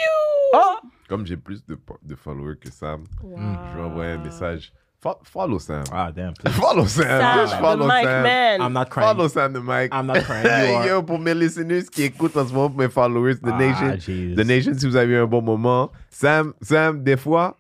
Oh! 0.55 0.59
Comme 1.09 1.27
j'ai 1.27 1.37
plus 1.39 1.65
de, 1.67 1.79
de 2.03 2.15
followers 2.15 2.57
que 2.61 2.71
Sam, 2.71 3.05
Wow. 3.23 3.39
je 3.73 3.79
vais 3.79 3.85
envoyer 3.85 4.11
un 4.13 4.19
message. 4.23 4.73
Fo- 5.03 5.19
Follow 5.25 5.59
Sam. 5.59 5.83
Ah, 5.91 6.11
damn. 6.13 6.33
please. 6.39 6.55
Follow 6.55 6.87
Sam. 6.87 7.05
Sam, 7.21 7.37
Just 7.39 7.53
the 7.57 7.61
follow 7.61 7.87
mic 7.89 8.05
Sam. 8.05 8.23
man. 8.23 8.61
I'm 8.63 8.73
not 8.73 8.89
crying. 8.89 9.09
Follow 9.17 9.29
Sam 9.29 9.53
the 9.53 9.61
mic. 9.61 9.93
I'm 9.93 10.07
not 10.07 10.23
crying. 10.23 10.45
You 10.71 10.75
are. 10.77 10.87
Yo, 10.87 11.03
pour 11.03 11.19
mes 11.19 11.35
listeners 11.35 11.89
qui 11.91 12.05
écoutent 12.05 12.37
en 12.37 12.47
ce 12.47 12.53
moment, 12.53 12.75
mes 12.77 12.89
followers, 12.89 13.35
The 13.43 13.51
Ah, 13.53 13.59
Nation. 13.59 13.97
jeez. 13.99 14.37
The 14.37 14.45
Nation, 14.47 14.75
si 14.79 14.87
vous 14.87 14.95
avez 14.97 15.13
eu 15.15 15.19
un 15.19 15.27
bon 15.27 15.43
moment. 15.43 15.91
Sam, 16.09 16.55
Sam, 16.63 17.03
des 17.03 17.17
fois, 17.17 17.57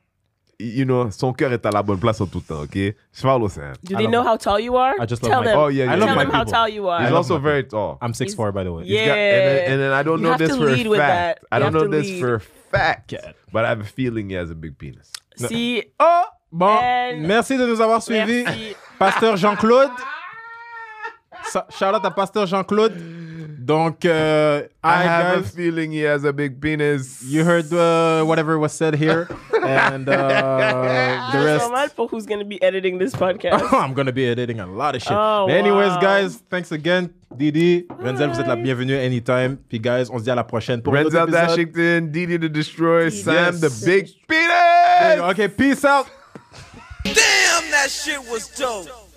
you 0.61 0.85
know, 0.85 1.11
son 1.11 1.33
cœur 1.33 1.53
est 1.53 1.67
à 1.67 1.73
la 1.73 1.83
bonne 1.83 1.99
place 1.99 2.21
en 2.21 2.27
tout 2.27 2.39
temps, 2.47 2.61
ok? 2.63 2.79
Follow 3.13 3.49
Sam. 3.49 3.73
Do 3.83 3.97
they 3.97 4.07
know 4.07 4.23
my- 4.23 4.29
how 4.29 4.37
tall 4.37 4.61
you 4.61 4.77
are? 4.77 4.95
I 5.01 5.07
just 5.09 5.25
love 5.25 5.33
Tell 5.33 5.41
my- 5.43 5.47
them. 5.51 5.59
Oh, 5.59 5.67
yeah, 5.69 5.85
yeah. 5.87 5.93
I 5.95 5.97
love 5.97 6.07
Tell 6.07 6.15
my 6.15 6.23
them 6.25 6.33
how 6.33 6.45
people. 6.45 6.53
tall 6.53 6.69
you 6.69 6.87
are. 6.89 7.03
He's 7.03 7.11
also 7.13 7.39
my 7.39 7.43
very 7.43 7.65
tall. 7.65 7.99
I'm 8.01 8.13
6'4", 8.13 8.53
by 8.55 8.63
the 8.63 8.73
way. 8.73 8.85
He's 8.85 9.01
got- 9.01 9.19
and, 9.19 9.49
then, 9.49 9.73
and 9.73 9.81
then 9.81 9.93
I 9.93 10.05
don't 10.05 10.21
You 10.21 10.27
know 10.31 10.37
this 10.37 10.57
for 10.57 10.69
a 10.69 10.73
lead 10.77 10.87
with 10.87 11.01
fact. 11.01 11.41
that. 11.41 11.49
I 11.51 11.59
don't 11.59 11.73
know 11.73 11.89
this 11.89 12.07
lead. 12.07 12.21
for 12.21 12.35
a 12.37 12.41
fact. 12.41 13.15
But 13.53 13.65
I 13.65 13.71
have 13.71 13.81
a 13.81 13.85
feeling 13.85 14.29
he 14.29 14.37
has 14.37 14.53
a 14.53 14.55
big 14.55 14.79
penis. 14.79 15.11
Si. 15.35 15.83
Oh, 15.99 16.25
bon. 16.53 16.67
And- 16.81 17.27
Merci 17.27 17.57
de 17.57 17.67
nous 17.67 17.81
avoir 17.81 18.03
suivis. 18.03 18.45
Merci. 18.45 18.77
Pasteur 18.99 19.37
Jean-Claude. 19.37 19.91
Out 21.55 22.05
à 22.05 22.11
Pasteur 22.11 22.47
Jean-Claude. 22.47 22.93
Donc, 23.59 24.05
euh, 24.05 24.63
I 24.83 25.03
hi 25.03 25.07
have 25.07 25.39
a 25.39 25.43
feeling 25.43 25.93
he 25.93 26.03
has 26.05 26.25
a 26.25 26.33
big 26.33 26.61
penis. 26.61 27.23
You 27.25 27.45
heard 27.45 27.73
uh, 27.73 28.25
whatever 28.25 28.59
was 28.59 28.73
said 28.73 28.95
here. 28.95 29.29
And 29.63 30.09
uh, 30.09 31.31
the 31.33 31.39
Je 31.39 31.45
rest. 31.45 31.71
mal 31.71 31.89
pour 31.95 32.09
who's 32.09 32.27
gonna 32.27 32.45
be 32.45 32.61
editing 32.63 32.99
this 32.99 33.15
podcast. 33.15 33.63
I'm 33.73 33.93
gonna 33.95 34.13
be 34.13 34.27
editing 34.27 34.59
a 34.61 34.67
lot 34.67 34.97
of 34.97 35.03
shit. 35.03 35.13
Oh, 35.13 35.47
But 35.47 35.55
anyways, 35.57 35.93
wow. 35.95 36.01
guys, 36.01 36.43
thanks 36.51 36.73
again. 36.73 37.11
Didi, 37.37 37.87
Renzel, 38.03 38.29
vous 38.31 38.41
êtes 38.41 38.47
la 38.49 38.57
bienvenue 38.57 38.97
anytime. 38.97 39.59
Puis, 39.69 39.79
guys, 39.81 40.11
on 40.11 40.19
se 40.19 40.25
dit 40.25 40.31
à 40.31 40.35
la 40.35 40.45
prochaine 40.45 40.81
pour 40.83 40.93
Renzel 40.95 41.23
épisode. 41.23 41.33
Washington, 41.33 42.11
Didi 42.11 42.39
the 42.39 42.49
Destroyer, 42.51 43.11
Sam 43.11 43.55
Yes. 43.55 43.61
the 43.61 43.85
Big 43.87 44.07
Penis. 44.27 45.21
Okay, 45.31 45.49
peace 45.49 45.85
out. 45.85 46.07
Damn, 47.05 47.71
that 47.71 47.89
shit 47.91 48.21
was 48.31 48.49
dope. 48.49 49.12